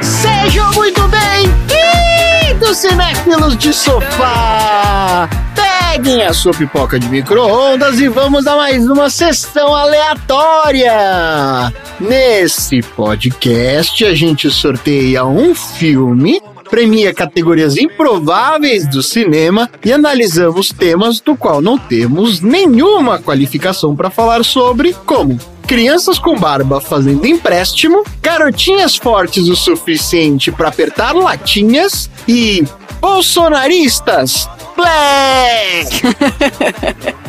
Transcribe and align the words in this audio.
Sejam 0.00 0.72
muito 0.72 1.02
bem-vindos, 1.08 2.78
cinéfilos 2.78 3.58
de 3.58 3.74
sofá! 3.74 5.28
Peguem 5.54 6.22
a 6.22 6.32
sua 6.32 6.54
pipoca 6.54 6.98
de 6.98 7.06
micro-ondas 7.10 8.00
e 8.00 8.08
vamos 8.08 8.46
a 8.46 8.56
mais 8.56 8.88
uma 8.88 9.10
sessão 9.10 9.76
aleatória! 9.76 11.70
Nesse 12.00 12.80
podcast, 12.80 14.06
a 14.06 14.14
gente 14.14 14.50
sorteia 14.50 15.26
um 15.26 15.54
filme, 15.54 16.40
premia 16.72 17.12
categorias 17.12 17.76
improváveis 17.76 18.88
do 18.88 19.02
cinema 19.02 19.68
e 19.84 19.92
analisamos 19.92 20.70
temas 20.70 21.20
do 21.20 21.36
qual 21.36 21.60
não 21.60 21.76
temos 21.76 22.40
nenhuma 22.40 23.18
qualificação 23.18 23.94
para 23.94 24.08
falar 24.08 24.42
sobre, 24.42 24.96
como 25.04 25.38
crianças 25.66 26.18
com 26.18 26.34
barba 26.34 26.80
fazendo 26.80 27.26
empréstimo, 27.26 28.02
garotinhas 28.22 28.96
fortes 28.96 29.48
o 29.48 29.54
suficiente 29.54 30.50
para 30.50 30.68
apertar 30.68 31.14
latinhas 31.14 32.10
e 32.26 32.64
bolsonaristas. 33.02 34.48
Black! 34.74 36.00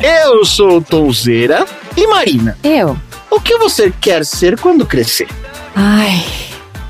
Eu 0.02 0.42
sou 0.46 0.80
Tonzeira 0.80 1.66
e 1.94 2.06
Marina. 2.06 2.56
Eu? 2.64 2.96
O 3.30 3.38
que 3.38 3.58
você 3.58 3.92
quer 4.00 4.24
ser 4.24 4.58
quando 4.58 4.86
crescer? 4.86 5.28
Ai, 5.76 6.24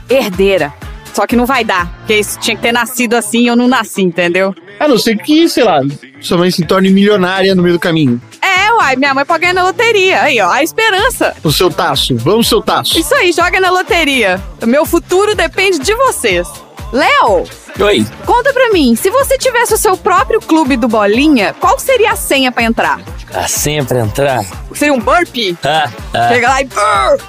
herdeira. 0.09 0.73
Só 1.15 1.27
que 1.27 1.37
não 1.37 1.47
vai 1.47 1.65
dar, 1.65 1.87
porque 1.99 2.17
isso 2.17 2.39
tinha 2.41 2.57
que 2.57 2.63
ter 2.63 2.73
nascido 2.73 3.15
assim 3.15 3.43
e 3.43 3.47
eu 3.47 3.55
não 3.55 3.69
nasci, 3.69 4.03
entendeu? 4.03 4.53
A 4.81 4.89
não 4.89 4.99
ser 4.99 5.17
que, 5.17 5.49
sei 5.49 5.63
lá, 5.63 5.81
sua 6.21 6.37
mãe 6.39 6.51
se 6.51 6.65
torne 6.67 6.91
milionária 6.91 7.55
no 7.55 7.63
meio 7.63 7.75
do 7.75 7.79
caminho. 7.79 8.21
É, 8.43 8.73
uai, 8.73 8.97
minha 8.97 9.15
mãe 9.15 9.25
pode 9.25 9.41
ganhar 9.43 9.55
na 9.55 9.63
loteria. 9.63 10.23
Aí, 10.23 10.41
ó, 10.41 10.51
a 10.51 10.63
esperança. 10.63 11.35
O 11.45 11.53
seu 11.53 11.71
taço, 11.71 12.17
vamos 12.17 12.49
seu 12.49 12.61
taço. 12.61 12.99
Isso 12.99 13.15
aí, 13.15 13.31
joga 13.33 13.61
na 13.61 13.71
loteria. 13.71 14.43
O 14.61 14.67
meu 14.67 14.85
futuro 14.85 15.37
depende 15.37 15.79
de 15.79 15.95
vocês. 15.95 16.49
Léo, 16.93 17.45
Oi. 17.81 18.07
conta 18.27 18.53
pra 18.53 18.71
mim, 18.71 18.95
se 18.95 19.11
você 19.11 19.39
tivesse 19.39 19.75
o 19.75 19.79
seu 19.79 19.97
próprio 19.97 20.41
clube 20.41 20.77
do 20.77 20.87
Bolinha, 20.87 21.55
qual 21.59 21.79
seria 21.79 22.13
a 22.13 22.17
senha 22.17 22.53
pra 22.53 22.63
entrar? 22.63 23.01
A 23.33 23.49
senha 23.49 23.85
pra 23.85 24.01
entrar? 24.01 24.45
Seria 24.75 24.93
um 24.95 25.01
burpee? 25.01 25.57
Ah, 25.65 25.91
ah. 26.13 26.29
Chega 26.29 26.49
lá 26.49 26.63
e... 26.63 26.69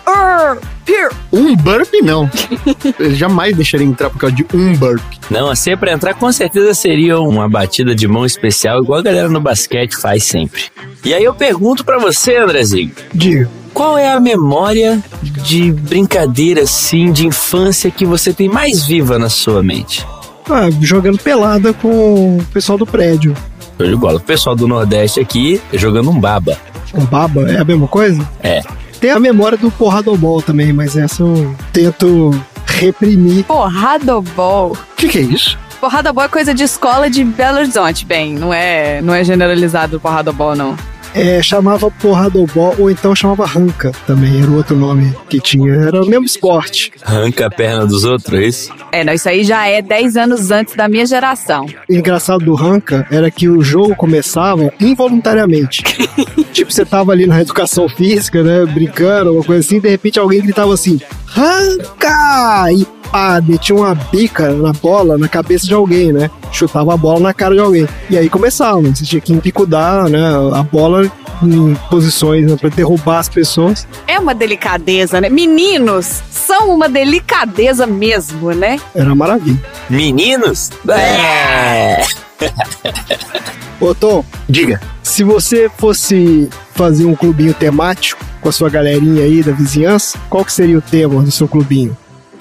Urr, 0.08 0.62
pir. 0.86 1.10
Um 1.32 1.56
burp, 1.56 1.92
não. 2.04 2.30
Eu 3.00 3.14
jamais 3.16 3.56
deixaria 3.56 3.86
entrar 3.86 4.10
por 4.10 4.20
causa 4.20 4.36
de 4.36 4.46
um 4.54 4.76
burp. 4.76 5.02
Não, 5.30 5.50
a 5.50 5.56
senha 5.56 5.76
pra 5.76 5.92
entrar 5.92 6.14
com 6.14 6.32
certeza 6.32 6.74
seria 6.74 7.20
uma 7.20 7.50
batida 7.50 7.96
de 7.96 8.08
mão 8.08 8.26
especial, 8.26 8.82
igual 8.82 9.00
a 9.00 9.04
galera 9.04 9.28
no 9.30 9.42
basquete 9.42 9.96
faz 9.96 10.24
sempre. 10.24 10.64
E 11.04 11.14
aí 11.14 11.24
eu 11.24 11.34
pergunto 11.34 11.84
pra 11.84 11.98
você, 11.98 12.38
Andrezinho, 12.38 12.92
Diga. 13.14 13.50
qual 13.74 13.98
é 13.98 14.12
a 14.12 14.20
memória 14.20 15.04
de 15.22 15.72
brincadeira, 15.72 16.62
assim, 16.62 17.12
de 17.12 17.28
infância 17.28 17.90
que 17.92 18.06
você 18.06 18.32
tem 18.34 18.48
mais 18.48 18.86
viva 18.86 19.18
na 19.20 19.30
sua 19.30 19.62
mente? 19.64 20.06
Ah, 20.50 20.70
jogando 20.82 21.18
pelada 21.18 21.74
com 21.74 22.38
o 22.38 22.44
pessoal 22.54 22.78
do 22.78 22.86
prédio. 22.86 23.36
Show 23.78 23.88
de 23.88 23.96
bola. 23.96 24.18
O 24.18 24.22
pessoal 24.22 24.56
do 24.56 24.68
Nordeste 24.68 25.20
aqui 25.20 25.60
jogando 25.74 26.10
um 26.12 26.20
baba. 26.20 26.58
Um 26.94 27.04
baba, 27.06 27.52
é 27.52 27.58
a 27.60 27.64
mesma 27.66 27.88
coisa? 27.88 28.26
É. 28.42 28.62
Tem 29.06 29.12
a 29.12 29.20
memória 29.20 29.56
do 29.56 29.70
porradobol 29.70 30.42
também, 30.42 30.74
mas 30.74 30.98
essa 30.98 31.22
eu 31.22 31.56
tento 31.72 32.32
reprimir. 32.66 33.44
Porradobol. 33.44 34.72
O 34.72 34.96
que, 34.96 35.08
que 35.08 35.20
é 35.20 35.22
isso? 35.22 35.60
Porradobol 35.80 36.24
é 36.24 36.28
coisa 36.28 36.56
de 36.56 36.64
escola 36.64 37.08
de 37.08 37.24
Belo 37.24 37.60
Horizonte, 37.60 38.04
bem, 38.04 38.34
não 38.34 38.52
é, 38.52 39.04
não 39.04 39.14
é 39.14 39.24
generalizado 39.24 39.98
o 39.98 40.00
porradobol, 40.00 40.56
não. 40.56 40.76
É, 41.16 41.42
chamava 41.42 41.90
porradobol, 41.90 42.76
ou 42.78 42.92
então 42.92 43.16
chamava 43.16 43.46
ranca 43.46 43.92
também, 44.06 44.42
era 44.42 44.52
o 44.52 44.58
outro 44.58 44.76
nome 44.76 45.16
que 45.30 45.40
tinha. 45.40 45.74
Era 45.74 46.04
o 46.04 46.06
mesmo 46.06 46.26
esporte. 46.26 46.92
Arranca 47.04 47.48
a 47.48 47.50
perna 47.50 47.86
dos 47.86 48.04
outros, 48.04 48.34
é 48.34 48.44
isso? 48.44 48.74
É, 48.92 49.04
não, 49.04 49.14
isso 49.14 49.30
aí 49.30 49.44
já 49.44 49.66
é 49.68 49.82
10 49.82 50.18
anos 50.18 50.52
antes 50.52 50.76
da 50.76 50.88
minha 50.88 51.06
geração. 51.06 51.66
O 51.90 51.94
engraçado 51.94 52.44
do 52.44 52.54
ranca 52.54 53.08
era 53.10 53.32
que 53.32 53.48
o 53.48 53.62
jogo 53.62 53.96
começava 53.96 54.72
involuntariamente. 54.80 55.84
tipo, 56.52 56.72
você 56.72 56.86
tava 56.86 57.12
ali 57.12 57.26
na 57.26 57.42
educação 57.42 57.88
física, 57.88 58.44
né, 58.44 58.66
brincando, 58.66 59.34
uma 59.34 59.44
coisa 59.44 59.66
assim, 59.66 59.80
de 59.80 59.90
repente 59.90 60.20
alguém 60.20 60.42
gritava 60.42 60.74
assim, 60.74 61.00
ranca! 61.26 62.72
E 62.72 62.86
pá, 63.12 63.42
metia 63.42 63.76
uma 63.76 63.96
bica 63.96 64.52
na 64.52 64.74
bola 64.74 65.18
na 65.18 65.28
cabeça 65.28 65.66
de 65.66 65.74
alguém, 65.74 66.12
né? 66.12 66.30
Chutava 66.52 66.94
a 66.94 66.98
bola 66.98 67.20
na 67.20 67.34
cara 67.34 67.56
de 67.56 67.62
alguém. 67.62 67.88
E 68.10 68.18
aí 68.18 68.30
começava, 68.30 68.82
né? 68.82 68.94
você 68.94 69.06
tinha 69.06 69.22
que 69.22 69.34
empicudar, 69.34 70.10
né, 70.10 70.20
a 70.54 70.64
bola 70.64 71.12
em 71.44 71.76
posições 71.90 72.50
né, 72.50 72.56
pra 72.56 72.70
derrubar 72.70 73.20
as 73.20 73.30
pessoas. 73.30 73.88
É 74.08 74.20
uma 74.20 74.34
delicadeza, 74.34 75.20
né? 75.20 75.30
Meninos 75.30 76.22
são 76.30 76.74
uma 76.74 76.88
delicadeza 76.88 77.86
mesmo, 77.86 78.52
né? 78.52 78.80
Era 78.94 79.08
uma 79.08 79.16
maravilha. 79.16 79.62
Meninos? 79.90 80.72
É. 80.90 82.02
Ô 83.80 83.94
Tom, 83.94 84.24
Diga. 84.48 84.80
se 85.04 85.24
você 85.24 85.70
fosse 85.78 86.50
fazer 86.74 87.06
um 87.06 87.16
clubinho 87.16 87.54
temático 87.54 88.24
com 88.40 88.50
a 88.50 88.52
sua 88.52 88.70
galerinha 88.70 89.24
aí 89.24 89.44
da 89.44 89.52
vizinhança, 89.52 90.18
qual 90.30 90.46
que 90.46 90.54
seria 90.54 90.78
o 90.78 90.82
tema 90.82 91.22
do 91.22 91.32
seu 91.32 91.48
clubinho? 91.48 91.96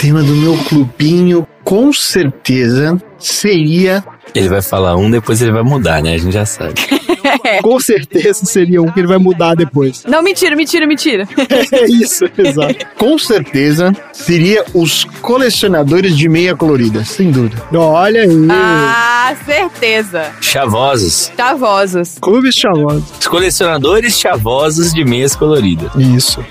Tema 0.04 0.22
do 0.22 0.34
meu 0.34 0.54
clubinho, 0.68 1.46
com 1.64 1.90
certeza, 1.90 3.00
seria. 3.18 4.04
Ele 4.34 4.50
vai 4.50 4.60
falar 4.60 4.96
um, 4.96 5.10
depois 5.10 5.40
ele 5.40 5.50
vai 5.50 5.62
mudar, 5.62 6.02
né? 6.02 6.12
A 6.12 6.18
gente 6.18 6.34
já 6.34 6.44
sabe. 6.44 6.74
Com 7.62 7.80
certeza 7.80 8.44
seria 8.44 8.82
um 8.82 8.90
que 8.90 9.00
ele 9.00 9.06
vai 9.06 9.16
mudar 9.16 9.54
depois. 9.54 10.04
Não, 10.06 10.22
mentira, 10.22 10.54
mentira, 10.54 10.86
mentira. 10.86 11.26
É 11.72 11.86
isso, 11.86 12.24
exato. 12.36 12.86
Com 12.98 13.18
certeza, 13.18 13.94
seria 14.12 14.64
os 14.74 15.04
colecionadores 15.22 16.16
de 16.16 16.28
meia 16.28 16.54
colorida, 16.54 17.04
sem 17.04 17.30
dúvida. 17.30 17.62
Olha 17.72 18.22
aí. 18.22 18.48
ah, 18.50 19.34
certeza. 19.44 20.32
Chavosos. 20.40 21.32
Chavosos. 21.36 22.18
Clubes 22.20 22.54
chavosos. 22.54 23.04
Os 23.20 23.26
colecionadores 23.26 24.18
chavosos 24.18 24.92
de 24.92 25.04
meias 25.04 25.34
coloridas. 25.34 25.90
Isso. 25.96 26.44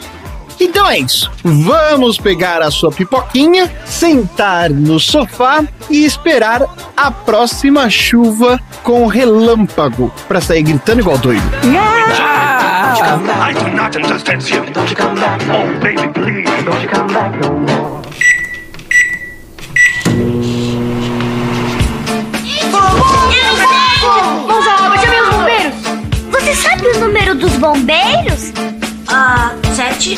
Então 0.63 0.89
é 0.89 0.99
isso. 0.99 1.29
Vamos 1.43 2.17
pegar 2.17 2.61
a 2.61 2.71
sua 2.71 2.89
pipoquinha, 2.89 3.69
sentar 3.85 4.69
no 4.69 4.97
sofá 4.97 5.61
e 5.89 6.05
esperar 6.05 6.63
a 6.95 7.11
próxima 7.11 7.89
chuva 7.89 8.57
com 8.81 9.05
relâmpago 9.07 10.09
pra 10.25 10.39
sair 10.39 10.63
gritando 10.63 11.01
igual 11.01 11.17
doido. 11.17 11.43
I 13.43 13.53
do 13.53 13.69
not 13.75 13.95
understand 13.97 14.41
you. 14.49 14.63
Don't 14.71 14.89
you 14.89 14.95
come 14.95 15.19
back. 15.19 15.43
Oh, 15.49 15.79
baby, 15.81 16.07
please. 16.13 16.49
Don't 16.63 16.81
you 16.81 16.89
come 16.89 17.13
back 17.13 17.37
no 17.41 17.59
more. 17.59 18.01
Eu 23.35 23.55
sei! 23.57 23.99
Mãos 24.47 24.67
à 24.67 24.85
obra, 24.85 24.97
chamei 24.97 25.21
os 25.21 25.29
bombeiros! 25.29 25.75
Você 26.31 26.55
sabe 26.55 26.87
o 26.87 26.99
número 26.99 27.35
dos 27.35 27.51
bombeiros? 27.57 28.53
Ah, 29.07 29.51
sete. 29.75 30.17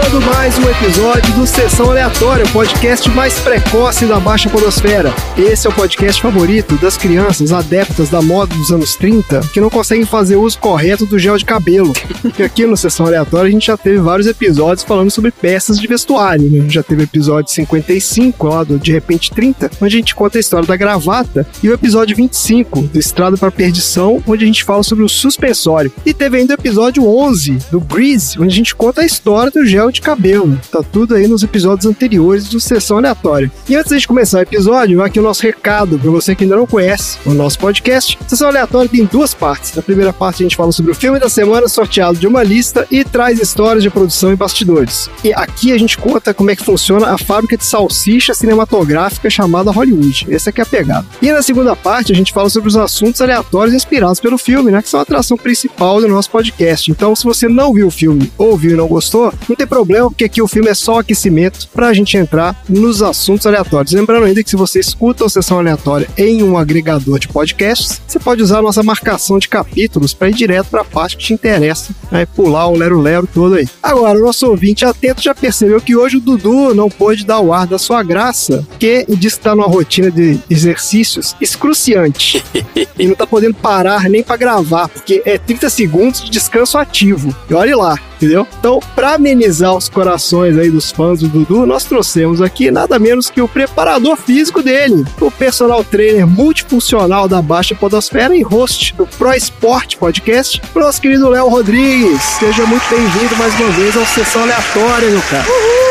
começando 0.11 0.35
mais 0.35 0.57
um 0.57 0.69
episódio 0.69 1.33
do 1.35 1.47
Sessão 1.47 1.89
Aleatória, 1.89 2.43
o 2.43 2.51
podcast 2.51 3.09
mais 3.11 3.39
precoce 3.39 4.05
da 4.05 4.19
Baixa 4.19 4.49
Podosfera. 4.49 5.13
Esse 5.37 5.67
é 5.67 5.69
o 5.69 5.73
podcast 5.73 6.21
favorito 6.21 6.75
das 6.77 6.97
crianças 6.97 7.53
adeptas 7.53 8.09
da 8.09 8.21
moda 8.21 8.53
dos 8.53 8.71
anos 8.71 8.95
30 8.95 9.39
que 9.53 9.61
não 9.61 9.69
conseguem 9.69 10.05
fazer 10.05 10.35
uso 10.35 10.59
correto 10.59 11.05
do 11.05 11.17
gel 11.17 11.37
de 11.37 11.45
cabelo. 11.45 11.93
E 12.37 12.43
aqui 12.43 12.65
no 12.65 12.75
Sessão 12.75 13.05
Aleatória 13.05 13.47
a 13.47 13.51
gente 13.51 13.67
já 13.67 13.77
teve 13.77 13.99
vários 13.99 14.27
episódios 14.27 14.83
falando 14.83 15.11
sobre 15.11 15.31
peças 15.31 15.79
de 15.79 15.87
vestuário, 15.87 16.49
né? 16.49 16.65
Já 16.67 16.83
teve 16.83 17.03
o 17.03 17.05
episódio 17.05 17.51
55, 17.53 18.47
lá 18.47 18.63
do 18.63 18.77
De 18.77 18.91
Repente 18.91 19.31
30, 19.31 19.71
onde 19.81 19.95
a 19.95 19.99
gente 19.99 20.15
conta 20.15 20.37
a 20.37 20.41
história 20.41 20.67
da 20.67 20.75
gravata, 20.75 21.47
e 21.63 21.69
o 21.69 21.73
episódio 21.73 22.15
25, 22.17 22.81
do 22.81 22.99
Estrada 22.99 23.37
para 23.37 23.51
Perdição, 23.51 24.21
onde 24.27 24.43
a 24.43 24.47
gente 24.47 24.63
fala 24.63 24.83
sobre 24.83 25.05
o 25.05 25.09
suspensório. 25.09 25.91
E 26.05 26.13
teve 26.13 26.37
ainda 26.37 26.53
o 26.53 26.59
episódio 26.59 27.07
11, 27.07 27.57
do 27.71 27.79
Grease, 27.79 28.37
onde 28.37 28.49
a 28.49 28.57
gente 28.57 28.75
conta 28.75 29.01
a 29.01 29.05
história 29.05 29.51
do 29.51 29.65
gel 29.65 29.91
gel 29.91 30.00
de 30.01 30.05
cabelo. 30.05 30.59
Tá 30.71 30.83
tudo 30.83 31.13
aí 31.13 31.27
nos 31.27 31.43
episódios 31.43 31.85
anteriores 31.85 32.49
do 32.49 32.59
Sessão 32.59 32.97
Aleatória. 32.97 33.51
E 33.69 33.75
antes 33.75 34.01
de 34.01 34.07
começar 34.07 34.39
o 34.39 34.41
episódio, 34.41 35.01
aqui 35.01 35.19
o 35.19 35.23
nosso 35.23 35.43
recado 35.43 35.97
para 35.99 36.09
você 36.09 36.35
que 36.35 36.43
ainda 36.43 36.55
não 36.55 36.65
conhece 36.65 37.19
o 37.25 37.33
nosso 37.33 37.59
podcast. 37.59 38.17
Sessão 38.27 38.47
Aleatória 38.47 38.89
tem 38.89 39.05
duas 39.05 39.33
partes. 39.33 39.73
Na 39.75 39.81
primeira 39.81 40.11
parte 40.11 40.41
a 40.41 40.45
gente 40.45 40.55
fala 40.55 40.71
sobre 40.71 40.91
o 40.91 40.95
filme 40.95 41.19
da 41.19 41.29
semana 41.29 41.67
sorteado 41.67 42.17
de 42.17 42.27
uma 42.27 42.43
lista 42.43 42.87
e 42.89 43.03
traz 43.03 43.39
histórias 43.39 43.83
de 43.83 43.89
produção 43.89 44.33
e 44.33 44.35
bastidores. 44.35 45.09
E 45.23 45.31
aqui 45.33 45.71
a 45.71 45.77
gente 45.77 45.97
conta 45.97 46.33
como 46.33 46.49
é 46.49 46.55
que 46.55 46.65
funciona 46.65 47.13
a 47.13 47.17
fábrica 47.17 47.55
de 47.55 47.63
salsicha 47.63 48.33
cinematográfica 48.33 49.29
chamada 49.29 49.71
Hollywood. 49.71 50.27
Essa 50.29 50.49
aqui 50.49 50.61
é 50.61 50.63
a 50.63 50.67
pegada. 50.67 51.05
E 51.21 51.31
na 51.31 51.43
segunda 51.43 51.75
parte 51.75 52.11
a 52.11 52.15
gente 52.15 52.33
fala 52.33 52.49
sobre 52.49 52.69
os 52.69 52.75
assuntos 52.75 53.21
aleatórios 53.21 53.75
inspirados 53.75 54.19
pelo 54.19 54.37
filme, 54.37 54.71
né? 54.71 54.81
Que 54.81 54.89
são 54.89 54.99
a 54.99 55.03
atração 55.03 55.37
principal 55.37 56.01
do 56.01 56.07
nosso 56.07 56.31
podcast. 56.31 56.89
Então, 56.89 57.15
se 57.15 57.23
você 57.23 57.47
não 57.47 57.73
viu 57.73 57.87
o 57.87 57.91
filme 57.91 58.31
ou 58.37 58.57
viu 58.57 58.71
e 58.71 58.75
não 58.75 58.87
gostou, 58.87 59.31
não 59.47 59.55
tem 59.55 59.67
problema, 59.67 59.90
porque 59.99 60.25
aqui 60.25 60.41
o 60.41 60.47
filme 60.47 60.69
é 60.69 60.73
só 60.73 60.99
aquecimento 60.99 61.67
pra 61.73 61.93
gente 61.93 62.17
entrar 62.17 62.61
nos 62.67 63.01
assuntos 63.01 63.45
aleatórios. 63.45 63.93
Lembrando 63.93 64.25
ainda 64.25 64.43
que 64.43 64.49
se 64.49 64.55
você 64.55 64.79
escuta 64.79 65.25
a 65.25 65.29
sessão 65.29 65.59
aleatória 65.59 66.07
em 66.17 66.43
um 66.43 66.57
agregador 66.57 67.19
de 67.19 67.27
podcasts, 67.27 68.01
você 68.07 68.19
pode 68.19 68.41
usar 68.41 68.59
a 68.59 68.61
nossa 68.61 68.83
marcação 68.83 69.39
de 69.39 69.47
capítulos 69.47 70.13
para 70.13 70.29
ir 70.29 70.33
direto 70.33 70.67
para 70.67 70.81
a 70.81 70.85
parte 70.85 71.17
que 71.17 71.23
te 71.23 71.33
interessa, 71.33 71.93
né? 72.11 72.25
pular 72.25 72.67
o 72.67 72.77
lero-lero 72.77 73.27
todo 73.31 73.55
aí. 73.55 73.67
Agora, 73.81 74.17
o 74.17 74.21
nosso 74.21 74.47
ouvinte 74.47 74.85
atento 74.85 75.21
já 75.21 75.33
percebeu 75.33 75.81
que 75.81 75.95
hoje 75.95 76.17
o 76.17 76.21
Dudu 76.21 76.73
não 76.73 76.89
pôde 76.89 77.25
dar 77.25 77.39
o 77.39 77.53
ar 77.53 77.67
da 77.67 77.77
sua 77.77 78.03
graça, 78.03 78.65
porque 78.69 79.05
diz 79.09 79.35
que 79.35 79.41
tá 79.41 79.55
numa 79.55 79.67
rotina 79.67 80.11
de 80.11 80.39
exercícios 80.49 81.35
excruciante 81.41 82.43
e 82.97 83.07
não 83.07 83.15
tá 83.15 83.25
podendo 83.25 83.55
parar 83.55 84.09
nem 84.09 84.23
para 84.23 84.37
gravar, 84.37 84.87
porque 84.87 85.21
é 85.25 85.37
30 85.37 85.69
segundos 85.69 86.21
de 86.23 86.29
descanso 86.29 86.77
ativo. 86.77 87.35
E 87.49 87.53
olhe 87.53 87.73
lá, 87.75 87.99
entendeu? 88.17 88.47
Então, 88.59 88.79
para 88.95 89.15
amenizar 89.15 89.73
os 89.81 89.89
corações 89.89 90.57
aí 90.57 90.69
dos 90.69 90.91
fãs 90.91 91.19
do 91.21 91.27
Dudu, 91.27 91.65
nós 91.65 91.83
trouxemos 91.85 92.39
aqui 92.39 92.69
nada 92.69 92.99
menos 92.99 93.31
que 93.31 93.41
o 93.41 93.47
preparador 93.47 94.15
físico 94.15 94.61
dele, 94.61 95.03
o 95.19 95.31
personal 95.31 95.83
trainer 95.83 96.27
multifuncional 96.27 97.27
da 97.27 97.41
Baixa 97.41 97.73
Podosfera 97.73 98.35
e 98.35 98.43
host 98.43 98.93
do 98.93 99.07
Pro 99.07 99.33
Sport 99.33 99.97
Podcast, 99.97 100.61
nosso 100.75 101.01
querido 101.01 101.29
Léo 101.29 101.49
Rodrigues. 101.49 102.21
Seja 102.21 102.63
muito 102.65 102.87
bem-vindo 102.89 103.35
mais 103.37 103.59
uma 103.59 103.69
vez 103.71 103.97
ao 103.97 104.05
Sessão 104.05 104.43
Aleatória, 104.43 105.09
meu 105.09 105.21
cara. 105.21 105.90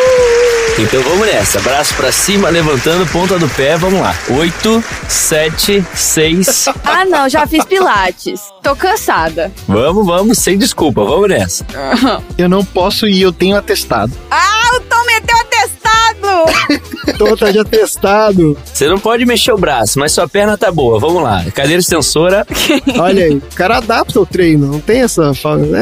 Então 0.83 1.03
vamos 1.03 1.27
nessa. 1.27 1.61
Braço 1.61 1.95
pra 1.95 2.11
cima, 2.11 2.49
levantando, 2.49 3.07
ponta 3.09 3.39
do 3.39 3.47
pé. 3.51 3.77
Vamos 3.77 4.01
lá. 4.01 4.15
Oito, 4.31 4.83
sete, 5.07 5.85
seis. 5.95 6.67
Ah, 6.83 7.05
não, 7.05 7.29
já 7.29 7.47
fiz 7.47 7.65
pilates. 7.65 8.41
Tô 8.63 8.75
cansada. 8.75 9.53
Vamos, 9.69 10.05
vamos, 10.07 10.39
sem 10.39 10.57
desculpa. 10.59 11.05
Vamos 11.05 11.29
nessa. 11.29 11.65
Eu 12.37 12.49
não 12.49 12.65
posso 12.65 13.07
ir, 13.07 13.23
eu 13.23 13.33
tenho 13.33 13.57
atestado. 13.57 14.13
Ah, 14.31 14.71
o 14.77 14.81
Tom 14.81 15.05
meteu 15.07 15.37
atestado! 15.37 16.91
Tô 17.13 17.37
tá 17.37 17.51
de 17.51 17.59
atestado. 17.59 18.57
Você 18.65 18.89
não 18.89 18.99
pode 18.99 19.27
mexer 19.27 19.53
o 19.53 19.59
braço, 19.59 19.99
mas 19.99 20.13
sua 20.13 20.27
perna 20.27 20.57
tá 20.57 20.73
boa. 20.73 20.99
Vamos 20.99 21.23
lá. 21.23 21.45
Cadeira 21.55 21.81
extensora. 21.81 22.47
Olha 22.99 23.25
aí, 23.25 23.37
o 23.37 23.55
cara 23.55 23.77
adapta 23.77 24.21
o 24.21 24.27
treino, 24.27 24.67
não 24.67 24.81
tem 24.81 25.03
essa. 25.03 25.33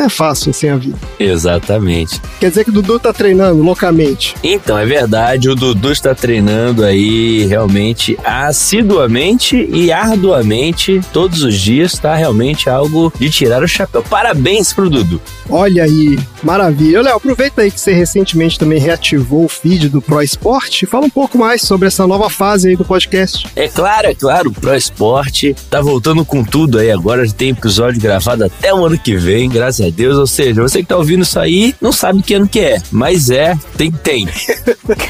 é 0.04 0.08
fácil 0.08 0.50
assim 0.50 0.68
a 0.68 0.76
vida. 0.76 0.98
Exatamente. 1.18 2.20
Quer 2.40 2.48
dizer 2.48 2.64
que 2.64 2.70
o 2.70 2.72
Dudu 2.72 2.98
tá 2.98 3.12
treinando 3.12 3.62
loucamente. 3.62 4.34
Então, 4.42 4.78
é 4.78 4.84
verdade, 4.84 5.48
o 5.48 5.54
Dudu 5.54 5.92
está 5.92 6.14
treinando 6.14 6.84
aí 6.84 7.46
realmente 7.46 8.18
assiduamente 8.24 9.68
e 9.72 9.92
arduamente 9.92 11.00
todos 11.12 11.42
os 11.42 11.54
dias, 11.54 11.98
tá? 11.98 12.14
Realmente 12.14 12.68
algo 12.68 13.12
de 13.18 13.30
tirar 13.30 13.62
o 13.62 13.68
chapéu. 13.68 14.02
Parabéns 14.02 14.72
pro 14.72 14.90
Dudu. 14.90 15.20
Olha 15.48 15.84
aí, 15.84 16.18
maravilha. 16.42 17.02
Léo, 17.02 17.16
aproveita 17.16 17.62
aí 17.62 17.70
que 17.70 17.80
você 17.80 17.92
recentemente 17.92 18.58
também 18.58 18.78
reativou 18.78 19.44
o 19.44 19.48
feed 19.48 19.88
do 19.88 20.02
Pro 20.02 20.22
Esporte 20.22 20.86
fala 20.88 21.06
um 21.06 21.10
pouco 21.18 21.36
mais 21.36 21.62
sobre 21.62 21.88
essa 21.88 22.06
nova 22.06 22.30
fase 22.30 22.68
aí 22.68 22.76
do 22.76 22.84
podcast. 22.84 23.44
É 23.56 23.66
claro, 23.66 24.06
é 24.06 24.14
claro, 24.14 24.50
o 24.50 24.52
Pro 24.52 24.72
Esporte 24.76 25.52
tá 25.68 25.80
voltando 25.80 26.24
com 26.24 26.44
tudo 26.44 26.78
aí 26.78 26.92
agora, 26.92 27.28
tem 27.28 27.50
episódio 27.50 28.00
gravado 28.00 28.44
até 28.44 28.72
o 28.72 28.86
ano 28.86 28.96
que 28.96 29.16
vem, 29.16 29.48
graças 29.48 29.84
a 29.84 29.90
Deus. 29.90 30.16
Ou 30.16 30.28
seja, 30.28 30.62
você 30.62 30.78
que 30.80 30.86
tá 30.86 30.96
ouvindo 30.96 31.24
isso 31.24 31.40
aí, 31.40 31.74
não 31.80 31.90
sabe 31.90 32.22
que 32.22 32.34
ano 32.34 32.46
que 32.46 32.60
é, 32.60 32.80
mas 32.92 33.30
é, 33.30 33.58
tem, 33.76 33.90
tem. 33.90 34.28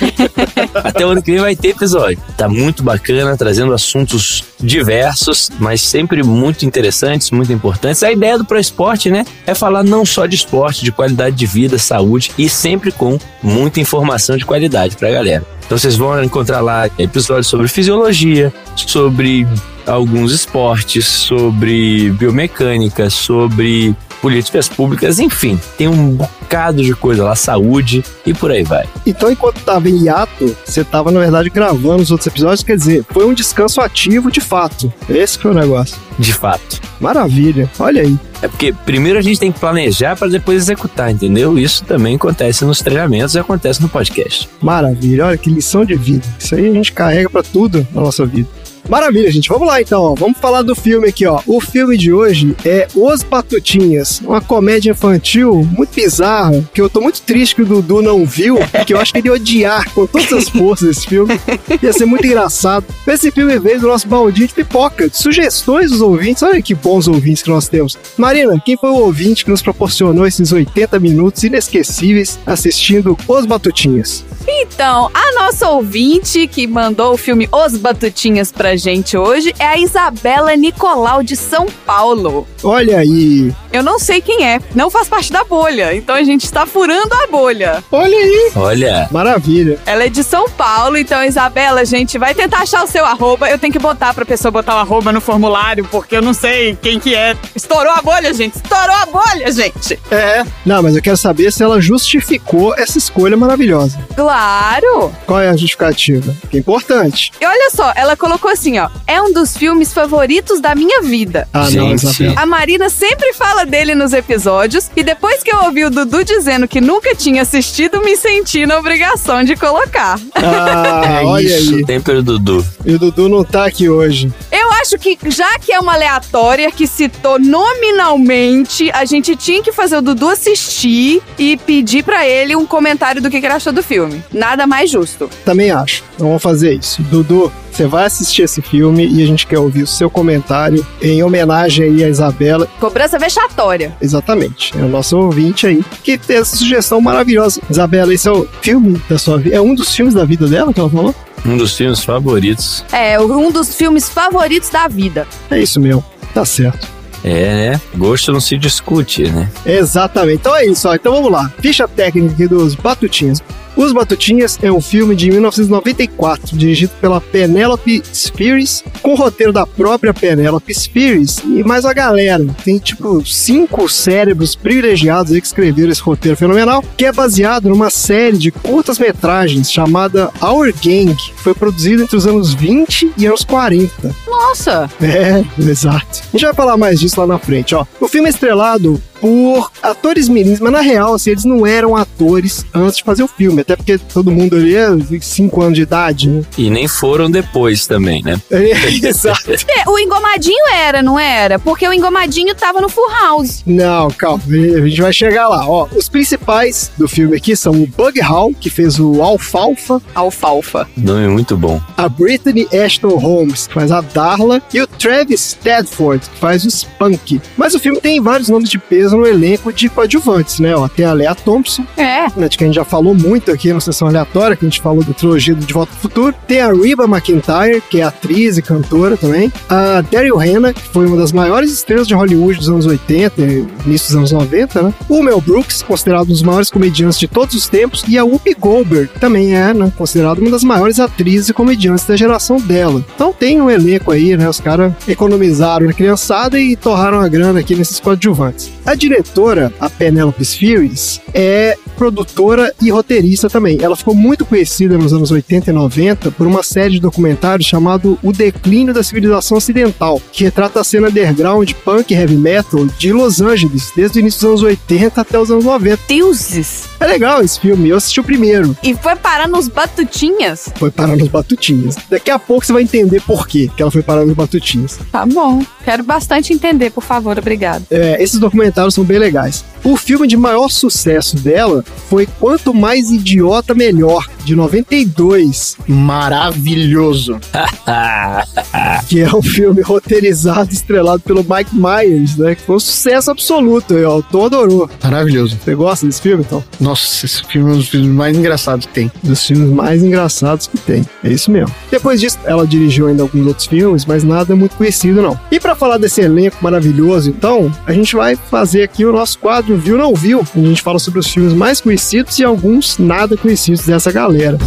até 0.83 1.05
o 1.05 1.11
ano 1.11 1.23
que 1.23 1.31
vem 1.31 1.41
vai 1.41 1.55
ter 1.55 1.69
episódio. 1.69 2.19
Tá 2.39 2.49
muito 2.49 2.83
bacana, 2.83 3.37
trazendo 3.37 3.75
assuntos 3.75 4.45
diversos, 4.59 5.51
mas 5.59 5.83
sempre 5.83 6.23
muito 6.23 6.65
interessantes, 6.65 7.31
muito 7.31 7.53
importantes. 7.53 8.03
A 8.03 8.11
ideia 8.11 8.39
do 8.39 8.47
Pro 8.47 8.59
Esporte, 8.59 9.11
né, 9.11 9.27
é 9.47 9.55
falar 9.55 9.83
não 9.83 10.07
só 10.07 10.25
de 10.25 10.37
esporte, 10.37 10.87
de 10.87 10.91
qualidade 10.91 11.37
de 11.37 11.45
vida, 11.45 11.77
saúde 11.77 12.31
e 12.39 12.49
sempre 12.49 12.91
com 12.91 13.19
muita 13.43 13.79
informação 13.79 14.39
de 14.39 14.47
qualidade 14.47 14.97
pra 14.97 15.11
galera. 15.11 15.58
Então 15.69 15.77
vocês 15.77 15.97
vão 15.97 16.25
encontrar 16.25 16.63
lá 16.63 16.89
episódios 16.99 17.47
sobre 17.47 17.69
fisiologia, 17.69 18.51
sobre 18.75 19.47
alguns 19.89 20.33
esportes, 20.33 21.07
sobre 21.07 22.11
biomecânica, 22.11 23.11
sobre 23.11 23.97
políticas 24.21 24.69
públicas, 24.69 25.19
enfim, 25.19 25.59
tem 25.77 25.89
um 25.89 26.11
bocado 26.11 26.83
de 26.83 26.95
coisa 26.95 27.25
lá, 27.25 27.37
saúde 27.37 28.05
e 28.27 28.35
por 28.35 28.51
aí 28.51 28.63
vai. 28.63 28.87
Então, 29.07 29.31
enquanto 29.31 29.61
tava 29.61 29.89
em 29.89 30.05
hiato, 30.05 30.57
você 30.65 30.85
tava, 30.85 31.11
na 31.11 31.21
verdade, 31.21 31.51
gravando 31.51 32.03
os 32.03 32.11
outros 32.11 32.27
episódios, 32.27 32.63
quer 32.63 32.77
dizer, 32.77 33.05
foi 33.11 33.27
um 33.27 33.35
descanso 33.35 33.81
ativo 33.81 34.31
de 34.31 34.41
fato. 34.41 34.93
Esse 35.09 35.39
foi 35.39 35.53
o 35.53 35.55
negócio. 35.55 35.97
De 36.19 36.33
fato. 36.33 36.81
Maravilha, 37.01 37.71
olha 37.79 38.03
aí. 38.03 38.19
É 38.43 38.49
porque 38.49 38.73
primeiro 38.73 39.19
a 39.19 39.23
gente 39.23 39.39
tem 39.39 39.53
que 39.53 39.61
planejar 39.61 40.17
para 40.17 40.29
depois 40.29 40.63
executar, 40.63 41.11
entendeu? 41.11 41.57
Isso 41.59 41.85
também 41.85 42.17
acontece 42.17 42.65
nos 42.65 42.81
treinamentos 42.81 43.35
e 43.35 43.39
acontece 43.39 43.81
no 43.81 43.89
podcast. 43.89 44.49
Maravilha, 44.61 45.27
olha 45.27 45.39
que 45.39 45.49
lição 45.49 45.85
de 45.85 45.95
vida. 45.95 46.27
Isso 46.39 46.55
aí 46.57 46.69
a 46.69 46.73
gente 46.73 46.93
carrega 46.93 47.31
pra 47.31 47.43
tudo 47.43 47.87
na 47.93 48.01
nossa 48.01 48.27
vida. 48.27 48.49
Maravilha, 48.89 49.31
gente. 49.31 49.49
Vamos 49.49 49.69
lá 49.69 49.81
então. 49.81 50.15
Vamos 50.15 50.39
falar 50.39 50.63
do 50.63 50.75
filme 50.75 51.09
aqui, 51.09 51.27
ó. 51.27 51.41
O 51.47 51.61
filme 51.61 51.97
de 51.97 52.13
hoje 52.13 52.57
é 52.65 52.89
Os 52.95 53.23
Batutinhas, 53.23 54.21
uma 54.21 54.41
comédia 54.41 54.93
infantil 54.93 55.69
muito 55.77 55.95
bizarra, 55.95 56.65
que 56.73 56.81
eu 56.81 56.89
tô 56.89 57.01
muito 57.01 57.21
triste 57.23 57.55
que 57.55 57.63
o 57.63 57.67
Dudu 57.67 58.01
não 58.01 58.25
viu, 58.25 58.57
porque 58.73 58.95
eu 58.95 58.99
acho 58.99 59.13
que 59.13 59.19
ele 59.19 59.29
ia 59.29 59.35
odiar 59.35 59.93
com 59.93 60.07
todas 60.07 60.33
as 60.33 60.49
forças 60.49 60.97
esse 60.97 61.07
filme. 61.07 61.39
Ia 61.83 61.93
ser 61.93 62.07
muito 62.07 62.27
engraçado. 62.27 62.87
Esse 63.07 63.31
filme 63.31 63.59
veio 63.59 63.81
do 63.81 63.89
nosso 63.89 64.09
baldinho 64.09 64.49
de 64.49 64.55
pipoca, 64.55 65.09
de 65.09 65.17
sugestões 65.17 65.91
dos 65.91 66.01
ouvintes. 66.01 66.43
Olha 66.43 66.63
que 66.63 66.75
bons 66.75 67.09
ouvintes 67.09 67.43
que 67.43 67.51
nós 67.51 67.69
temos. 67.69 67.99
Marina, 68.17 68.61
quem 68.65 68.77
foi 68.77 68.91
o 68.91 68.97
ouvinte 68.97 69.45
que 69.45 69.51
nos 69.51 69.63
proporcionou 69.63 70.27
esses 70.27 70.51
80 70.53 70.99
minutos 70.99 71.43
inesquecíveis 71.43 72.39
assistindo 72.47 73.17
Os 73.27 73.45
Batutinhas? 73.45 74.25
Então, 74.51 75.11
a 75.13 75.35
nossa 75.35 75.69
ouvinte 75.69 76.47
que 76.47 76.67
mandou 76.67 77.13
o 77.13 77.19
filme 77.19 77.47
Os 77.53 77.77
Batutinhas 77.77 78.51
pra 78.51 78.75
gente 78.79 79.17
hoje 79.17 79.55
é 79.59 79.67
a 79.67 79.79
Isabela 79.79 80.55
Nicolau 80.57 81.23
de 81.23 81.37
São 81.37 81.67
Paulo. 81.85 82.47
Olha 82.63 82.99
aí. 82.99 83.53
Eu 83.73 83.83
não 83.83 83.99
sei 83.99 84.21
quem 84.21 84.47
é, 84.47 84.61
não 84.75 84.91
faz 84.91 85.09
parte 85.09 85.31
da 85.33 85.45
bolha, 85.45 85.95
então 85.95 86.15
a 86.15 86.23
gente 86.23 86.45
está 86.45 86.65
furando 86.65 87.15
a 87.15 87.27
bolha. 87.27 87.85
Olha 87.93 88.17
aí. 88.17 88.53
Olha, 88.57 89.09
Maravilha. 89.11 89.79
Ela 89.85 90.05
é 90.05 90.09
de 90.09 90.23
São 90.25 90.49
Paulo, 90.49 90.97
então 90.97 91.23
Isabela, 91.25 91.81
a 91.81 91.85
gente 91.85 92.19
vai 92.19 92.35
tentar 92.35 92.61
achar 92.61 92.85
o 92.85 92.87
seu 92.87 93.05
arroba. 93.05 93.49
Eu 93.49 93.59
tenho 93.59 93.73
que 93.73 93.79
botar 93.79 94.15
pra 94.15 94.25
pessoa 94.25 94.51
botar 94.51 94.77
o 94.77 94.79
arroba 94.79 95.13
no 95.13 95.21
formulário, 95.21 95.85
porque 95.91 96.17
eu 96.17 96.23
não 96.23 96.33
sei 96.33 96.77
quem 96.81 96.99
que 96.99 97.15
é. 97.15 97.37
Estourou 97.55 97.93
a 97.93 98.01
bolha, 98.01 98.33
gente. 98.33 98.57
Estourou 98.57 98.95
a 98.97 99.07
bolha, 99.07 99.51
gente. 99.51 99.99
É. 100.11 100.45
Não, 100.65 100.83
mas 100.83 100.97
eu 100.97 101.03
quero 101.03 101.17
saber 101.17 101.53
se 101.53 101.63
ela 101.63 101.81
justificou 101.81 102.75
essa 102.77 102.99
escolha 102.99 103.37
maravilhosa. 103.37 103.99
Claro. 104.15 105.13
Qual 105.27 105.41
é 105.41 105.49
a 105.49 105.57
justificativa? 105.57 106.35
Que 106.51 106.57
é 106.57 106.61
importante. 106.61 107.33
E 107.41 107.47
olha 107.47 107.71
só, 107.71 107.93
ela 107.97 108.17
colocou 108.17 108.51
assim, 108.51 108.68
ó. 108.77 108.89
É 109.07 109.23
um 109.23 109.33
dos 109.33 109.57
filmes 109.57 109.93
favoritos 109.93 110.61
da 110.61 110.75
minha 110.75 111.01
vida. 111.03 111.47
Ah, 111.53 111.61
não, 111.61 111.69
Gente. 111.71 112.05
Isabela. 112.07 112.41
A 112.41 112.47
Marina 112.47 112.91
sempre 112.91 113.33
fala 113.33 113.65
dele 113.65 113.95
nos 113.95 114.13
episódios 114.13 114.91
e 114.97 115.05
depois 115.05 115.45
que 115.45 115.53
eu 115.55 115.59
ouvi 115.63 115.85
o 115.85 115.91
Dudu 115.91 116.25
dizendo 116.25 116.67
que 116.67 116.81
nunca 116.81 117.15
tinha 117.15 117.43
assistido, 117.43 118.03
me 118.03 118.17
senti 118.17 118.67
na 118.67 118.77
obrigação 118.79 119.45
de 119.45 119.55
colocar. 119.55 120.19
Ah, 120.35 121.21
É 121.23 121.25
olha 121.25 121.47
isso. 121.47 121.77
aí. 121.77 121.85
tem 121.85 122.01
pelo 122.01 122.23
Dudu. 122.23 122.67
E 122.85 122.95
o 122.95 122.99
Dudu 122.99 123.29
não 123.29 123.45
tá 123.45 123.65
aqui 123.67 123.89
hoje. 123.89 124.33
Eu 124.51 124.73
acho 124.73 124.99
que, 124.99 125.17
já 125.29 125.59
que 125.61 125.73
é 125.73 125.79
uma 125.79 125.95
aleatória 125.95 126.71
que 126.73 126.87
citou 126.87 127.39
nominalmente, 127.39 128.91
a 128.93 129.05
gente 129.05 129.37
tinha 129.37 129.63
que 129.63 129.73
fazer 129.73 129.99
o 129.99 130.03
Dudu 130.03 130.29
assistir 130.29 131.23
e 131.39 131.57
pedir 131.57 132.03
pra 132.03 132.27
ele 132.27 132.57
um 132.57 132.67
comentário 132.67 133.21
do 133.23 133.31
que 133.31 133.39
que 133.41 133.47
ele 133.47 133.55
achou 133.55 133.73
do 133.73 133.83
filme. 133.83 134.23
Nada 134.33 134.67
mais 134.67 134.91
justo. 134.91 135.29
Também 135.45 135.71
acho. 135.71 136.03
Então 136.15 136.27
vamos 136.29 136.43
fazer 136.43 136.75
isso. 136.75 137.03
Dudu, 137.03 137.53
você 137.79 137.87
vai 137.87 138.07
assistir 138.07 138.43
esse 138.43 138.61
filme 138.61 139.07
e 139.07 139.23
a 139.23 139.27
gente 139.27 139.47
quer 139.47 139.61
ouvir 139.61 139.85
o 139.85 139.87
seu 139.87 140.11
comentário 140.11 140.85
em 141.01 141.23
homenagem 141.23 141.85
aí 141.85 142.05
a 142.05 142.09
Isabela. 142.09 142.67
Cobrança 142.81 143.19
vexatória. 143.21 143.97
Exatamente. 144.01 144.77
É 144.77 144.83
o 144.83 144.89
nosso 144.89 145.17
ouvinte 145.17 145.65
aí 145.65 145.85
que 146.03 146.19
fez 146.19 146.41
essa 146.41 146.57
sugestão 146.57 147.01
maravilhosa. 147.01 147.61
Isabela, 147.71 148.13
esse 148.13 148.27
é 148.27 148.33
o 148.33 148.49
filme 148.61 149.01
da 149.09 149.17
sua 149.17 149.39
vida? 149.39 149.55
É 149.55 149.61
um 149.61 149.77
dos 149.77 149.95
filmes 149.95 150.13
da 150.13 150.25
vida 150.25 150.49
dela 150.49 150.73
que 150.75 150.81
ela 150.81 150.91
falou? 150.91 151.15
Um 151.47 151.57
dos 151.57 151.77
filmes 151.77 152.03
favoritos. 152.03 152.85
É, 152.91 153.21
um 153.21 153.53
dos 153.53 153.73
filmes 153.73 154.09
favoritos 154.09 154.71
da 154.71 154.89
vida. 154.89 155.25
É 155.49 155.61
isso 155.61 155.79
mesmo. 155.79 156.05
Tá 156.35 156.45
certo. 156.45 156.89
É, 157.23 157.71
né? 157.71 157.81
Gosto 157.97 158.33
não 158.33 158.41
se 158.41 158.57
discute, 158.59 159.31
né? 159.31 159.49
Exatamente. 159.65 160.39
Então 160.39 160.57
é 160.57 160.67
isso, 160.67 160.89
ó. 160.89 160.95
Então 160.95 161.13
vamos 161.13 161.31
lá. 161.31 161.53
Ficha 161.61 161.87
técnica 161.87 162.33
aqui 162.33 162.49
dos 162.49 162.75
Batutinhas. 162.75 163.43
Os 163.79 163.93
Batutinhas 163.93 164.59
é 164.61 164.73
um 164.73 164.81
filme 164.81 165.15
de 165.15 165.31
1994, 165.31 166.59
dirigido 166.59 166.91
pela 167.01 167.21
Penelope 167.21 168.03
Spheres, 168.13 168.83
com 169.01 169.13
o 169.13 169.15
roteiro 169.15 169.53
da 169.53 169.65
própria 169.65 170.13
Penelope 170.13 170.75
Spheres 170.75 171.39
e 171.45 171.63
mais 171.63 171.85
a 171.85 171.93
galera. 171.93 172.45
Tem 172.65 172.77
tipo 172.79 173.25
cinco 173.25 173.89
cérebros 173.89 174.57
privilegiados 174.57 175.31
que 175.31 175.47
escreveram 175.47 175.93
esse 175.93 176.03
roteiro 176.03 176.37
fenomenal, 176.37 176.83
que 176.97 177.05
é 177.05 177.13
baseado 177.13 177.69
numa 177.69 177.89
série 177.89 178.37
de 178.37 178.51
curtas-metragens 178.51 179.71
chamada 179.71 180.29
Our 180.43 180.75
Gang, 180.83 181.15
que 181.15 181.41
foi 181.41 181.55
produzida 181.55 182.03
entre 182.03 182.17
os 182.17 182.27
anos 182.27 182.53
20 182.53 183.13
e 183.17 183.27
anos 183.27 183.45
40. 183.45 184.13
Nossa! 184.27 184.91
É, 185.01 185.45
exato. 185.63 186.23
A 186.25 186.31
gente 186.33 186.45
vai 186.47 186.55
falar 186.55 186.77
mais 186.77 186.99
disso 186.99 187.21
lá 187.21 187.29
na 187.29 187.39
frente, 187.39 187.77
ó. 187.77 187.87
O 188.01 188.09
filme 188.09 188.27
é 188.27 188.31
estrelado 188.31 189.01
por 189.21 189.71
atores 189.83 190.29
mirins, 190.29 190.61
mas 190.61 190.73
na 190.73 190.81
real, 190.81 191.15
assim, 191.15 191.31
eles 191.31 191.45
não 191.45 191.67
eram 191.67 191.97
atores 191.97 192.65
antes 192.75 192.99
de 192.99 193.05
fazer 193.05 193.23
o 193.23 193.29
filme, 193.29 193.61
até 193.61 193.77
porque 193.77 193.99
todo 193.99 194.31
mundo 194.31 194.57
ali 194.57 194.75
é 194.77 194.89
5 195.21 195.63
anos 195.63 195.75
de 195.75 195.83
idade, 195.83 196.29
né? 196.29 196.43
E 196.57 196.71
nem 196.71 196.87
foram 196.89 197.31
depois 197.31 197.87
também, 197.87 198.23
né? 198.23 198.41
É, 198.51 198.71
exato. 199.07 199.51
É, 199.53 199.89
o 199.89 199.99
engomadinho 199.99 200.65
era, 200.75 201.03
não 201.03 201.19
era? 201.19 201.59
Porque 201.59 201.87
o 201.87 201.93
engomadinho 201.93 202.55
tava 202.55 202.81
no 202.81 202.89
Full 202.89 203.11
House. 203.11 203.63
Não, 203.67 204.11
calma, 204.11 204.43
a 204.49 204.89
gente 204.89 205.01
vai 205.01 205.13
chegar 205.13 205.49
lá. 205.49 205.69
Ó, 205.69 205.89
os 205.95 206.09
principais 206.09 206.91
do 206.97 207.09
filme 207.09 207.37
aqui 207.37 207.57
são 207.57 207.73
o 207.73 207.87
Bug 207.87 208.21
Hall, 208.21 208.53
que 208.59 208.71
fez 208.71 208.99
o 208.99 209.23
Alfalfa, 209.23 210.01
Alfalfa. 210.15 210.89
Nome 210.97 211.29
muito 211.29 211.57
bom. 211.57 211.81
a 211.97 212.09
Brittany 212.09 212.67
Ashton 212.73 213.17
Holmes, 213.17 213.67
que 213.67 213.75
faz 213.75 213.91
a 213.91 214.01
Darla, 214.01 214.63
e 214.73 214.81
o 214.81 214.87
Travis 214.87 215.41
Stedford, 215.41 216.29
que 216.29 216.39
faz 216.39 216.65
o 216.65 216.69
Spunk. 216.69 217.41
Mas 217.57 217.75
o 217.75 217.79
filme 217.79 218.01
tem 218.01 218.21
vários 218.21 218.49
nomes 218.49 218.71
de 218.71 218.79
peso 218.79 219.08
no 219.17 219.27
elenco 219.27 219.73
de 219.73 219.89
coadjuvantes, 219.89 220.59
né? 220.61 220.75
Ó, 220.75 220.87
tem 220.89 221.05
a 221.05 221.13
Lea 221.13 221.35
Thompson, 221.35 221.85
É. 221.97 222.27
né, 222.37 222.49
de 222.49 222.57
que 222.59 222.65
a 222.65 222.67
gente 222.67 222.77
já 222.77 222.85
falou 222.85 223.15
muito 223.15 223.51
aqui 223.51 223.73
na 223.73 223.81
sessão 223.81 224.09
aleatória, 224.09 224.57
que 224.57 224.65
a 224.65 224.69
gente 224.69 224.81
falou 224.81 225.03
da 225.05 225.13
trilogia 225.13 225.55
do 225.55 225.65
De 225.65 225.73
Volta 225.73 225.93
ao 225.95 225.99
Futuro. 226.01 226.35
Tem 226.47 226.61
a 226.61 226.73
Reba 226.73 227.05
McIntyre, 227.05 227.83
que 227.89 228.01
é 228.01 228.05
atriz 228.05 228.57
e 228.59 228.63
cantora 228.63 229.17
também. 229.17 229.53
A 229.69 230.01
Daryl 230.01 230.37
Hannah, 230.37 230.73
que 230.73 230.83
foi 230.83 231.07
uma 231.07 231.17
das 231.17 231.33
maiores 231.33 231.73
estrelas 231.73 232.07
de 232.07 232.15
Hollywood 232.15 232.59
dos 232.59 232.69
anos 232.69 232.87
80 232.87 233.41
e 233.43 233.67
início 233.87 234.09
dos 234.09 234.17
anos 234.17 234.33
90, 234.33 234.83
né? 234.83 234.95
O 235.09 235.23
Mel 235.23 235.41
Brooks, 235.41 235.83
considerado 235.83 236.25
um 236.29 236.33
dos 236.33 236.43
maiores 236.43 236.71
comediantes 236.71 237.19
de 237.19 237.27
todos 237.29 237.55
os 237.55 237.69
tempos. 237.69 238.05
E 238.09 238.19
a 238.19 238.25
Whoopi 238.25 238.55
Goldberg, 238.55 239.09
que 239.09 239.21
também 239.21 239.55
é, 239.57 239.73
né, 239.75 239.93
considerada 239.97 240.41
uma 240.41 240.51
das 240.51 240.65
maiores 240.65 240.99
atrizes 241.01 241.49
e 241.49 241.53
comediantes 241.53 242.05
da 242.07 242.17
geração 242.17 242.59
dela. 242.59 243.05
Então 243.15 243.33
tem 243.33 243.61
um 243.61 243.71
elenco 243.71 244.11
aí, 244.11 244.37
né? 244.37 244.49
Os 244.49 244.61
caras 244.61 244.93
economizaram 245.07 245.87
na 245.87 245.93
criançada 245.93 246.59
e 246.59 246.77
torraram 246.77 247.21
a 247.21 247.29
grana 247.29 247.61
aqui 247.61 247.75
nesses 247.75 248.01
coadjuvantes. 248.01 248.71
A 248.87 248.95
diretora, 248.99 249.73
a 249.81 249.89
Penelope 249.89 250.45
Spheres, 250.45 251.21
é 251.33 251.77
produtora 251.97 252.73
e 252.81 252.91
roteirista 252.91 253.49
também. 253.51 253.79
Ela 253.81 253.97
ficou 253.97 254.15
muito 254.15 254.45
conhecida 254.45 254.97
nos 254.97 255.13
anos 255.13 255.31
80 255.31 255.71
e 255.71 255.73
90 255.73 256.31
por 256.33 256.47
uma 256.47 256.63
série 256.63 256.95
de 256.95 257.01
documentários 257.01 257.67
chamado 257.69 258.19
O 258.23 258.33
Declínio 258.33 258.95
da 258.95 259.03
Civilização 259.03 259.57
Ocidental, 259.59 260.21
que 260.33 260.45
retrata 260.45 260.81
a 260.81 260.85
cena 260.85 261.09
underground 261.09 261.71
punk 261.85 262.13
e 262.13 262.17
heavy 262.17 262.37
metal 262.37 262.87
de 262.99 263.13
Los 263.13 263.41
Angeles, 263.41 263.93
desde 263.97 264.19
o 264.19 264.21
início 264.21 264.41
dos 264.41 264.49
anos 264.51 264.63
80 264.63 265.21
até 265.21 265.39
os 265.39 265.51
anos 265.51 265.65
90. 265.65 265.99
Deuses. 266.09 266.85
É 267.01 267.07
legal 267.07 267.43
esse 267.43 267.59
filme, 267.61 267.89
eu 267.89 267.97
assisti 267.97 268.21
o 268.21 268.25
primeiro, 268.25 268.77
E 268.83 268.95
foi 268.95 269.15
parar 269.17 269.49
nos 269.49 269.69
batutinhas? 269.69 270.69
foi 270.77 270.91
parar 270.91 271.17
nos 271.17 271.29
batutinhas. 271.29 271.97
Daqui 272.09 272.31
a 272.31 272.39
pouco 272.39 272.65
você 272.65 272.73
vai 272.73 272.83
entender 272.83 273.21
por 273.23 273.47
quê 273.47 273.71
que 273.77 273.83
ela 273.83 273.91
foi 273.91 274.03
parar 274.03 274.25
nos 274.25 274.35
batutinhas. 274.35 274.99
Tá 275.13 275.25
bom. 275.27 275.63
Quero 275.85 276.03
bastante 276.03 276.53
entender, 276.53 276.91
por 276.91 277.03
favor. 277.03 277.39
Obrigada. 277.39 277.85
É, 277.91 278.23
esses 278.23 278.39
documentários 278.39 278.88
são 278.91 279.05
bem 279.05 279.19
legais. 279.19 279.65
O 279.85 279.97
filme 279.97 280.27
de 280.27 280.37
maior 280.37 280.69
sucesso 280.69 281.37
dela 281.37 281.85
foi 282.09 282.27
Quanto 282.39 282.75
Mais 282.75 283.11
Idiota 283.11 283.75
Melhor, 283.75 284.27
de 284.45 284.55
92, 284.57 285.77
Maravilhoso. 285.87 287.39
Que 289.09 289.21
é 289.21 289.35
um 289.35 289.43
filme 289.43 289.81
roteirizado 289.83 290.73
estrelado 290.73 291.21
pelo 291.21 291.43
Mike 291.43 291.75
Myers, 291.75 292.37
né? 292.37 292.55
Que 292.55 292.63
foi 292.63 292.77
um 292.77 292.81
sucesso 292.81 293.31
absoluto, 293.31 293.95
o 293.95 294.23
Tom 294.23 294.47
adorou. 294.47 294.91
Maravilhoso. 295.03 295.57
Você 295.63 295.75
gosta 295.75 296.07
desse 296.07 296.21
filme, 296.21 296.45
então? 296.47 296.63
Nossa, 296.81 297.25
esse 297.25 297.43
filme 297.45 297.71
é 297.71 297.75
um 297.75 297.77
dos 297.79 297.89
filmes 297.89 298.11
mais 298.11 298.37
engraçados 298.37 298.87
que 298.87 298.93
tem. 298.93 299.11
Dos 299.23 299.47
filmes 299.47 299.71
mais 299.71 300.03
engraçados 300.03 300.67
que 300.67 300.79
tem. 300.79 301.05
É 301.25 301.31
isso 301.31 301.51
mesmo. 301.51 301.75
Depois 301.91 302.21
disso, 302.21 302.39
ela 302.45 302.67
dirigiu 302.67 303.07
ainda 303.07 303.23
alguns 303.23 303.47
outros 303.47 303.67
filmes, 303.67 304.05
mas 304.05 304.25
nada 304.25 304.55
muito 304.55 304.77
conhecido, 304.77 305.23
não. 305.23 305.39
E 305.51 305.59
pra 305.59 305.75
falar 305.75 305.99
desse 305.99 306.21
elenco 306.21 306.57
maravilhoso, 306.61 307.31
então, 307.31 307.73
a 307.87 307.93
gente 307.93 308.15
vai 308.15 308.37
fazer 308.37 308.83
aqui 308.83 309.05
o 309.05 309.13
nosso 309.13 309.39
quadro 309.39 309.68
Viu 309.77 309.99
Não 309.99 310.15
Viu, 310.15 310.41
a 310.55 310.59
gente 310.59 310.83
fala 310.83 310.99
sobre 310.99 311.21
os 311.21 311.29
filmes 311.29 311.53
mais 311.53 311.81
conhecidos 311.81 312.39
e 312.39 312.45
alguns 312.45 312.99
nada 312.99 313.37
conhecidos 313.37 313.85
dessa 313.85 314.11
galera. 314.11 314.59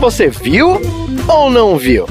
Você 0.00 0.28
viu 0.28 0.80
ou 1.26 1.50
não 1.50 1.76
viu? 1.76 2.06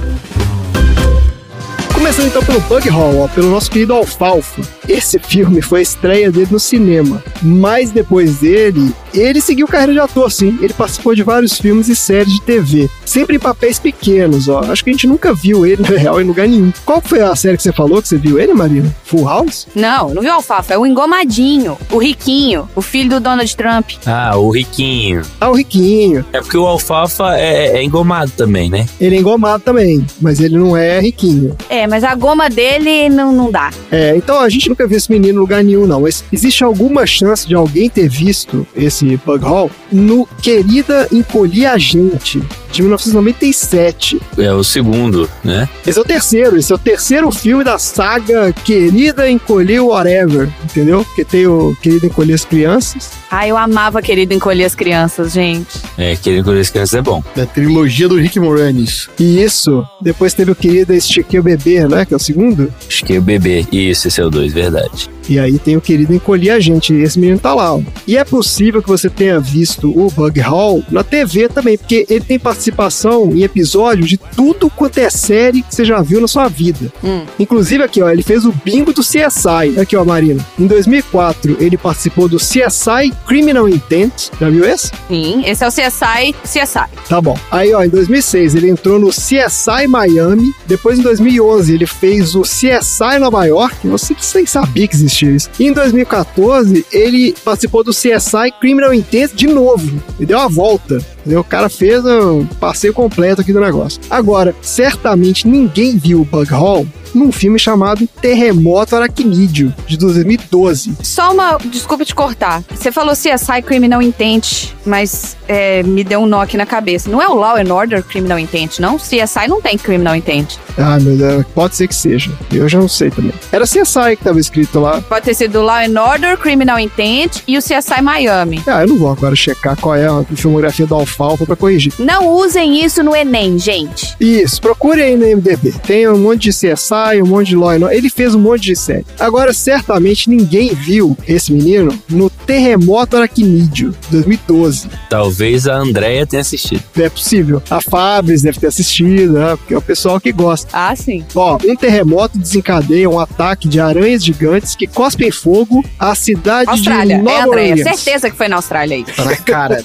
Começando 1.97 2.27
então 2.27 2.43
pelo 2.43 2.61
Bug 2.61 2.87
Hall, 2.89 3.17
ó, 3.21 3.27
pelo 3.27 3.49
nosso 3.49 3.71
querido 3.71 3.91
Alfalfa. 3.93 4.61
Esse 4.87 5.17
filme 5.17 5.61
foi 5.63 5.79
a 5.79 5.81
estreia 5.81 6.31
dele 6.31 6.47
no 6.51 6.59
cinema, 6.59 7.21
mas 7.41 7.89
depois 7.91 8.37
dele, 8.37 8.93
ele 9.13 9.41
seguiu 9.41 9.67
carreira 9.67 9.93
de 9.93 9.99
ator, 9.99 10.31
sim. 10.31 10.57
Ele 10.61 10.73
participou 10.73 11.15
de 11.15 11.23
vários 11.23 11.59
filmes 11.59 11.89
e 11.89 11.95
séries 11.95 12.31
de 12.33 12.41
TV, 12.43 12.87
sempre 13.03 13.35
em 13.35 13.39
papéis 13.39 13.79
pequenos, 13.79 14.47
ó. 14.47 14.61
Acho 14.71 14.83
que 14.83 14.91
a 14.91 14.93
gente 14.93 15.07
nunca 15.07 15.33
viu 15.33 15.65
ele, 15.65 15.81
na 15.89 15.97
real, 15.97 16.21
em 16.21 16.23
lugar 16.23 16.47
nenhum. 16.47 16.71
Qual 16.85 17.01
foi 17.01 17.19
a 17.19 17.35
série 17.35 17.57
que 17.57 17.63
você 17.63 17.73
falou 17.73 17.99
que 18.01 18.07
você 18.07 18.17
viu 18.17 18.39
ele, 18.39 18.53
Marina? 18.53 18.95
Full 19.03 19.25
House? 19.25 19.67
Não, 19.75 20.13
não 20.13 20.21
viu 20.21 20.31
o 20.31 20.35
Alfafa? 20.35 20.75
É 20.75 20.77
o 20.77 20.85
engomadinho, 20.85 21.77
o 21.91 21.97
riquinho, 21.97 22.69
o 22.75 22.81
filho 22.81 23.09
do 23.09 23.19
Donald 23.19 23.53
Trump. 23.57 23.89
ah, 24.05 24.37
o 24.37 24.51
riquinho. 24.51 25.23
Ah, 25.41 25.49
o 25.49 25.55
Riquinho. 25.55 26.23
É 26.31 26.39
porque 26.39 26.57
o 26.57 26.67
alfafa 26.67 27.35
é, 27.37 27.79
é 27.79 27.83
engomado 27.83 28.31
também, 28.37 28.69
né? 28.69 28.85
Ele 29.01 29.15
é 29.15 29.19
engomado 29.19 29.63
também, 29.63 30.05
mas 30.21 30.39
ele 30.39 30.57
não 30.57 30.77
é 30.77 30.99
riquinho. 30.99 31.57
É, 31.69 31.86
mas 31.87 32.03
a 32.03 32.13
goma 32.15 32.49
dele 32.49 33.09
não, 33.09 33.31
não 33.31 33.51
dá. 33.51 33.71
É, 33.91 34.15
então 34.15 34.39
a 34.39 34.49
gente 34.49 34.69
nunca 34.69 34.87
viu 34.87 34.97
esse 34.97 35.11
menino 35.11 35.37
em 35.37 35.39
lugar 35.39 35.63
nenhum, 35.63 35.87
não. 35.87 36.01
Mas 36.01 36.23
existe 36.31 36.63
alguma 36.63 37.05
chance 37.05 37.47
de 37.47 37.55
alguém 37.55 37.89
ter 37.89 38.07
visto 38.07 38.65
esse 38.75 39.17
Bug 39.25 39.43
Hall 39.43 39.71
no 39.91 40.27
Querida 40.41 41.07
Encolhi 41.11 41.65
a 41.65 41.77
Gente, 41.77 42.41
de 42.71 42.81
1997. 42.81 44.19
É 44.37 44.53
o 44.53 44.63
segundo, 44.63 45.29
né? 45.43 45.67
Esse 45.85 45.97
é 45.97 46.01
o 46.01 46.05
terceiro, 46.05 46.57
esse 46.57 46.71
é 46.71 46.75
o 46.75 46.79
terceiro 46.79 47.31
filme 47.31 47.63
da 47.63 47.77
saga 47.79 48.51
Querida 48.53 49.29
Encolhi 49.29 49.79
Whatever, 49.79 50.49
entendeu? 50.63 51.03
Porque 51.05 51.23
tem 51.23 51.47
o 51.47 51.75
Querida 51.81 52.07
Encolhi 52.07 52.33
as 52.33 52.45
Crianças. 52.45 53.11
Ai, 53.29 53.51
eu 53.51 53.57
amava 53.57 54.01
querido 54.01 54.33
encolher 54.33 54.65
as 54.65 54.75
crianças, 54.75 55.33
gente. 55.33 55.67
É, 55.97 56.15
querer 56.15 56.43
com 56.43 56.51
as 56.51 56.69
crianças 56.69 56.93
é 56.93 57.01
bom. 57.01 57.21
Da 57.35 57.45
trilogia 57.45 58.07
do 58.07 58.15
Rick 58.15 58.39
Moranis. 58.39 59.09
E 59.19 59.41
isso, 59.43 59.85
depois 60.01 60.33
teve 60.33 60.51
o 60.51 60.55
Querida 60.55 60.95
Estiquei 60.95 61.39
o 61.39 61.43
Bebê, 61.43 61.76
né? 61.85 62.05
Que 62.05 62.13
é 62.13 62.17
o 62.17 62.19
segundo. 62.19 62.73
Acho 62.87 63.03
que 63.03 63.13
é 63.13 63.19
o 63.19 63.21
bebê. 63.21 63.65
Isso, 63.71 64.07
esse 64.07 64.21
é 64.21 64.25
o 64.25 64.29
dois, 64.29 64.53
verdade. 64.53 65.09
E 65.29 65.37
aí 65.39 65.59
tem 65.59 65.75
o 65.75 65.81
querido 65.81 66.13
encolher 66.13 66.51
a 66.51 66.59
gente. 66.59 66.93
E 66.93 67.01
esse 67.01 67.19
menino 67.19 67.39
tá 67.39 67.53
lá, 67.53 67.75
ó. 67.75 67.81
E 68.07 68.17
é 68.17 68.23
possível 68.23 68.81
que 68.81 68.87
você 68.87 69.09
tenha 69.09 69.39
visto 69.39 69.89
o 69.89 70.09
Bug 70.09 70.39
Hall 70.39 70.83
na 70.89 71.03
TV 71.03 71.49
também, 71.49 71.77
porque 71.77 72.05
ele 72.09 72.23
tem 72.23 72.39
participação 72.39 73.29
em 73.33 73.43
episódios 73.43 74.09
de 74.09 74.17
tudo 74.17 74.69
quanto 74.69 74.99
é 74.99 75.09
série 75.09 75.61
que 75.61 75.75
você 75.75 75.83
já 75.83 76.01
viu 76.01 76.21
na 76.21 76.27
sua 76.27 76.47
vida. 76.47 76.91
Hum. 77.03 77.23
Inclusive 77.39 77.83
aqui, 77.83 78.01
ó, 78.01 78.09
ele 78.09 78.23
fez 78.23 78.45
o 78.45 78.53
bingo 78.63 78.93
do 78.93 79.01
CSI. 79.01 79.79
Aqui, 79.79 79.95
ó, 79.95 80.05
Marina. 80.05 80.45
Em 80.57 80.65
2004, 80.65 81.57
ele 81.59 81.77
participou 81.77 82.29
do 82.29 82.37
CSI 82.37 83.13
Criminal 83.27 83.67
Intent. 83.67 84.29
Já 84.39 84.49
viu 84.49 84.65
esse? 84.65 84.91
Sim, 85.07 85.43
esse 85.45 85.63
é 85.63 85.67
o 85.67 85.71
CSI, 85.71 86.35
CSI. 86.43 86.85
Tá 87.09 87.19
bom. 87.19 87.37
Aí, 87.51 87.73
ó, 87.73 87.83
em 87.83 87.89
2006 87.89 88.55
ele 88.55 88.69
entrou 88.69 88.99
no 88.99 89.09
CSI 89.09 89.87
Miami. 89.87 90.53
Depois, 90.65 90.99
em 90.99 91.01
2011, 91.01 91.66
ele 91.69 91.85
fez 91.85 92.35
o 92.35 92.41
CSI 92.41 93.19
Nova 93.19 93.45
York. 93.45 93.75
Sempre 93.97 94.23
sem 94.23 94.45
saber 94.45 94.87
que 94.87 94.95
existia 94.95 95.31
isso. 95.31 95.49
E 95.59 95.67
em 95.67 95.73
2014, 95.73 96.85
ele 96.91 97.35
participou 97.43 97.83
do 97.83 97.91
CSI 97.91 98.51
Criminal 98.59 98.93
Intent 98.93 99.33
de 99.33 99.47
novo. 99.47 100.01
E 100.19 100.25
deu 100.25 100.37
uma 100.37 100.49
volta. 100.49 101.03
Entendeu? 101.27 101.41
O 101.41 101.43
cara 101.43 101.67
fez 101.67 102.05
um 102.05 102.45
passeio 102.45 102.93
completo 102.93 103.41
aqui 103.41 103.51
do 103.51 103.59
negócio. 103.59 103.99
Agora, 104.09 104.55
certamente 104.61 105.45
ninguém 105.45 105.97
viu 105.97 106.21
o 106.21 106.25
Bug 106.25 106.49
Hall 106.51 106.87
num 107.13 107.31
filme 107.31 107.59
chamado 107.59 108.07
Terremoto 108.21 108.95
Aracnídeo, 108.95 109.73
de 109.85 109.97
2012. 109.97 110.93
Só 111.01 111.33
uma. 111.33 111.57
Desculpa 111.65 112.05
te 112.05 112.13
cortar. 112.13 112.63
Você 112.69 112.91
falou 112.91 113.13
CSI 113.13 113.61
Criminal 113.65 114.01
Intent, 114.01 114.69
mas 114.85 115.35
é, 115.47 115.83
me 115.83 116.03
deu 116.03 116.19
um 116.19 116.25
nó 116.25 116.41
aqui 116.41 116.57
na 116.57 116.65
cabeça. 116.65 117.09
Não 117.09 117.21
é 117.21 117.27
o 117.27 117.33
Law 117.33 117.57
and 117.57 117.73
Order 117.73 118.03
Criminal 118.03 118.39
Intent, 118.39 118.79
não? 118.79 118.97
CSI 118.97 119.47
não 119.47 119.61
tem 119.61 119.77
Criminal 119.77 120.15
Intent. 120.15 120.55
Ah, 120.77 120.99
meu 120.99 121.17
Deus, 121.17 121.45
pode 121.55 121.75
ser 121.75 121.87
que 121.87 121.95
seja. 121.95 122.31
Eu 122.51 122.69
já 122.69 122.79
não 122.79 122.87
sei 122.87 123.09
também. 123.09 123.33
Era 123.51 123.65
CSI 123.65 124.15
que 124.17 124.23
tava 124.23 124.39
escrito 124.39 124.79
lá. 124.79 125.01
Pode 125.01 125.25
ter 125.25 125.33
sido 125.33 125.61
Law 125.61 125.77
and 125.77 125.99
Order 125.99 126.37
Criminal 126.37 126.79
Intent 126.79 127.41
e 127.47 127.57
o 127.57 127.61
CSI 127.61 128.01
Miami. 128.01 128.61
Ah, 128.67 128.81
eu 128.83 128.87
não 128.87 128.97
vou 128.97 129.09
agora 129.09 129.35
checar 129.35 129.75
qual 129.79 129.95
é 129.95 130.05
a 130.05 130.23
filmografia 130.35 130.85
do 130.85 130.95
Alfalfa 131.17 131.45
pra 131.47 131.55
corrigir. 131.55 131.91
Não 131.97 132.27
usem 132.27 132.83
isso 132.83 133.01
no 133.03 133.15
Enem, 133.15 133.57
gente. 133.57 134.15
Isso, 134.19 134.61
procure 134.61 135.01
aí 135.01 135.15
no 135.17 135.25
MDB. 135.25 135.73
Tem 135.85 136.07
um 136.07 136.17
monte 136.17 136.43
de 136.43 136.49
CSI 136.51 137.21
um 137.23 137.25
monte 137.25 137.47
de 137.49 137.55
Law. 137.55 137.67
Ele 137.91 138.09
fez 138.09 138.35
um 138.35 138.39
monte 138.39 138.61
de 138.63 138.75
série. 138.75 139.05
Agora, 139.19 139.51
certamente 139.53 140.29
ninguém 140.29 140.73
viu 140.75 141.17
esse 141.27 141.51
menino 141.51 141.97
no 142.07 142.29
Terremoto 142.29 143.17
Aracnídeo, 143.17 143.93
2012. 144.11 144.87
Talvez 145.09 145.67
a 145.67 145.75
Andrea 145.75 146.25
tenha 146.27 146.41
assistido. 146.41 146.83
É 146.97 147.09
possível. 147.09 147.61
A 147.69 147.81
Fabris 147.81 148.41
deve 148.43 148.59
ter 148.59 148.67
assistido, 148.67 149.33
né? 149.33 149.55
Porque 149.57 149.73
é 149.73 149.77
o 149.77 149.81
pessoal 149.81 150.19
que 150.19 150.31
gosta. 150.31 150.69
Ah, 150.71 150.95
sim. 150.95 151.25
Ó, 151.35 151.57
um 151.65 151.75
terremoto 151.75 152.37
desencadeia 152.37 153.09
um 153.09 153.19
ataque 153.19 153.67
de 153.67 153.79
aranhas 153.79 154.23
gigantes 154.23 154.75
que 154.75 154.85
cospem 154.87 155.31
fogo 155.31 155.83
à 155.99 156.13
cidade 156.15 156.69
Austrália. 156.69 157.17
de 157.17 157.23
Nova 157.23 157.37
É, 157.37 157.41
Andréia. 157.43 157.83
Certeza 157.83 158.29
que 158.29 158.37
foi 158.37 158.47
na 158.47 158.57
Austrália 158.57 158.97
aí. 158.97 159.05
Na 159.25 159.35
cara. 159.37 159.83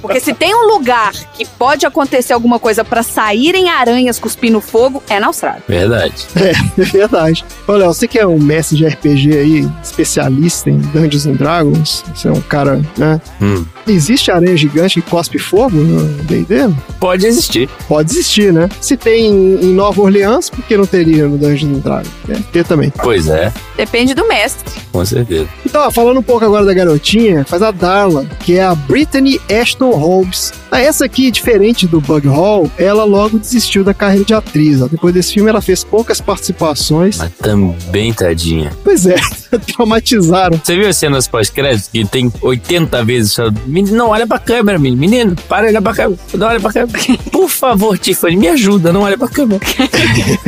Porque 0.00 0.19
se 0.20 0.34
tem 0.34 0.54
um 0.54 0.66
lugar 0.72 1.12
que 1.34 1.44
pode 1.44 1.84
acontecer 1.86 2.32
alguma 2.32 2.58
coisa 2.58 2.84
pra 2.84 3.02
saírem 3.02 3.68
aranhas 3.70 4.18
cuspindo 4.18 4.60
fogo, 4.60 5.02
é 5.08 5.18
na 5.18 5.28
Austrália. 5.28 5.62
Verdade. 5.68 6.26
É 6.36 6.52
verdade. 6.84 7.44
Ô, 7.66 7.72
Léo, 7.72 7.92
você 7.92 8.06
que 8.06 8.18
é 8.18 8.26
um 8.26 8.38
mestre 8.38 8.76
de 8.76 8.86
RPG 8.86 9.38
aí, 9.38 9.68
especialista 9.82 10.70
em 10.70 10.78
Dungeons 10.78 11.26
and 11.26 11.32
Dragons, 11.34 12.04
você 12.14 12.28
é 12.28 12.32
um 12.32 12.40
cara, 12.40 12.80
né? 12.96 13.20
Hum. 13.40 13.64
Existe 13.86 14.30
aranha 14.30 14.56
gigante 14.56 15.00
que 15.00 15.10
cospe 15.10 15.38
fogo 15.38 15.76
no 15.76 16.04
D&D? 16.24 16.72
Pode 17.00 17.26
existir. 17.26 17.68
Pode 17.88 18.10
existir, 18.12 18.52
né? 18.52 18.68
Se 18.80 18.96
tem 18.96 19.26
em 19.26 19.72
Nova 19.74 20.00
Orleans, 20.02 20.48
por 20.50 20.62
que 20.64 20.76
não 20.76 20.86
teria 20.86 21.26
no 21.26 21.36
Dungeons 21.38 21.76
and 21.76 21.80
Dragons? 21.80 22.08
Deve 22.26 22.42
ter 22.44 22.64
também. 22.64 22.92
Pois 23.02 23.26
é, 23.28 23.52
Depende 23.76 24.14
do 24.14 24.28
mestre. 24.28 24.80
com 24.92 25.04
certeza. 25.04 25.48
Então, 25.64 25.86
ó, 25.86 25.90
falando 25.90 26.18
um 26.20 26.22
pouco 26.22 26.44
agora 26.44 26.64
da 26.64 26.74
garotinha, 26.74 27.44
faz 27.44 27.62
a 27.62 27.70
Darla, 27.70 28.26
que 28.40 28.58
é 28.58 28.62
a 28.64 28.74
Brittany 28.74 29.40
Ashton 29.50 29.90
Holmes. 30.10 30.52
Ah, 30.70 30.80
essa 30.80 31.04
aqui, 31.04 31.30
diferente 31.30 31.86
do 31.86 32.00
Bug 32.00 32.26
Hall, 32.26 32.70
ela 32.76 33.04
logo 33.04 33.38
desistiu 33.38 33.84
da 33.84 33.94
carreira 33.94 34.24
de 34.24 34.34
atriz. 34.34 34.80
Depois 34.88 35.14
desse 35.14 35.32
filme, 35.32 35.48
ela 35.48 35.60
fez 35.60 35.84
poucas 35.84 36.20
participações. 36.20 37.16
Mas 37.16 37.30
também, 37.40 38.12
tadinha. 38.12 38.72
Pois 38.82 39.06
é, 39.06 39.14
traumatizaram. 39.74 40.60
Você 40.62 40.76
viu 40.76 40.88
as 40.88 40.96
cenas 40.96 41.26
pós-crédito 41.26 41.90
que 41.90 42.04
tem 42.04 42.32
80 42.40 43.04
vezes 43.04 43.32
só. 43.32 43.50
Menino, 43.66 43.96
não 43.96 44.08
olha 44.08 44.26
pra 44.26 44.38
câmera, 44.38 44.78
menino. 44.78 45.00
Menino, 45.00 45.36
para, 45.48 45.68
olha 45.68 45.82
pra 45.82 45.94
câmera. 45.94 46.20
Não 46.34 46.46
olha 46.46 46.60
pra 46.60 46.72
câmera. 46.72 46.98
Por 47.30 47.48
favor, 47.48 47.98
Tiffany, 47.98 48.36
me 48.36 48.48
ajuda, 48.48 48.92
não 48.92 49.02
olha 49.02 49.16
pra 49.16 49.28
câmera. 49.28 49.60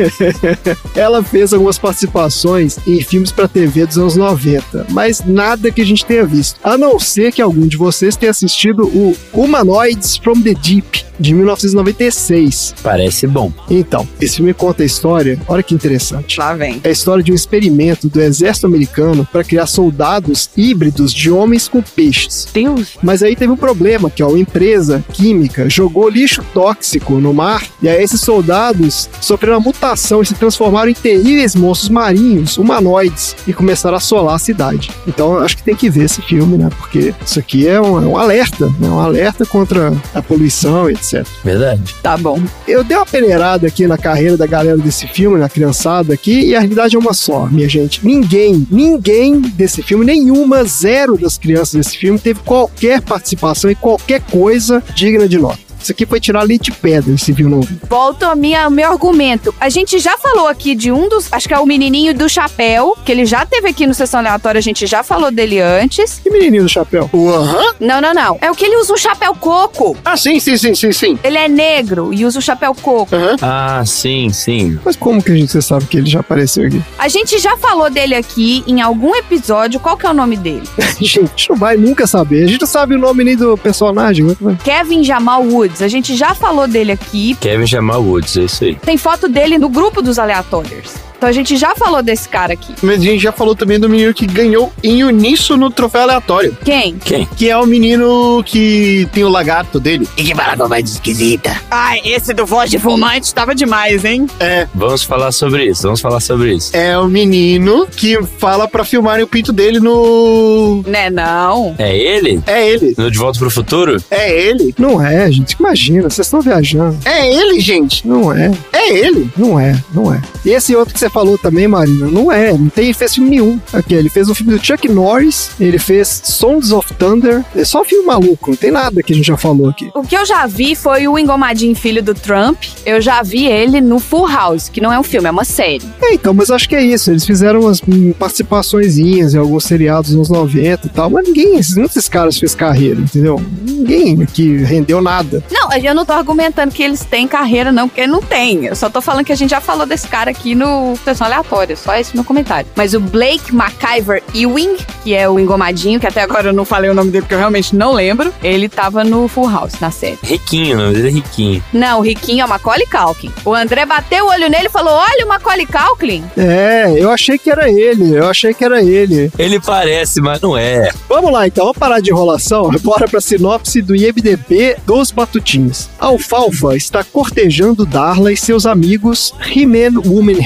Ela 0.95 1.23
fez 1.23 1.53
algumas 1.53 1.79
participações 1.79 2.79
em 2.87 3.01
filmes 3.03 3.33
pra 3.33 3.49
TV 3.49 3.87
dos 3.87 3.99
anos 3.99 4.17
90, 4.17 4.87
mas 4.91 5.23
nada 5.25 5.71
que 5.71 5.81
a 5.81 5.87
gente 5.87 6.05
tenha 6.05 6.25
visto. 6.25 6.59
A 6.63 6.77
não 6.77 6.99
ser 6.99 7.33
que 7.33 7.43
algum 7.43 7.67
de 7.67 7.77
vocês 7.77 8.17
tenha 8.17 8.31
assistido 8.31 8.85
o 8.87 9.17
Humanoids 9.33 10.17
from 10.17 10.41
the 10.43 10.55
Deep, 10.55 11.05
de 11.19 11.35
1996. 11.35 12.75
Parece 12.83 13.27
bom. 13.27 13.53
Então, 13.71 14.07
esse 14.21 14.37
filme 14.37 14.53
conta 14.53 14.83
a 14.83 14.87
história, 14.87 15.39
olha 15.47 15.63
que 15.63 15.75
interessante. 15.75 16.39
Lá 16.39 16.55
vem. 16.55 16.81
É 16.83 16.89
a 16.89 16.93
história 16.93 17.23
de 17.23 17.33
um 17.33 17.35
experimento 17.35 18.09
do 18.09 18.21
exército 18.21 18.67
americano 18.67 18.92
para 19.31 19.45
criar 19.45 19.67
soldados 19.67 20.51
híbridos 20.57 21.13
de 21.13 21.31
homens 21.31 21.69
com 21.69 21.83
peixes. 21.83 22.47
Deus. 22.53 22.99
Mas 23.03 23.23
aí 23.23 23.35
teve 23.35 23.53
um 23.53 23.57
problema, 23.57 24.11
que 24.11 24.23
ó, 24.23 24.29
uma 24.29 24.39
empresa 24.39 25.05
química 25.13 25.69
jogou 25.69 26.09
lixo 26.09 26.45
tóxico 26.53 27.15
no 27.15 27.33
mar, 27.33 27.63
e 27.83 27.89
aí 27.89 28.03
esses 28.03 28.21
soldados 28.21 29.09
sofreram 29.21 29.57
uma 29.57 29.61
mutação 29.61 30.23
e 30.23 30.27
se 30.27 30.35
transformaram 30.35 30.91
em 30.91 30.95
terríveis 30.95 31.55
monstros 31.55 31.89
marinhos, 31.89 32.57
humanoides, 32.59 33.37
e 33.47 33.53
começaram 33.53 33.95
a 33.95 33.99
assolar 33.99 34.35
a 34.35 34.39
cidade. 34.39 34.91
Então 35.07 35.39
acho 35.39 35.57
que 35.57 35.63
tem 35.63 35.75
que 35.75 35.91
ver 35.91 36.05
esse 36.05 36.23
filme, 36.23 36.57
né? 36.57 36.69
Porque 36.79 37.15
isso 37.25 37.39
aqui 37.39 37.67
é 37.67 37.81
um, 37.81 38.03
é 38.03 38.07
um 38.07 38.17
alerta, 38.17 38.67
né? 38.79 38.89
Um 38.89 38.99
alerta 38.99 39.45
contra 39.47 39.93
a 40.15 40.23
poluição, 40.23 40.89
etc. 40.91 41.27
Verdade. 41.45 41.95
Tá 42.03 42.17
bom. 42.17 42.41
Eu 42.67 42.85
dei 42.85 42.97
uma 42.97 43.07
peneirada 43.07 43.67
aqui 43.67 43.87
na 43.87 43.99
carreira 43.99 44.37
da 44.37 44.47
galera 44.47 44.79
desse 44.79 45.07
filme, 45.07 45.39
na 45.39 45.49
criançada 45.49 46.15
aqui, 46.15 46.47
e 46.47 46.55
a 46.55 46.61
realidade 46.61 46.97
é 46.97 46.99
uma 46.99 47.13
só, 47.13 47.47
minha 47.47 47.69
gente. 47.69 48.05
Ninguém, 48.05 48.67
ninguém 48.83 49.41
desse 49.41 49.83
filme, 49.83 50.05
nenhuma, 50.05 50.65
zero 50.65 51.17
das 51.17 51.39
crianças 51.39 51.75
desse 51.75 51.97
filme 51.97 52.19
teve 52.19 52.41
qualquer 52.41 53.01
participação 53.01 53.71
em 53.71 53.75
qualquer 53.75 54.21
coisa 54.23 54.83
digna 54.95 55.29
de 55.29 55.39
nota. 55.39 55.72
Isso 55.83 55.93
aqui 55.93 56.07
foi 56.07 56.21
tirar 56.21 56.43
leite 56.43 56.71
de 56.71 56.73
pedra, 56.73 57.13
esse 57.13 57.33
viu. 57.33 57.61
Volto 57.89 58.23
ao 58.23 58.37
minha, 58.37 58.65
ao 58.65 58.71
meu 58.71 58.91
argumento. 58.91 59.55
A 59.61 59.69
gente 59.69 59.99
já 59.99 60.17
falou 60.17 60.47
aqui 60.47 60.75
de 60.75 60.93
um 60.93 61.09
dos. 61.09 61.33
Acho 61.33 61.49
que 61.49 61.55
é 61.55 61.59
o 61.59 61.67
menininho 61.67 62.15
do 62.15 62.29
chapéu, 62.29 62.97
que 63.05 63.11
ele 63.11 63.27
já 63.27 63.45
teve 63.45 63.69
aqui 63.69 63.87
no 63.87 63.95
Sessão 63.95 64.21
Aleatória, 64.21 64.59
a 64.59 64.63
gente 64.63 64.87
já 64.87 65.03
falou 65.03 65.31
dele 65.31 65.61
antes. 65.61 66.21
Que 66.23 66.31
menininho 66.31 66.63
do 66.63 66.69
chapéu? 66.69 67.11
O 67.13 67.29
aham? 67.31 67.75
Não, 67.81 68.01
não, 68.01 68.15
não. 68.15 68.39
É 68.41 68.51
o 68.51 68.55
que 68.55 68.65
ele 68.65 68.77
usa 68.77 68.93
um 68.95 68.97
chapéu 68.97 69.35
coco. 69.35 69.97
Ah, 70.05 70.17
sim, 70.17 70.39
sim, 70.39 70.57
sim, 70.57 70.75
sim, 70.75 70.93
sim. 70.93 71.19
Ele 71.23 71.37
é 71.37 71.49
negro 71.49 72.13
e 72.13 72.25
usa 72.25 72.39
o 72.39 72.43
chapéu 72.43 72.75
coco. 72.75 73.15
Aham. 73.15 73.37
Ah, 73.43 73.83
sim, 73.85 74.31
sim. 74.31 74.79
Mas 74.85 74.97
como 74.97 75.23
que 75.23 75.33
a 75.33 75.35
gente 75.35 75.53
você 75.53 75.61
sabe 75.61 75.87
que 75.87 75.99
ele 75.99 76.09
já 76.09 76.21
apareceu 76.21 76.67
aqui? 76.67 76.81
A 76.99 77.09
gente 77.09 77.39
já 77.39 77.57
falou 77.57 77.91
dele 77.91 78.15
aqui 78.15 78.63
em 78.67 78.81
algum 78.81 79.15
episódio. 79.17 79.81
Qual 79.81 79.97
que 79.97 80.07
é 80.07 80.11
o 80.11 80.15
nome 80.15 80.37
dele? 80.37 80.63
gente, 81.01 81.51
não 81.51 81.57
vai 81.57 81.77
nunca 81.77 82.07
saber. 82.07 82.45
A 82.45 82.47
gente 82.47 82.61
não 82.61 82.69
sabe 82.69 82.95
o 82.95 82.99
nome 82.99 83.25
nem 83.25 83.37
do 83.37 83.57
personagem. 83.59 84.25
como 84.25 84.33
é 84.33 84.37
que 84.37 84.45
vai? 84.45 84.57
Kevin 84.57 85.03
Jamal 85.03 85.43
Woods. 85.73 85.83
A 85.83 85.89
gente 85.89 86.15
já 86.15 86.35
falou 86.35 86.69
dele 86.69 86.93
aqui. 86.93 87.35
Kevin 87.41 87.67
Jamal 87.67 88.03
Woods, 88.03 88.37
é 88.37 88.43
isso 88.43 88.65
aí. 88.65 88.75
Tem 88.77 88.97
foto 88.97 89.29
dele 89.29 89.59
no 89.59 89.69
grupo 89.69 90.03
dos 90.03 90.19
aleatórios. 90.19 90.95
Então 91.23 91.29
a 91.31 91.33
gente 91.33 91.57
já 91.57 91.73
falou 91.77 92.03
desse 92.03 92.29
cara 92.29 92.53
aqui. 92.55 92.75
Mas 92.83 93.01
a 93.01 93.05
gente 93.05 93.23
já 93.23 93.31
falou 93.31 93.55
também 93.55 93.79
do 93.79 93.89
menino 93.89 94.13
que 94.13 94.27
ganhou 94.27 94.73
em 94.83 95.05
uníssono 95.05 95.67
no 95.67 95.71
troféu 95.71 96.03
aleatório. 96.03 96.57
Quem? 96.65 96.97
Quem? 96.97 97.29
Que 97.37 97.49
é 97.49 97.57
o 97.57 97.65
menino 97.65 98.43
que 98.45 99.09
tem 99.13 99.23
o 99.23 99.29
lagarto 99.29 99.79
dele. 99.79 100.09
E 100.17 100.25
que 100.25 100.35
com 100.35 100.67
voz 100.67 100.91
esquisita. 100.91 101.57
Ai, 101.71 102.01
esse 102.05 102.35
do 102.35 102.45
voz 102.45 102.69
de 102.69 102.77
fumante 102.81 103.33
tava 103.33 103.55
demais, 103.55 104.05
hein? 104.05 104.27
É, 104.41 104.67
Vamos 104.75 105.05
falar 105.05 105.31
sobre 105.31 105.67
isso, 105.67 105.83
vamos 105.83 106.01
falar 106.01 106.19
sobre 106.19 106.55
isso. 106.57 106.77
é 106.77 106.99
o 106.99 107.07
menino 107.07 107.87
que 107.87 108.21
fala 108.39 108.67
pra 108.67 108.85
filmarem 108.85 109.23
o 109.23 109.29
pinto 109.29 109.53
dele 109.53 109.79
no. 109.79 110.83
Né, 110.89 111.09
não. 111.09 111.77
É 111.79 111.97
ele? 111.97 112.43
É 112.49 112.69
ele. 112.69 112.97
No 112.99 113.09
De 113.09 113.19
Volta 113.19 113.39
pro 113.39 113.49
Futuro? 113.49 114.03
É 114.11 114.29
ele. 114.49 114.75
Não 114.77 115.01
é, 115.01 115.31
gente. 115.31 115.53
Imagina, 115.53 116.11
vocês 116.11 116.27
estão 116.27 116.41
viajando. 116.41 116.99
É 117.05 117.33
ele, 117.33 117.61
gente. 117.61 118.09
Não 118.09 118.33
é, 118.33 118.51
É 118.73 118.93
ele. 118.93 119.31
não 119.37 119.61
é, 119.61 119.81
não 119.95 120.13
é. 120.13 120.21
E 120.45 120.51
esse 120.51 120.75
outro 120.75 120.93
que 120.93 120.99
você 120.99 121.12
falou 121.13 121.39
também, 121.39 121.69
Marina, 121.69 122.07
não 122.09 122.31
é. 122.31 122.53
Não 122.53 122.69
tem, 122.69 122.87
ele 122.87 122.95
fez 122.95 123.15
filme 123.15 123.31
nenhum. 123.31 123.61
Aqui, 123.73 123.95
ele 123.95 124.09
fez 124.09 124.29
um 124.29 124.35
filme 124.35 124.57
do 124.57 124.65
Chuck 124.65 124.89
Norris, 124.89 125.51
ele 125.61 125.79
fez 125.79 126.23
Sons 126.25 126.73
of 126.73 126.93
Thunder. 126.95 127.45
É 127.55 127.65
só 127.65 127.85
filme 127.85 128.07
maluco, 128.07 128.51
não 128.51 128.57
tem 128.57 128.71
nada 128.71 129.03
que 129.03 129.13
a 129.13 129.17
gente 129.17 129.27
já 129.27 129.37
falou 129.37 129.69
aqui. 129.69 129.91
O 129.95 130.03
que 130.03 130.17
eu 130.17 130.25
já 130.25 130.47
vi 130.47 130.75
foi 130.75 131.07
o 131.07 131.19
Engomadinho 131.19 131.75
Filho 131.75 132.03
do 132.03 132.15
Trump. 132.15 132.65
Eu 132.85 133.01
já 133.01 133.23
vi 133.23 133.47
ele 133.47 133.81
no 133.81 133.99
Full 133.99 134.29
House, 134.29 134.69
que 134.69 134.81
não 134.81 134.93
é 134.93 134.99
um 134.99 135.03
filme, 135.03 135.29
é 135.29 135.31
uma 135.31 135.45
série. 135.45 135.83
É, 136.01 136.15
então, 136.15 136.35
mas 136.35 136.51
acho 136.51 136.69
que 136.69 136.75
é 136.75 136.83
isso. 136.83 137.11
Eles 137.11 137.25
fizeram 137.25 137.61
umas 137.61 137.81
participaçõezinhas 138.19 139.35
em 139.35 139.39
alguns 139.39 139.65
seriados 139.65 140.15
nos 140.15 140.29
90 140.29 140.87
e 140.87 140.91
tal, 140.91 141.11
mas 141.11 141.27
ninguém, 141.27 141.61
nenhum 141.75 141.87
desses 141.87 142.09
caras 142.09 142.39
fez 142.39 142.55
carreira, 142.55 143.01
entendeu? 143.01 143.43
Ninguém 143.63 144.23
aqui 144.23 144.57
rendeu 144.59 145.01
nada. 145.01 145.43
Não, 145.51 145.73
eu 145.73 145.95
não 145.95 146.05
tô 146.05 146.13
argumentando 146.13 146.73
que 146.73 146.83
eles 146.83 147.05
têm 147.05 147.27
carreira, 147.27 147.73
não, 147.73 147.89
porque 147.89 148.07
não 148.07 148.21
tem. 148.21 148.67
Eu 148.67 148.77
só 148.77 148.89
tô 148.89 149.01
falando 149.01 149.25
que 149.25 149.33
a 149.33 149.37
gente 149.37 149.51
já 149.51 149.61
falou 149.61 149.87
desse 149.87 150.09
cara 150.09 150.31
aqui 150.31 150.55
no 150.55 150.97
Sessão 151.03 151.27
Aleatória, 151.27 151.77
só 151.77 151.95
esse 151.97 152.15
meu 152.15 152.25
comentário. 152.25 152.69
Mas 152.77 152.95
o 152.95 153.01
Blake 153.01 153.55
McIver 153.55 154.23
Ewing, 154.35 154.77
que 155.03 155.15
é 155.15 155.29
o 155.29 155.39
engomadinho, 155.39 156.01
que 156.01 156.07
até 156.07 156.23
agora 156.23 156.49
eu 156.49 156.53
não 156.53 156.65
falei 156.65 156.91
o 156.91 156.95
nome 156.95 157.11
dele 157.11 157.23
porque 157.23 157.35
eu 157.35 157.39
realmente 157.39 157.75
não 157.75 157.93
lembro, 157.93 158.33
ele 158.43 158.69
tava 158.69 159.05
no 159.05 159.29
Full 159.29 159.51
House, 159.51 159.81
na 159.81 159.91
série. 159.91 160.19
Riquinho, 160.23 160.77
o 160.77 160.81
nome 160.81 160.95
dele 160.95 161.09
é 161.09 161.11
Riquinho. 161.13 161.65
Não, 161.73 162.01
o 162.01 162.03
riquinho 162.03 162.43
é 162.43 162.45
o 162.45 162.49
Macaulay 162.49 162.87
Culkin. 162.87 163.33
O 163.45 163.55
André 163.55 163.85
bateu 163.87 164.27
o 164.27 164.29
olho 164.29 164.49
nele 164.49 164.67
e 164.67 164.71
falou, 164.71 164.93
olha 164.93 165.25
o 165.25 165.29
Macaulay 165.29 165.67
Culkin. 165.67 166.25
É, 166.37 166.93
eu 166.97 167.11
achei 167.11 167.39
que 167.39 167.51
era 167.51 167.71
ele, 167.71 168.17
eu 168.17 168.29
achei 168.29 168.55
que 168.55 168.65
era 168.65 168.83
ele. 168.83 169.31
Ele 169.39 169.61
parece, 169.61 170.21
mas 170.21 170.41
não 170.41 170.57
é. 170.57 170.91
Vamos 171.09 171.33
lá, 171.33 171.47
então, 171.47 171.65
vamos 171.65 171.79
parar 171.79 172.01
de 172.01 172.11
enrolação. 172.11 172.71
Bora 172.83 173.09
pra 173.09 173.21
sinopse 173.21 173.81
do 173.83 173.95
IMDB 173.95 174.77
dos 174.87 175.11
Batutinhos. 175.11 175.89
Alfalfa 175.99 176.77
está 176.77 177.03
cortejando 177.05 177.87
Darla 177.87 178.33
e 178.33 178.37
seus 178.37 178.67
amigos 178.67 179.35
He-Man 179.55 180.01
Woman 180.05 180.39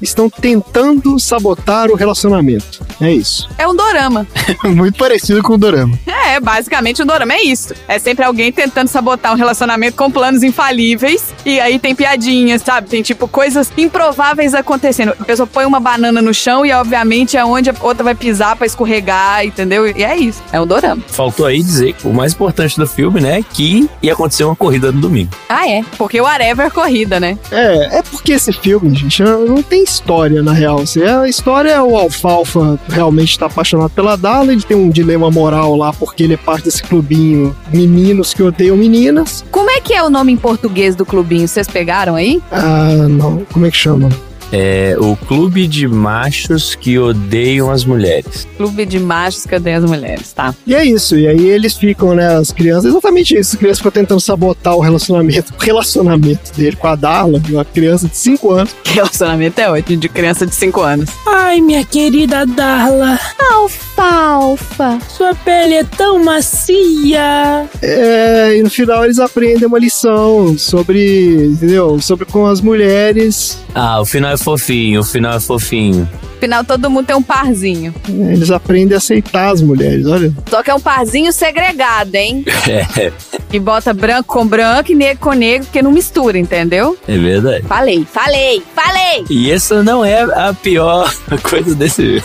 Estão 0.00 0.28
tentando 0.28 1.18
sabotar 1.18 1.90
o 1.90 1.94
relacionamento. 1.94 2.84
É 3.00 3.12
isso. 3.12 3.48
É 3.56 3.66
um 3.66 3.74
dorama. 3.74 4.26
Muito 4.64 4.98
parecido 4.98 5.42
com 5.42 5.54
o 5.54 5.58
Dorama. 5.58 5.98
É, 6.06 6.23
basicamente 6.40 7.02
o 7.02 7.04
dorama 7.04 7.34
é 7.34 7.42
isso. 7.42 7.74
É 7.88 7.98
sempre 7.98 8.24
alguém 8.24 8.50
tentando 8.52 8.88
sabotar 8.88 9.32
um 9.32 9.36
relacionamento 9.36 9.96
com 9.96 10.10
planos 10.10 10.42
infalíveis. 10.42 11.34
E 11.44 11.60
aí 11.60 11.78
tem 11.78 11.94
piadinhas, 11.94 12.62
sabe? 12.62 12.88
Tem 12.88 13.02
tipo 13.02 13.28
coisas 13.28 13.70
improváveis 13.76 14.54
acontecendo. 14.54 15.14
A 15.18 15.24
pessoa 15.24 15.46
põe 15.46 15.64
uma 15.64 15.80
banana 15.80 16.20
no 16.20 16.32
chão 16.32 16.64
e 16.64 16.72
obviamente 16.72 17.36
é 17.36 17.44
onde 17.44 17.70
a 17.70 17.74
outra 17.80 18.04
vai 18.04 18.14
pisar 18.14 18.56
pra 18.56 18.66
escorregar, 18.66 19.44
entendeu? 19.44 19.86
E 19.86 20.02
é 20.02 20.16
isso. 20.16 20.42
É 20.52 20.60
um 20.60 20.66
dorama. 20.66 21.02
Faltou 21.08 21.46
aí 21.46 21.62
dizer 21.62 21.94
que 21.94 22.06
o 22.06 22.12
mais 22.12 22.32
importante 22.32 22.76
do 22.76 22.86
filme, 22.86 23.20
né? 23.20 23.44
Que 23.52 23.88
ia 24.02 24.12
acontecer 24.12 24.44
uma 24.44 24.56
corrida 24.56 24.90
no 24.90 25.00
domingo. 25.00 25.30
Ah, 25.48 25.68
é. 25.68 25.82
Porque 25.96 26.20
o 26.20 26.24
Whatever 26.24 26.66
é 26.66 26.70
corrida, 26.70 27.20
né? 27.20 27.38
É, 27.50 27.98
é 27.98 28.02
porque 28.02 28.32
esse 28.32 28.52
filme, 28.52 28.94
gente, 28.94 29.22
não 29.22 29.62
tem 29.62 29.82
história 29.82 30.42
na 30.42 30.52
real. 30.52 30.80
Assim, 30.80 31.02
a 31.02 31.28
história 31.28 31.70
é 31.70 31.82
o 31.82 31.96
Alfalfa 31.96 32.78
realmente 32.88 33.30
está 33.30 33.46
apaixonado 33.46 33.90
pela 33.90 34.16
Darla, 34.16 34.52
ele 34.52 34.62
tem 34.62 34.76
um 34.76 34.90
dilema 34.90 35.30
moral 35.30 35.76
lá 35.76 35.92
porque 36.14 36.22
ele 36.22 36.34
é 36.34 36.36
parte 36.36 36.66
desse 36.66 36.80
clubinho 36.80 37.54
meninos 37.72 38.32
que 38.32 38.40
odeiam 38.40 38.76
meninas. 38.76 39.44
Como 39.50 39.68
é 39.68 39.80
que 39.80 39.92
é 39.92 40.02
o 40.02 40.08
nome 40.08 40.32
em 40.32 40.36
português 40.36 40.94
do 40.94 41.04
clubinho? 41.04 41.48
Vocês 41.48 41.66
pegaram 41.66 42.14
aí? 42.14 42.40
Ah, 42.52 43.08
não, 43.08 43.44
como 43.52 43.66
é 43.66 43.70
que 43.70 43.76
chama? 43.76 44.08
É 44.56 44.94
o 45.00 45.16
Clube 45.16 45.66
de 45.66 45.88
Machos 45.88 46.76
que 46.76 46.96
Odeiam 46.96 47.72
as 47.72 47.84
Mulheres. 47.84 48.46
Clube 48.56 48.86
de 48.86 49.00
machos 49.00 49.44
que 49.44 49.56
odeiam 49.56 49.82
as 49.82 49.90
mulheres, 49.90 50.32
tá? 50.32 50.54
E 50.64 50.76
é 50.76 50.84
isso, 50.84 51.16
e 51.18 51.26
aí 51.26 51.44
eles 51.44 51.74
ficam, 51.76 52.14
né, 52.14 52.36
as 52.36 52.52
crianças, 52.52 52.84
exatamente 52.84 53.36
isso, 53.36 53.56
as 53.56 53.58
crianças 53.58 53.78
ficam 53.78 53.90
tentando 53.90 54.20
sabotar 54.20 54.76
o 54.76 54.80
relacionamento, 54.80 55.52
o 55.52 55.60
relacionamento 55.60 56.52
dele 56.56 56.76
com 56.76 56.86
a 56.86 56.94
Darla, 56.94 57.42
uma 57.50 57.64
criança 57.64 58.06
de 58.06 58.16
5 58.16 58.50
anos. 58.52 58.76
Relacionamento 58.94 59.60
é 59.60 59.68
ótimo 59.68 59.98
de 59.98 60.08
criança 60.08 60.46
de 60.46 60.54
5 60.54 60.80
anos. 60.82 61.10
Ai, 61.26 61.60
minha 61.60 61.84
querida 61.84 62.46
Darla, 62.46 63.18
Alfalfa. 63.52 64.98
sua 65.08 65.34
pele 65.34 65.74
é 65.74 65.84
tão 65.84 66.22
macia. 66.22 67.68
É, 67.82 68.56
e 68.56 68.62
no 68.62 68.70
final 68.70 69.04
eles 69.04 69.18
aprendem 69.18 69.66
uma 69.66 69.80
lição 69.80 70.56
sobre, 70.56 71.46
entendeu, 71.46 72.00
sobre 72.00 72.24
como 72.24 72.46
as 72.46 72.60
mulheres, 72.60 73.58
Ah, 73.74 74.00
o 74.00 74.04
final 74.06 74.30
é 74.30 74.36
fofinho, 74.44 75.00
o 75.00 75.04
final 75.04 75.34
é 75.36 75.40
fofinho. 75.40 76.08
Afinal, 76.36 76.62
todo 76.62 76.90
mundo 76.90 77.06
tem 77.06 77.16
um 77.16 77.22
parzinho. 77.22 77.94
né, 78.06 78.34
eles 78.34 78.50
aprendem 78.50 78.94
a 78.94 78.98
aceitar 78.98 79.50
as 79.50 79.62
mulheres, 79.62 80.04
olha. 80.06 80.30
Só 80.50 80.62
que 80.62 80.70
é 80.70 80.74
um 80.74 80.80
parzinho 80.80 81.32
segregado, 81.32 82.14
hein? 82.14 82.44
É, 82.68 83.10
Que 83.48 83.58
bota 83.58 83.94
branco 83.94 84.34
com 84.34 84.46
branco 84.46 84.92
e 84.92 84.94
negro 84.94 85.18
com 85.20 85.32
negro, 85.32 85.64
porque 85.66 85.80
não 85.80 85.90
mistura, 85.90 86.38
entendeu? 86.38 86.98
é 87.08 87.16
verdade. 87.16 87.64
Falei, 87.66 88.06
falei, 88.12 88.62
falei! 88.74 89.24
E 89.30 89.50
essa 89.50 89.82
não 89.82 90.04
é 90.04 90.22
a 90.22 90.52
pior 90.52 91.10
coisa 91.42 91.74
desse 91.74 92.22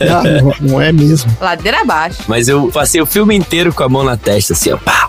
não, 0.00 0.70
não 0.70 0.80
é 0.80 0.90
mesmo. 0.90 1.30
Ladeira 1.40 1.82
abaixo. 1.82 2.22
Mas 2.26 2.48
eu 2.48 2.68
passei 2.72 3.00
o 3.00 3.06
filme 3.06 3.36
inteiro 3.36 3.72
com 3.72 3.84
a 3.84 3.88
mão 3.88 4.02
na 4.02 4.16
testa, 4.16 4.54
assim, 4.54 4.72
ó. 4.72 4.76
pá. 4.76 5.08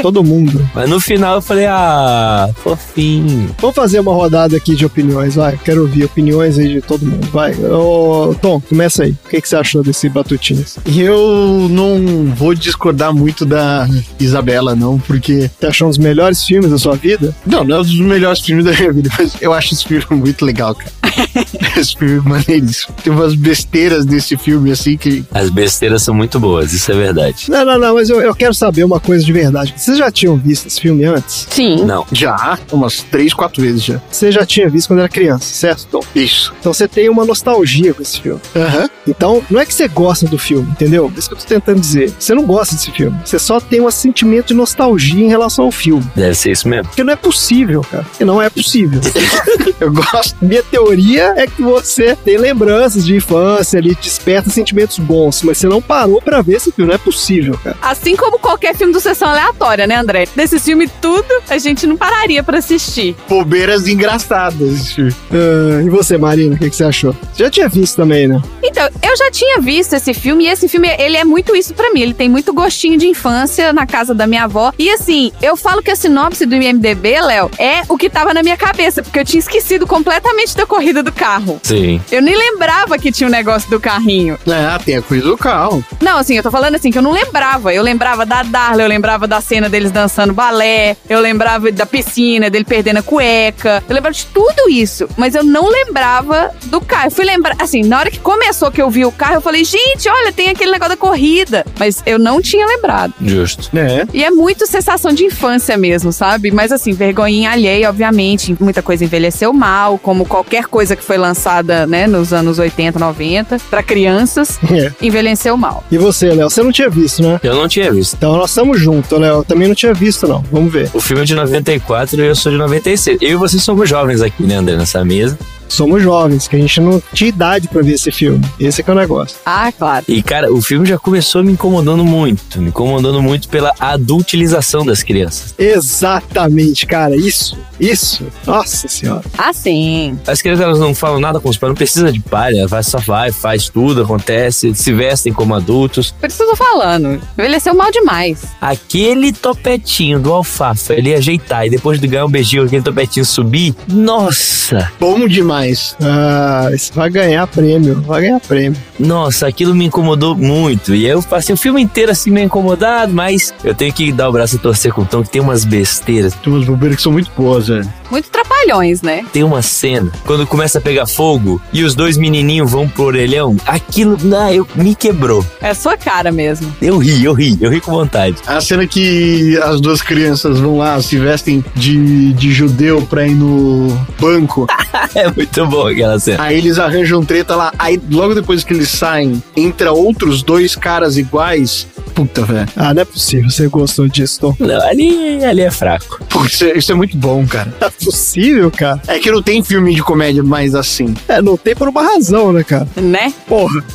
Todo 0.00 0.22
mundo. 0.22 0.64
Mas 0.74 0.88
no 0.88 1.00
final 1.00 1.36
eu 1.36 1.42
falei, 1.42 1.66
ah, 1.66 2.48
fofinho. 2.62 3.54
Vamos 3.58 3.74
fazer 3.74 3.98
uma 4.00 4.12
rodada 4.12 4.56
aqui 4.56 4.76
de 4.76 4.84
opiniões, 4.86 5.34
vai. 5.34 5.58
Quero 5.64 5.82
ouvir 5.82 6.04
opiniões 6.04 6.58
aí 6.58 6.68
de 6.68 6.80
todo 6.80 7.06
mundo, 7.06 7.26
vai. 7.30 7.54
Ô, 7.54 8.34
Tom, 8.40 8.60
começa 8.60 9.04
aí. 9.04 9.12
O 9.24 9.28
que, 9.28 9.40
que 9.40 9.48
você 9.48 9.56
achou 9.56 9.82
desse 9.82 10.08
Batutinhas? 10.08 10.78
Eu 10.84 11.68
não 11.70 12.26
vou 12.34 12.54
discordar 12.54 13.14
muito 13.14 13.44
da 13.44 13.88
Isabela, 14.20 14.76
não, 14.76 14.98
porque. 14.98 15.50
Você 15.58 15.66
achou 15.66 15.86
um 15.86 15.90
dos 15.90 15.98
melhores 15.98 16.44
filmes 16.44 16.70
da 16.70 16.78
sua 16.78 16.96
vida? 16.96 17.34
Não, 17.46 17.64
não 17.64 17.76
é 17.76 17.80
um 17.80 17.82
dos 17.82 17.98
melhores 17.98 18.40
filmes 18.40 18.64
da 18.64 18.72
minha 18.72 18.92
vida, 18.92 19.10
mas 19.18 19.36
eu 19.40 19.52
acho 19.52 19.74
esse 19.74 19.84
filme 19.84 20.04
muito 20.10 20.44
legal, 20.44 20.74
cara. 20.74 20.92
esse 21.76 21.96
filme 21.96 22.18
é 22.18 22.28
maneiríssimo. 22.28 22.94
Tem 23.02 23.12
umas 23.12 23.34
besteiras 23.34 24.04
desse 24.04 24.36
filme, 24.36 24.70
assim, 24.70 24.96
que. 24.96 25.24
As 25.32 25.50
besteiras 25.50 26.02
são 26.02 26.14
muito 26.14 26.38
boas, 26.38 26.72
isso 26.72 26.90
é 26.92 26.94
verdade. 26.94 27.50
Não, 27.50 27.64
não, 27.64 27.78
não, 27.78 27.94
mas 27.94 28.10
eu, 28.10 28.20
eu 28.20 28.34
quero 28.34 28.54
saber 28.54 28.84
uma 28.84 29.00
coisa 29.00 29.24
de 29.24 29.32
verdade. 29.32 29.74
Vocês 29.76 29.98
já 29.98 30.10
tinham 30.10 30.36
visto 30.36 30.66
esse 30.66 30.80
filme 30.80 31.04
antes? 31.04 31.46
Sim. 31.50 31.84
Não, 31.84 32.06
Já, 32.12 32.58
umas 32.72 33.02
três, 33.02 33.32
quatro 33.34 33.62
vezes 33.62 33.82
já. 33.84 34.00
Você 34.10 34.30
já 34.32 34.44
tinha 34.46 34.68
visto 34.68 34.88
quando 34.88 35.00
era 35.00 35.08
criança, 35.08 35.44
certo, 35.44 35.86
Tom? 35.90 36.00
Isso. 36.14 36.52
Então 36.60 36.72
você 36.72 36.86
tem 36.88 37.08
uma 37.08 37.24
nostalgia 37.24 37.92
com 37.94 38.02
esse 38.02 38.20
filme. 38.20 38.40
Aham. 38.56 38.88
Então, 39.06 39.42
não 39.50 39.60
é 39.60 39.66
que 39.66 39.74
você 39.74 39.86
gosta 39.88 40.26
do 40.26 40.38
filme, 40.38 40.68
entendeu? 40.70 41.12
É 41.14 41.18
isso 41.18 41.28
que 41.28 41.34
eu 41.34 41.38
tô 41.38 41.44
tentando 41.44 41.80
dizer. 41.80 42.12
Você 42.18 42.34
não 42.34 42.44
gosta 42.44 42.74
desse 42.74 42.90
filme. 42.90 43.16
Você 43.24 43.38
só 43.38 43.60
tem 43.60 43.80
um 43.80 43.90
sentimento 43.90 44.48
de 44.48 44.54
nostalgia 44.54 45.24
em 45.24 45.28
relação 45.28 45.66
ao 45.66 45.70
filme. 45.72 46.04
deve 46.16 46.34
ser 46.34 46.52
isso 46.52 46.68
mesmo. 46.68 46.88
Porque 46.88 47.04
não 47.04 47.12
é 47.12 47.16
possível, 47.16 47.82
cara. 47.82 48.04
Porque 48.04 48.24
não 48.24 48.40
é 48.42 48.48
possível. 48.50 49.00
Eu 49.80 49.92
gosto. 49.92 50.36
Minha 50.42 50.62
teoria 50.62 51.23
é 51.36 51.46
que 51.46 51.62
você 51.62 52.16
tem 52.16 52.36
lembranças 52.36 53.04
de 53.04 53.16
infância 53.16 53.78
ali, 53.78 53.94
desperta 53.94 54.50
sentimentos 54.50 54.98
bons, 54.98 55.42
mas 55.42 55.58
você 55.58 55.68
não 55.68 55.80
parou 55.80 56.20
pra 56.20 56.42
ver 56.42 56.56
esse 56.56 56.72
filme. 56.72 56.88
Não 56.88 56.94
é 56.94 56.98
possível, 56.98 57.58
cara. 57.62 57.76
Assim 57.80 58.16
como 58.16 58.38
qualquer 58.38 58.76
filme 58.76 58.92
do 58.92 59.00
Sessão 59.00 59.28
Aleatória, 59.28 59.86
né, 59.86 59.96
André? 59.96 60.26
Desse 60.34 60.58
filme 60.58 60.88
tudo, 61.00 61.42
a 61.48 61.58
gente 61.58 61.86
não 61.86 61.96
pararia 61.96 62.42
pra 62.42 62.58
assistir. 62.58 63.16
Bobeiras 63.28 63.86
engraçadas. 63.86 64.96
Ah, 65.30 65.82
e 65.84 65.88
você, 65.88 66.18
Marina, 66.18 66.54
o 66.54 66.58
que, 66.58 66.70
que 66.70 66.76
você 66.76 66.84
achou? 66.84 67.14
Você 67.32 67.44
já 67.44 67.50
tinha 67.50 67.68
visto 67.68 67.96
também, 67.96 68.28
né? 68.28 68.40
Então, 68.62 68.88
eu 69.02 69.16
já 69.16 69.30
tinha 69.30 69.60
visto 69.60 69.94
esse 69.94 70.12
filme 70.12 70.44
e 70.44 70.48
esse 70.48 70.68
filme, 70.68 70.88
ele 70.98 71.16
é 71.16 71.24
muito 71.24 71.54
isso 71.56 71.74
pra 71.74 71.90
mim. 71.92 72.00
Ele 72.00 72.14
tem 72.14 72.28
muito 72.28 72.52
gostinho 72.52 72.98
de 72.98 73.06
infância 73.06 73.72
na 73.72 73.86
casa 73.86 74.14
da 74.14 74.26
minha 74.26 74.44
avó. 74.44 74.72
E 74.78 74.90
assim, 74.90 75.32
eu 75.40 75.56
falo 75.56 75.82
que 75.82 75.90
a 75.90 75.96
sinopse 75.96 76.44
do 76.46 76.54
IMDB, 76.54 77.20
Léo, 77.20 77.50
é 77.58 77.82
o 77.88 77.96
que 77.96 78.10
tava 78.10 78.34
na 78.34 78.42
minha 78.42 78.56
cabeça, 78.56 79.02
porque 79.02 79.18
eu 79.18 79.24
tinha 79.24 79.38
esquecido 79.38 79.86
completamente 79.86 80.56
da 80.56 80.66
corrida 80.66 81.02
do 81.02 81.12
carro. 81.14 81.60
Sim. 81.62 82.00
Eu 82.10 82.20
nem 82.20 82.36
lembrava 82.36 82.98
que 82.98 83.12
tinha 83.12 83.28
um 83.28 83.30
negócio 83.30 83.70
do 83.70 83.80
carrinho. 83.80 84.38
Ah, 84.46 84.78
tem 84.84 84.96
a 84.96 85.02
coisa 85.02 85.26
do 85.26 85.38
carro. 85.38 85.84
Não, 86.00 86.18
assim, 86.18 86.36
eu 86.36 86.42
tô 86.42 86.50
falando 86.50 86.74
assim, 86.74 86.90
que 86.90 86.98
eu 86.98 87.02
não 87.02 87.12
lembrava. 87.12 87.72
Eu 87.72 87.82
lembrava 87.82 88.26
da 88.26 88.42
Darla, 88.42 88.82
eu 88.82 88.88
lembrava 88.88 89.26
da 89.26 89.40
cena 89.40 89.68
deles 89.68 89.90
dançando 89.90 90.32
balé, 90.32 90.96
eu 91.08 91.20
lembrava 91.20 91.70
da 91.70 91.86
piscina, 91.86 92.50
dele 92.50 92.64
perdendo 92.64 92.98
a 92.98 93.02
cueca. 93.02 93.82
Eu 93.88 93.94
lembrava 93.94 94.14
de 94.14 94.26
tudo 94.26 94.68
isso, 94.68 95.08
mas 95.16 95.34
eu 95.34 95.44
não 95.44 95.68
lembrava 95.68 96.50
do 96.64 96.80
carro. 96.80 97.06
Eu 97.06 97.10
fui 97.10 97.24
lembrar, 97.24 97.56
assim, 97.58 97.82
na 97.82 97.98
hora 97.98 98.10
que 98.10 98.18
começou 98.18 98.70
que 98.70 98.82
eu 98.82 98.90
vi 98.90 99.04
o 99.04 99.12
carro, 99.12 99.34
eu 99.34 99.40
falei, 99.40 99.64
gente, 99.64 100.08
olha, 100.08 100.32
tem 100.32 100.48
aquele 100.48 100.72
negócio 100.72 100.90
da 100.90 100.96
corrida. 100.96 101.64
Mas 101.78 102.02
eu 102.06 102.18
não 102.18 102.40
tinha 102.40 102.66
lembrado. 102.66 103.14
Justo. 103.20 103.70
É. 103.76 104.06
E 104.12 104.24
é 104.24 104.30
muito 104.30 104.66
sensação 104.66 105.12
de 105.12 105.24
infância 105.24 105.76
mesmo, 105.76 106.12
sabe? 106.12 106.50
Mas 106.50 106.72
assim, 106.72 106.92
vergonhinha 106.92 107.50
alheia, 107.50 107.88
obviamente. 107.88 108.56
Muita 108.60 108.82
coisa 108.82 109.04
envelheceu 109.04 109.52
mal, 109.52 109.98
como 109.98 110.24
qualquer 110.24 110.66
coisa 110.66 110.96
que 110.96 111.03
foi 111.04 111.16
lançada, 111.18 111.86
né, 111.86 112.06
nos 112.06 112.32
anos 112.32 112.58
80, 112.58 112.98
90, 112.98 113.58
pra 113.70 113.82
crianças, 113.82 114.58
É. 114.70 114.90
envelheceu 115.00 115.56
mal. 115.56 115.84
E 115.90 115.98
você, 115.98 116.30
Léo? 116.30 116.50
Você 116.50 116.62
não 116.62 116.72
tinha 116.72 116.88
visto, 116.88 117.22
né? 117.22 117.38
Eu 117.42 117.54
não 117.54 117.68
tinha 117.68 117.92
visto. 117.92 118.14
Então 118.16 118.36
nós 118.36 118.50
estamos 118.50 118.80
juntos, 118.80 119.18
Léo. 119.18 119.38
Eu 119.38 119.44
também 119.44 119.68
não 119.68 119.74
tinha 119.74 119.92
visto, 119.94 120.26
não. 120.26 120.42
Vamos 120.50 120.72
ver. 120.72 120.90
O 120.94 121.00
filme 121.00 121.22
é 121.22 121.26
de 121.26 121.34
94 121.34 122.20
e 122.22 122.26
eu 122.26 122.34
sou 122.34 122.50
de 122.52 122.58
96. 122.58 123.18
Eu 123.20 123.30
e 123.30 123.34
você 123.36 123.58
somos 123.58 123.88
jovens 123.88 124.22
aqui, 124.22 124.42
né, 124.44 124.56
André, 124.56 124.76
nessa 124.76 125.04
mesa. 125.04 125.38
Somos 125.68 126.02
jovens, 126.02 126.48
que 126.48 126.56
a 126.56 126.58
gente 126.58 126.80
não 126.80 127.02
tinha 127.12 127.28
idade 127.28 127.68
pra 127.68 127.82
ver 127.82 127.94
esse 127.94 128.10
filme. 128.10 128.44
Esse 128.58 128.80
é 128.80 128.84
que 128.84 128.90
é 128.90 128.92
o 128.92 128.96
negócio. 128.96 129.36
Ah, 129.44 129.72
claro. 129.72 130.04
E, 130.08 130.22
cara, 130.22 130.52
o 130.52 130.60
filme 130.62 130.86
já 130.86 130.98
começou 130.98 131.42
me 131.42 131.52
incomodando 131.52 132.04
muito. 132.04 132.60
Me 132.60 132.68
incomodando 132.68 133.22
muito 133.22 133.48
pela 133.48 133.72
adultilização 133.78 134.84
das 134.84 135.02
crianças. 135.02 135.54
Exatamente, 135.58 136.86
cara. 136.86 137.16
Isso. 137.16 137.56
Isso. 137.78 138.26
Nossa 138.46 138.88
senhora. 138.88 139.24
Ah, 139.36 139.52
sim. 139.52 140.18
As 140.26 140.40
crianças 140.40 140.64
elas 140.64 140.78
não 140.78 140.94
falam 140.94 141.20
nada 141.20 141.40
com 141.40 141.48
os 141.48 141.56
pais, 141.56 141.70
não 141.70 141.76
precisa 141.76 142.12
de 142.12 142.20
pai, 142.20 142.56
ela 142.56 142.68
vai, 142.68 142.82
só 142.82 142.98
vai, 142.98 143.32
faz 143.32 143.68
tudo, 143.68 144.02
acontece, 144.02 144.74
se 144.74 144.92
vestem 144.92 145.32
como 145.32 145.54
adultos. 145.54 146.12
Por 146.20 146.28
isso 146.28 146.36
que 146.36 146.42
eu 146.44 146.50
tô 146.50 146.56
falando. 146.56 147.20
Envelheceu 147.36 147.74
mal 147.74 147.90
demais. 147.90 148.44
Aquele 148.60 149.32
topetinho 149.32 150.20
do 150.20 150.32
alfafa, 150.32 150.94
ele 150.94 151.14
ajeitar 151.14 151.66
e 151.66 151.70
depois 151.70 152.00
de 152.00 152.06
ganhar 152.06 152.26
um 152.26 152.30
beijinho, 152.30 152.64
aquele 152.64 152.82
topetinho 152.82 153.26
subir, 153.26 153.74
nossa, 153.88 154.90
Bom 155.00 155.26
demais. 155.26 155.53
Ah, 156.00 156.70
isso 156.72 156.92
vai 156.94 157.10
ganhar 157.10 157.46
prêmio. 157.46 158.00
Vai 158.02 158.22
ganhar 158.22 158.40
prêmio. 158.40 158.78
nossa, 158.98 159.46
aquilo 159.46 159.74
me 159.74 159.86
incomodou 159.86 160.34
muito. 160.34 160.94
E 160.94 161.06
eu 161.06 161.22
passei 161.22 161.54
o 161.54 161.58
filme 161.58 161.82
inteiro 161.82 162.12
assim 162.12 162.30
meio 162.30 162.46
incomodado, 162.46 163.12
mas 163.12 163.52
eu 163.62 163.74
tenho 163.74 163.92
que 163.92 164.12
dar 164.12 164.28
o 164.28 164.32
braço 164.32 164.56
a 164.56 164.58
torcer 164.58 164.92
com 164.92 165.02
o 165.02 165.04
Tom, 165.04 165.22
que 165.22 165.30
tem 165.30 165.42
umas 165.42 165.64
besteiras. 165.64 166.34
Tem 166.34 166.52
umas 166.52 166.64
bobeiras 166.66 166.96
que 166.96 167.02
são 167.02 167.12
muito 167.12 167.30
boas, 167.36 167.68
velho. 167.68 167.88
Muito 168.10 168.30
trapalhões, 168.30 169.02
né? 169.02 169.24
Tem 169.32 169.42
uma 169.42 169.62
cena, 169.62 170.12
quando 170.24 170.46
começa 170.46 170.78
a 170.78 170.80
pegar 170.80 171.06
fogo 171.06 171.60
e 171.72 171.82
os 171.82 171.94
dois 171.94 172.16
menininhos 172.16 172.70
vão 172.70 172.88
pro 172.88 173.04
orelhão, 173.04 173.56
aquilo, 173.66 174.16
ah, 174.36 174.52
eu, 174.52 174.66
me 174.74 174.94
quebrou. 174.94 175.44
É 175.60 175.70
a 175.70 175.74
sua 175.74 175.96
cara 175.96 176.30
mesmo. 176.30 176.74
Eu 176.80 176.98
ri, 176.98 177.24
eu 177.24 177.32
ri, 177.32 177.58
eu 177.60 177.70
ri 177.70 177.80
com 177.80 177.90
vontade. 177.92 178.36
A 178.46 178.60
cena 178.60 178.86
que 178.86 179.58
as 179.62 179.80
duas 179.80 180.00
crianças 180.02 180.58
vão 180.60 180.78
lá, 180.78 181.00
se 181.02 181.16
vestem 181.18 181.64
de, 181.74 182.32
de 182.34 182.52
judeu 182.52 183.02
pra 183.02 183.26
ir 183.26 183.34
no 183.34 183.88
banco. 184.20 184.66
É 185.14 185.30
muito 185.30 185.43
bom 185.68 185.86
aquela 185.86 186.18
cena. 186.18 186.42
Aí 186.42 186.58
eles 186.58 186.78
arranjam 186.78 187.24
treta 187.24 187.54
lá. 187.56 187.72
Aí 187.78 188.00
logo 188.10 188.34
depois 188.34 188.64
que 188.64 188.72
eles 188.72 188.88
saem, 188.88 189.42
entra 189.56 189.92
outros 189.92 190.42
dois 190.42 190.76
caras 190.76 191.16
iguais. 191.16 191.86
Puta, 192.14 192.42
velho. 192.42 192.68
Ah, 192.76 192.94
não 192.94 193.02
é 193.02 193.04
possível. 193.04 193.50
Você 193.50 193.66
gostou 193.68 194.06
disso, 194.08 194.40
Tom? 194.40 194.56
Não, 194.60 194.80
ali, 194.82 195.44
ali 195.44 195.62
é 195.62 195.70
fraco. 195.70 196.20
Pô, 196.28 196.44
Isso, 196.44 196.64
é- 196.64 196.78
isso 196.78 196.92
é 196.92 196.94
muito 196.94 197.16
bom, 197.16 197.46
cara. 197.46 197.72
Não 197.80 197.88
é 197.88 197.90
possível, 197.90 198.70
cara. 198.70 199.00
É 199.08 199.18
que 199.18 199.30
não 199.30 199.42
tem 199.42 199.62
filme 199.64 199.94
de 199.94 200.02
comédia 200.02 200.42
mais 200.42 200.74
assim. 200.74 201.14
É, 201.28 201.42
não 201.42 201.56
tem 201.56 201.74
por 201.74 201.88
uma 201.88 202.02
razão, 202.02 202.52
né, 202.52 202.62
cara? 202.62 202.86
Né? 202.96 203.32
Porra. 203.48 203.82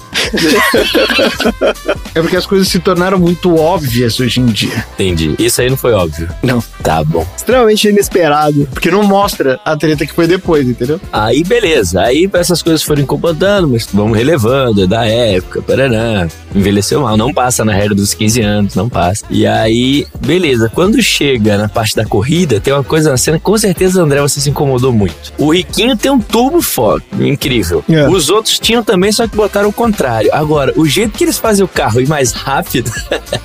É 2.15 2.21
porque 2.21 2.36
as 2.36 2.45
coisas 2.45 2.67
se 2.67 2.79
tornaram 2.79 3.17
muito 3.19 3.55
óbvias 3.55 4.19
hoje 4.19 4.39
em 4.41 4.45
dia. 4.47 4.84
Entendi. 4.93 5.36
Isso 5.39 5.62
aí 5.62 5.69
não 5.69 5.77
foi 5.77 5.93
óbvio. 5.93 6.27
Não. 6.43 6.62
Tá 6.84 7.03
bom. 7.03 7.25
Extremamente 7.38 7.88
inesperado. 7.88 8.67
Porque 8.71 8.89
não 8.91 9.03
mostra 9.03 9.60
a 9.63 9.77
treta 9.77 10.05
que 10.05 10.13
foi 10.13 10.27
depois, 10.27 10.67
entendeu? 10.67 10.99
Aí 11.12 11.43
beleza, 11.43 12.01
aí 12.01 12.29
essas 12.34 12.62
coisas 12.62 12.82
foram 12.84 13.03
incomodando, 13.03 13.67
mas 13.69 13.88
vamos 13.93 14.17
relevando, 14.17 14.84
é 14.84 14.88
da 14.88 15.05
época, 15.05 15.62
paraná. 15.62 16.27
Envelheceu 16.53 17.01
mal, 17.01 17.15
não 17.15 17.34
passa 17.34 17.63
na 17.63 17.73
regra 17.73 17.95
dos 17.95 18.09
15 18.13 18.41
anos, 18.41 18.76
não 18.76 18.89
passa. 18.89 19.26
E 19.30 19.45
aí, 19.45 20.06
beleza, 20.19 20.72
quando 20.74 21.02
chega 21.02 21.58
na 21.58 21.69
parte 21.69 21.95
da 21.95 22.06
corrida, 22.06 22.60
tem 22.60 22.74
uma 22.74 22.84
coisa 22.84 23.12
na 23.12 23.17
cena 23.17 23.38
que 23.38 23.43
com 23.43 23.58
certeza, 23.58 24.02
André, 24.02 24.22
você 24.22 24.39
se 24.39 24.50
incomodou 24.50 24.91
muito. 24.91 25.34
O 25.38 25.54
Riquinho 25.54 25.95
tem 25.95 26.12
um 26.12 26.19
turbo 26.19 26.62
foda, 26.62 27.04
incrível. 27.19 27.84
É. 27.89 28.08
Os 28.08 28.30
outros 28.30 28.60
tinham 28.60 28.84
também, 28.84 29.12
só 29.12 29.28
que 29.28 29.36
botaram 29.36 29.69
o 29.69 29.74
contrário. 29.74 30.30
Agora, 30.34 30.74
o 30.76 30.86
jeito 30.86 31.17
que 31.17 31.24
eles 31.24 31.38
fazem 31.38 31.63
o 31.63 31.67
carro 31.67 32.02
ir 32.02 32.08
mais 32.08 32.32
rápido, 32.32 32.91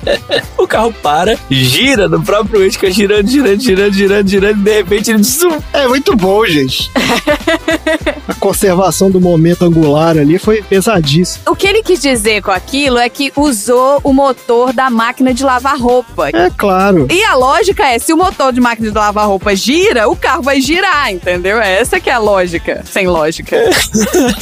o 0.57 0.67
carro 0.67 0.93
para, 1.01 1.37
gira 1.49 2.07
no 2.07 2.21
próprio 2.21 2.61
eixo, 2.63 2.79
fica 2.79 2.91
girando, 2.91 3.27
girando, 3.29 3.61
girando, 3.61 3.93
girando, 3.93 4.27
girando, 4.27 4.59
e 4.59 4.63
de 4.63 4.71
repente 4.71 5.11
ele 5.11 5.23
zoom, 5.23 5.57
É 5.73 5.87
muito 5.87 6.15
bom, 6.15 6.45
gente. 6.45 6.91
Conservação 8.45 9.09
do 9.09 9.19
momento 9.19 9.65
angular 9.65 10.15
ali 10.19 10.37
foi 10.37 10.61
pesadíssimo. 10.61 11.45
O 11.47 11.55
que 11.55 11.65
ele 11.65 11.81
quis 11.81 11.99
dizer 11.99 12.43
com 12.43 12.51
aquilo 12.51 12.99
é 12.99 13.09
que 13.09 13.33
usou 13.35 13.99
o 14.03 14.13
motor 14.13 14.71
da 14.71 14.87
máquina 14.87 15.33
de 15.33 15.43
lavar 15.43 15.79
roupa. 15.79 16.29
É 16.29 16.51
claro. 16.55 17.07
E 17.09 17.23
a 17.23 17.33
lógica 17.33 17.87
é, 17.87 17.97
se 17.97 18.13
o 18.13 18.17
motor 18.17 18.53
de 18.53 18.61
máquina 18.61 18.91
de 18.91 18.95
lavar 18.95 19.25
roupa 19.25 19.55
gira, 19.55 20.07
o 20.07 20.15
carro 20.15 20.43
vai 20.43 20.61
girar, 20.61 21.11
entendeu? 21.11 21.59
Essa 21.59 21.99
que 21.99 22.07
é 22.07 22.13
a 22.13 22.19
lógica, 22.19 22.83
sem 22.85 23.07
lógica. 23.07 23.57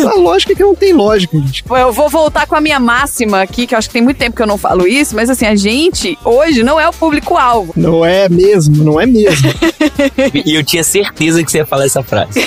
A 0.03 0.15
lógica 0.15 0.51
é 0.51 0.55
que 0.55 0.63
não 0.63 0.75
tem 0.75 0.91
lógica, 0.91 1.37
gente. 1.37 1.63
Eu 1.69 1.93
vou 1.93 2.09
voltar 2.09 2.45
com 2.45 2.55
a 2.55 2.61
minha 2.61 2.79
máxima 2.79 3.41
aqui, 3.41 3.65
que 3.65 3.73
eu 3.73 3.77
acho 3.77 3.87
que 3.87 3.93
tem 3.93 4.01
muito 4.01 4.17
tempo 4.17 4.35
que 4.35 4.41
eu 4.41 4.47
não 4.47 4.57
falo 4.57 4.85
isso, 4.85 5.15
mas 5.15 5.29
assim, 5.29 5.45
a 5.45 5.55
gente 5.55 6.17
hoje 6.25 6.61
não 6.61 6.77
é 6.79 6.87
o 6.87 6.91
público-alvo. 6.91 7.73
Não 7.75 8.05
é 8.05 8.27
mesmo, 8.27 8.83
não 8.83 8.99
é 8.99 9.05
mesmo. 9.05 9.49
E 10.45 10.55
eu 10.55 10.63
tinha 10.63 10.83
certeza 10.83 11.43
que 11.43 11.51
você 11.51 11.59
ia 11.59 11.65
falar 11.65 11.85
essa 11.85 12.01
frase. 12.03 12.41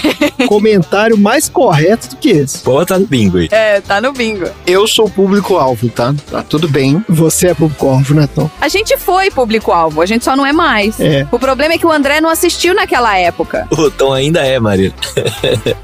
Comentário 0.46 1.16
mais 1.16 1.45
correto 1.50 2.08
do 2.08 2.16
que 2.16 2.30
esse. 2.30 2.58
Pode 2.58 2.78
botar 2.78 2.98
no 2.98 3.06
bingo 3.06 3.38
aí. 3.38 3.48
É, 3.50 3.80
tá 3.80 4.00
no 4.00 4.12
bingo. 4.12 4.46
Eu 4.66 4.86
sou 4.86 5.06
o 5.06 5.10
público-alvo, 5.10 5.88
tá? 5.88 6.14
Tá 6.30 6.42
tudo 6.42 6.68
bem. 6.68 7.04
Você 7.08 7.48
é 7.48 7.54
público-alvo, 7.54 8.14
né, 8.14 8.28
Tom? 8.34 8.50
A 8.60 8.68
gente 8.68 8.96
foi 8.96 9.30
público-alvo, 9.30 10.00
a 10.02 10.06
gente 10.06 10.24
só 10.24 10.36
não 10.36 10.46
é 10.46 10.52
mais. 10.52 10.98
É. 11.00 11.26
O 11.30 11.38
problema 11.38 11.74
é 11.74 11.78
que 11.78 11.86
o 11.86 11.92
André 11.92 12.20
não 12.20 12.30
assistiu 12.30 12.74
naquela 12.74 13.16
época. 13.16 13.66
O 13.70 13.90
Tom 13.90 14.12
ainda 14.12 14.40
é, 14.40 14.58
Maria. 14.58 14.92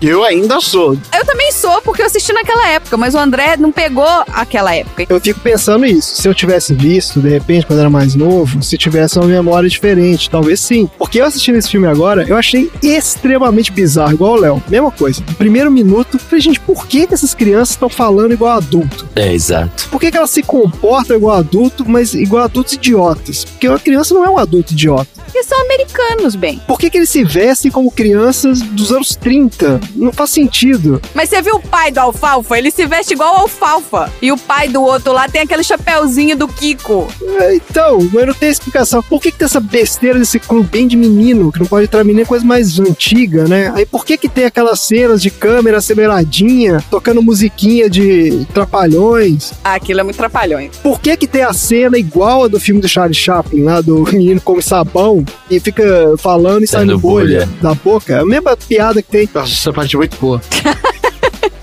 Eu 0.01 0.25
ainda 0.25 0.61
sou. 0.61 0.97
Eu 1.15 1.25
também 1.25 1.53
sou, 1.53 1.81
porque 1.83 2.03
eu 2.03 2.07
assisti 2.07 2.33
naquela 2.33 2.69
época, 2.69 2.97
mas 2.97 3.15
o 3.15 3.19
André 3.19 3.57
não 3.57 3.71
pegou 3.71 4.09
aquela 4.33 4.75
época. 4.75 5.07
Eu 5.09 5.21
fico 5.21 5.41
pensando 5.41 5.85
isso. 5.85 6.21
Se 6.21 6.29
eu 6.29 6.35
tivesse 6.35 6.75
visto, 6.75 7.21
de 7.21 7.29
repente, 7.29 7.67
quando 7.67 7.81
era 7.81 7.91
mais 7.91 8.15
novo, 8.15 8.63
se 8.63 8.77
tivesse 8.77 9.19
uma 9.19 9.29
memória 9.29 9.69
diferente, 9.69 10.29
talvez 10.31 10.61
sim. 10.61 10.89
Porque 10.99 11.21
eu 11.21 11.25
assistindo 11.27 11.57
esse 11.57 11.69
filme 11.69 11.87
agora, 11.87 12.25
eu 12.27 12.37
achei 12.37 12.71
extremamente 12.83 13.71
bizarro, 13.71 14.13
igual 14.13 14.33
o 14.33 14.41
Léo. 14.41 14.63
Mesma 14.69 14.91
coisa. 14.91 15.23
No 15.39 15.51
primeiro 15.53 15.71
minuto, 15.71 16.19
falei, 16.19 16.41
gente, 16.41 16.59
por 16.61 16.87
que, 16.87 17.07
que 17.07 17.13
essas 17.13 17.35
crianças 17.35 17.71
estão 17.71 17.91
falando 17.91 18.33
igual 18.33 18.57
adulto? 18.57 19.07
É, 19.15 19.35
exato. 19.35 19.87
Por 19.91 20.01
que, 20.01 20.11
que 20.11 20.17
elas 20.17 20.31
se 20.31 20.43
comportam 20.43 21.15
igual 21.15 21.37
adulto, 21.37 21.87
mas 21.87 22.15
igual 22.15 22.45
adultos 22.45 22.73
idiotas? 22.73 23.45
Porque 23.45 23.69
uma 23.69 23.79
criança 23.79 24.15
não 24.15 24.25
é 24.25 24.31
um 24.31 24.39
adulto 24.39 24.73
idiota. 24.73 25.22
Porque 25.33 25.45
são 25.45 25.59
americanos, 25.63 26.35
bem. 26.35 26.61
Por 26.67 26.79
que, 26.79 26.91
que 26.91 26.99
eles 26.99 27.09
se 27.09 27.25
vestem 27.25 27.71
como 27.71 27.91
crianças 27.91 28.61
dos 28.61 28.93
anos 28.93 29.17
30? 29.17 29.81
Não 29.97 30.13
faz 30.13 30.29
sentido. 30.29 31.01
Mas 31.15 31.31
você 31.31 31.41
viu 31.41 31.55
o 31.57 31.61
pai 31.61 31.91
do 31.91 32.01
Alfalfa? 32.01 32.59
Ele 32.59 32.71
se 32.71 32.85
veste 32.85 33.15
igual 33.15 33.39
Alfalfa. 33.39 34.13
E 34.21 34.31
o 34.31 34.37
pai 34.37 34.69
do 34.69 34.83
outro 34.83 35.11
lá 35.11 35.27
tem 35.31 35.41
aquele 35.41 35.65
chapéuzinho 35.65 36.37
do 36.37 36.47
Kiko. 36.47 37.09
É, 37.41 37.55
Então, 37.55 37.99
mas 38.13 38.27
não 38.27 38.35
tem 38.35 38.51
explicação. 38.51 39.03
Por 39.03 39.23
que, 39.23 39.33
que 39.33 39.39
tem 39.39 39.47
essa 39.47 39.59
besteira 39.59 40.19
desse 40.19 40.39
clube 40.39 40.69
bem 40.69 40.87
de 40.87 40.99
menino, 40.99 41.51
que 41.51 41.61
não 41.61 41.67
pode 41.67 41.87
entrar 41.87 42.05
menino, 42.05 42.21
é 42.21 42.27
coisa 42.27 42.45
mais 42.45 42.79
antiga, 42.79 43.49
né? 43.49 43.73
Aí 43.75 43.87
por 43.87 44.05
que 44.05 44.19
que 44.19 44.29
tem 44.29 44.45
aquelas 44.45 44.81
cenas 44.81 45.23
de 45.23 45.31
câmera 45.31 45.79
aceleradinha, 45.79 46.85
tocando 46.91 47.23
musiquinha 47.23 47.89
de 47.89 48.47
trapalhões? 48.53 49.55
Ah, 49.65 49.77
aquilo 49.77 50.01
é 50.01 50.03
muito 50.03 50.17
trapalhão. 50.17 50.69
Por 50.83 51.01
que 51.01 51.17
que 51.17 51.27
tem 51.27 51.43
a 51.43 51.55
cena 51.55 51.97
igual 51.97 52.45
a 52.45 52.49
do 52.49 52.61
filme 52.61 52.83
do 52.83 52.89
Charlie 52.89 53.15
Chaplin, 53.15 53.63
lá 53.63 53.81
do 53.81 54.03
menino 54.13 54.39
come 54.43 54.61
sabão 54.61 55.22
e 55.51 55.61
fica 55.61 56.15
falando 56.19 56.63
e 56.63 56.67
saindo 56.67 56.99
bolha 56.99 57.47
bolha. 57.47 57.49
da 57.61 57.75
boca? 57.75 58.15
É 58.15 58.21
a 58.21 58.25
mesma 58.25 58.57
piada 58.57 59.03
que 59.03 59.09
tem. 59.11 59.29
Nossa, 59.35 59.53
essa 59.53 59.73
parte 59.73 59.97
é 59.97 59.99
muito 59.99 60.17
boa. 60.19 60.41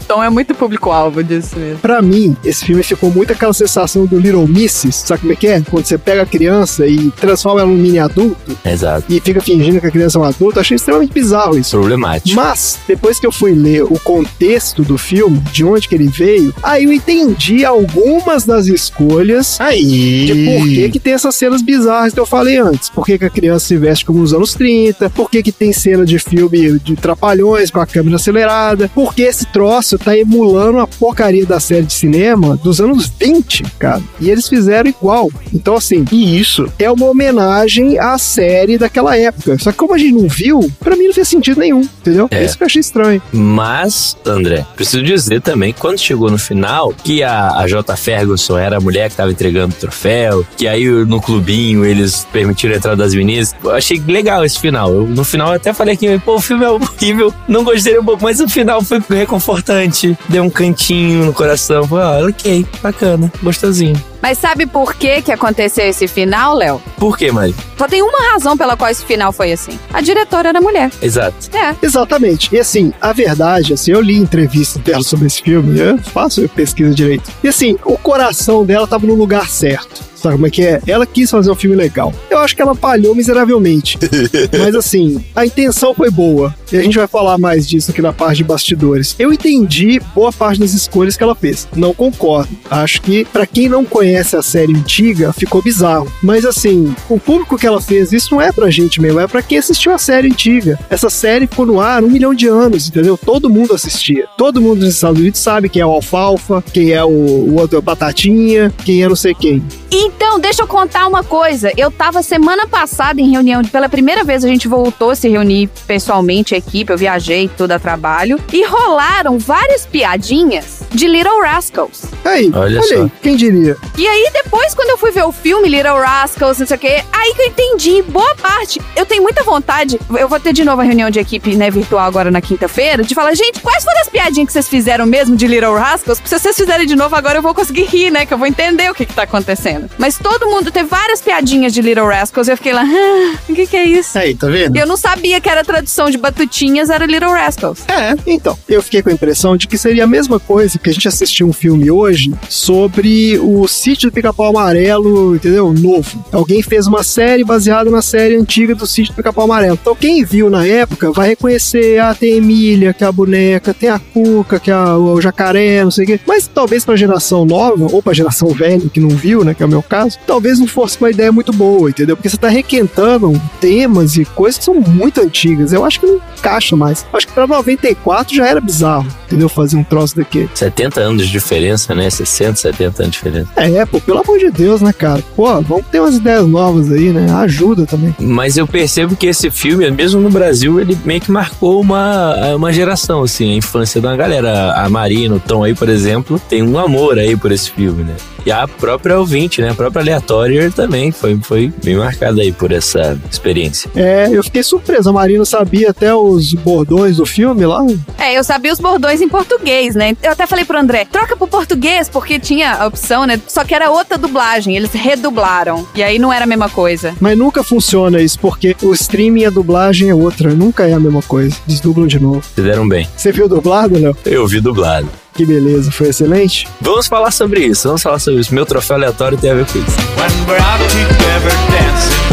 Tom 0.10 0.24
é 0.24 0.30
muito 0.30 0.56
público-alvo 0.56 1.24
disso 1.24 1.56
mesmo. 1.56 1.78
Pra 1.78 2.02
mim, 2.02 2.36
esse 2.44 2.66
filme 2.66 2.82
ficou 2.82 3.12
muito 3.12 3.32
aquela 3.32 3.54
sensação 3.54 4.08
do 4.08 4.18
Little 4.18 4.48
Misses, 4.48 4.96
sabe 4.96 5.22
como 5.22 5.34
é 5.34 5.36
que 5.36 5.46
é? 5.46 5.62
Quando 5.62 5.86
você 5.86 6.00
pega 6.00 6.24
a 6.24 6.26
criança 6.26 6.88
e 6.88 7.12
transforma 7.12 7.62
ela 7.62 7.70
num 7.70 7.78
mini 7.78 8.00
adulto 8.00 8.58
Exato. 8.66 9.06
e 9.08 9.20
fica 9.20 9.40
fingindo 9.40 9.80
que 9.80 9.86
a 9.86 9.92
criança 9.92 10.18
é 10.18 10.22
um 10.22 10.24
adulto, 10.24 10.60
achei 10.60 10.78
extremamente 10.78 11.14
bizarro 11.14 11.56
isso. 11.56 11.78
Problemático. 11.78 12.36
Mas, 12.36 12.80
depois 12.88 13.20
que 13.20 13.28
eu 13.28 13.32
fui 13.32 13.54
ler 13.54 13.84
o 13.84 14.00
contexto 14.00 14.82
do 14.82 14.98
filme, 14.98 15.38
de 15.52 15.64
onde 15.64 15.88
que 15.88 15.94
ele 15.94 16.08
veio, 16.08 16.56
aí 16.64 16.86
eu 16.86 16.92
entendi 16.92 17.64
algumas 17.64 18.46
das 18.46 18.66
escolhas 18.66 19.62
Aí. 19.62 20.26
de 20.26 20.46
por 20.46 20.68
que, 20.68 20.90
que 20.90 21.00
tem 21.00 21.14
essas 21.14 21.36
cenas 21.36 21.62
bizarras 21.62 22.16
que 22.16 22.20
eu 22.20 22.26
falei 22.26 22.58
antes. 22.58 22.90
Por 22.90 23.06
que, 23.06 23.20
que 23.20 23.26
a 23.26 23.30
criança 23.30 23.68
se 23.68 23.78
veste 23.78 24.06
como 24.06 24.22
nos 24.22 24.34
anos 24.34 24.56
30, 24.56 25.08
por 25.12 25.30
que, 25.30 25.44
que 25.44 25.52
tem 25.52 25.72
cena 25.72 26.04
de 26.04 26.18
filme 26.18 26.80
de 26.80 26.96
trapalhões 26.96 27.70
com 27.70 27.80
a 27.80 27.86
câmera 27.86 28.16
acelerada, 28.16 28.90
por 28.96 29.14
que 29.14 29.22
esse 29.22 29.46
troço 29.46 29.99
tá 30.00 30.18
emulando 30.18 30.80
a 30.80 30.88
porcaria 30.88 31.46
da 31.46 31.60
série 31.60 31.84
de 31.86 31.94
cinema 31.94 32.58
dos 32.58 32.80
anos 32.82 33.12
20, 33.20 33.64
cara. 33.78 34.02
E 34.20 34.30
eles 34.30 34.48
fizeram 34.48 34.90
igual. 34.90 35.30
Então, 35.54 35.76
assim, 35.76 36.06
E 36.12 36.40
isso. 36.40 36.72
é 36.80 36.90
uma 36.92 37.06
homenagem 37.06 37.98
à 38.00 38.18
série 38.18 38.78
daquela 38.78 39.18
época. 39.18 39.58
Só 39.60 39.72
que 39.72 39.78
como 39.78 39.94
a 39.94 39.98
gente 39.98 40.14
não 40.14 40.28
viu, 40.28 40.70
pra 40.80 40.96
mim 40.96 41.06
não 41.08 41.14
fez 41.14 41.28
sentido 41.28 41.60
nenhum, 41.60 41.82
entendeu? 41.82 42.28
É. 42.32 42.44
Isso 42.44 42.58
que 42.58 42.64
eu 42.64 42.68
achei 42.68 42.80
estranho. 42.80 43.22
Mas, 43.32 44.16
André, 44.26 44.66
preciso 44.76 45.04
dizer 45.04 45.42
também 45.42 45.74
que 45.74 45.80
quando 45.80 45.98
chegou 46.00 46.30
no 46.32 46.38
final, 46.38 46.94
que 47.04 47.24
a, 47.24 47.58
a 47.58 47.68
J. 47.68 47.96
Ferguson 47.96 48.58
era 48.58 48.78
a 48.78 48.80
mulher 48.80 49.10
que 49.10 49.16
tava 49.16 49.32
entregando 49.32 49.74
o 49.76 49.78
troféu, 49.80 50.46
que 50.58 50.68
aí 50.68 50.86
no 50.88 51.22
clubinho 51.22 51.84
eles 51.86 52.26
permitiram 52.32 52.74
a 52.74 52.78
entrada 52.78 52.98
das 52.98 53.14
meninas. 53.14 53.56
Eu 53.64 53.72
achei 53.72 54.02
legal 54.08 54.44
esse 54.46 54.60
final. 54.60 54.94
Eu, 54.94 55.06
no 55.08 55.24
final 55.24 55.50
eu 55.50 55.54
até 55.56 55.74
falei 55.74 55.96
que, 55.98 56.18
pô, 56.20 56.36
o 56.36 56.40
filme 56.42 56.64
é 56.66 56.70
horrível, 56.70 57.34
não 57.48 57.64
gostei 57.64 57.98
um 58.00 58.04
pouco, 58.06 58.24
mas 58.24 58.40
o 58.40 58.48
final 58.48 58.82
foi 58.84 59.02
reconfortante. 59.10 59.89
Deu 60.28 60.44
um 60.44 60.50
cantinho 60.50 61.26
no 61.26 61.34
coração. 61.34 61.88
Falei, 61.88 62.06
ah, 62.06 62.28
ok, 62.28 62.66
bacana, 62.82 63.32
gostosinho. 63.42 64.09
Mas 64.22 64.38
sabe 64.38 64.66
por 64.66 64.96
que 64.96 65.22
que 65.22 65.32
aconteceu 65.32 65.86
esse 65.86 66.08
final, 66.08 66.56
Léo? 66.56 66.82
Por 66.98 67.18
quê, 67.18 67.32
Mari? 67.32 67.56
Só 67.78 67.88
tem 67.88 68.02
uma 68.02 68.32
razão 68.32 68.58
pela 68.58 68.76
qual 68.76 68.90
esse 68.90 69.06
final 69.06 69.32
foi 69.32 69.54
assim. 69.54 69.80
A 69.94 70.02
diretora 70.02 70.50
era 70.50 70.60
mulher. 70.62 70.92
Exato. 71.02 71.50
É. 71.56 71.76
Exatamente. 71.82 72.54
E 72.54 72.60
assim, 72.60 72.94
a 73.00 73.14
verdade, 73.14 73.74
assim, 73.74 73.92
eu 73.92 74.02
li 74.02 74.18
entrevista 74.18 74.80
dela 74.80 75.02
sobre 75.02 75.28
esse 75.28 75.42
filme, 75.42 75.80
eu 75.80 75.98
faço 75.98 76.48
pesquisa 76.50 76.94
direito. 76.94 77.30
E 77.44 77.48
assim, 77.48 77.78
o 77.86 77.98
coração 77.98 78.66
dela 78.66 78.86
tava 78.86 79.08
no 79.08 79.16
lugar 79.16 79.50
certo. 79.50 80.10
Sabe 80.20 80.36
como 80.36 80.48
é 80.48 80.50
que 80.50 80.62
é? 80.62 80.82
Ela 80.86 81.06
quis 81.06 81.32
fazer 81.32 81.50
um 81.50 81.56
filme 81.56 81.78
legal. 81.78 82.14
Eu 82.30 82.40
acho 82.40 82.54
que 82.54 82.62
ela 82.62 82.76
falhou 82.76 83.16
miseravelmente. 83.16 83.98
Mas 84.60 84.76
assim, 84.76 85.24
a 85.34 85.46
intenção 85.46 85.94
foi 85.94 86.12
boa. 86.12 86.54
E 86.74 86.78
a 86.78 86.82
gente 86.82 86.98
vai 86.98 87.08
falar 87.08 87.38
mais 87.38 87.66
disso 87.66 87.92
aqui 87.92 88.02
na 88.02 88.12
parte 88.12 88.40
de 88.40 88.44
bastidores. 88.44 89.16
Eu 89.18 89.32
entendi 89.32 90.02
boa 90.14 90.34
parte 90.34 90.60
das 90.60 90.74
escolhas 90.74 91.16
que 91.16 91.24
ela 91.24 91.34
fez. 91.34 91.70
Não 91.74 91.94
concordo. 91.94 92.50
Acho 92.70 93.02
que, 93.02 93.24
pra 93.24 93.48
quem 93.48 93.70
não 93.70 93.86
conhece 93.86 94.09
a 94.18 94.42
série 94.42 94.76
antiga, 94.76 95.34
ficou 95.34 95.62
bizarro. 95.62 96.12
Mas 96.22 96.46
assim, 96.46 96.94
o 97.10 97.20
público 97.20 97.58
que 97.58 97.68
ela 97.68 97.82
fez, 97.82 98.12
isso 98.12 98.34
não 98.34 98.42
é 98.42 98.52
pra 98.52 98.70
gente 98.70 99.02
mesmo, 99.02 99.20
é 99.20 99.28
pra 99.28 99.42
quem 99.42 99.58
assistiu 99.58 99.94
a 99.94 99.98
série 99.98 100.28
antiga. 100.28 100.80
Essa 100.90 101.10
série 101.10 101.48
ficou 101.48 101.66
no 101.66 101.80
ar 101.80 102.04
um 102.04 102.10
milhão 102.10 102.34
de 102.34 102.48
anos, 102.48 102.88
entendeu? 102.88 103.18
Todo 103.18 103.50
mundo 103.50 103.74
assistia. 103.74 104.28
Todo 104.38 104.62
mundo 104.62 104.86
nos 104.86 104.96
Estados 104.96 105.20
Unidos 105.20 105.40
sabe 105.40 105.70
quem 105.70 105.82
é 105.82 105.86
o 105.86 105.92
Alfalfa, 105.92 106.64
quem 106.74 106.92
é 106.92 107.04
o, 107.04 107.10
o 107.10 107.60
outro 107.60 107.82
Batatinha, 107.82 108.74
quem 108.84 109.04
é 109.04 109.10
não 109.10 109.16
sei 109.16 109.34
quem. 109.34 109.64
Então, 109.92 110.40
deixa 110.40 110.62
eu 110.62 110.68
contar 110.68 111.08
uma 111.08 111.24
coisa. 111.24 111.72
Eu 111.76 111.92
tava 111.92 112.22
semana 112.22 112.68
passada 112.68 113.20
em 113.20 113.32
reunião, 113.32 113.64
pela 113.64 113.90
primeira 113.90 114.24
vez 114.24 114.46
a 114.46 114.48
gente 114.48 114.68
voltou 114.68 115.12
a 115.12 115.16
se 115.16 115.28
reunir 115.28 115.70
pessoalmente, 115.88 116.54
a 116.54 116.58
equipe, 116.58 116.92
eu 116.92 116.98
viajei 116.98 117.50
tudo 117.58 117.72
a 117.72 117.80
trabalho, 117.80 118.40
e 118.54 118.64
rolaram 118.66 119.40
várias 119.40 119.86
piadinhas 119.86 120.79
de 120.92 121.08
Little 121.08 121.42
Rascals. 121.42 122.04
Aí, 122.26 122.52
Olha 122.54 122.80
olha 122.80 122.84
só. 122.84 123.04
aí, 123.04 123.12
quem 123.22 123.36
diria? 123.36 123.78
E 123.98 124.08
aí, 124.08 124.30
depois, 124.34 124.74
quando 124.74 124.90
eu 124.90 124.98
fui 124.98 125.12
ver 125.12 125.24
o 125.24 125.32
filme 125.32 125.68
Little 125.70 125.98
Rascals, 126.00 126.60
não 126.60 126.68
sei 126.68 126.76
o 126.78 126.80
quê, 126.80 127.04
aí 127.12 127.34
que 127.36 127.42
eu 127.42 127.48
entendi 127.48 128.02
boa 128.04 128.36
parte. 128.36 128.82
Eu 128.96 129.06
tenho 129.06 129.22
muita 129.22 129.44
vontade, 129.44 130.00
eu 130.18 130.28
vou 130.28 130.40
ter 130.40 130.54
de 130.54 130.64
novo 130.64 130.82
a 130.82 130.84
reunião 130.84 131.10
de 131.10 131.20
equipe, 131.20 131.56
né, 131.56 131.70
virtual 131.70 132.06
agora 132.06 132.32
na 132.32 132.42
quinta-feira, 132.42 133.04
de 133.04 133.14
falar, 133.14 133.34
gente, 133.36 133.60
quais 133.62 133.84
foram 133.84 134.00
as 134.02 134.10
piadinhas 134.10 134.48
que 134.48 134.54
vocês 134.54 134.68
fizeram 134.68 135.06
mesmo 135.06 135.36
de 135.36 135.48
Little 135.48 135.76
Rascals? 135.76 136.20
Porque 136.20 136.30
se 136.30 136.40
vocês 136.40 136.56
fizerem 136.56 136.86
de 136.88 136.96
novo 136.96 137.16
agora, 137.16 137.38
eu 137.38 137.42
vou 137.42 137.54
conseguir 137.54 137.84
rir, 137.84 138.12
né, 138.12 138.26
que 138.26 138.34
eu 138.34 138.38
vou 138.38 138.48
entender 138.48 138.90
o 138.90 138.96
que 138.96 139.06
que 139.06 139.14
tá 139.14 139.24
acontecendo. 139.24 139.90
Mas 139.98 140.18
todo 140.18 140.48
mundo 140.48 140.72
teve 140.72 140.88
várias 140.90 141.22
piadinhas 141.22 141.74
de 141.74 141.82
Little 141.82 142.08
Rascals 142.08 142.48
e 142.48 142.52
eu 142.52 142.58
fiquei 142.58 142.74
lá, 142.74 142.84
ah, 142.84 143.38
o 143.48 143.54
que 143.54 143.68
que 143.68 143.78
é 143.78 143.84
isso? 143.86 144.18
Aí, 144.18 144.34
tá 144.36 144.48
vendo? 144.48 144.76
Eu 144.78 144.88
não 144.88 144.98
sabia 144.98 145.40
que 145.40 145.50
era 145.50 145.62
a 145.62 145.64
tradução 145.64 146.10
de 146.10 146.18
Batutinhas, 146.18 146.90
era 146.90 147.06
Little 147.06 147.32
Rascals. 147.32 147.80
É. 147.88 148.16
Então, 148.26 148.58
eu 148.68 148.82
fiquei 148.82 149.02
com 149.02 149.10
a 149.10 149.14
impressão 149.14 149.56
de 149.58 149.68
que 149.68 149.78
seria 149.78 150.04
a 150.04 150.08
mesma 150.08 150.40
coisa 150.40 150.79
que 150.84 150.90
a 150.90 150.94
gente 150.94 151.08
assistiu 151.08 151.48
um 151.48 151.54
filme 151.54 151.90
hoje 151.92 152.34
sobre 152.50 153.38
o 153.40 153.68
sítio 153.68 154.10
do 154.10 154.14
Pica-Pau 154.14 154.48
Amarelo, 154.48 155.36
entendeu? 155.36 155.74
Novo. 155.74 156.24
Alguém 156.32 156.62
fez 156.62 156.88
uma 156.88 157.04
série 157.04 157.44
baseada 157.44 157.90
na 157.90 158.02
série 158.02 158.36
antiga 158.36 158.74
do 158.74 158.88
sítio 158.88 159.14
do 159.14 159.18
Pica-Pau 159.18 159.46
Amarelo. 159.46 159.78
Então, 159.80 159.96
quem 159.96 160.24
viu 160.24 160.50
na 160.50 160.66
época 160.66 161.12
vai 161.12 161.30
reconhecer, 161.30 162.00
ah, 162.00 162.14
tem 162.14 162.34
a 162.34 162.38
Emília, 162.38 162.94
que 162.94 163.04
é 163.04 163.08
a 163.08 163.12
boneca, 163.12 163.74
tem 163.74 163.90
a 163.90 164.00
Cuca, 164.00 164.60
que 164.60 164.72
é 164.72 164.78
o 164.78 165.20
jacaré, 165.22 165.84
não 165.84 165.92
sei 165.92 166.06
o 166.06 166.08
quê. 166.08 166.20
Mas 166.26 166.48
talvez 166.48 166.86
pra 166.86 166.96
geração 166.96 167.46
nova, 167.46 167.88
ou 167.92 168.02
pra 168.02 168.14
geração 168.14 168.50
velha 168.50 168.90
que 168.90 169.00
não 169.00 169.10
viu, 169.10 169.44
né, 169.44 169.54
que 169.54 169.64
é 169.64 169.66
o 169.66 169.70
meu 169.70 169.82
caso, 169.84 170.18
talvez 170.26 170.60
não 170.60 170.68
fosse 170.68 170.98
uma 171.00 171.10
ideia 171.10 171.32
muito 171.32 171.52
boa, 171.52 171.90
entendeu? 171.90 172.16
Porque 172.16 172.30
você 172.30 172.38
tá 172.38 172.50
requentando 172.50 173.40
temas 173.60 174.16
e 174.18 174.26
coisas 174.26 174.58
que 174.58 174.66
são 174.66 174.76
muito 174.76 175.22
antigas. 175.22 175.74
Eu 175.74 175.86
acho 175.86 176.00
que 176.00 176.06
não 176.06 176.22
encaixa 176.38 176.76
mais. 176.76 177.06
Acho 177.12 177.28
que 177.28 177.34
pra 177.34 177.48
94 177.48 178.36
já 178.36 178.48
era 178.48 178.62
bizarro, 178.62 179.08
entendeu? 179.26 179.50
Fazer 179.50 179.78
um 179.78 179.84
troço 179.84 180.16
daquele. 180.16 180.50
70 180.70 181.02
anos 181.02 181.26
de 181.26 181.32
diferença, 181.32 181.96
né? 181.96 182.10
60, 182.10 182.56
70 182.56 183.04
anos 183.04 183.12
de 183.12 183.18
diferença. 183.18 183.50
É, 183.56 183.86
pô, 183.86 184.00
pelo 184.00 184.20
amor 184.20 184.38
de 184.38 184.52
Deus, 184.52 184.82
né, 184.82 184.94
cara? 184.94 185.22
Pô, 185.36 185.62
vamos 185.62 185.86
ter 185.88 186.00
umas 186.00 186.16
ideias 186.16 186.48
novas 186.48 186.92
aí, 186.92 187.10
né? 187.10 187.32
Ajuda 187.32 187.86
também. 187.86 188.16
Mas 188.20 188.58
eu 188.58 188.68
percebo 188.68 189.16
que 189.16 189.28
esse 189.28 189.50
filme, 189.50 189.90
mesmo 189.92 190.22
no 190.22 190.30
Brasil, 190.30 190.80
ele 190.80 190.98
meio 191.04 191.22
que 191.22 191.32
marcou 191.32 191.82
uma, 191.82 192.56
uma 192.56 192.72
geração, 192.72 193.24
assim, 193.24 193.54
a 193.54 193.56
infância 193.56 194.00
da 194.00 194.16
galera. 194.16 194.74
A 194.74 194.90
Marina, 194.90 195.36
o 195.36 195.40
Tom 195.40 195.64
aí, 195.64 195.74
por 195.74 195.90
exemplo, 195.90 196.40
tem 196.50 196.62
um 196.62 196.78
amor 196.78 197.18
aí 197.18 197.36
por 197.36 197.52
esse 197.52 197.72
filme, 197.72 198.04
né? 198.04 198.16
E 198.46 198.52
a 198.52 198.68
própria 198.68 199.20
ouvinte, 199.20 199.62
né? 199.62 199.70
A 199.70 199.76
própria 199.76 200.02
aleatória 200.02 200.72
também 200.72 201.12
foi, 201.12 201.38
foi 201.42 201.74
bem 201.84 201.98
marcada 201.98 202.42
aí 202.42 202.52
por 202.52 202.72
essa 202.72 203.20
experiência. 203.30 203.92
É, 203.96 204.30
eu 204.32 204.44
fiquei 204.44 204.64
surpreso. 204.64 205.10
A 205.10 205.14
Marina 205.14 205.44
sabia 205.46 205.90
até 205.90 206.14
os 206.14 206.54
bordões 206.54 207.18
do 207.18 207.26
filme 207.26 207.66
lá. 207.66 207.86
É, 208.18 208.38
eu 208.38 208.44
sabia 208.44 208.72
os 208.72 208.80
bordões 208.80 209.22
em 209.22 209.28
português, 209.28 209.96
né? 209.96 210.16
Eu 210.24 210.32
até 210.32 210.48
falei 210.48 210.59
pro 210.66 210.78
André, 210.78 211.06
troca 211.06 211.36
pro 211.36 211.48
português, 211.48 212.10
porque 212.10 212.40
tinha 212.40 212.74
a 212.74 212.88
opção, 212.88 213.26
né? 213.26 213.40
Só 213.48 213.64
que 213.64 213.74
era 213.74 213.90
outra 213.90 214.18
dublagem, 214.18 214.76
eles 214.76 214.92
redublaram. 214.92 215.88
E 215.96 216.04
aí 216.04 216.20
não 216.20 216.32
era 216.32 216.46
a 216.46 216.48
mesma 216.48 216.70
coisa. 216.70 217.16
Mas 217.20 217.38
nunca 217.38 217.64
funciona 217.64 218.22
isso, 218.22 218.40
porque 218.40 218.76
o 218.82 218.94
streaming 218.94 219.42
e 219.42 219.46
a 219.46 219.50
dublagem 219.50 220.10
é 220.10 220.16
outra. 220.16 220.54
Nunca 220.54 220.88
é 220.88 220.94
a 220.94 221.00
mesma 221.00 221.22
coisa. 221.22 221.56
Desdublam 221.66 222.08
de 222.08 222.20
novo. 222.20 222.42
Fizeram 222.56 222.88
bem. 222.88 223.08
Você 223.16 223.32
viu 223.32 223.48
dublado, 223.48 224.00
Léo? 224.00 224.16
Eu 224.26 224.48
vi 224.48 224.60
dublado. 224.60 225.10
Que 225.34 225.46
beleza, 225.46 225.92
foi 225.92 226.10
excelente. 226.10 226.68
Vamos 226.82 227.08
falar 227.08 227.32
sobre 227.32 227.66
isso, 227.66 227.88
vamos 227.88 228.02
falar 228.02 228.20
sobre 228.20 228.42
isso. 228.42 228.54
Meu 228.54 228.66
troféu 228.66 228.98
aleatório 228.98 229.38
tem 229.38 229.52
a 229.52 229.54
ver 229.54 229.66
com 229.66 229.80
isso. 229.80 229.98
When 230.18 230.48
we're 230.48 230.62
out 230.62 230.84
together 230.84 231.54
dancing. 231.72 232.30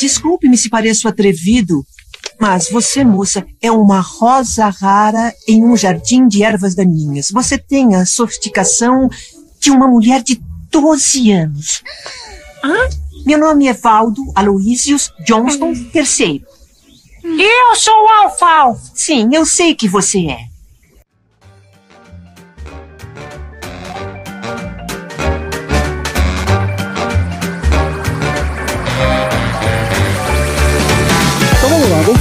Desculpe-me 0.00 0.56
se 0.56 0.70
pareço 0.70 1.08
atrevido, 1.08 1.84
mas 2.40 2.70
você, 2.70 3.04
moça, 3.04 3.44
é 3.60 3.70
uma 3.70 4.00
rosa 4.00 4.68
rara 4.68 5.34
em 5.46 5.64
um 5.64 5.76
jardim 5.76 6.28
de 6.28 6.42
ervas 6.42 6.74
daninhas. 6.74 7.30
Você 7.30 7.58
tem 7.58 7.94
a 7.94 8.06
sofisticação 8.06 9.10
de 9.58 9.70
uma 9.70 9.88
mulher 9.88 10.22
de 10.22 10.40
12 10.70 11.32
anos. 11.32 11.82
Ah, 12.62 12.88
meu 13.26 13.38
nome 13.38 13.66
é 13.66 13.72
Valdo 13.72 14.22
Aloysius 14.34 15.12
Johnston 15.26 15.72
III. 15.94 16.44
Eu 17.24 17.76
sou 17.76 17.94
o 17.94 18.08
Alfalfa. 18.08 18.90
Sim, 18.94 19.30
eu 19.32 19.44
sei 19.44 19.74
que 19.74 19.88
você 19.88 20.26
é. 20.26 20.47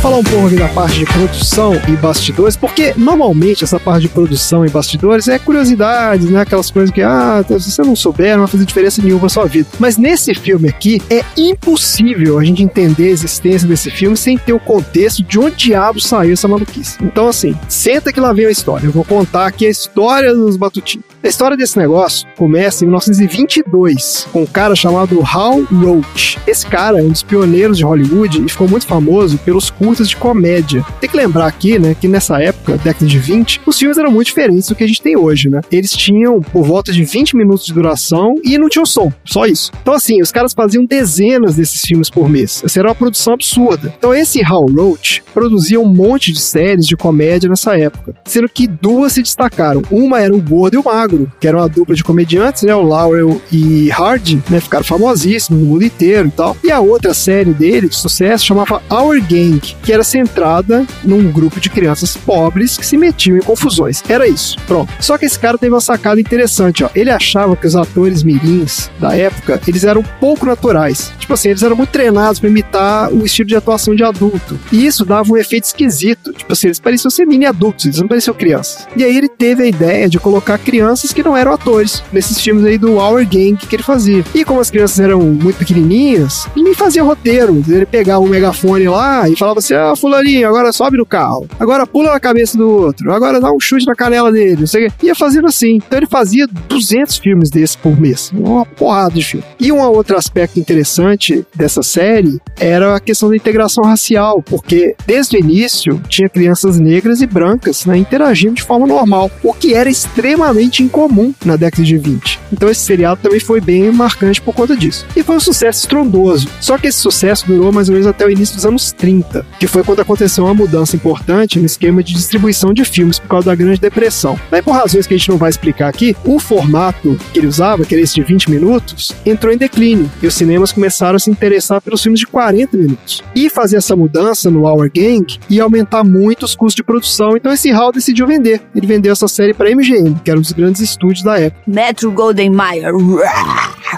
Falar 0.08 0.20
um 0.20 0.24
pouco 0.24 0.48
aqui 0.48 0.56
da 0.56 0.70
parte 0.70 1.00
de 1.00 1.06
produção 1.06 1.76
e 1.90 1.98
bastidores, 1.98 2.56
porque 2.56 2.94
normalmente 2.96 3.66
essa 3.66 3.78
parte 3.78 4.04
de 4.04 4.08
produção 4.08 4.66
e 4.66 4.70
bastidores 4.70 5.28
é 5.28 5.38
curiosidades, 5.38 6.30
né? 6.30 6.40
Aquelas 6.40 6.72
coisas 6.72 6.92
que, 6.92 7.02
ah, 7.02 7.44
se 7.46 7.72
você 7.72 7.82
não 7.82 7.94
souber, 7.94 8.32
não 8.32 8.46
vai 8.46 8.48
fazer 8.48 8.64
diferença 8.64 9.02
nenhuma 9.02 9.24
na 9.24 9.30
sua 9.30 9.46
vida. 9.46 9.68
Mas 9.78 9.98
nesse 9.98 10.34
filme 10.34 10.70
aqui, 10.70 11.02
é 11.10 11.26
impossível 11.36 12.40
a 12.40 12.44
gente 12.46 12.64
entender 12.64 13.08
a 13.08 13.12
existência 13.12 13.68
desse 13.68 13.92
filme 13.92 14.16
sem 14.16 14.38
ter 14.38 14.54
o 14.54 14.60
contexto 14.62 15.22
de 15.24 15.38
onde 15.38 15.58
diabo 15.58 16.00
saiu 16.00 16.32
essa 16.32 16.48
maluquice. 16.48 16.98
Então, 17.02 17.28
assim, 17.28 17.54
senta 17.68 18.14
que 18.14 18.20
lá 18.22 18.32
vem 18.32 18.46
a 18.46 18.52
história. 18.52 18.86
Eu 18.86 18.94
vou 18.94 19.04
contar 19.04 19.46
aqui 19.48 19.66
a 19.66 19.70
história 19.70 20.34
dos 20.34 20.56
Batutinhos. 20.56 21.17
A 21.24 21.28
história 21.28 21.58
desse 21.58 21.78
negócio 21.78 22.28
começa 22.38 22.84
em 22.84 22.88
1922, 22.88 24.28
com 24.32 24.44
um 24.44 24.46
cara 24.46 24.76
chamado 24.76 25.20
Hal 25.22 25.64
Roach. 25.64 26.38
Esse 26.46 26.66
cara 26.66 27.00
é 27.00 27.04
um 27.04 27.10
dos 27.10 27.24
pioneiros 27.24 27.78
de 27.78 27.84
Hollywood 27.84 28.46
e 28.46 28.50
ficou 28.50 28.68
muito 28.68 28.86
famoso 28.86 29.38
pelos 29.40 29.72
curtas 29.72 30.08
de 30.08 30.16
comédia. 30.16 30.86
Tem 31.02 31.10
que 31.10 31.18
lembrar 31.18 31.48
aqui, 31.48 31.80
né, 31.80 31.96
que 32.00 32.08
nessa 32.08 32.40
época, 32.42 32.78
década 32.78 33.06
de 33.06 33.18
20, 33.18 33.62
os 33.66 33.80
filmes 33.80 33.98
eram 33.98 34.12
muito 34.12 34.28
diferentes 34.28 34.70
do 34.70 34.76
que 34.76 34.84
a 34.84 34.88
gente 34.88 35.02
tem 35.02 35.18
hoje, 35.18 35.50
né? 35.50 35.62
Eles 35.72 35.92
tinham 35.92 36.40
por 36.40 36.64
volta 36.64 36.94
de 36.94 37.04
20 37.04 37.36
minutos 37.36 37.66
de 37.66 37.74
duração 37.74 38.36
e 38.44 38.58
não 38.58 38.70
tinham 38.70 38.86
som, 38.86 39.12
só 39.26 39.46
isso. 39.48 39.72
Então, 39.82 39.96
assim, 39.96 40.22
os 40.22 40.32
caras 40.32 40.54
faziam 40.54 40.86
dezenas 40.86 41.56
desses 41.56 41.82
filmes 41.82 42.12
por 42.12 42.30
mês. 42.30 42.62
Essa 42.64 42.80
era 42.80 42.90
uma 42.90 42.96
produção 42.96 43.34
absurda. 43.34 43.94
Então, 43.98 44.14
esse 44.14 44.44
Hal 44.44 44.68
Roach 44.68 45.24
produzia 45.34 45.80
um 45.80 45.86
monte 45.86 46.32
de 46.32 46.40
séries 46.40 46.86
de 46.86 46.96
comédia 46.96 47.50
nessa 47.50 47.78
época, 47.78 48.14
sendo 48.24 48.48
que 48.48 48.68
duas 48.68 49.14
se 49.14 49.24
destacaram. 49.24 49.82
Uma 49.90 50.22
era 50.22 50.34
o 50.34 50.42
Gordo 50.42 50.76
e 50.76 50.78
o 50.78 50.84
Magro, 51.08 51.32
que 51.40 51.48
era 51.48 51.58
uma 51.58 51.70
dupla 51.70 51.96
de 51.96 52.04
comediantes, 52.04 52.64
né? 52.64 52.76
O 52.76 52.82
Laurel 52.82 53.42
e 53.52 53.90
Hardy, 53.92 54.42
né? 54.50 54.60
Ficaram 54.60 54.84
famosíssimos 54.84 55.62
no 55.62 55.70
mundo 55.70 55.84
inteiro 55.84 56.28
e 56.28 56.32
tal. 56.32 56.58
E 56.64 56.72
a 56.72 56.80
outra 56.80 57.14
série 57.14 57.54
dele, 57.54 57.88
de 57.88 57.96
sucesso, 57.96 58.46
chamava 58.46 58.82
Our 58.92 59.22
Gang, 59.22 59.60
que 59.60 59.94
era 59.94 60.04
centrada 60.04 60.86
num 61.04 61.32
grupo 61.32 61.60
de 61.60 61.70
crianças 61.70 62.16
pobres 62.16 62.78
que 62.78 62.86
se 62.86 62.98
metiam 62.98 63.38
em 63.38 63.42
confusões. 63.42 64.04
Era 64.08 64.28
isso, 64.28 64.58
pronto. 64.68 64.92
Só 65.00 65.18
que 65.18 65.26
esse 65.26 65.40
cara 65.40 65.58
teve 65.58 65.74
uma 65.74 65.82
sacada 65.82 66.20
interessante, 66.20 66.84
ó. 66.84 66.90
Ele 66.94 67.10
achava 67.10 67.56
que 67.56 67.66
os 67.66 67.76
atores 67.76 68.24
mirins 68.24 68.92
da 69.00 69.16
época, 69.16 69.60
eles 69.68 69.84
eram 69.84 70.04
pouco 70.20 70.46
naturais. 70.46 71.12
Tipo 71.20 71.34
assim, 71.34 71.50
eles 71.50 71.64
eram 71.64 71.76
muito 71.76 71.90
treinados 71.90 72.40
para 72.40 72.50
imitar 72.50 73.12
o 73.14 73.26
estilo 73.26 73.48
de 73.48 73.56
atuação 73.56 73.96
de 73.96 74.04
adulto. 74.04 74.60
E 74.72 74.86
isso 74.86 75.06
dava 75.06 75.32
um 75.32 75.38
efeito 75.38 75.66
esquisito. 75.66 76.34
Tipo 76.34 76.54
assim, 76.54 76.68
eles 76.68 76.80
pareciam 76.80 77.10
ser 77.10 77.26
mini 77.26 77.46
adultos, 77.46 77.86
eles 77.86 78.00
não 78.00 78.08
pareciam 78.08 78.34
crianças. 78.34 78.88
E 78.96 79.04
aí 79.04 79.18
ele 79.18 79.30
teve 79.30 79.64
a 79.64 79.68
ideia 79.68 80.10
de 80.10 80.20
colocar 80.20 80.58
crianças 80.58 80.97
que 81.14 81.24
não 81.24 81.36
eram 81.36 81.54
atores 81.54 82.04
nesses 82.12 82.40
filmes 82.42 82.66
aí 82.66 82.78
do 82.78 82.98
Our 82.98 83.26
Gang 83.26 83.56
que 83.56 83.76
ele 83.76 83.84
fazia. 83.84 84.24
E 84.34 84.44
como 84.44 84.60
as 84.60 84.70
crianças 84.70 85.00
eram 85.00 85.22
muito 85.22 85.58
pequenininhas, 85.58 86.48
ele 86.56 86.74
fazia 86.74 87.04
roteiro. 87.04 87.64
Ele 87.68 87.86
pegava 87.86 88.20
um 88.20 88.28
megafone 88.28 88.88
lá 88.88 89.30
e 89.30 89.36
falava 89.36 89.60
assim: 89.60 89.74
Ah, 89.74 89.94
Fulaninho, 89.96 90.48
agora 90.48 90.72
sobe 90.72 90.98
no 90.98 91.06
carro. 91.06 91.48
Agora 91.60 91.86
pula 91.86 92.12
na 92.12 92.20
cabeça 92.20 92.58
do 92.58 92.70
outro. 92.70 93.12
Agora 93.12 93.40
dá 93.40 93.52
um 93.52 93.60
chute 93.60 93.86
na 93.86 93.96
canela 93.96 94.32
dele. 94.32 94.62
Não 94.62 94.68
sei 94.68 94.88
o 94.88 94.90
quê. 94.90 95.06
Ia 95.08 95.16
fazendo 95.16 95.48
assim. 95.48 95.76
Então 95.76 95.98
ele 95.98 96.08
fazia 96.08 96.48
200 96.48 97.18
filmes 97.18 97.50
desses 97.50 97.76
por 97.76 98.00
mês. 98.00 98.32
Uma 98.34 98.66
porrada 98.66 99.16
de 99.16 99.24
filme. 99.24 99.46
E 99.60 99.72
um 99.72 99.80
outro 99.80 100.18
aspecto 100.18 100.60
interessante 100.60 101.46
dessa 101.56 101.82
série 101.84 102.40
era 102.60 102.96
a 102.96 103.00
questão 103.00 103.30
da 103.30 103.36
integração 103.36 103.84
racial, 103.84 104.42
porque 104.42 104.96
desde 105.06 105.38
o 105.38 105.40
início 105.40 106.02
tinha 106.08 106.30
crianças 106.30 106.80
negras 106.80 107.22
e 107.22 107.28
brancas 107.28 107.86
né, 107.86 107.98
interagindo 107.98 108.56
de 108.56 108.64
forma 108.64 108.88
normal, 108.88 109.30
o 109.44 109.54
que 109.54 109.74
era 109.74 109.90
extremamente 109.90 110.84
incomum 110.88 111.34
na 111.46 111.56
década 111.56 111.84
de 111.84 111.98
20. 111.98 112.40
Então 112.52 112.70
esse 112.70 112.82
seriado 112.82 113.22
também 113.22 113.40
foi 113.40 113.62
bem 113.62 113.92
marcante 113.92 114.42
por 114.42 114.54
conta 114.54 114.76
disso. 114.76 115.06
E 115.16 115.24
foi 115.24 115.36
um 115.36 115.40
sucesso 115.40 115.80
estrondoso. 115.80 116.48
Só 116.60 116.78
que 116.78 116.88
esse 116.88 116.98
sucesso 116.98 117.46
durou 117.46 117.72
mais 117.72 117.90
ou 117.90 117.94
menos 117.94 118.08
até 118.08 118.26
o 118.26 118.32
início 118.32 118.56
dos 118.56 118.66
anos 118.66 118.92
30, 118.92 119.46
que 119.60 119.68
foi 119.68 119.84
quando 119.84 120.00
aconteceu 120.00 120.46
uma 120.46 120.54
mudança 120.54 120.96
importante 120.96 121.60
no 121.60 121.66
esquema 121.66 122.02
de 122.04 122.14
distribuição 122.14 122.74
de 122.74 122.84
filmes 122.86 123.20
por 123.20 123.28
causa 123.28 123.48
da 123.48 123.56
Grande 123.56 123.80
Depressão. 123.80 124.40
Daí, 124.50 124.62
por 124.62 124.72
razões 124.72 125.06
que 125.06 125.14
a 125.14 125.18
gente 125.18 125.30
não 125.30 125.38
vai 125.38 125.50
explicar 125.50 125.88
aqui, 125.90 126.16
o 126.26 126.40
formato 126.40 127.18
que 127.32 127.40
ele 127.40 127.48
usava, 127.48 127.86
que 127.86 127.94
era 127.94 128.04
esse 128.04 128.16
de 128.16 128.24
20 128.24 128.50
minutos, 128.50 129.14
entrou 129.26 129.54
em 129.54 129.58
declínio 129.58 130.10
e 130.22 130.28
os 130.28 130.34
cinemas 130.34 130.72
começaram 130.72 131.16
a 131.16 131.20
se 131.20 131.30
interessar 131.30 131.82
pelos 131.82 132.02
filmes 132.02 132.20
de 132.20 132.28
40 132.28 132.78
minutos. 132.78 133.24
E 133.36 133.50
fazer 133.50 133.78
essa 133.78 133.96
mudança 133.96 134.50
no 134.50 134.64
Our 134.64 134.90
Gang 134.92 135.26
ia 135.50 135.64
aumentar 135.64 136.04
muito 136.04 136.44
os 136.44 136.56
custos 136.56 136.76
de 136.76 136.84
produção, 136.84 137.36
então 137.36 137.52
esse 137.52 137.72
Hal 137.72 137.92
decidiu 137.92 138.26
vender. 138.26 138.62
Ele 138.76 138.88
vendeu 138.88 139.12
essa 139.12 139.28
série 139.28 139.54
para 139.54 139.70
MGM, 139.70 140.16
que 140.24 140.30
era 140.30 140.40
um 140.40 140.42
dos 140.42 140.52
grandes 140.52 140.77
estúdios 140.80 141.24
da 141.24 141.40
época. 141.40 141.62
Metro 141.68 142.12
Golden 142.12 142.50
Mayer. 142.50 142.94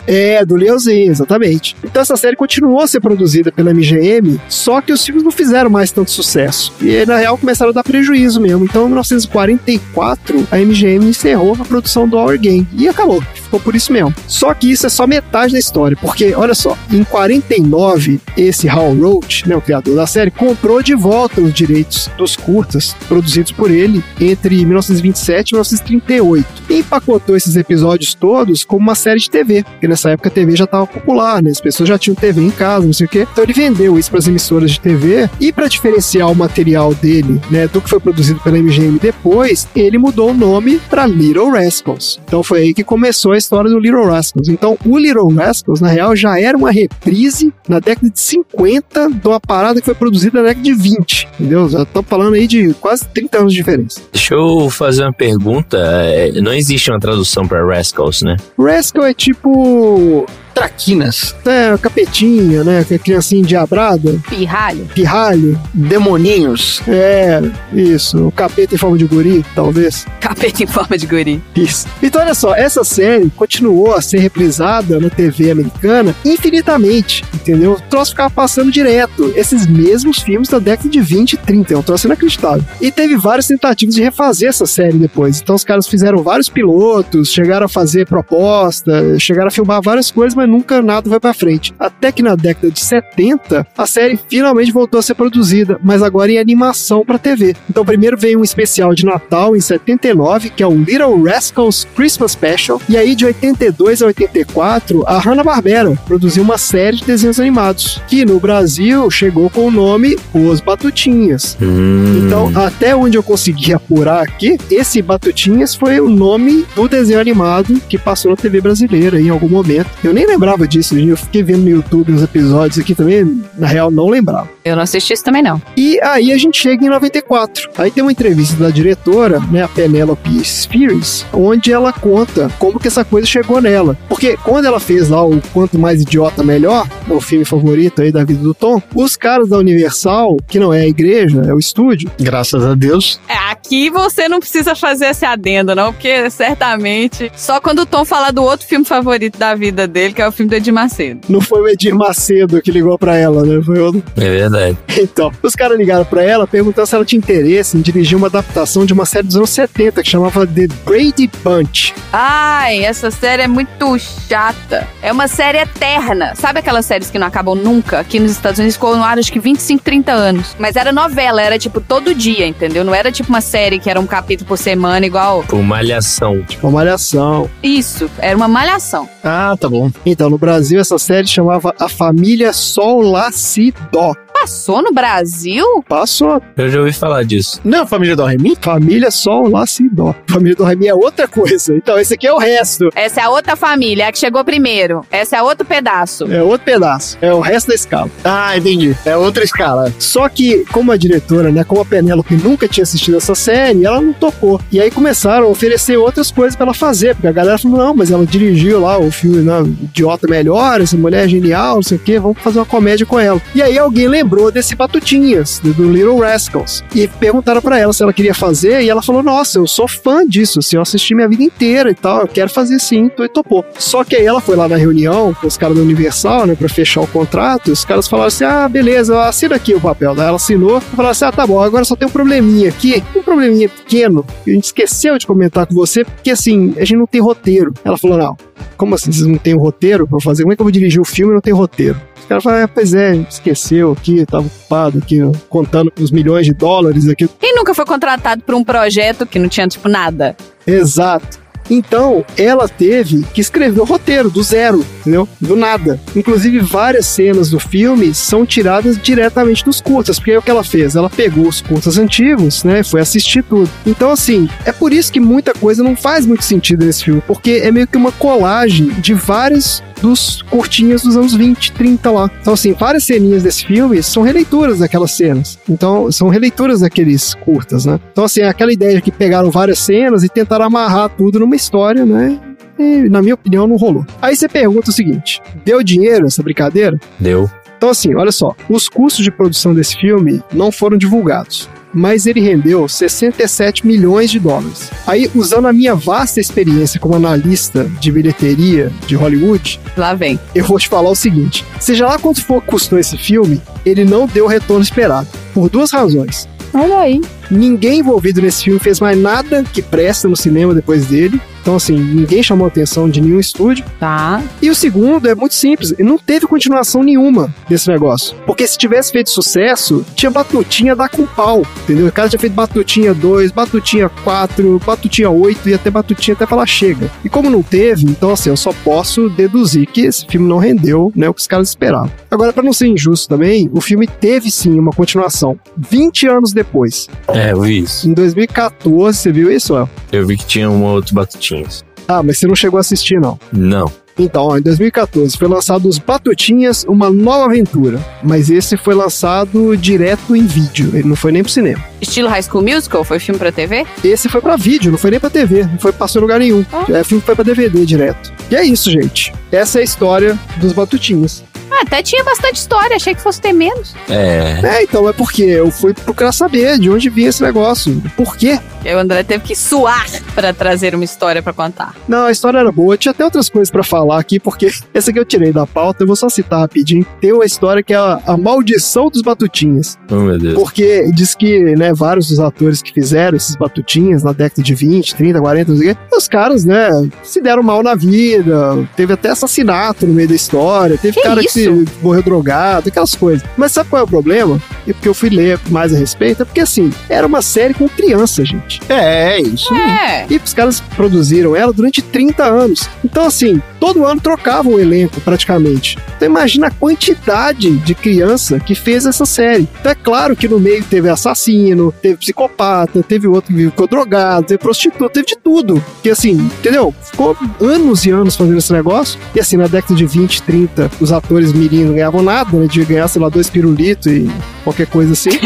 É, 0.06 0.46
do 0.46 0.56
Leozinho, 0.56 1.12
exatamente. 1.12 1.76
Então 1.84 2.02
essa 2.02 2.15
série 2.15 2.36
continuou 2.36 2.82
a 2.82 2.88
ser 2.88 3.00
produzida 3.00 3.52
pela 3.52 3.74
MGM, 3.74 4.39
só 4.48 4.82
que 4.82 4.92
os 4.92 5.04
filmes 5.04 5.24
não 5.24 5.32
fizeram 5.32 5.70
mais 5.70 5.92
tanto 5.92 6.12
sucesso. 6.12 6.74
E 6.82 7.06
na 7.06 7.18
real 7.18 7.38
começaram 7.38 7.72
a 7.72 7.74
dar 7.74 7.84
prejuízo 7.84 8.39
mesmo. 8.39 8.65
Então 8.65 8.84
em 8.84 8.88
1944 8.88 10.48
a 10.52 10.58
MGM 10.58 11.10
encerrou 11.10 11.54
a 11.60 11.65
produção 11.65 12.08
do 12.08 12.18
Our 12.18 12.38
Gang 12.38 12.68
e 12.74 12.88
acabou. 12.88 13.22
Ficou 13.34 13.60
por 13.60 13.76
isso 13.76 13.92
mesmo. 13.92 14.13
Só 14.28 14.54
que 14.54 14.72
isso 14.72 14.86
é 14.86 14.89
só 14.89 15.08
metade 15.08 15.54
da 15.54 15.60
história, 15.60 15.98
porque 16.00 16.34
olha 16.36 16.54
só, 16.54 16.78
em 16.92 17.04
49 17.04 18.20
esse 18.38 18.70
Hal 18.70 18.94
Roach, 18.94 19.48
né, 19.48 19.56
o 19.56 19.62
criador 19.62 19.96
da 19.96 20.06
série, 20.06 20.32
comprou 20.32 20.82
de 20.84 20.94
volta 20.96 21.42
os 21.42 21.54
direitos 21.54 22.10
dos 22.18 22.36
curtas 22.36 22.96
produzidos 23.08 23.52
por 23.52 23.72
ele 23.72 24.04
entre 24.20 24.63
1927 24.65 25.50
e 25.50 25.54
1938 25.56 26.63
empacotou 26.69 27.36
esses 27.36 27.55
episódios 27.55 28.13
todos 28.13 28.63
como 28.63 28.82
uma 28.82 28.95
série 28.95 29.19
de 29.19 29.29
TV, 29.29 29.63
porque 29.63 29.88
nessa 29.88 30.12
época 30.12 30.29
a 30.29 30.32
TV 30.32 30.55
já 30.55 30.65
estava 30.65 30.86
popular, 30.86 31.41
né? 31.41 31.51
As 31.51 31.62
pessoas 31.62 31.89
já 31.89 31.97
tinham 31.97 32.15
TV 32.15 32.41
em 32.41 32.51
casa, 32.51 32.86
não 32.86 32.93
sei 32.93 33.05
o 33.05 33.10
quê. 33.10 33.27
Então 33.32 33.43
ele 33.43 33.53
vendeu 33.53 33.97
isso 33.97 34.10
para 34.10 34.19
as 34.19 34.27
emissoras 34.27 34.71
de 34.71 34.79
TV 34.79 35.29
e 35.39 35.51
para 35.51 35.67
diferenciar 35.67 36.29
o 36.32 36.36
material 36.36 36.93
dele, 36.93 37.39
né, 37.49 37.67
do 37.67 37.82
que 37.82 37.89
foi 37.89 37.99
produzido 37.99 38.39
pela 38.41 38.58
MGM 38.58 38.99
depois, 38.99 39.67
ele 39.75 39.97
mudou 39.97 40.32
o 40.32 40.34
nome 40.34 40.79
para 40.89 41.05
Little 41.05 41.49
Rascals. 41.49 42.19
Então 42.25 42.43
foi 42.43 42.60
aí 42.60 42.73
que 42.73 42.84
começou 42.84 43.32
a 43.34 43.38
história 43.38 43.69
do 43.69 43.79
Little 43.79 44.05
Rascals. 44.05 44.47
Então 44.49 44.77
o 44.86 44.97
Little 44.97 45.34
Rascals, 45.34 45.82
na 45.82 45.89
real, 45.89 46.15
já 46.15 46.39
era 46.39 46.58
uma 46.58 46.71
reprise 46.71 47.53
na 47.67 47.79
década 47.79 48.10
de 48.10 48.19
50 48.19 49.09
de 49.09 49.28
uma 49.28 49.39
parada 49.39 49.80
que 49.80 49.86
foi 49.86 49.95
produzida 49.95 50.41
na 50.41 50.49
década 50.49 50.63
de 50.63 50.74
20, 50.74 51.28
entendeu? 51.39 51.70
Já 51.70 51.86
tô 51.86 52.01
falando 52.03 52.34
aí 52.36 52.47
de 52.47 52.74
quase 52.76 53.07
30 53.07 53.39
anos 53.39 53.53
de 53.53 53.59
diferença. 53.59 54.01
Deixa 54.11 54.36
eu 54.36 54.70
fazer 54.70 55.03
uma 55.03 55.13
pergunta. 55.13 55.78
É, 55.78 56.32
Não 56.41 56.53
existe 56.60 56.91
uma 56.91 56.99
tradução 56.99 57.47
para 57.47 57.66
Rascals, 57.66 58.22
né? 58.22 58.36
Rascal 58.57 59.05
é 59.05 59.14
tipo 59.14 60.26
Traquinas. 60.60 61.34
É, 61.45 61.78
capetinha, 61.78 62.64
né? 62.66 62.84
Que 62.86 62.95
é 62.95 62.97
criancinha 62.97 63.41
endiabrada, 63.41 64.20
Pirralho. 64.28 64.86
pirralho. 64.93 65.60
Demoninhos. 65.74 66.82
É, 66.88 67.41
isso. 67.74 68.28
O 68.28 68.32
capeta 68.32 68.76
em 68.76 68.78
forma 68.78 68.97
de 68.97 69.05
guri, 69.05 69.45
talvez. 69.55 70.05
Capeta 70.20 70.64
em 70.64 70.68
forma 70.68 70.97
de 70.97 71.07
guri. 71.07 71.41
Isso. 71.55 71.88
Então, 72.03 72.22
olha 72.22 72.34
só, 72.34 72.53
essa 72.55 72.84
série 72.84 73.30
continuou 73.38 73.93
a 73.95 74.01
ser 74.01 74.20
reprisada 74.20 74.99
na 74.99 75.10
TV 75.10 75.51
americana 75.51 76.14
infinitamente, 76.26 77.24
entendeu? 77.34 77.74
O 77.74 77.82
troço 77.89 78.12
ficava 78.12 78.30
passando 78.30 78.70
direto. 78.72 79.32
Esses 79.38 79.66
mesmos 79.66 80.20
filmes 80.20 80.49
da 80.49 80.60
década 80.60 80.89
de 80.89 80.99
20 80.99 81.34
e 81.34 81.38
30. 81.38 81.74
É 81.74 81.78
um 81.78 81.82
troço 81.82 82.05
inacreditável. 82.07 82.66
E 82.82 82.91
teve 82.91 83.16
várias 83.16 83.47
tentativas 83.47 83.95
de 83.95 84.01
refazer 84.01 84.49
essa 84.49 84.66
série 84.66 84.97
depois. 84.97 85.39
Então, 85.41 85.55
os 85.55 85.64
caras 85.64 85.88
fizeram 85.88 86.22
vários 86.22 86.49
pilotos, 86.49 87.32
chegaram 87.32 87.66
a 87.66 87.70
fazer 87.70 88.05
proposta, 88.07 89.18
chegaram 89.20 89.47
a 89.47 89.51
filmar 89.51 89.82
várias 89.82 90.12
coisas, 90.12 90.36
mas 90.36 90.49
nunca 90.50 90.82
nada 90.82 91.10
vai 91.10 91.20
pra 91.20 91.34
frente. 91.34 91.74
Até 91.80 92.12
que 92.12 92.24
na 92.24 92.36
década 92.36 92.72
de 92.72 92.80
70, 92.80 93.66
a 93.78 93.86
série 93.86 94.20
finalmente 94.30 94.72
voltou 94.72 95.00
a 95.00 95.04
ser 95.04 95.16
produzida, 95.16 95.80
mas 95.84 96.02
agora 96.02 96.32
em 96.32 96.38
animação 96.38 97.06
pra 97.06 97.18
TV. 97.18 97.56
Então, 97.70 97.86
primeiro 97.86 98.18
veio 98.18 98.39
um 98.39 98.43
especial 98.43 98.93
de 98.93 99.06
Natal 99.06 99.56
em 99.56 99.62
79, 99.62 100.50
que 100.50 100.64
é 100.64 100.68
o 100.68 100.76
Little 100.76 101.24
Rascals 101.24 101.88
Christmas 101.95 102.32
Special. 102.32 102.82
E 102.89 102.97
aí, 102.97 103.16
de 103.16 103.26
82 103.26 104.02
a 104.02 104.08
84, 104.08 105.04
a 105.08 105.20
Hanna-Barbera 105.20 105.97
produziu 106.06 106.43
uma 106.43 106.58
série 106.58 106.97
de 106.97 107.06
desenhos 107.06 107.39
animados, 107.39 108.02
que 108.08 108.26
no 108.26 108.39
Brasil 108.39 109.10
chegou 109.10 109.50
com 109.50 109.68
o 109.68 109.72
nome 109.72 110.18
Os 110.34 110.62
Batutinhas. 110.62 111.58
Hum. 111.62 112.24
Então, 112.26 112.52
até 112.56 112.95
onde 112.95 113.18
eu 113.18 113.24
consegui 113.24 113.74
apurar 113.74 114.24
aqui, 114.24 114.58
esse 114.70 115.02
Batutinhas 115.02 115.76
foi 115.76 116.00
o 116.00 116.10
nome 116.10 116.66
do 116.76 116.88
desenho 116.88 117.20
animado 117.20 117.80
que 117.88 117.97
passou 117.97 118.32
na 118.32 118.38
TV 118.38 118.62
brasileira 118.62 119.20
em 119.20 119.30
algum 119.30 119.50
momento. 119.50 119.89
Eu 120.04 120.14
nem 120.14 120.26
lembrava 120.40 120.66
disso, 120.66 120.98
eu 120.98 121.18
fiquei 121.18 121.44
vendo 121.44 121.64
no 121.64 121.70
YouTube 121.70 122.14
uns 122.14 122.24
episódios 122.24 122.80
aqui 122.80 122.96
também, 122.96 123.44
na 123.58 123.68
real 123.68 123.92
não 123.92 124.08
lembrava. 124.08 124.48
Eu 124.64 124.76
não 124.76 124.84
assisti 124.84 125.12
isso 125.12 125.24
também, 125.24 125.44
não. 125.44 125.62
E 125.76 126.00
aí 126.02 126.32
a 126.32 126.38
gente 126.38 126.62
chega 126.62 126.86
em 126.86 126.90
94. 126.90 127.70
Aí 127.78 127.92
tem 127.92 128.02
uma 128.02 128.12
entrevista 128.12 128.56
da 128.56 128.70
diretora, 128.70 129.40
né, 129.52 129.64
a 129.64 129.68
Penelope 129.68 130.44
Spheres, 130.46 131.26
onde 131.34 131.74
ela 131.74 131.92
conta 131.92 132.50
como 132.58 132.80
que 132.80 132.88
essa 132.88 133.04
coisa 133.04 133.28
chegou 133.28 133.60
nela. 133.60 133.98
Porque 134.08 134.38
quando 134.38 134.66
ela 134.66 134.80
fez 134.80 135.10
lá 135.10 135.26
o 135.26 135.42
Quanto 135.54 135.78
Mais 135.78 136.02
Idiota 136.02 136.42
Melhor, 136.42 136.88
o 137.10 137.20
filme 137.20 137.44
favorito 137.44 138.02
aí 138.02 138.12
da 138.12 138.24
vida 138.24 138.42
do 138.42 138.54
Tom, 138.54 138.82
os 138.96 139.18
caras 139.18 139.50
da 139.50 139.58
Universal, 139.58 140.38
que 140.48 140.60
não 140.60 140.74
é 140.74 140.82
a 140.82 140.88
igreja, 140.88 141.42
é 141.46 141.54
o 141.54 141.60
estúdio, 141.60 142.10
Graças 142.20 142.64
a 142.64 142.76
Deus. 142.76 143.20
É, 143.28 143.52
aqui 143.52 143.90
você 143.90 144.30
não 144.30 144.40
precisa 144.40 144.76
fazer 144.76 145.08
esse 145.08 145.26
adendo, 145.26 145.76
não, 145.76 145.92
porque 145.92 146.30
certamente 146.30 147.32
só 147.36 147.60
quando 147.60 147.80
o 147.80 147.86
Tom 147.86 148.06
falar 148.06 148.32
do 148.32 148.44
outro 148.44 148.68
filme 148.68 148.86
favorito 148.86 149.38
da 149.38 149.56
vida 149.56 149.88
dele, 149.88 150.14
que 150.20 150.24
é 150.24 150.28
o 150.28 150.34
filme 150.34 150.49
do 150.49 150.55
Edir 150.57 150.74
Macedo. 150.74 151.22
não 151.30 151.39
foi 151.39 151.61
o 151.61 151.67
Edir 151.70 151.95
Macedo 151.95 152.61
que 152.61 152.70
ligou 152.72 152.99
pra 152.99 153.15
ela, 153.15 153.45
né? 153.45 153.61
Foi 153.63 153.80
outro. 153.80 154.03
É 154.17 154.30
verdade. 154.30 154.78
Então, 154.99 155.32
os 155.41 155.55
caras 155.55 155.78
ligaram 155.78 156.03
pra 156.03 156.22
ela 156.22 156.45
perguntando 156.45 156.86
se 156.86 156.93
ela 156.93 157.05
tinha 157.05 157.17
interesse 157.17 157.78
em 157.78 157.82
dirigir 157.82 158.17
uma 158.17 158.28
adaptação 158.28 158.86
de 158.86 158.91
uma 158.91 159.05
série 159.05 159.26
dos 159.26 159.38
anos 159.38 159.49
70 159.51 160.03
que 160.03 160.09
chamava 160.09 160.45
The 160.45 160.67
Brady 160.86 161.30
Bunch. 161.41 161.93
Ai, 162.11 162.84
essa 162.84 163.09
série 163.09 163.43
é 163.43 163.47
muito 163.47 163.97
chata. 163.97 164.86
É 165.01 165.09
uma 165.09 165.30
série 165.30 165.59
eterna. 165.59 166.34
Sabe 166.36 166.59
aquelas 166.59 166.86
séries 166.86 167.09
que 167.09 167.17
não 167.17 167.28
acabam 167.28 167.55
nunca? 167.55 167.97
Aqui 167.99 168.20
nos 168.20 168.32
Estados 168.32 168.59
Unidos 168.59 168.76
ficou 168.76 168.93
no 168.97 169.03
ar 169.03 169.17
acho 169.17 169.32
que 169.32 169.39
25, 169.39 169.82
30 169.82 170.11
anos. 170.11 170.55
Mas 170.59 170.76
era 170.76 170.91
novela, 170.91 171.41
era 171.41 171.57
tipo 171.57 171.80
todo 171.80 172.13
dia, 172.13 172.45
entendeu? 172.45 172.84
Não 172.84 172.93
era 172.93 173.09
tipo 173.09 173.30
uma 173.30 173.41
série 173.41 173.80
que 173.80 173.89
era 173.89 174.01
um 174.01 174.05
capítulo 174.05 174.49
por 174.49 174.57
semana, 174.57 175.05
igual. 175.05 175.43
Por 175.47 175.63
malhação. 175.63 176.43
Tipo, 176.43 176.67
uma 176.67 176.74
malhação. 176.80 177.49
Isso, 177.63 178.11
era 178.20 178.36
uma 178.36 178.49
malhação. 178.49 179.07
Ah, 179.24 179.55
tá 179.57 179.70
bom. 179.70 179.89
Então, 180.12 180.28
no 180.28 180.39
Brasil, 180.39 180.80
essa 180.80 180.97
série 180.97 181.28
chamava 181.28 181.72
A 181.80 181.88
Família 181.88 182.51
Sol 182.51 183.01
Lá 183.01 183.32
Si 183.32 183.72
Dó. 183.91 184.16
Passou 184.34 184.82
no 184.82 184.91
Brasil? 184.91 185.65
Passou. 185.88 186.41
Eu 186.57 186.69
já 186.69 186.80
ouvi 186.80 186.93
falar 186.93 187.23
disso. 187.23 187.59
Não, 187.63 187.86
família 187.86 188.15
do 188.15 188.23
Remy? 188.23 188.57
Família 188.61 189.11
Sol 189.11 189.49
Lá 189.49 189.65
Si 189.65 189.89
Dó. 189.89 190.15
Família 190.27 190.55
do 190.55 190.63
Remy 190.63 190.88
é 190.88 190.93
outra 190.93 191.27
coisa. 191.27 191.75
Então, 191.75 191.99
esse 191.99 192.13
aqui 192.13 192.27
é 192.27 192.34
o 192.34 192.38
resto. 192.38 192.89
Essa 192.95 193.21
é 193.21 193.23
a 193.23 193.30
outra 193.30 193.55
família, 193.55 194.07
a 194.07 194.11
que 194.11 194.19
chegou 194.19 194.43
primeiro. 194.43 195.01
Essa 195.11 195.38
é 195.38 195.41
outro 195.41 195.65
pedaço. 195.65 196.32
É 196.32 196.41
outro 196.41 196.65
pedaço. 196.65 197.17
É 197.21 197.34
o 197.34 197.39
resto 197.39 197.67
da 197.67 197.75
escala. 197.75 198.09
Ah, 198.23 198.57
entendi. 198.57 198.95
É 199.05 199.17
outra 199.17 199.43
escala. 199.43 199.93
Só 199.99 200.27
que, 200.30 200.65
como 200.71 200.91
a 200.91 200.97
diretora, 200.97 201.51
né, 201.51 201.63
como 201.63 201.82
a 201.82 201.86
Penélope 201.86 202.36
nunca 202.36 202.67
tinha 202.67 202.84
assistido 202.84 203.17
essa 203.17 203.36
série, 203.36 203.86
ela 203.86 204.01
não 204.01 204.13
tocou. 204.13 204.59
E 204.71 204.80
aí 204.80 204.89
começaram 204.91 205.45
a 205.45 205.49
oferecer 205.49 205.97
outras 205.97 206.32
coisas 206.32 206.55
pra 206.55 206.65
ela 206.65 206.73
fazer, 206.73 207.15
porque 207.15 207.27
a 207.27 207.32
galera 207.32 207.57
falou: 207.57 207.77
não, 207.77 207.95
mas 207.95 208.11
ela 208.11 208.25
dirigiu 208.25 208.82
lá 208.82 208.97
o 208.97 209.11
filme, 209.11 209.41
né, 209.41 209.61
Idiota 209.84 210.27
Melhor, 210.27 210.82
essa 210.82 210.97
mulher 210.97 211.25
é 211.25 211.27
genial, 211.27 211.75
não 211.75 211.84
sei 211.84 211.97
o 211.97 211.99
quê, 211.99 212.19
vamos 212.19 212.39
fazer 212.39 212.59
uma 212.59 212.65
comédia 212.65 213.05
com 213.05 213.19
ela. 213.19 213.41
E 213.53 213.61
aí 213.61 213.77
alguém 213.77 214.07
lembrou 214.20 214.51
desse 214.51 214.76
Batutinhas, 214.76 215.59
do, 215.63 215.91
Little 215.91 216.20
Rascals, 216.20 216.84
e 216.93 217.07
perguntaram 217.07 217.61
pra 217.61 217.80
ela 217.80 217.93
se 217.93 218.03
ela 218.03 218.11
queria 218.11 218.34
fazer, 218.34 218.82
e 218.82 218.89
ela 218.89 219.01
falou: 219.01 219.24
nossa, 219.24 219.59
eu 219.59 219.67
sou 219.67 219.88
fã 219.88 220.28
disso, 220.28 220.59
assim, 220.59 220.76
eu 220.76 220.82
assisti 220.82 221.15
minha 221.15 221.28
vida 221.28 221.43
inteira 221.43 221.89
e 221.89 221.95
tal, 221.95 222.22
eu 222.22 222.28
quero 222.28 222.49
fazer 222.49 222.80
sim, 222.80 223.09
e 223.17 223.30
topou. 223.30 223.65
Só 223.78 224.03
que 224.03 224.15
aí 224.15 224.26
ela 224.26 224.41
foi 224.41 224.55
lá 224.55 224.67
na 224.67 224.76
reunião 224.76 225.34
com 225.34 225.47
os 225.47 225.57
caras 225.57 225.78
da 225.78 225.82
Universal, 225.82 226.47
né, 226.47 226.55
pra 226.55 226.67
fechar 226.67 227.01
o 227.01 227.07
contrato, 227.07 227.70
e 227.70 227.72
os 227.72 227.86
caras 227.86 228.07
falaram 228.07 228.28
assim: 228.28 228.43
ah, 228.43 228.67
beleza, 228.67 229.22
assina 229.24 229.55
aqui 229.55 229.74
o 229.74 229.80
papel. 229.80 230.13
Daí 230.13 230.28
ela 230.28 230.36
assinou 230.36 230.80
e 230.80 230.95
falou 230.95 231.11
assim: 231.11 231.26
ah, 231.26 231.32
tá 231.32 231.47
bom, 231.47 231.61
agora 231.61 231.86
só 231.86 231.95
tem 231.95 232.07
um 232.07 232.11
probleminha 232.11 232.70
aqui, 232.70 233.01
um 233.15 233.24
probleminha 233.24 233.70
pequeno, 233.70 234.26
que 234.43 234.51
a 234.51 234.53
gente 234.53 234.65
esqueceu 234.65 235.17
de 235.17 235.26
comentar 235.26 235.65
com 235.65 235.74
você, 235.74 236.03
porque 236.03 236.32
assim, 236.32 236.74
a 236.78 236.82
gente 236.82 236.97
não 236.97 237.07
tem 237.07 237.22
roteiro. 237.22 237.74
Ela 237.86 237.97
falou: 237.97 238.17
não, 238.17 238.38
como 238.76 238.95
assim 238.95 239.11
vocês 239.11 239.26
não 239.26 239.38
têm 239.38 239.55
roteiro 239.55 240.07
pra 240.07 240.20
fazer? 240.20 240.43
Como 240.43 240.53
é 240.53 240.55
que 240.55 240.61
eu 240.61 240.65
vou 240.65 240.72
dirigir 240.72 241.01
o 241.01 241.05
filme 241.05 241.32
e 241.32 241.36
não 241.36 241.41
tem 241.41 241.53
roteiro? 241.53 241.99
Os 242.30 242.32
caras 242.32 242.43
falaram, 242.43 242.65
ah, 242.65 242.67
pois 242.67 242.93
é, 242.93 243.15
esqueceu 243.15 243.91
aqui, 243.91 244.23
tava 244.23 244.45
ocupado 244.45 244.99
aqui, 244.99 245.19
contando 245.49 245.91
os 245.99 246.11
milhões 246.11 246.45
de 246.45 246.53
dólares 246.53 247.07
aqui. 247.07 247.27
Quem 247.39 247.55
nunca 247.55 247.73
foi 247.73 247.86
contratado 247.86 248.43
por 248.43 248.53
um 248.53 248.63
projeto 248.63 249.25
que 249.25 249.39
não 249.39 249.49
tinha, 249.49 249.67
tipo, 249.67 249.89
nada? 249.89 250.38
Exato. 250.67 251.39
Então, 251.70 252.26
ela 252.38 252.67
teve 252.67 253.24
que 253.34 253.41
escrever 253.41 253.80
o 253.82 253.86
roteiro 253.86 254.30
do 254.30 254.41
zero, 254.41 254.86
entendeu? 255.01 255.28
Do 255.39 255.55
nada. 255.55 255.99
Inclusive, 256.15 256.59
várias 256.59 257.05
cenas 257.05 257.49
do 257.49 257.59
filme 257.59 258.13
são 258.13 258.45
tiradas 258.45 258.97
diretamente 258.97 259.63
dos 259.63 259.82
curtas, 259.82 260.17
porque 260.17 260.32
aí 260.32 260.38
o 260.38 260.41
que 260.41 260.51
ela 260.51 260.63
fez? 260.63 260.95
Ela 260.95 261.09
pegou 261.09 261.47
os 261.47 261.61
curtas 261.61 261.97
antigos, 261.97 262.63
né? 262.63 262.84
Foi 262.84 263.01
assistir 263.01 263.43
tudo. 263.43 263.70
Então, 263.86 264.11
assim, 264.11 264.49
é 264.65 264.72
por 264.72 264.93
isso 264.93 265.11
que 265.11 265.20
muita 265.20 265.53
coisa 265.53 265.84
não 265.84 265.95
faz 265.95 266.26
muito 266.26 266.43
sentido 266.43 266.86
nesse 266.86 267.05
filme, 267.05 267.22
porque 267.26 267.61
é 267.63 267.72
meio 267.72 267.88
que 267.88 267.97
uma 267.97 268.11
colagem 268.11 268.88
de 268.99 269.13
vários 269.13 269.84
dos 270.01 270.41
curtinhas 270.43 271.01
dos 271.03 271.17
anos 271.17 271.34
20, 271.34 271.72
30 271.74 272.11
lá. 272.11 272.32
Então, 272.41 272.53
assim, 272.53 272.74
várias 272.74 273.03
ceninhas 273.03 273.43
desse 273.43 273.65
filme 273.65 274.01
são 274.01 274.24
releituras 274.24 274.80
daquelas 274.80 275.11
cenas. 275.11 275.59
Então, 275.70 276.11
são 276.11 276.30
releituras 276.30 276.82
daqueles 276.82 277.34
curtas, 277.34 277.86
né? 277.86 277.99
Então, 278.11 278.24
assim, 278.24 278.41
é 278.41 278.47
aquela 278.47 278.72
ideia 278.72 278.95
de 278.95 279.01
que 279.01 279.11
pegaram 279.11 279.51
várias 279.51 279.80
cenas 279.80 280.24
e 280.24 280.30
tentaram 280.30 280.65
amarrar 280.65 281.09
tudo 281.09 281.39
numa 281.39 281.55
história, 281.60 282.05
né? 282.05 282.39
E, 282.78 283.10
na 283.10 283.22
minha 283.22 283.36
opinião, 283.36 283.68
não 283.68 283.76
rolou. 283.76 284.05
Aí 284.22 284.36
você 284.36 284.47
pergunta 284.47 284.89
o 284.89 284.93
seguinte: 284.93 285.41
deu 285.66 285.84
dinheiro 285.84 286.26
essa 286.26 286.41
brincadeira? 286.41 286.97
Deu. 287.20 287.49
Então, 287.78 287.89
assim, 287.89 288.14
olha 288.16 288.32
só, 288.32 288.55
os 288.70 288.89
custos 288.89 289.24
de 289.24 289.32
produção 289.32 289.74
desse 289.74 289.95
filme 289.97 290.41
não 290.53 290.72
foram 290.72 290.97
divulgados. 290.97 291.70
Mas 291.91 292.28
ele 292.28 292.39
rendeu 292.39 292.88
67 292.88 293.88
milhões 293.88 294.30
de 294.30 294.39
dólares. 294.39 294.91
Aí, 295.07 295.28
usando 295.34 295.68
a 295.68 295.74
minha 295.74 295.95
vasta 295.95 296.39
experiência 296.39 296.99
como 296.99 297.16
analista 297.16 297.86
de 297.99 298.12
bilheteria 298.12 298.91
de 299.07 299.16
Hollywood, 299.16 299.80
Lá 299.97 300.14
vem. 300.14 300.39
eu 300.53 300.64
vou 300.66 300.78
te 300.78 300.88
falar 300.88 301.10
o 301.10 301.16
seguinte: 301.16 301.66
seja 301.80 302.05
lá 302.05 302.20
quanto 302.20 302.45
for 302.45 302.62
custou 302.62 302.99
esse 302.99 303.18
filme, 303.18 303.60
ele 303.86 304.05
não 304.05 304.28
deu 304.28 304.45
o 304.45 304.47
retorno 304.47 304.84
esperado. 304.84 305.28
Por 305.53 305.68
duas 305.70 305.91
razões. 305.91 306.47
Olha 306.74 306.99
aí. 306.99 307.22
Ninguém 307.50 308.00
envolvido 308.00 308.41
nesse 308.41 308.64
filme 308.64 308.80
fez 308.80 309.00
mais 309.00 309.18
nada 309.18 309.64
que 309.64 309.82
presta 309.82 310.28
no 310.28 310.36
cinema 310.36 310.74
depois 310.74 311.06
dele. 311.08 311.39
Então, 311.62 311.76
assim, 311.76 311.97
ninguém 311.97 312.41
chamou 312.41 312.66
a 312.66 312.68
atenção 312.68 313.10
de 313.10 313.22
nenhum 313.22 313.39
estúdio. 313.39 313.86
Tá. 314.00 314.41
E 314.62 314.70
o 314.70 314.76
segundo 314.76 315.28
é 315.28 315.36
muito 315.36 315.54
simples, 315.54 315.93
não 316.00 316.18
teve 316.18 316.47
continuação 316.47 317.04
nenhuma 317.04 317.54
desse 317.70 317.88
negócio. 317.89 318.36
Porque 318.45 318.66
se 318.66 318.78
tivesse 318.78 319.12
feito 319.12 319.30
sucesso, 319.30 320.06
tinha 320.16 320.32
Batutinha 320.32 320.95
dar 320.95 321.10
com 321.10 321.26
pau, 321.26 321.64
entendeu? 321.84 322.08
O 322.08 322.12
cara 322.12 322.30
tinha 322.30 322.39
feito 322.39 322.54
Batutinha 322.54 323.14
2, 323.14 323.52
Batutinha 323.52 324.10
4, 324.10 324.82
Batutinha 324.86 325.30
8 325.30 325.70
e 325.70 325.74
até 325.74 325.91
Batutinha 325.91 326.34
até 326.34 326.45
falar 326.45 326.66
chega. 326.66 327.12
E 327.24 327.30
como 327.30 327.50
não 327.50 327.62
teve, 327.62 328.06
então 328.06 328.32
assim, 328.32 328.50
eu 328.50 328.58
só 328.58 328.74
posso 328.84 329.30
deduzir 329.30 329.88
que 329.88 330.02
esse 330.02 330.26
filme 330.26 330.47
não 330.47 330.58
rendeu, 330.58 331.12
né, 331.16 331.30
o 331.30 331.34
que 331.34 331.41
os 331.41 331.47
caras 331.47 331.70
esperavam. 331.70 332.12
Agora, 332.32 332.54
pra 332.54 332.64
não 332.64 332.74
ser 332.74 332.88
injusto 332.88 333.28
também, 333.28 333.70
o 333.74 333.82
filme 333.82 334.08
teve 334.08 334.50
sim 334.50 334.80
uma 334.80 334.91
continuação, 334.91 335.60
20 335.78 336.28
anos 336.28 336.54
depois. 336.54 337.08
É, 337.28 337.39
eu 337.48 337.62
vi 337.62 337.80
isso. 337.80 338.10
Em 338.10 338.14
2014, 338.14 339.18
você 339.18 339.32
viu 339.32 339.52
isso, 339.52 339.76
El? 339.76 339.90
Eu 340.12 340.26
vi 340.26 340.38
que 340.38 340.46
tinha 340.46 340.70
um 340.70 340.84
outro 340.84 341.14
Batutinhas. 341.14 341.84
Ah, 342.08 342.24
mas 342.24 342.38
você 342.38 342.48
não 342.48 342.56
chegou 342.56 342.78
a 342.78 342.82
assistir, 342.82 343.20
não. 343.20 343.40
Não. 343.52 343.92
Então, 344.18 344.48
ó, 344.48 344.58
em 344.58 344.62
2014 344.62 345.38
foi 345.38 345.48
lançado 345.48 345.88
Os 345.88 345.98
Batutinhas, 345.98 346.84
Uma 346.84 347.10
Nova 347.10 347.46
Aventura. 347.46 348.06
Mas 348.22 348.50
esse 348.50 348.76
foi 348.76 348.94
lançado 348.94 349.78
direto 349.78 350.36
em 350.36 350.46
vídeo, 350.46 350.92
ele 350.94 351.08
não 351.08 351.16
foi 351.16 351.32
nem 351.32 351.42
pro 351.42 351.52
cinema. 351.52 351.82
Estilo 352.02 352.28
High 352.28 352.44
School 352.44 352.64
Musical? 352.64 353.04
Foi 353.06 353.18
filme 353.18 353.40
pra 353.40 353.52
TV? 353.52 353.86
Esse 354.04 354.28
foi 354.28 354.42
pra 354.42 354.58
vídeo, 354.58 354.92
não 354.92 354.98
foi 354.98 355.12
nem 355.12 355.20
pra 355.20 355.30
TV, 355.30 355.64
não 355.64 355.80
foi 355.80 355.94
passou 355.94 356.20
em 356.20 356.24
lugar 356.24 356.40
nenhum. 356.40 356.66
É 356.90 357.04
filme 357.04 357.22
que 357.22 357.26
foi 357.28 357.36
pra 357.36 357.44
DVD 357.46 357.86
direto. 357.86 358.34
E 358.52 358.56
é 358.56 358.66
isso, 358.66 358.92
gente. 358.92 359.32
Essa 359.52 359.80
é 359.80 359.82
a 359.82 359.86
história 359.86 360.38
dos 360.58 360.74
Batutinhas. 360.74 361.44
Até 361.82 362.03
tinha 362.03 362.23
bastante 362.23 362.55
história, 362.55 362.95
achei 362.95 363.15
que 363.15 363.21
fosse 363.21 363.39
ter 363.41 363.53
menos. 363.53 363.95
É. 364.09 364.59
É, 364.63 364.84
então 364.84 365.07
é 365.07 365.13
porque 365.13 365.43
eu 365.43 365.71
fui 365.71 365.93
procurar 365.93 366.32
saber 366.32 366.77
de 366.77 366.89
onde 366.89 367.09
vinha 367.09 367.30
esse 367.30 367.41
negócio. 367.41 368.01
Por 368.15 368.36
quê? 368.36 368.59
E 368.84 368.88
aí 368.88 368.95
o 368.95 368.99
André 368.99 369.23
teve 369.23 369.43
que 369.43 369.55
suar 369.55 370.05
pra 370.34 370.53
trazer 370.53 370.95
uma 370.95 371.03
história 371.03 371.41
pra 371.41 371.51
contar. 371.51 371.95
Não, 372.07 372.25
a 372.25 372.32
história 372.32 372.59
era 372.59 372.71
boa. 372.71 372.97
Tinha 372.97 373.11
até 373.11 373.25
outras 373.25 373.49
coisas 373.49 373.69
pra 373.69 373.84
falar 373.84 374.19
aqui, 374.19 374.39
porque 374.39 374.71
essa 374.93 375.09
aqui 375.09 375.19
eu 375.19 375.25
tirei 375.25 375.51
da 375.51 375.65
pauta. 375.65 376.03
Eu 376.03 376.07
vou 376.07 376.15
só 376.15 376.30
citar 376.30 376.59
rapidinho. 376.59 377.05
Tem 377.19 377.34
uma 377.34 377.45
história 377.45 377.84
que 377.84 377.93
é 377.93 377.97
a, 377.97 378.19
a 378.25 378.38
maldição 378.38 379.09
dos 379.09 379.21
batutinhas. 379.21 379.97
Oh, 380.09 380.15
meu 380.15 380.38
Deus. 380.38 380.53
Porque 380.55 381.09
diz 381.13 381.36
que, 381.36 381.59
né, 381.75 381.93
vários 381.93 382.30
dos 382.30 382.39
atores 382.39 382.82
que 382.82 382.93
fizeram 382.93 383.36
esses 383.36 383.55
batutinhas 383.55 384.23
na 384.23 384.32
década 384.32 384.61
de 384.63 384.73
20, 384.73 385.15
30, 385.15 385.39
40, 385.39 385.71
não 385.71 385.77
sei 385.80 385.91
o 385.91 385.95
quê, 385.95 386.01
os 386.15 386.27
caras, 386.27 386.63
né, 386.65 386.89
se 387.23 387.41
deram 387.41 387.63
mal 387.63 387.84
na 387.84 387.95
vida. 387.95 388.88
Teve 388.95 389.13
até 389.13 389.30
assassinato 389.30 390.07
no 390.07 390.13
meio 390.13 390.30
da 390.30 390.36
história. 390.36 390.97
Teve 390.97 391.15
Que 391.15 391.21
cara 391.23 391.41
que 391.41 391.47
isso? 391.47 391.68
Morreu 392.01 392.24
drogado, 392.24 392.89
aquelas 392.89 393.15
coisas. 393.15 393.47
Mas 393.57 393.72
sabe 393.72 393.89
qual 393.89 394.01
é 394.01 394.03
o 394.03 394.07
problema? 394.07 394.61
E 394.88 394.93
porque 394.93 395.07
eu 395.07 395.13
fui 395.13 395.30
ler 395.30 395.59
mais 395.70 395.93
a 395.93 395.97
respeito, 395.97 396.41
é 396.41 396.45
porque 396.45 396.61
assim, 396.61 396.91
era 397.09 397.26
uma 397.26 397.41
série 397.41 397.74
com 397.74 397.88
criança, 397.88 398.43
gente. 398.43 398.82
É, 398.89 399.39
isso. 399.39 399.74
É. 399.74 400.26
E 400.30 400.38
os 400.38 400.53
caras 400.53 400.80
produziram 400.80 401.55
ela 401.55 401.72
durante 401.72 402.01
30 402.01 402.43
anos. 402.43 402.89
Então, 403.03 403.26
assim, 403.26 403.61
todo 403.80 404.05
ano 404.05 404.20
trocavam 404.20 404.74
o 404.74 404.80
elenco, 404.80 405.22
praticamente. 405.22 405.97
Então, 406.15 406.28
imagina 406.28 406.67
a 406.67 406.72
quantidade 406.72 407.78
de 407.78 407.95
criança 407.95 408.59
que 408.59 408.76
fez 408.76 409.05
essa 409.05 409.26
série. 409.26 409.67
Então, 409.80 409.91
é 409.91 409.95
claro 409.95 410.36
que 410.36 410.47
no 410.47 410.59
meio 410.59 410.84
teve 410.84 411.09
assassino, 411.09 411.93
teve 412.01 412.17
psicopata, 412.17 413.01
teve 413.01 413.28
outro 413.28 413.53
que 413.53 413.65
ficou 413.65 413.88
drogado, 413.88 414.47
teve 414.47 414.57
prostituta, 414.57 415.09
teve 415.09 415.28
de 415.28 415.38
tudo. 415.38 415.84
Que, 416.03 416.09
assim, 416.09 416.32
entendeu? 416.32 416.93
Ficou 417.01 417.38
anos 417.61 418.05
e 418.05 418.11
anos 418.11 418.36
fazendo 418.36 418.57
esse 418.57 418.74
negócio. 418.74 419.20
E, 419.34 419.39
assim, 419.39 419.57
na 419.57 419.67
década 419.67 419.95
de 419.95 420.05
20, 420.05 420.41
30, 420.43 420.91
os 420.99 421.11
atores 421.11 421.53
mirim 421.60 421.86
não 421.86 421.93
ganhavam 421.93 422.24
nada, 422.24 422.57
né? 422.57 422.68
De 422.68 422.84
ganhar, 422.86 423.07
sei 423.07 423.22
lá, 423.22 423.30
dois 423.30 423.49
pirulitos 423.49 424.07
e 424.07 424.30
qualquer 424.64 424.88
coisa 424.88 425.14
assim. 425.14 425.30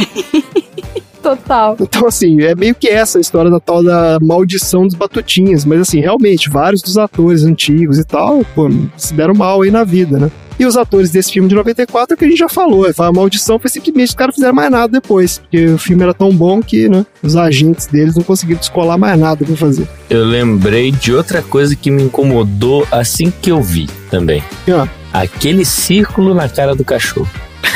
Total. 1.24 1.78
Então, 1.80 2.06
assim, 2.06 2.42
é 2.42 2.54
meio 2.54 2.76
que 2.76 2.90
essa 2.90 3.18
a 3.18 3.22
história 3.22 3.50
da 3.50 3.60
tal 3.60 3.82
da 3.82 4.20
maldição 4.22 4.86
dos 4.86 4.94
batutinhas. 4.94 5.64
Mas, 5.64 5.80
assim, 5.80 6.02
realmente, 6.02 6.50
vários 6.50 6.82
dos 6.82 6.98
atores 6.98 7.44
antigos 7.44 7.98
e 7.98 8.04
tal, 8.04 8.44
pô, 8.54 8.70
se 8.98 9.14
deram 9.14 9.34
mal 9.34 9.62
aí 9.62 9.72
na 9.72 9.86
vida, 9.86 10.20
né? 10.20 10.30
E 10.60 10.66
os 10.66 10.78
atores 10.78 11.10
desse 11.10 11.32
filme 11.32 11.50
de 11.50 11.56
94 11.56 12.14
é 12.14 12.16
o 12.16 12.18
que 12.18 12.26
a 12.26 12.28
gente 12.28 12.38
já 12.38 12.50
falou. 12.50 12.86
A 12.98 13.12
maldição 13.12 13.58
foi 13.58 13.70
simplesmente 13.70 14.10
os 14.10 14.16
caras 14.16 14.36
fizeram 14.36 14.54
mais 14.54 14.70
nada 14.70 14.88
depois. 14.88 15.40
Porque 15.40 15.66
o 15.66 15.78
filme 15.78 16.04
era 16.04 16.14
tão 16.14 16.32
bom 16.32 16.62
que, 16.62 16.88
né, 16.88 17.06
os 17.24 17.36
agentes 17.36 17.88
deles 17.88 18.16
não 18.16 18.24
conseguiram 18.24 18.60
descolar 18.60 18.98
mais 18.98 19.20
nada 19.20 19.44
pra 19.44 19.56
fazer. 19.56 19.88
Eu 20.10 20.26
lembrei 20.26 20.92
de 20.92 21.14
outra 21.14 21.42
coisa 21.42 21.76
que 21.76 21.90
me 21.90 22.04
incomodou 22.04 22.86
assim 22.92 23.34
que 23.42 23.52
eu 23.52 23.62
vi 23.62 23.88
também. 24.12 24.44
Ah, 24.70 24.88
Aquele 25.14 25.64
círculo 25.64 26.34
na 26.34 26.50
cara 26.50 26.76
do 26.76 26.84
cachorro. 26.84 27.30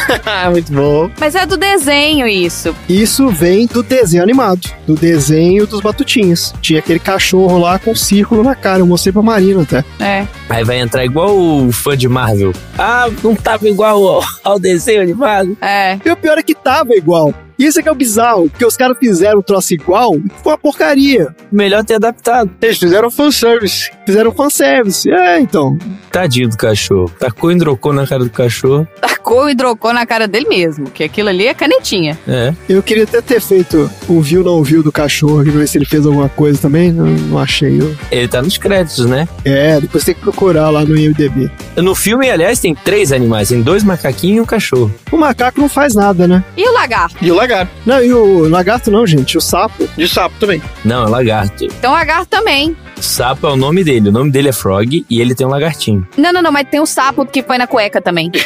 Muito 0.52 0.72
bom. 0.72 1.10
Mas 1.20 1.36
é 1.36 1.46
do 1.46 1.58
desenho 1.58 2.28
isso. 2.28 2.76
Isso 2.88 3.30
vem 3.30 3.66
do 3.68 3.84
desenho 3.84 4.24
animado, 4.24 4.70
do 4.86 4.96
desenho 4.96 5.66
dos 5.68 5.82
batutinhas. 5.82 6.54
Tinha 6.62 6.80
aquele 6.80 7.00
cachorro 7.00 7.58
lá 7.58 7.80
com 7.80 7.92
um 7.92 7.96
círculo 7.96 8.44
na 8.44 8.56
cara. 8.56 8.80
Eu 8.80 8.88
mostrei 8.88 9.14
pra 9.14 9.22
Marina 9.22 9.64
até. 9.64 9.84
É. 10.00 10.28
Aí 10.50 10.64
vai 10.64 10.80
entrar 10.80 11.06
igual 11.06 11.38
o 11.38 11.72
fã 11.72 11.96
de 11.96 12.08
Marvel. 12.08 12.54
Ah, 12.78 13.08
não 13.24 13.36
tava 13.36 13.68
igual 13.68 14.06
ao, 14.08 14.24
ao 14.44 14.60
desenho 14.60 15.02
animado. 15.02 15.58
É. 15.62 16.00
E 16.04 16.10
o 16.10 16.16
pior 16.16 16.38
é 16.38 16.44
que 16.44 16.56
tava 16.56 16.96
igual. 16.96 17.34
Isso 17.58 17.80
é 17.80 17.84
que 17.84 17.90
é 17.90 17.92
o 17.92 17.96
bizarro, 17.96 18.50
porque 18.50 18.66
os 18.66 18.78
caras 18.78 18.98
fizeram 19.00 19.40
um 19.40 19.42
troço 19.42 19.74
igual 19.74 20.16
e 20.16 20.30
foi 20.44 20.52
uma 20.52 20.58
porcaria. 20.58 21.36
Melhor 21.52 21.84
ter 21.84 21.96
adaptado. 21.96 22.52
Eles 22.62 22.78
fizeram 22.78 23.10
fanservice. 23.10 23.92
Fizeram 24.06 24.32
fanservice. 24.32 25.10
É, 25.10 25.40
então. 25.40 25.78
Tadinho 26.12 26.50
do 26.50 26.58
cachorro. 26.58 27.12
Tacou 27.20 27.52
e 27.52 27.58
drocou 27.58 27.94
na 27.94 28.06
cara 28.06 28.24
do 28.24 28.30
cachorro. 28.30 28.88
Tacou 29.28 29.50
e 29.50 29.56
drocou 29.56 29.92
na 29.92 30.06
cara 30.06 30.26
dele 30.26 30.48
mesmo, 30.48 30.90
que 30.90 31.04
aquilo 31.04 31.28
ali 31.28 31.48
é 31.48 31.54
canetinha. 31.54 32.18
É. 32.26 32.54
Eu 32.70 32.82
queria 32.82 33.04
até 33.04 33.22
ter 33.22 33.42
feito 33.42 33.92
o 34.08 34.22
viu 34.22 34.42
não 34.42 34.64
viu 34.64 34.82
do 34.82 34.90
cachorro 34.90 35.42
aqui 35.42 35.52
pra 35.52 35.60
ver 35.60 35.68
se 35.68 35.78
ele 35.78 35.86
fez 35.86 36.06
alguma 36.06 36.30
coisa 36.30 36.58
também. 36.62 36.94
Não, 36.94 37.06
não 37.06 37.38
achei. 37.38 37.82
Eu. 37.82 37.94
Ele 38.10 38.28
tá 38.30 38.42
nos 38.42 38.58
créditos, 38.58 39.06
né? 39.06 39.28
É, 39.44 39.82
depois 39.82 40.06
tem 40.06 40.16
que 40.16 40.22
procurar 40.22 40.70
lá 40.70 40.86
no 40.86 40.98
IMDB. 40.98 41.52
No 41.76 41.94
filme, 41.94 42.30
aliás, 42.30 42.60
tem 42.60 42.74
três 42.74 43.12
animais. 43.12 43.50
Tem 43.50 43.62
dois 43.62 43.84
macaquinhos 43.84 44.38
e 44.38 44.42
um 44.42 44.46
cachorro. 44.46 44.94
O 45.12 45.18
macaco 45.18 45.60
não 45.60 45.68
faz 45.68 45.94
nada, 45.94 46.26
né? 46.26 46.42
E 46.56 46.66
o 46.66 46.72
lagarto? 46.72 47.18
E 47.22 47.30
o 47.30 47.36
lagarto. 47.36 47.72
Não, 47.86 48.02
e 48.02 48.14
o 48.14 48.48
lagarto 48.48 48.90
não, 48.90 49.06
gente. 49.06 49.38
O 49.38 49.42
sapo. 49.42 49.90
De 49.98 50.08
sapo 50.08 50.36
também. 50.40 50.62
Não, 50.86 51.06
é 51.06 51.10
lagarto. 51.10 51.66
Então 51.66 51.92
o 51.92 51.96
lagarto 51.96 52.28
também. 52.28 52.78
Sapo 53.00 53.48
é 53.48 53.52
o 53.52 53.56
nome 53.56 53.84
dele. 53.84 54.10
O 54.10 54.12
nome 54.12 54.32
dele 54.32 54.50
é 54.50 54.54
Frog 54.54 55.06
e 55.10 55.22
ele 55.22 55.36
tem 55.36 55.46
um 55.46 55.50
lagartinho. 55.50 56.08
Não, 56.18 56.32
não, 56.34 56.42
não, 56.42 56.52
mas 56.52 56.68
tem 56.70 56.80
o 56.80 56.86
sapo 56.86 57.26
que 57.26 57.42
foi 57.44 57.58
na 57.58 57.68
cueca 57.68 58.02
também. 58.02 58.32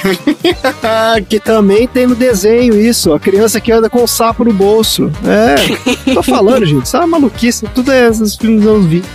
Que 1.27 1.39
também 1.39 1.87
tem 1.87 2.07
no 2.07 2.15
desenho 2.15 2.79
isso. 2.79 3.13
A 3.13 3.19
criança 3.19 3.59
que 3.59 3.71
anda 3.71 3.89
com 3.89 4.03
o 4.03 4.07
sapo 4.07 4.43
no 4.43 4.53
bolso. 4.53 5.11
É. 5.25 5.55
Tô 6.13 6.23
falando, 6.23 6.65
gente. 6.65 6.85
Isso 6.85 6.95
é 6.97 6.99
uma 6.99 7.07
maluquice. 7.07 7.67
Tudo 7.73 7.91
é 7.91 8.07
esses 8.07 8.35
filmes 8.35 8.63
dos 8.63 8.71
anos 8.71 8.85
20. 8.85 9.05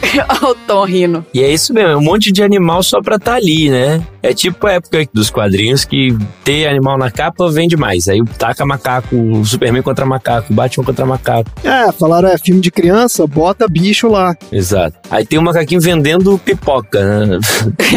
Olha 0.42 0.50
o 0.50 0.54
Tom 0.54 0.84
rindo. 0.84 1.26
E 1.32 1.42
é 1.42 1.52
isso 1.52 1.72
mesmo, 1.74 1.90
é 1.90 1.96
um 1.96 2.02
monte 2.02 2.32
de 2.32 2.42
animal 2.42 2.82
só 2.82 3.00
pra 3.00 3.18
tá 3.18 3.34
ali, 3.34 3.70
né? 3.70 4.02
É 4.22 4.32
tipo 4.34 4.66
a 4.66 4.72
época 4.72 5.06
dos 5.12 5.30
quadrinhos 5.30 5.84
que 5.84 6.16
ter 6.44 6.66
animal 6.66 6.98
na 6.98 7.10
capa 7.10 7.48
vende 7.50 7.76
mais. 7.76 8.08
Aí 8.08 8.22
taca 8.38 8.64
macaco, 8.64 9.14
o 9.14 9.44
Superman 9.44 9.82
contra 9.82 10.04
macaco, 10.04 10.52
Batman 10.52 10.84
contra 10.84 11.06
macaco. 11.06 11.50
É, 11.62 11.92
falaram, 11.92 12.28
é 12.28 12.38
filme 12.38 12.60
de 12.60 12.70
criança, 12.70 13.26
bota 13.26 13.68
bicho 13.68 14.08
lá. 14.08 14.34
Exato. 14.50 14.96
Aí 15.10 15.25
tem 15.26 15.38
um 15.38 15.42
macaquinho 15.42 15.80
vendendo 15.80 16.38
pipoca, 16.38 17.26
né? 17.26 17.38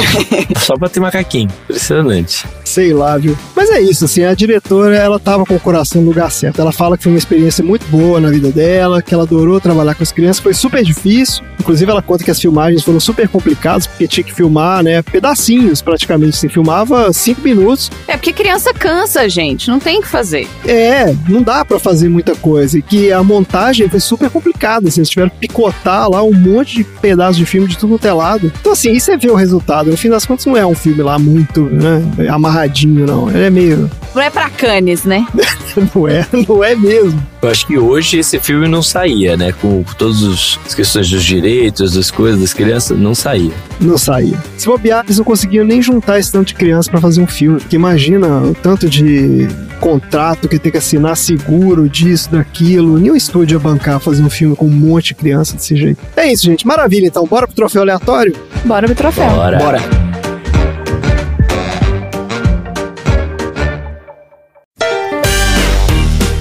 só 0.59 0.75
pra 0.75 0.89
ter 0.89 0.99
macaquinho. 0.99 1.49
Impressionante. 1.63 2.45
Sei 2.63 2.93
lá, 2.93 3.17
viu? 3.17 3.38
Mas 3.55 3.69
é 3.69 3.82
isso, 3.82 4.05
assim, 4.05 4.23
a 4.23 4.34
diretora, 4.34 4.95
ela 4.95 5.19
tava 5.19 5.45
com 5.45 5.55
o 5.55 5.59
coração 5.59 6.01
no 6.01 6.07
lugar 6.07 6.32
certo. 6.32 6.61
Ela 6.61 6.71
fala 6.71 6.97
que 6.97 7.03
foi 7.03 7.11
uma 7.11 7.17
experiência 7.17 7.63
muito 7.63 7.86
boa 7.88 8.19
na 8.19 8.30
vida 8.30 8.51
dela, 8.51 9.01
que 9.01 9.13
ela 9.13 9.23
adorou 9.23 9.59
trabalhar 9.59 9.95
com 9.95 10.03
as 10.03 10.11
crianças, 10.11 10.41
foi 10.41 10.53
super 10.53 10.84
difícil. 10.84 11.43
Inclusive, 11.59 11.91
ela 11.91 12.01
conta 12.01 12.23
que 12.23 12.32
as 12.32 12.39
filmagens 12.39 12.84
foram 12.84 12.99
super 12.99 13.27
complicadas, 13.27 13.86
porque 13.86 14.07
tinha 14.07 14.23
que 14.23 14.34
filmar, 14.34 14.84
né, 14.84 15.01
pedacinhos 15.01 15.82
praticamente. 15.82 16.38
Você 16.38 16.49
filmava 16.49 17.11
cinco 17.13 17.41
minutos. 17.41 17.91
É 18.07 18.15
porque 18.15 18.34
criança 18.34 18.73
cansa, 18.73 19.27
gente. 19.30 19.69
Não 19.69 19.80
tem 19.80 19.99
o 19.99 20.01
que 20.01 20.07
fazer. 20.07 20.47
É, 20.65 21.15
não 21.27 21.41
dá 21.41 21.63
pra 21.63 21.80
fazer 21.80 22.09
muita 22.09 22.36
coisa. 22.36 22.77
E 22.77 22.82
que 22.82 23.11
a 23.11 23.23
montagem 23.23 23.88
foi 23.89 23.99
super 23.99 24.30
complicada. 24.30 24.88
Assim, 24.88 25.01
eles 25.01 25.09
tiveram 25.09 25.30
que 25.30 25.38
picotar 25.38 26.09
lá 26.09 26.23
um 26.23 26.34
monte 26.34 26.77
de 26.77 26.84
pedaços 26.84 27.18
de 27.38 27.45
filme 27.45 27.67
de 27.67 27.78
tudo 27.78 27.91
quanto 27.91 28.05
é 28.05 28.13
lado. 28.13 28.51
Então, 28.59 28.72
assim, 28.72 28.89
aí 28.89 28.99
você 28.99 29.17
vê 29.17 29.30
o 29.30 29.36
resultado. 29.36 29.89
No 29.91 29.97
fim 29.97 30.09
das 30.09 30.26
contas, 30.26 30.45
não 30.45 30.55
é 30.57 30.65
um 30.65 30.76
filme 30.76 31.01
lá 31.01 31.17
muito, 31.20 31.61
né, 31.61 32.01
amarradinho, 32.30 33.05
não. 33.05 33.30
Ele 33.30 33.43
é 33.43 33.49
meio. 33.49 33.89
Não 34.13 34.22
é 34.22 34.30
pra 34.30 34.49
canes, 34.49 35.03
né? 35.03 35.26
Não 35.95 36.07
é, 36.07 36.26
não 36.47 36.63
é 36.63 36.76
mesmo. 36.76 37.24
Eu 37.41 37.49
acho 37.49 37.65
que 37.67 37.78
hoje 37.78 38.17
esse 38.17 38.39
filme 38.39 38.67
não 38.67 38.82
saía, 38.82 39.38
né? 39.38 39.53
Com 39.53 39.84
todas 39.97 40.24
as 40.24 40.74
questões 40.74 41.09
dos 41.09 41.24
direitos, 41.24 41.93
das 41.93 42.09
coisas 42.09 42.41
das 42.41 42.53
crianças, 42.53 42.97
não 42.99 43.13
saía. 43.13 43.53
Não 43.80 43.97
saía. 43.97 44.38
Se 44.57 44.67
bobear, 44.67 45.05
eles 45.05 45.17
não 45.17 45.25
conseguiam 45.25 45.65
nem 45.65 45.82
juntar 45.82 46.19
esse 46.19 46.32
tanto 46.32 46.47
de 46.47 46.55
criança 46.55 46.91
pra 46.91 46.99
fazer 46.99 47.21
um 47.21 47.27
filme. 47.27 47.59
Porque 47.59 47.75
imagina 47.75 48.27
o 48.41 48.53
tanto 48.53 48.89
de 48.89 49.47
contrato 49.80 50.49
que 50.49 50.59
tem 50.59 50.71
que 50.71 50.77
assinar, 50.77 51.15
seguro 51.15 51.88
disso, 51.88 52.30
daquilo. 52.30 52.99
Nenhum 52.99 53.15
estúdio 53.15 53.55
ia 53.55 53.59
bancar 53.59 53.99
fazer 53.99 54.21
um 54.21 54.30
filme 54.30 54.55
com 54.55 54.65
um 54.65 54.69
monte 54.69 55.07
de 55.07 55.15
criança 55.15 55.55
desse 55.55 55.75
jeito. 55.75 55.99
É 56.15 56.32
isso, 56.32 56.43
gente. 56.43 56.67
Maravilha, 56.67 57.07
então. 57.07 57.25
Bora 57.25 57.47
pro 57.47 57.55
troféu 57.55 57.82
aleatório? 57.82 58.36
Bora 58.65 58.86
pro 58.86 58.95
troféu. 58.95 59.30
Bora. 59.30 59.57
Bora. 59.57 59.80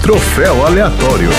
Troféu 0.01 0.65
aleatório. 0.65 1.29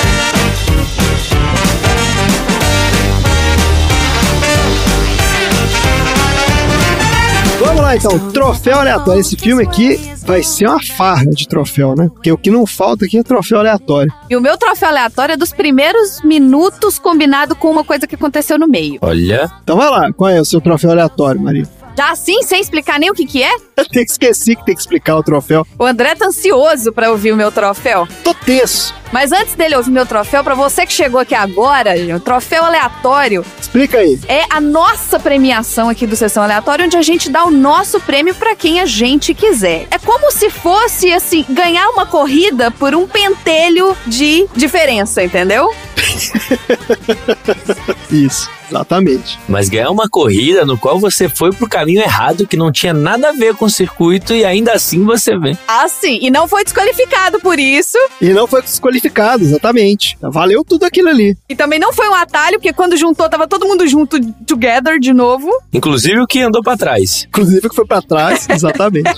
Vamos 7.70 7.84
lá, 7.84 7.94
então. 7.94 8.32
Troféu 8.32 8.80
aleatório. 8.80 9.20
Esse 9.20 9.36
filme 9.36 9.62
aqui 9.62 9.96
vai 10.26 10.42
ser 10.42 10.66
uma 10.66 10.82
farra 10.82 11.24
de 11.26 11.46
troféu, 11.46 11.94
né? 11.96 12.08
Porque 12.12 12.32
o 12.32 12.36
que 12.36 12.50
não 12.50 12.66
falta 12.66 13.04
aqui 13.04 13.16
é 13.16 13.22
troféu 13.22 13.60
aleatório. 13.60 14.12
E 14.28 14.34
o 14.34 14.40
meu 14.40 14.58
troféu 14.58 14.88
aleatório 14.88 15.34
é 15.34 15.36
dos 15.36 15.52
primeiros 15.52 16.20
minutos 16.24 16.98
combinado 16.98 17.54
com 17.54 17.70
uma 17.70 17.84
coisa 17.84 18.08
que 18.08 18.16
aconteceu 18.16 18.58
no 18.58 18.66
meio. 18.66 18.98
Olha, 19.00 19.48
Então 19.62 19.76
vai 19.76 19.88
lá. 19.88 20.12
Qual 20.12 20.28
é 20.28 20.40
o 20.40 20.44
seu 20.44 20.60
troféu 20.60 20.90
aleatório, 20.90 21.40
Maria? 21.40 21.64
Já 21.96 22.12
assim, 22.12 22.42
sem 22.42 22.60
explicar 22.60 22.98
nem 22.98 23.10
o 23.10 23.14
que 23.14 23.26
que 23.26 23.42
é? 23.42 23.54
Eu 23.76 23.86
tenho 23.88 24.06
que 24.06 24.12
esqueci 24.12 24.56
que 24.56 24.64
tem 24.64 24.74
que 24.74 24.80
explicar 24.80 25.16
o 25.16 25.22
troféu. 25.22 25.66
O 25.78 25.84
André 25.84 26.14
tá 26.14 26.26
ansioso 26.26 26.92
pra 26.92 27.10
ouvir 27.10 27.32
o 27.32 27.36
meu 27.36 27.52
troféu. 27.52 28.08
Tô 28.24 28.32
tenso. 28.32 28.94
Mas 29.12 29.32
antes 29.32 29.54
dele 29.54 29.76
ouvir 29.76 29.90
meu 29.90 30.06
troféu, 30.06 30.42
pra 30.44 30.54
você 30.54 30.86
que 30.86 30.92
chegou 30.92 31.20
aqui 31.20 31.34
agora, 31.34 31.90
o 32.14 32.20
troféu 32.20 32.64
aleatório 32.64 33.44
Explica 33.60 33.98
aí. 33.98 34.18
é 34.28 34.44
a 34.48 34.60
nossa 34.60 35.18
premiação 35.18 35.88
aqui 35.88 36.06
do 36.06 36.14
Sessão 36.14 36.44
Aleatória, 36.44 36.84
onde 36.84 36.96
a 36.96 37.02
gente 37.02 37.28
dá 37.28 37.44
o 37.44 37.50
nosso 37.50 37.98
prêmio 38.00 38.34
pra 38.36 38.54
quem 38.54 38.80
a 38.80 38.86
gente 38.86 39.34
quiser. 39.34 39.88
É 39.90 39.98
como 39.98 40.30
se 40.30 40.48
fosse, 40.48 41.12
assim, 41.12 41.44
ganhar 41.48 41.88
uma 41.90 42.06
corrida 42.06 42.70
por 42.70 42.94
um 42.94 43.06
pentelho 43.08 43.96
de 44.06 44.46
diferença, 44.54 45.24
entendeu? 45.24 45.68
Isso, 48.10 48.48
exatamente. 48.70 49.38
Mas 49.48 49.68
ganhar 49.68 49.90
uma 49.90 50.08
corrida 50.08 50.64
no 50.64 50.78
qual 50.78 50.98
você 50.98 51.28
foi 51.28 51.52
pro 51.52 51.68
caminho 51.68 52.00
errado, 52.00 52.46
que 52.46 52.56
não 52.56 52.70
tinha 52.72 52.92
nada 52.92 53.30
a 53.30 53.32
ver 53.32 53.54
com 53.54 53.64
o 53.66 53.70
circuito, 53.70 54.32
e 54.32 54.44
ainda 54.44 54.72
assim 54.72 55.04
você 55.04 55.36
vem. 55.38 55.58
Assim, 55.66 56.18
e 56.22 56.30
não 56.30 56.46
foi 56.48 56.64
desqualificado 56.64 57.40
por 57.40 57.58
isso, 57.58 57.98
E 58.20 58.30
não 58.30 58.46
foi 58.46 58.62
desqualificado, 58.62 59.42
exatamente. 59.42 60.16
Valeu 60.20 60.64
tudo 60.64 60.84
aquilo 60.84 61.08
ali. 61.08 61.36
e 61.48 61.54
também 61.54 61.78
não 61.78 61.92
foi 61.92 62.08
um 62.08 62.14
atalho, 62.14 62.58
porque 62.58 62.72
quando 62.72 62.96
juntou, 62.96 63.28
tava 63.28 63.46
todo 63.48 63.66
mundo 63.66 63.86
junto, 63.86 64.18
together 64.46 64.98
de 64.98 65.12
novo. 65.12 65.50
Inclusive 65.72 66.20
o 66.20 66.26
que 66.26 66.40
andou 66.40 66.62
pra 66.62 66.76
trás. 66.76 67.26
Inclusive 67.28 67.68
que 67.68 67.74
foi 67.74 67.86
pra 67.86 68.00
trás, 68.02 68.46
exatamente. 68.50 69.10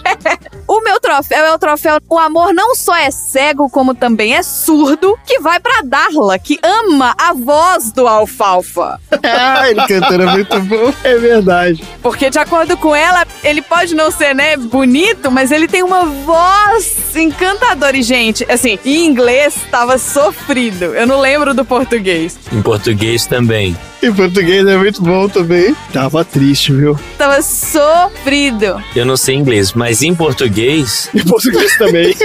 Troféu 1.13 1.45
é 1.45 1.53
o 1.53 1.59
troféu 1.59 1.99
O 2.09 2.19
Amor 2.19 2.55
Não 2.55 2.75
Só 2.75 2.97
É 2.97 3.11
Cego, 3.11 3.69
como 3.69 3.95
também 3.95 4.35
é 4.35 4.43
surdo, 4.43 5.19
que 5.27 5.41
vai 5.41 5.61
pra 5.61 5.83
Darla, 5.85 6.39
que 6.39 6.59
ama 6.63 7.15
a 7.21 7.35
voz 7.35 7.93
do 7.93 8.09
Alfalfa. 8.09 8.99
Ah, 9.23 9.69
ele 9.69 9.87
cantando 9.87 10.23
é 10.23 10.27
muito 10.27 10.59
bom. 10.61 10.91
É 11.05 11.19
verdade. 11.19 11.85
Porque, 12.03 12.31
de 12.31 12.39
acordo 12.39 12.79
com 12.79 12.97
ela, 12.97 13.27
ele 13.45 13.61
pode 13.61 13.95
não 13.95 14.11
ser, 14.11 14.35
né, 14.35 14.57
bonito, 14.57 15.31
mas 15.31 15.51
ele 15.51 15.69
tem 15.69 15.83
uma 15.83 16.07
voz 16.07 17.15
encantadora. 17.15 17.95
E, 17.95 18.03
gente, 18.03 18.51
assim, 18.51 18.79
em 18.83 19.05
inglês 19.05 19.55
tava 19.71 19.99
sofrido. 19.99 20.87
Eu 20.87 21.07
não 21.07 21.21
lembro 21.21 21.53
do 21.53 21.65
português. 21.65 22.39
Em 22.51 22.63
português 22.63 23.27
também. 23.27 23.77
Em 24.03 24.13
português 24.13 24.67
é 24.67 24.77
muito 24.77 25.01
bom 25.01 25.29
também. 25.29 25.77
Tava 25.93 26.25
triste, 26.25 26.73
viu? 26.73 26.99
Tava 27.17 27.41
sofrido. 27.41 28.83
Eu 28.97 29.07
não 29.07 29.17
sei 29.17 29.37
inglês, 29.37 29.73
mas 29.75 30.03
em 30.03 30.13
português. 30.13 31.09
Em 31.15 31.25
português 31.25 31.77
também. 31.79 32.13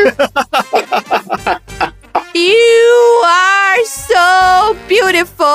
You 2.33 3.23
are 3.25 3.83
so 3.85 4.75
beautiful 4.87 5.47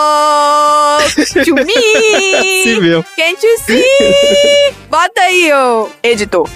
to 1.45 1.55
me. 1.55 1.75
Assim 2.63 2.81
mesmo. 2.81 3.05
Can't 3.17 3.47
you 3.47 3.59
see? 3.59 4.75
Bota 4.91 5.21
aí, 5.21 5.53
ô 5.53 5.89
editor. 6.03 6.49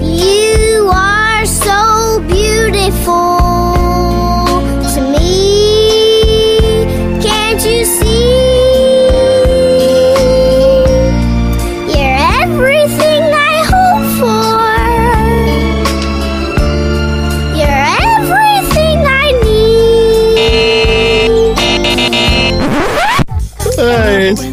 You 0.00 0.90
are 0.90 1.46
so 1.46 2.20
beautiful 2.26 3.29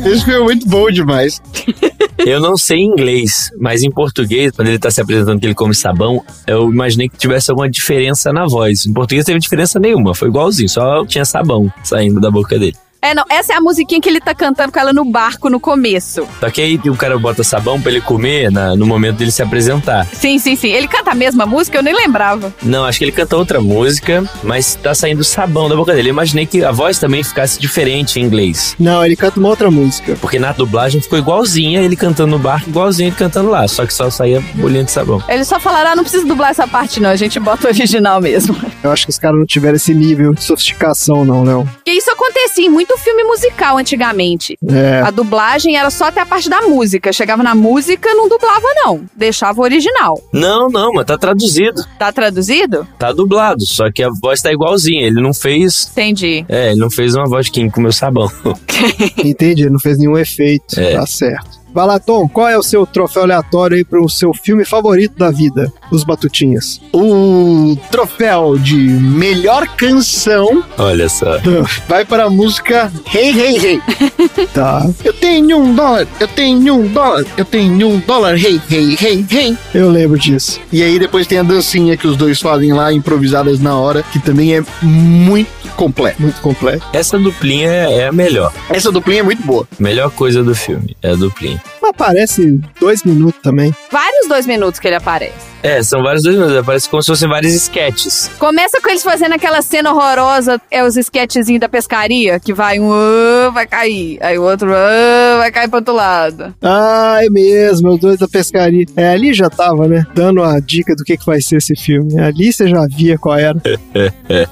esse, 0.07 0.25
filme 0.25 0.39
é 0.39 0.43
muito 0.43 0.67
bom 0.67 0.89
demais. 0.89 1.41
Eu 2.25 2.41
não 2.41 2.57
sei 2.57 2.79
inglês, 2.79 3.51
mas 3.59 3.83
em 3.83 3.91
português, 3.91 4.51
quando 4.51 4.69
ele 4.69 4.79
tá 4.79 4.89
se 4.89 4.99
apresentando 4.99 5.39
que 5.39 5.45
ele 5.45 5.53
come 5.53 5.73
sabão, 5.73 6.23
eu 6.47 6.69
imaginei 6.69 7.07
que 7.07 7.15
tivesse 7.15 7.51
alguma 7.51 7.69
diferença 7.69 8.33
na 8.33 8.45
voz. 8.45 8.85
Em 8.87 8.91
português 8.91 9.23
teve 9.23 9.39
diferença 9.39 9.79
nenhuma, 9.79 10.15
foi 10.15 10.27
igualzinho, 10.27 10.67
só 10.67 11.05
tinha 11.05 11.23
sabão 11.23 11.71
saindo 11.83 12.19
da 12.19 12.31
boca 12.31 12.57
dele. 12.57 12.75
É, 13.01 13.13
não, 13.13 13.23
essa 13.29 13.53
é 13.53 13.55
a 13.55 13.61
musiquinha 13.61 14.01
que 14.01 14.09
ele 14.09 14.19
tá 14.19 14.33
cantando 14.33 14.71
com 14.71 14.79
ela 14.79 14.91
no 14.91 15.05
barco 15.05 15.49
no 15.49 15.59
começo. 15.59 16.27
Só 16.39 16.49
que 16.49 16.61
aí 16.61 16.79
o 16.85 16.95
cara 16.95 17.17
bota 17.17 17.43
sabão 17.43 17.79
pra 17.79 17.91
ele 17.91 18.01
comer 18.01 18.51
na- 18.51 18.75
no 18.75 18.85
momento 18.85 19.17
dele 19.17 19.31
se 19.31 19.41
apresentar. 19.41 20.05
Sim, 20.13 20.39
sim, 20.39 20.55
sim. 20.55 20.69
Ele 20.69 20.87
canta 20.87 21.11
a 21.11 21.15
mesma 21.15 21.45
música, 21.45 21.77
eu 21.77 21.83
nem 21.83 21.93
lembrava. 21.95 22.53
Não, 22.61 22.85
acho 22.85 22.97
que 22.99 23.05
ele 23.05 23.11
canta 23.11 23.37
outra 23.37 23.61
música, 23.61 24.23
mas 24.43 24.75
tá 24.75 24.93
saindo 24.95 25.23
sabão 25.23 25.69
da 25.69 25.75
boca 25.75 25.93
dele. 25.93 26.09
Eu 26.09 26.13
imaginei 26.13 26.45
que 26.45 26.63
a 26.63 26.71
voz 26.71 26.97
também 26.99 27.23
ficasse 27.23 27.59
diferente 27.59 28.19
em 28.19 28.23
inglês. 28.23 28.75
Não, 28.79 29.05
ele 29.05 29.15
canta 29.15 29.39
uma 29.39 29.49
outra 29.49 29.69
música. 29.69 30.17
Porque 30.19 30.39
na 30.39 30.51
dublagem 30.51 30.99
ficou 31.01 31.17
igualzinha 31.19 31.81
ele 31.81 31.95
cantando 31.95 32.31
no 32.31 32.39
barco, 32.39 32.69
igualzinho 32.69 33.09
ele 33.09 33.15
cantando 33.15 33.49
lá. 33.49 33.67
Só 33.67 33.85
que 33.85 33.93
só 33.93 34.09
saía 34.09 34.41
bolinha 34.55 34.83
de 34.83 34.91
sabão. 34.91 35.21
Eles 35.29 35.47
só 35.47 35.59
falaram, 35.59 35.91
ah, 35.91 35.95
não 35.95 36.03
precisa 36.03 36.25
dublar 36.25 36.49
essa 36.51 36.67
parte 36.67 36.99
não, 36.99 37.09
a 37.09 37.15
gente 37.15 37.39
bota 37.39 37.67
o 37.67 37.69
original 37.69 38.19
mesmo. 38.21 38.55
Eu 38.83 38.91
acho 38.91 39.05
que 39.05 39.11
os 39.11 39.19
caras 39.19 39.37
não 39.37 39.45
tiveram 39.45 39.75
esse 39.75 39.93
nível 39.93 40.33
de 40.33 40.43
sofisticação, 40.43 41.23
não, 41.25 41.43
Léo. 41.43 41.67
Porque 41.75 41.91
isso 41.91 42.09
acontecia 42.11 42.65
em 42.65 42.69
muito 42.69 42.86
filme 42.95 43.23
musical 43.23 43.77
antigamente. 43.77 44.55
É. 44.69 45.01
A 45.01 45.09
dublagem 45.09 45.75
era 45.75 45.89
só 45.89 46.05
até 46.05 46.21
a 46.21 46.25
parte 46.25 46.47
da 46.47 46.61
música. 46.61 47.11
Chegava 47.11 47.41
na 47.41 47.55
música, 47.55 48.13
não 48.13 48.29
dublava 48.29 48.67
não. 48.75 49.01
Deixava 49.15 49.59
o 49.59 49.63
original. 49.63 50.21
Não, 50.31 50.69
não, 50.69 50.93
mas 50.93 51.05
tá 51.07 51.17
traduzido. 51.17 51.83
Tá 51.97 52.11
traduzido? 52.11 52.87
Tá 52.99 53.11
dublado, 53.11 53.65
só 53.65 53.91
que 53.91 54.03
a 54.03 54.09
voz 54.21 54.41
tá 54.41 54.51
igualzinha. 54.51 55.07
Ele 55.07 55.21
não 55.21 55.33
fez. 55.33 55.89
Entendi. 55.91 56.45
É, 56.47 56.71
ele 56.71 56.79
não 56.79 56.91
fez 56.91 57.15
uma 57.15 57.25
voz 57.25 57.49
quem 57.49 57.69
comeu 57.69 57.91
sabão. 57.91 58.31
Entendi, 59.23 59.69
não 59.69 59.79
fez 59.79 59.97
nenhum 59.97 60.17
efeito. 60.17 60.79
É. 60.79 60.93
Tá 60.95 61.05
certo. 61.07 61.56
Vai 61.77 61.85
lá, 61.85 61.99
Tom, 61.99 62.27
qual 62.27 62.49
é 62.49 62.57
o 62.57 62.63
seu 62.63 62.87
troféu 62.87 63.21
aleatório 63.21 63.77
aí 63.77 63.85
pro 63.85 64.09
seu 64.09 64.33
filme 64.33 64.65
favorito 64.65 65.15
da 65.15 65.29
vida? 65.29 65.71
Os 65.91 66.03
Batutinhas. 66.03 66.81
O 66.91 67.77
troféu 67.91 68.57
de 68.57 68.75
melhor 68.75 69.67
canção 69.75 70.63
Olha 70.75 71.07
só. 71.07 71.37
vai 71.87 72.03
para 72.03 72.23
a 72.23 72.29
música 72.31 72.91
Hey 73.13 73.29
Hey 73.29 73.57
Hey. 73.63 73.81
Tá. 74.53 74.89
Eu 75.03 75.13
tenho 75.13 75.57
um 75.57 75.75
dólar, 75.75 76.07
eu 76.19 76.27
tenho 76.27 76.73
um 76.73 76.87
dólar, 76.87 77.25
eu 77.37 77.45
tenho 77.45 77.89
um 77.89 77.99
dólar, 77.99 78.35
hey, 78.35 78.59
hey, 78.71 78.97
hey, 78.99 79.25
hey. 79.29 79.57
Eu 79.73 79.91
lembro 79.91 80.17
disso. 80.17 80.59
E 80.71 80.81
aí 80.81 80.97
depois 80.97 81.27
tem 81.27 81.37
a 81.37 81.43
dancinha 81.43 81.95
que 81.95 82.07
os 82.07 82.17
dois 82.17 82.41
fazem 82.41 82.73
lá, 82.73 82.91
improvisadas 82.91 83.59
na 83.59 83.77
hora, 83.77 84.01
que 84.01 84.19
também 84.19 84.55
é 84.55 84.63
muito 84.81 85.49
completa. 85.75 86.15
Muito 86.19 86.41
completo. 86.41 86.83
Essa 86.91 87.19
duplinha 87.19 87.69
é 87.69 88.07
a 88.07 88.11
melhor. 88.11 88.51
Essa 88.69 88.91
duplinha 88.91 89.19
é 89.19 89.23
muito 89.23 89.43
boa. 89.43 89.67
Melhor 89.77 90.09
coisa 90.09 90.43
do 90.43 90.55
filme 90.55 90.97
é 91.03 91.11
a 91.11 91.15
duplinha. 91.15 91.61
Aparece 91.97 92.61
dois 92.79 93.03
minutos 93.03 93.41
também. 93.41 93.73
Vários 93.91 94.27
dois 94.27 94.45
minutos 94.45 94.79
que 94.79 94.87
ele 94.87 94.97
aparece. 94.97 95.56
É, 95.67 95.83
são 95.83 96.01
vários 96.01 96.23
dois 96.23 96.35
minutos. 96.37 96.65
Parece 96.65 96.89
como 96.89 97.01
se 97.03 97.07
fossem 97.07 97.27
vários 97.27 97.53
sketches. 97.53 98.31
Começa 98.39 98.79
com 98.81 98.89
eles 98.89 99.03
fazendo 99.03 99.33
aquela 99.33 99.61
cena 99.61 99.91
horrorosa, 99.93 100.61
é 100.71 100.81
os 100.83 100.95
sketchzinhos 100.95 101.59
da 101.59 101.67
pescaria, 101.67 102.39
que 102.39 102.53
vai 102.53 102.79
um 102.79 102.89
"Ah", 102.93 103.49
vai 103.49 103.67
cair, 103.67 104.17
aí 104.21 104.37
o 104.39 104.43
outro 104.43 104.71
"Ah", 104.73 105.37
vai 105.39 105.51
cair 105.51 105.67
pro 105.67 105.79
outro 105.79 105.93
lado. 105.93 106.55
Ah, 106.61 107.17
é 107.21 107.29
mesmo, 107.29 107.89
os 107.89 107.99
dois 107.99 108.17
da 108.17 108.27
pescaria. 108.29 108.85
É, 108.95 109.09
ali 109.09 109.33
já 109.33 109.49
tava, 109.49 109.87
né? 109.89 110.05
Dando 110.15 110.41
a 110.41 110.57
dica 110.59 110.95
do 110.95 111.03
que, 111.03 111.17
que 111.17 111.25
vai 111.25 111.41
ser 111.41 111.57
esse 111.57 111.75
filme. 111.75 112.17
Ali 112.19 112.53
você 112.53 112.67
já 112.69 112.85
via 112.89 113.17
qual 113.17 113.37
era. 113.37 113.61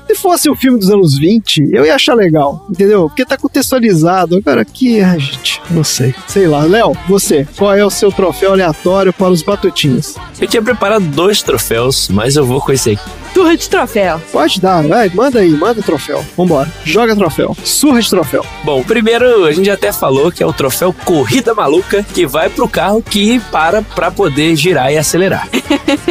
Se 0.08 0.16
fosse 0.16 0.50
um 0.50 0.56
filme 0.56 0.78
dos 0.80 0.90
anos 0.90 1.18
20, 1.18 1.70
eu 1.72 1.86
ia 1.86 1.96
achar 1.96 2.14
legal, 2.14 2.66
entendeu? 2.70 3.08
Porque 3.08 3.24
tá 3.26 3.38
contextualizado. 3.38 4.36
Agora 4.36 4.62
aqui, 4.62 5.00
ai, 5.02 5.20
gente, 5.20 5.62
não 5.72 5.84
sei. 5.84 6.14
Sei 6.28 6.46
lá. 6.48 6.64
Léo, 6.66 6.92
você, 7.08 7.48
qual 7.58 7.74
é 7.74 7.86
o 7.86 7.90
seu 7.90 8.12
troféu 8.12 8.52
aleatório 8.52 9.14
para 9.14 9.30
os 9.30 9.42
batutinhos? 9.42 10.16
Eu 10.42 10.48
tinha 10.48 10.62
preparado 10.62 11.05
dois 11.06 11.42
troféus, 11.42 12.10
mas 12.10 12.36
eu 12.36 12.46
vou 12.46 12.62
com 12.62 12.72
esse 12.72 12.92
aqui. 12.92 13.25
Turra 13.36 13.58
de 13.58 13.68
troféu. 13.70 14.22
Pode 14.32 14.62
dar, 14.62 14.82
vai, 14.88 15.10
manda 15.10 15.40
aí, 15.42 15.50
manda 15.52 15.82
o 15.82 15.84
troféu. 15.84 16.24
Vambora. 16.38 16.72
Joga 16.86 17.14
troféu. 17.18 17.54
Surra 17.66 18.02
de 18.02 18.10
troféu. 18.10 18.46
Bom, 18.64 18.82
primeiro 18.82 19.44
a 19.44 19.52
gente 19.52 19.70
até 19.70 19.92
falou 19.92 20.32
que 20.32 20.42
é 20.42 20.46
o 20.46 20.54
troféu 20.54 20.94
Corrida 21.04 21.54
Maluca, 21.54 22.02
que 22.02 22.26
vai 22.26 22.48
pro 22.48 22.66
carro 22.70 23.02
que 23.02 23.42
para 23.52 23.82
pra 23.82 24.10
poder 24.10 24.56
girar 24.56 24.90
e 24.90 24.98
acelerar. 24.98 25.50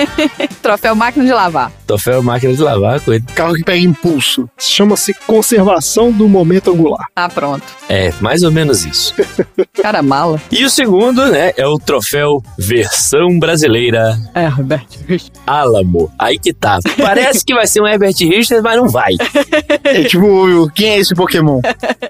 Troféu 0.60 0.94
máquina 0.94 1.24
de 1.24 1.32
lavar. 1.32 1.72
Troféu 1.86 2.22
máquina 2.22 2.52
de 2.52 2.62
lavar, 2.62 3.00
coisa. 3.00 3.24
Carro 3.34 3.54
que 3.54 3.64
pega 3.64 3.78
impulso. 3.78 4.48
Chama-se 4.58 5.14
conservação 5.26 6.12
do 6.12 6.28
momento 6.28 6.70
angular. 6.72 7.06
Ah, 7.16 7.28
pronto. 7.28 7.64
É, 7.88 8.12
mais 8.20 8.42
ou 8.42 8.50
menos 8.50 8.84
isso. 8.84 9.14
Cara 9.82 10.02
mala. 10.02 10.40
E 10.50 10.64
o 10.64 10.70
segundo, 10.70 11.26
né, 11.26 11.52
é 11.56 11.66
o 11.66 11.78
troféu 11.78 12.42
versão 12.58 13.38
brasileira 13.38 14.18
É, 14.34 14.46
Roberto. 14.46 14.98
Alamo. 15.46 16.10
Aí 16.18 16.38
que 16.38 16.52
tá. 16.52 16.78
Parece 17.14 17.44
que 17.44 17.54
vai 17.54 17.66
ser 17.66 17.80
um 17.80 17.86
Herbert 17.86 18.14
Richards, 18.18 18.62
mas 18.62 18.76
não 18.76 18.88
vai. 18.88 19.12
É 19.84 20.04
tipo, 20.04 20.70
quem 20.74 20.90
é 20.90 20.98
esse 20.98 21.14
Pokémon? 21.14 21.60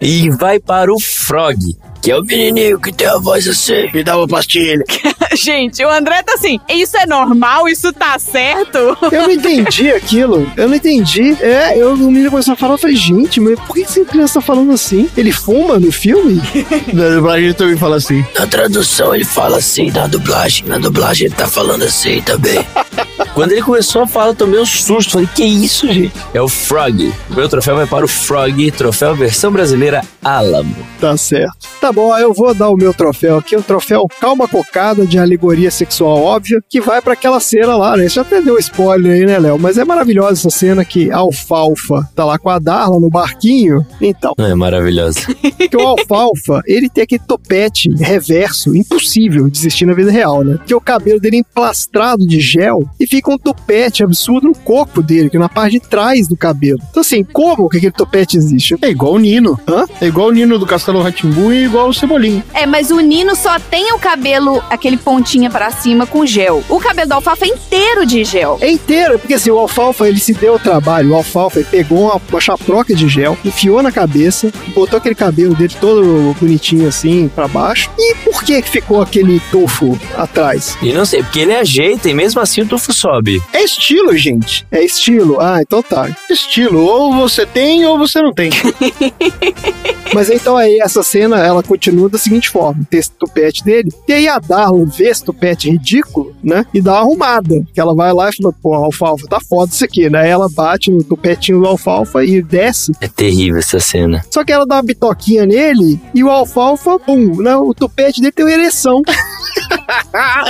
E 0.00 0.30
vai 0.30 0.58
para 0.58 0.92
o 0.92 0.98
Frog, 1.00 1.58
Que 2.00 2.10
é 2.10 2.18
o 2.18 2.22
menininho 2.22 2.80
que 2.80 2.92
tem 2.92 3.06
a 3.06 3.18
voz 3.18 3.46
assim. 3.48 3.90
Me 3.92 4.02
dá 4.04 4.16
uma 4.16 4.28
pastilha. 4.28 4.84
Gente, 5.34 5.84
o 5.84 5.90
André 5.90 6.22
tá 6.22 6.34
assim, 6.34 6.60
isso 6.68 6.96
é 6.96 7.06
normal? 7.06 7.68
Isso 7.68 7.92
tá 7.92 8.16
certo? 8.20 8.78
Eu 9.10 9.22
não 9.22 9.30
entendi 9.32 9.90
aquilo. 9.90 10.50
Eu 10.56 10.68
não 10.68 10.76
entendi. 10.76 11.36
É, 11.40 11.76
eu, 11.76 11.94
o 11.94 11.96
menino 11.96 12.30
começou 12.30 12.54
a 12.54 12.56
falar, 12.56 12.74
eu 12.74 12.78
falei, 12.78 12.94
gente, 12.94 13.40
mas 13.40 13.58
por 13.60 13.74
que 13.74 13.82
essa 13.82 14.04
criança 14.04 14.34
tá 14.34 14.40
falando 14.40 14.72
assim? 14.72 15.10
Ele 15.16 15.32
fuma 15.32 15.78
no 15.80 15.90
filme? 15.90 16.40
Na 16.92 17.08
dublagem 17.08 17.46
ele 17.46 17.54
também 17.54 17.76
fala 17.76 17.96
assim. 17.96 18.24
Na 18.38 18.46
tradução 18.46 19.12
ele 19.12 19.24
fala 19.24 19.56
assim, 19.58 19.90
na 19.90 20.06
dublagem. 20.06 20.66
Na 20.66 20.78
dublagem 20.78 21.26
ele 21.26 21.34
tá 21.34 21.48
falando 21.48 21.82
assim 21.82 22.20
também. 22.22 22.64
Quando 23.34 23.50
ele 23.50 23.62
começou 23.62 24.02
a 24.02 24.06
falar, 24.06 24.28
eu 24.28 24.34
tomei 24.34 24.60
um 24.60 24.64
susto. 24.64 25.12
Falei, 25.12 25.28
que 25.34 25.44
isso, 25.44 25.92
gente? 25.92 26.12
É 26.32 26.40
o 26.40 26.48
Frog. 26.48 27.12
O 27.30 27.34
meu 27.34 27.48
troféu 27.48 27.74
vai 27.74 27.86
para 27.86 28.04
o 28.04 28.08
Frog, 28.08 28.70
troféu 28.70 29.14
versão 29.16 29.50
brasileira 29.50 30.02
Alamo. 30.22 30.74
Tá 31.00 31.16
certo. 31.16 31.68
Tá 31.80 31.92
bom, 31.92 32.16
eu 32.16 32.32
vou 32.32 32.54
dar 32.54 32.70
o 32.70 32.76
meu 32.76 32.94
troféu 32.94 33.36
aqui, 33.36 33.56
o 33.56 33.62
troféu 33.62 34.06
Calma 34.20 34.46
Cocada 34.46 35.04
de 35.04 35.18
alegoria 35.18 35.70
sexual 35.70 36.22
óbvia, 36.22 36.62
que 36.68 36.80
vai 36.80 37.02
pra 37.02 37.12
aquela 37.14 37.40
cena 37.40 37.76
lá, 37.76 37.96
né? 37.96 38.04
Você 38.04 38.14
já 38.14 38.22
até 38.22 38.40
deu 38.40 38.56
spoiler 38.58 39.12
aí, 39.12 39.26
né, 39.26 39.38
Léo? 39.38 39.58
Mas 39.58 39.76
é 39.78 39.84
maravilhosa 39.84 40.32
essa 40.32 40.50
cena 40.50 40.84
que 40.84 41.10
a 41.10 41.18
Alfalfa 41.18 42.08
tá 42.14 42.24
lá 42.24 42.38
com 42.38 42.48
a 42.48 42.58
Darla 42.58 43.00
no 43.00 43.10
barquinho. 43.10 43.84
Então, 44.00 44.32
É 44.38 44.54
maravilhoso. 44.54 45.18
que 45.70 45.76
o 45.76 45.80
Alfalfa, 45.86 46.62
ele 46.66 46.88
tem 46.88 47.04
aquele 47.04 47.22
topete 47.26 47.90
reverso, 47.96 48.74
impossível 48.76 49.50
de 49.50 49.58
existir 49.58 49.86
na 49.86 49.92
vida 49.92 50.10
real, 50.10 50.44
né? 50.44 50.58
Que 50.64 50.74
o 50.74 50.80
cabelo 50.80 51.20
dele 51.20 51.36
é 51.36 51.40
emplastrado 51.40 52.26
de 52.26 52.40
gel 52.40 52.88
e 52.98 53.06
fica 53.06 53.23
um 53.32 53.38
topete 53.38 54.02
absurdo 54.02 54.48
no 54.48 54.54
corpo 54.54 55.02
dele, 55.02 55.30
que 55.30 55.36
é 55.36 55.40
na 55.40 55.48
parte 55.48 55.72
de 55.72 55.80
trás 55.80 56.28
do 56.28 56.36
cabelo. 56.36 56.78
Então, 56.90 57.00
assim, 57.00 57.24
como 57.24 57.68
que 57.68 57.78
aquele 57.78 57.92
topete 57.92 58.36
existe? 58.36 58.76
É 58.82 58.88
igual 58.88 59.14
o 59.14 59.18
Nino. 59.18 59.58
Hã? 59.66 59.84
É 60.00 60.06
igual 60.06 60.28
o 60.28 60.32
Nino 60.32 60.58
do 60.58 60.66
Castelo 60.66 61.02
Ratimbu 61.02 61.52
e 61.52 61.64
igual 61.64 61.88
o 61.88 61.94
Cebolinha. 61.94 62.44
É, 62.52 62.66
mas 62.66 62.90
o 62.90 63.00
Nino 63.00 63.34
só 63.34 63.58
tem 63.58 63.92
o 63.92 63.98
cabelo, 63.98 64.62
aquele 64.70 64.96
pontinha 64.96 65.50
pra 65.50 65.70
cima 65.70 66.06
com 66.06 66.26
gel. 66.26 66.62
O 66.68 66.78
cabelo 66.78 67.08
da 67.08 67.16
alfafa 67.16 67.44
é 67.44 67.48
inteiro 67.48 68.06
de 68.06 68.24
gel. 68.24 68.58
É 68.60 68.70
inteiro, 68.70 69.18
porque 69.18 69.34
assim, 69.34 69.50
o 69.50 69.58
Alfalfa, 69.58 70.08
ele 70.08 70.20
se 70.20 70.32
deu 70.32 70.54
o 70.54 70.58
trabalho. 70.58 71.10
O 71.10 71.14
Alfalfa, 71.14 71.60
ele 71.60 71.68
pegou 71.70 72.04
uma, 72.04 72.20
uma 72.30 72.40
chaproca 72.40 72.94
de 72.94 73.08
gel, 73.08 73.36
enfiou 73.44 73.82
na 73.82 73.92
cabeça, 73.92 74.52
botou 74.74 74.98
aquele 74.98 75.14
cabelo 75.14 75.54
dele 75.54 75.74
todo 75.80 76.34
bonitinho 76.40 76.88
assim, 76.88 77.28
pra 77.28 77.48
baixo. 77.48 77.90
E 77.98 78.14
por 78.16 78.42
que 78.42 78.60
que 78.62 78.70
ficou 78.70 79.00
aquele 79.00 79.40
tofo 79.50 79.98
atrás? 80.16 80.76
E 80.82 80.92
não 80.92 81.04
sei, 81.04 81.22
porque 81.22 81.40
ele 81.40 81.54
ajeita 81.54 82.08
e 82.08 82.14
mesmo 82.14 82.40
assim 82.40 82.62
o 82.62 82.66
tufo 82.66 82.92
sobe. 82.92 83.13
É 83.52 83.62
estilo, 83.62 84.16
gente. 84.16 84.66
É 84.70 84.84
estilo? 84.84 85.40
Ah, 85.40 85.60
então 85.60 85.82
tá. 85.82 86.14
Estilo. 86.30 86.84
Ou 86.84 87.14
você 87.14 87.46
tem 87.46 87.84
ou 87.86 87.98
você 87.98 88.20
não 88.20 88.32
tem. 88.32 88.50
Mas 90.14 90.30
então 90.30 90.56
aí, 90.56 90.78
essa 90.80 91.02
cena, 91.02 91.44
ela 91.44 91.62
continua 91.62 92.08
da 92.08 92.18
seguinte 92.18 92.48
forma: 92.48 92.86
tem 92.88 93.00
esse 93.00 93.10
tupete 93.10 93.64
dele, 93.64 93.90
e 94.06 94.12
aí 94.12 94.28
a 94.28 94.38
Darla 94.38 94.84
vê 94.86 95.08
esse 95.08 95.24
tupete 95.24 95.68
ridículo, 95.68 96.34
né? 96.42 96.64
E 96.72 96.80
dá 96.80 96.92
uma 96.92 97.00
arrumada. 97.00 97.64
Que 97.74 97.80
ela 97.80 97.94
vai 97.94 98.12
lá 98.12 98.30
e 98.30 98.36
fala, 98.36 98.54
pô, 98.62 98.74
alfalfa, 98.74 99.26
tá 99.26 99.40
foda 99.40 99.72
isso 99.72 99.84
aqui, 99.84 100.08
né? 100.08 100.20
Aí 100.20 100.28
ela 100.28 100.48
bate 100.48 100.90
no 100.90 101.02
tupetinho 101.02 101.60
do 101.60 101.66
alfalfa 101.66 102.24
e 102.24 102.40
desce. 102.40 102.92
É 103.00 103.08
terrível 103.08 103.58
essa 103.58 103.80
cena. 103.80 104.24
Só 104.30 104.44
que 104.44 104.52
ela 104.52 104.64
dá 104.66 104.76
uma 104.76 104.82
bitoquinha 104.82 105.46
nele 105.46 106.00
e 106.14 106.22
o 106.22 106.30
alfalfa, 106.30 106.98
pum, 107.00 107.42
né? 107.42 107.56
O 107.56 107.74
tupete 107.74 108.20
dele 108.20 108.32
tem 108.32 108.44
uma 108.44 108.52
ereção. 108.52 109.02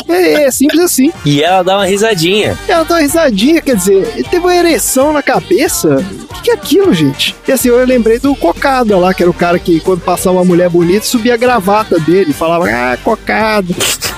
é, 0.08 0.44
é 0.44 0.50
simples 0.50 0.80
assim. 0.80 1.12
E 1.24 1.42
ela 1.42 1.62
dá 1.62 1.76
uma 1.76 1.86
risadinha. 1.86 2.58
Ela 2.68 2.84
dá 2.84 2.94
uma 2.94 3.00
risadinha, 3.00 3.60
quer 3.60 3.76
dizer, 3.76 4.24
teve 4.30 4.44
uma 4.44 4.54
ereção 4.54 5.12
na 5.12 5.22
cabeça. 5.22 5.96
O 6.30 6.34
que, 6.34 6.42
que 6.42 6.50
é 6.50 6.54
aquilo, 6.54 6.92
gente? 6.92 7.34
E 7.46 7.52
assim, 7.52 7.68
eu 7.68 7.84
lembrei 7.84 8.18
do 8.18 8.34
Cocada 8.34 8.96
lá, 8.96 9.14
que 9.14 9.22
era 9.22 9.30
o 9.30 9.34
cara 9.34 9.58
que, 9.58 9.80
quando 9.80 10.00
passava 10.00 10.36
uma 10.36 10.44
mulher 10.44 10.68
bonita, 10.68 11.04
subia 11.04 11.34
a 11.34 11.38
gravata 11.38 11.98
dele, 11.98 12.32
falava, 12.32 12.66
ah, 12.68 12.96
Cocada. 13.02 13.74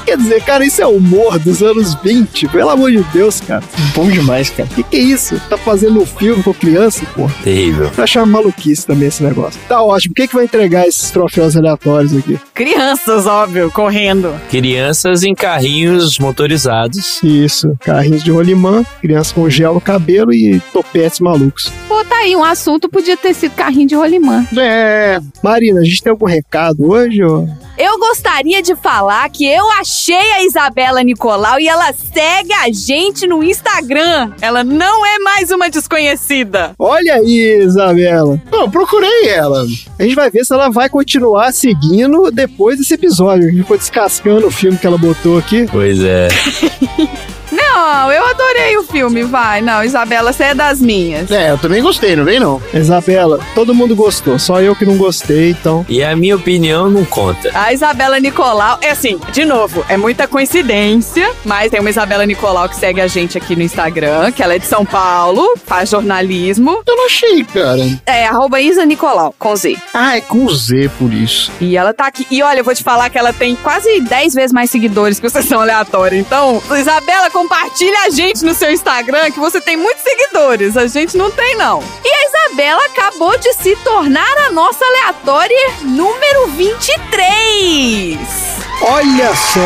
Quer 0.07 0.17
dizer, 0.19 0.41
cara, 0.45 0.65
isso 0.65 0.81
é 0.81 0.87
humor 0.87 1.37
dos 1.37 1.65
anos 1.65 1.97
20, 1.97 2.47
pelo 2.47 2.71
amor 2.71 2.93
de 2.93 3.03
Deus, 3.13 3.41
cara. 3.41 3.65
Bom 3.93 4.09
demais, 4.09 4.49
cara. 4.51 4.69
O 4.71 4.75
que, 4.77 4.85
que 4.85 4.97
é 4.97 5.01
isso? 5.01 5.41
Tá 5.51 5.59
fazendo 5.59 6.01
um 6.01 6.07
filme 6.07 6.45
com 6.45 6.55
criança, 6.55 7.05
pô? 7.13 7.29
Terrível. 7.43 7.91
Eu 7.97 8.05
achava 8.05 8.25
maluquice 8.25 8.87
também 8.87 9.09
esse 9.09 9.21
negócio. 9.25 9.61
Tá 9.69 9.83
ótimo. 9.83 10.15
Quem 10.15 10.29
que 10.29 10.35
vai 10.37 10.45
entregar 10.45 10.87
esses 10.87 11.11
troféus 11.11 11.57
aleatórios 11.57 12.17
aqui? 12.17 12.39
Crianças, 12.55 13.27
óbvio, 13.27 13.69
correndo. 13.73 14.33
Crianças 14.49 15.25
em 15.25 15.35
carrinhos 15.35 16.21
motorizados. 16.21 17.21
Isso, 17.25 17.77
carrinhos 17.81 18.23
de 18.23 18.31
rolimã, 18.31 18.85
crianças 19.01 19.33
com 19.33 19.51
gel 19.51 19.75
no 19.75 19.81
cabelo 19.81 20.33
e 20.33 20.61
topetes 20.73 21.19
malucos. 21.19 21.73
Pô, 21.89 22.05
tá 22.05 22.19
aí, 22.19 22.37
um 22.37 22.45
assunto 22.45 22.89
podia 22.89 23.17
ter 23.17 23.35
sido 23.35 23.57
carrinho 23.57 23.89
de 23.89 23.97
rolimã. 23.97 24.47
É. 24.57 25.19
Marina, 25.43 25.81
a 25.81 25.85
gente 25.85 26.01
tem 26.01 26.13
algum 26.13 26.27
recado 26.27 26.89
hoje? 26.89 27.25
Ou... 27.25 27.49
Eu 27.79 27.99
gostaria 27.99 28.63
de 28.63 28.75
falar 28.75 29.29
que 29.29 29.47
eu 29.47 29.71
achei 29.73 30.33
a 30.33 30.45
Isabela 30.45 31.03
Nicolau 31.03 31.61
e 31.61 31.69
ela 31.69 31.93
segue 31.93 32.53
a 32.55 32.73
gente 32.73 33.27
no 33.27 33.45
Instagram. 33.45 34.33
Ela 34.41 34.65
não 34.65 35.05
é 35.05 35.19
mais 35.19 35.51
uma 35.51 35.69
desconhecida. 35.69 36.73
Olha 36.79 37.17
aí, 37.17 37.61
Isabela. 37.63 38.41
Não, 38.51 38.71
procurei 38.71 39.29
ela. 39.29 39.67
A 39.99 40.03
gente 40.03 40.15
vai 40.15 40.31
ver 40.31 40.47
se 40.47 40.55
ela 40.55 40.71
vai 40.71 40.89
continuar 40.89 41.53
seguindo 41.53 42.31
depois 42.31 42.79
desse 42.79 42.95
episódio. 42.95 43.49
A 43.49 43.51
gente 43.51 43.65
foi 43.65 43.77
descascando 43.77 44.47
o 44.47 44.51
filme 44.51 44.79
que 44.79 44.87
ela 44.87 44.97
botou 44.97 45.37
aqui. 45.37 45.67
Pois 45.71 46.03
é. 46.03 46.29
Não, 47.77 48.11
eu 48.11 48.25
adorei 48.25 48.79
o 48.79 48.83
filme, 48.85 49.23
vai. 49.23 49.61
Não, 49.61 49.85
Isabela, 49.85 50.33
você 50.33 50.45
é 50.45 50.55
das 50.55 50.81
minhas. 50.81 51.31
É, 51.31 51.51
eu 51.51 51.59
também 51.59 51.83
gostei, 51.83 52.17
não 52.17 52.25
vem 52.25 52.41
não. 52.41 52.61
Isabela, 52.73 53.39
todo 53.55 53.75
mundo 53.75 53.95
gostou, 53.95 54.39
só 54.39 54.63
eu 54.63 54.75
que 54.75 54.87
não 54.87 54.97
gostei, 54.97 55.51
então. 55.51 55.85
E 55.87 56.03
a 56.03 56.17
minha 56.17 56.37
opinião 56.37 56.89
não 56.89 57.05
conta. 57.05 57.51
A 57.53 57.75
Isabela 57.75 58.19
Nicolau, 58.19 58.79
é 58.81 58.93
assim, 58.93 59.21
de 59.31 59.45
novo, 59.45 59.85
é 59.91 59.97
muita 59.99 60.27
coincidência, 60.27 61.31
mas 61.45 61.71
tem 61.71 61.79
uma 61.79 61.91
Isabela 61.91 62.25
Nicolau 62.25 62.67
que 62.67 62.77
segue 62.77 62.99
a 62.99 63.07
gente 63.07 63.37
aqui 63.37 63.55
no 63.55 63.61
Instagram, 63.61 64.33
que 64.33 64.43
ela 64.43 64.55
é 64.55 64.59
de 64.59 64.67
São 64.67 64.87
Paulo, 64.87 65.47
faz 65.67 65.91
jornalismo. 65.91 66.83
Eu 66.87 66.97
não 66.97 67.05
achei, 67.05 67.45
cara. 67.45 67.83
É, 68.07 68.27
arroba 68.27 68.59
Isa 68.59 68.87
Nicolau, 68.87 69.35
com 69.39 69.55
Z. 69.55 69.77
Ah, 69.93 70.17
é 70.17 70.23
com 70.23 70.49
Z 70.49 70.91
por 70.99 71.13
isso. 71.13 71.53
E 71.61 71.77
ela 71.77 71.93
tá 71.93 72.07
aqui. 72.07 72.27
E 72.31 72.43
olha, 72.43 72.61
eu 72.61 72.65
vou 72.65 72.75
te 72.75 72.83
falar 72.83 73.11
que 73.11 73.19
ela 73.19 73.35
tem 73.35 73.55
quase 73.55 74.01
10 74.01 74.33
vezes 74.33 74.53
mais 74.53 74.71
seguidores 74.71 75.21
que 75.21 75.27
o 75.27 75.31
Sessão 75.31 75.61
Aleatória. 75.61 76.17
Então, 76.17 76.63
Isabela, 76.71 77.29
compartilha 77.29 77.66
a 78.05 78.11
gente 78.11 78.45
no 78.45 78.55
seu 78.55 78.71
Instagram, 78.71 79.31
que 79.31 79.39
você 79.39 79.61
tem 79.61 79.77
muitos 79.77 80.03
seguidores. 80.03 80.77
A 80.77 80.87
gente 80.87 81.17
não 81.17 81.31
tem, 81.31 81.57
não. 81.57 81.83
E 82.05 82.09
a 82.09 82.29
Isabela 82.29 82.85
acabou 82.87 83.37
de 83.39 83.53
se 83.55 83.75
tornar 83.77 84.37
a 84.47 84.51
nossa 84.51 84.85
aleatória 84.85 85.75
número 85.83 86.49
23. 86.49 88.56
Olha 88.83 89.35
só! 89.35 89.61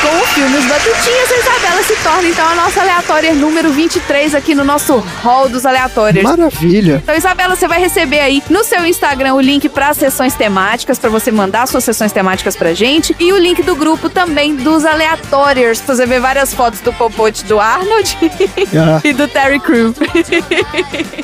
Com 0.00 0.16
o 0.16 0.24
filme 0.28 0.56
Os 0.56 0.64
Batutinhas, 0.64 1.30
a 1.30 1.38
Isabela 1.38 1.82
se 1.82 1.94
torna 1.96 2.28
então 2.28 2.48
a 2.48 2.54
nossa 2.54 2.80
aleatória 2.80 3.34
número 3.34 3.70
23 3.70 4.34
aqui 4.34 4.54
no 4.54 4.64
nosso 4.64 4.96
hall 5.22 5.48
dos 5.48 5.66
aleatórios. 5.66 6.24
Maravilha! 6.24 7.00
Então, 7.02 7.14
Isabela, 7.14 7.54
você 7.54 7.68
vai 7.68 7.78
receber 7.78 8.20
aí 8.20 8.42
no 8.48 8.64
seu 8.64 8.86
Instagram 8.86 9.34
o 9.34 9.40
link 9.40 9.68
para 9.68 9.90
as 9.90 9.98
sessões 9.98 10.34
temáticas, 10.34 10.98
para 10.98 11.10
você 11.10 11.30
mandar 11.30 11.68
suas 11.68 11.84
sessões 11.84 12.10
temáticas 12.10 12.56
pra 12.56 12.72
gente. 12.72 13.14
E 13.20 13.32
o 13.32 13.38
link 13.38 13.62
do 13.62 13.76
grupo 13.76 14.08
também 14.08 14.56
dos 14.56 14.84
aleatórios, 14.86 15.80
pra 15.80 15.94
você 15.94 16.06
ver 16.06 16.20
várias 16.20 16.54
fotos 16.54 16.80
do 16.80 16.92
Popote 16.94 17.44
do 17.44 17.60
Arnold 17.60 18.16
Ah, 18.74 19.00
e 19.04 19.12
do 19.12 19.28
Terry 19.28 19.60
Crew. 19.60 19.94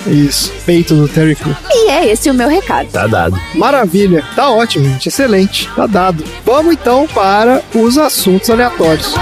isso, 0.07 0.53
peito 0.67 0.95
do 0.95 1.09
Terry 1.09 1.35
Crew. 1.35 1.57
e 1.71 1.91
é 1.91 2.07
esse 2.13 2.31
o 2.31 2.35
meu 2.35 2.49
recado. 2.49 2.89
Tá 2.91 3.07
dado. 3.07 3.41
Maravilha, 3.55 4.23
tá 4.37 4.51
ótimo, 4.51 4.85
gente, 4.85 5.09
excelente, 5.09 5.69
tá 5.75 5.87
dado. 5.87 6.23
Vamos 6.45 6.66
então 6.73 7.07
para 7.09 7.63
os 7.75 7.97
assuntos 7.99 8.51
aleatórios. 8.51 9.15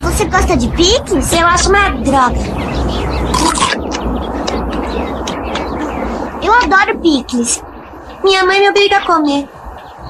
Você 0.00 0.24
gosta 0.24 0.56
de 0.56 0.68
picles? 0.68 1.32
Eu 1.32 1.46
acho 1.46 1.68
uma 1.68 1.90
droga. 1.90 2.38
Eu 6.42 6.54
adoro 6.54 6.98
picles. 7.00 7.62
Minha 8.22 8.44
mãe 8.44 8.60
me 8.60 8.70
obriga 8.70 8.98
a 8.98 9.04
comer. 9.04 9.48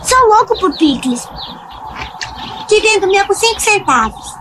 Sou 0.03 0.29
louco 0.29 0.59
por 0.59 0.77
picles. 0.77 1.27
Que 2.69 2.81
vendo 2.81 3.09
meu 3.09 3.27
por 3.27 3.35
5 3.35 3.61
centavos. 3.61 4.35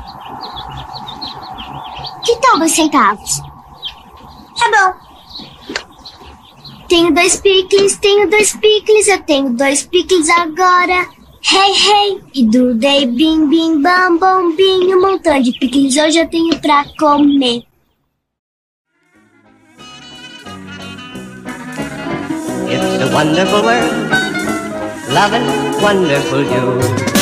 Que 2.24 2.36
tal 2.38 2.58
dois 2.58 2.72
centavos? 2.72 3.40
Tá 4.58 4.66
bom. 4.72 5.05
Tenho 6.88 7.14
dois 7.14 7.36
picles, 7.38 7.98
tenho 7.98 8.30
dois 8.30 8.54
picles, 8.56 9.08
eu 9.08 9.22
tenho 9.24 9.50
dois 9.54 9.84
picles 9.84 10.30
agora. 10.30 11.08
Hey, 11.48 11.74
hey, 11.74 12.22
e 12.34 12.46
do 12.46 12.74
day, 12.74 13.06
bim, 13.06 13.48
bim, 13.48 13.82
bam, 13.82 14.18
bom, 14.18 14.56
bim, 14.56 14.94
um 14.94 15.02
montão 15.02 15.40
de 15.42 15.52
picles 15.60 15.96
hoje 15.96 16.20
eu 16.20 16.28
tenho 16.28 16.60
pra 16.60 16.86
comer. 16.98 17.64
It's 22.68 23.02
a 23.02 23.14
wonderful 23.14 23.62
world, 23.62 23.94
loving 25.14 25.46
wonderful 25.82 26.42
you. 26.42 27.15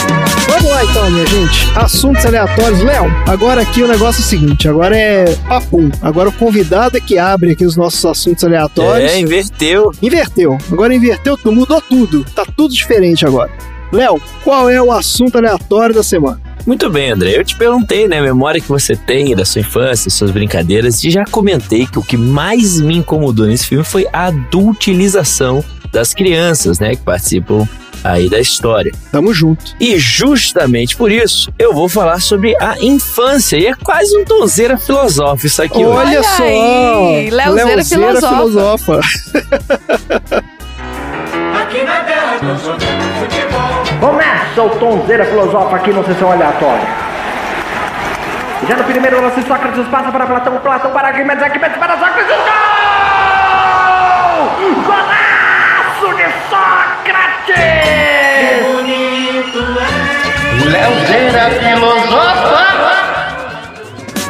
Vamos 0.47 0.69
lá 0.69 0.83
então, 0.83 1.09
minha 1.09 1.25
gente. 1.25 1.67
Assuntos 1.75 2.25
aleatórios. 2.25 2.81
Léo, 2.81 3.05
agora 3.27 3.61
aqui 3.61 3.81
o 3.81 3.87
negócio 3.87 4.21
é 4.21 4.25
o 4.25 4.27
seguinte: 4.27 4.67
agora 4.67 4.95
é 4.95 5.35
papum. 5.47 5.89
Agora 6.01 6.29
o 6.29 6.31
convidado 6.33 6.97
é 6.97 6.99
que 6.99 7.17
abre 7.17 7.51
aqui 7.51 7.65
os 7.65 7.75
nossos 7.75 8.03
assuntos 8.05 8.43
aleatórios. 8.43 9.11
É, 9.11 9.19
inverteu. 9.19 9.91
Inverteu. 10.01 10.57
Agora 10.71 10.93
inverteu 10.93 11.37
tudo, 11.37 11.51
mudou 11.53 11.81
tudo. 11.81 12.25
Tá 12.35 12.45
tudo 12.45 12.73
diferente 12.73 13.25
agora. 13.25 13.51
Léo, 13.91 14.19
qual 14.43 14.69
é 14.69 14.81
o 14.81 14.91
assunto 14.91 15.37
aleatório 15.37 15.93
da 15.93 16.03
semana? 16.03 16.41
Muito 16.65 16.89
bem, 16.89 17.11
André. 17.11 17.37
Eu 17.37 17.43
te 17.43 17.55
perguntei, 17.57 18.07
né, 18.07 18.19
a 18.19 18.23
memória 18.23 18.59
que 18.59 18.69
você 18.69 18.95
tem 18.95 19.35
da 19.35 19.43
sua 19.43 19.61
infância, 19.61 20.09
suas 20.09 20.31
brincadeiras, 20.31 21.03
e 21.03 21.09
já 21.09 21.25
comentei 21.25 21.85
que 21.85 21.99
o 21.99 22.01
que 22.01 22.15
mais 22.15 22.79
me 22.79 22.97
incomodou 22.97 23.45
nesse 23.45 23.67
filme 23.67 23.83
foi 23.83 24.07
a 24.13 24.27
adultilização 24.27 25.63
das 25.93 26.13
crianças, 26.13 26.79
né, 26.79 26.95
que 26.95 27.03
participam 27.03 27.65
aí 28.03 28.29
da 28.29 28.39
história. 28.39 28.91
Tamo 29.11 29.33
junto. 29.33 29.75
E 29.79 29.97
justamente 29.97 30.97
por 30.97 31.09
isso, 31.11 31.53
eu 31.57 31.73
vou 31.73 31.87
falar 31.87 32.19
sobre 32.19 32.53
a 32.59 32.75
infância. 32.81 33.55
E 33.55 33.67
é 33.67 33.73
quase 33.75 34.17
um 34.17 34.25
tonzeira 34.25 34.77
filosófico 34.77 35.47
isso 35.47 35.61
aqui 35.61 35.77
hoje. 35.77 35.97
Olha, 35.97 36.09
Olha 36.09 36.23
só! 36.23 36.43
Leozeira 36.43 37.45
Leozeira 37.45 37.83
filosofa. 37.85 38.99
Aqui 41.61 41.83
na 41.83 41.99
terra 42.01 42.37
jogamos 42.41 43.05
futebol. 43.19 43.83
Começa 43.99 44.61
o 44.61 44.69
Tonzeira 44.71 45.23
Filosofa 45.25 45.75
aqui 45.77 45.91
no 45.91 46.03
Sessão 46.05 46.31
Aleatória. 46.31 46.87
Já 48.67 48.75
no 48.77 48.83
primeiro 48.83 49.21
lance, 49.21 49.41
Sócrates 49.43 49.87
passa 49.87 50.11
para 50.11 50.25
Platão, 50.25 50.57
Platão 50.57 50.91
para 50.91 51.07
Arquimedes, 51.09 51.43
Arquimedes 51.43 51.77
para 51.77 51.97
Sócrates, 51.97 52.27
gol! 52.27 52.63
De 54.59 54.65
Sócrates! 57.43 58.63
Leozeira 60.65 61.51
filosofa! 61.59 62.63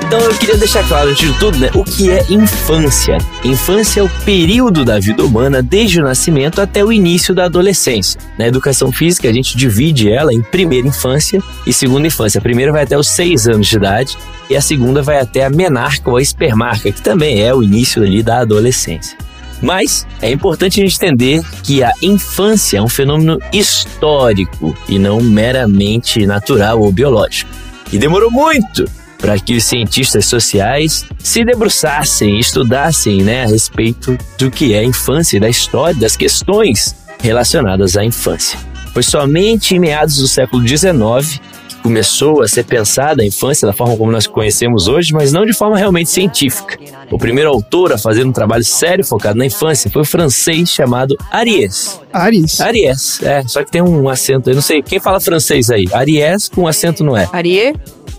Então 0.05 0.20
eu 0.20 0.34
queria 0.36 0.57
deixar 0.57 0.88
claro, 0.88 1.09
antes 1.09 1.32
de 1.32 1.39
tudo, 1.39 1.57
né, 1.57 1.70
o 1.74 1.84
que 1.84 2.09
é 2.11 2.24
infância. 2.30 3.18
Infância 3.43 3.99
é 3.99 4.03
o 4.03 4.09
período 4.24 4.86
da 4.86 4.99
vida 4.99 5.24
humana 5.24 5.61
desde 5.61 5.99
o 5.99 6.03
nascimento 6.03 6.61
até 6.61 6.84
o 6.84 6.91
início 6.91 7.34
da 7.34 7.45
adolescência. 7.45 8.20
Na 8.38 8.47
educação 8.47 8.91
física, 8.91 9.30
a 9.30 9.34
gente 9.34 9.57
divide 9.57 10.11
ela 10.11 10.34
em 10.34 10.41
primeira 10.41 10.88
infância 10.88 11.41
e 11.66 11.74
segunda 11.74 12.07
infância. 12.07 12.39
A 12.39 12.41
primeira 12.41 12.72
vai 12.72 12.84
até 12.84 12.97
os 12.97 13.07
seis 13.07 13.47
anos 13.47 13.68
de 13.68 13.78
idade 13.78 14.18
e 14.49 14.55
a 14.55 14.61
segunda 14.61 15.01
vai 15.01 15.20
até 15.20 15.45
a 15.45 15.49
menarca 15.49 16.09
ou 16.09 16.18
a 16.18 16.22
espermarca, 16.22 16.91
que 16.91 17.01
também 17.01 17.41
é 17.41 17.53
o 17.53 17.64
início 17.64 18.03
ali 18.03 18.22
da 18.22 18.39
adolescência. 18.39 19.18
Mas 19.64 20.05
é 20.22 20.30
importante 20.30 20.82
a 20.82 20.84
gente 20.84 20.97
entender 20.97 21.41
que 21.64 21.82
a 21.82 21.91
infância 22.01 22.78
é 22.78 22.82
um 22.82 22.89
fenômeno 22.89 23.39
histórico 23.53 24.78
e 24.89 24.99
não 24.99 25.22
meramente 25.22 26.26
natural 26.26 26.82
ou 26.82 26.91
biológico. 26.91 27.49
E 27.91 27.97
demorou 27.97 28.30
muito 28.30 28.86
para 29.18 29.39
que 29.39 29.55
os 29.55 29.64
cientistas 29.64 30.26
sociais 30.26 31.05
se 31.18 31.45
debruçassem, 31.45 32.38
estudassem 32.38 33.24
né, 33.24 33.43
a 33.43 33.47
respeito 33.47 34.18
do 34.38 34.51
que 34.51 34.74
é 34.74 34.80
a 34.80 34.84
infância 34.84 35.38
e 35.38 35.39
da 35.39 35.47
história, 35.47 35.95
das 35.95 36.18
questões 36.18 36.93
relacionadas 37.22 37.95
à 37.95 38.03
infância. 38.03 38.59
Foi 38.93 39.01
somente 39.01 39.76
em 39.76 39.80
meados 39.80 40.18
do 40.18 40.28
século 40.28 40.68
XIX 40.68 41.39
começou 41.84 42.41
a 42.41 42.47
ser 42.47 42.63
pensada 42.63 43.21
a 43.21 43.25
infância 43.25 43.67
da 43.67 43.73
forma 43.73 43.97
como 43.97 44.11
nós 44.11 44.25
conhecemos 44.25 44.88
hoje, 44.88 45.13
mas 45.13 45.34
não 45.34 45.45
de 45.45 45.53
forma 45.53 45.77
realmente 45.77 46.09
científica. 46.09 46.79
O 47.11 47.17
primeiro 47.17 47.49
autor 47.49 47.91
a 47.91 47.97
fazer 47.97 48.25
um 48.25 48.31
trabalho 48.31 48.63
sério 48.63 49.03
focado 49.03 49.38
na 49.38 49.45
infância 49.45 49.91
foi 49.91 50.01
o 50.01 50.05
francês 50.05 50.69
chamado 50.69 51.15
Ariès. 51.29 51.99
Aris. 52.11 52.61
Ariès, 52.61 53.21
é, 53.21 53.43
só 53.45 53.63
que 53.63 53.71
tem 53.71 53.81
um 53.81 54.07
acento 54.07 54.49
aí, 54.49 54.55
não 54.55 54.61
sei, 54.61 54.81
quem 54.81 54.99
fala 54.99 55.19
francês 55.19 55.69
aí? 55.69 55.86
Ariès 55.91 56.47
com 56.47 56.65
acento 56.65 57.03
não 57.03 57.17
é? 57.17 57.27
Arie? 57.31 57.75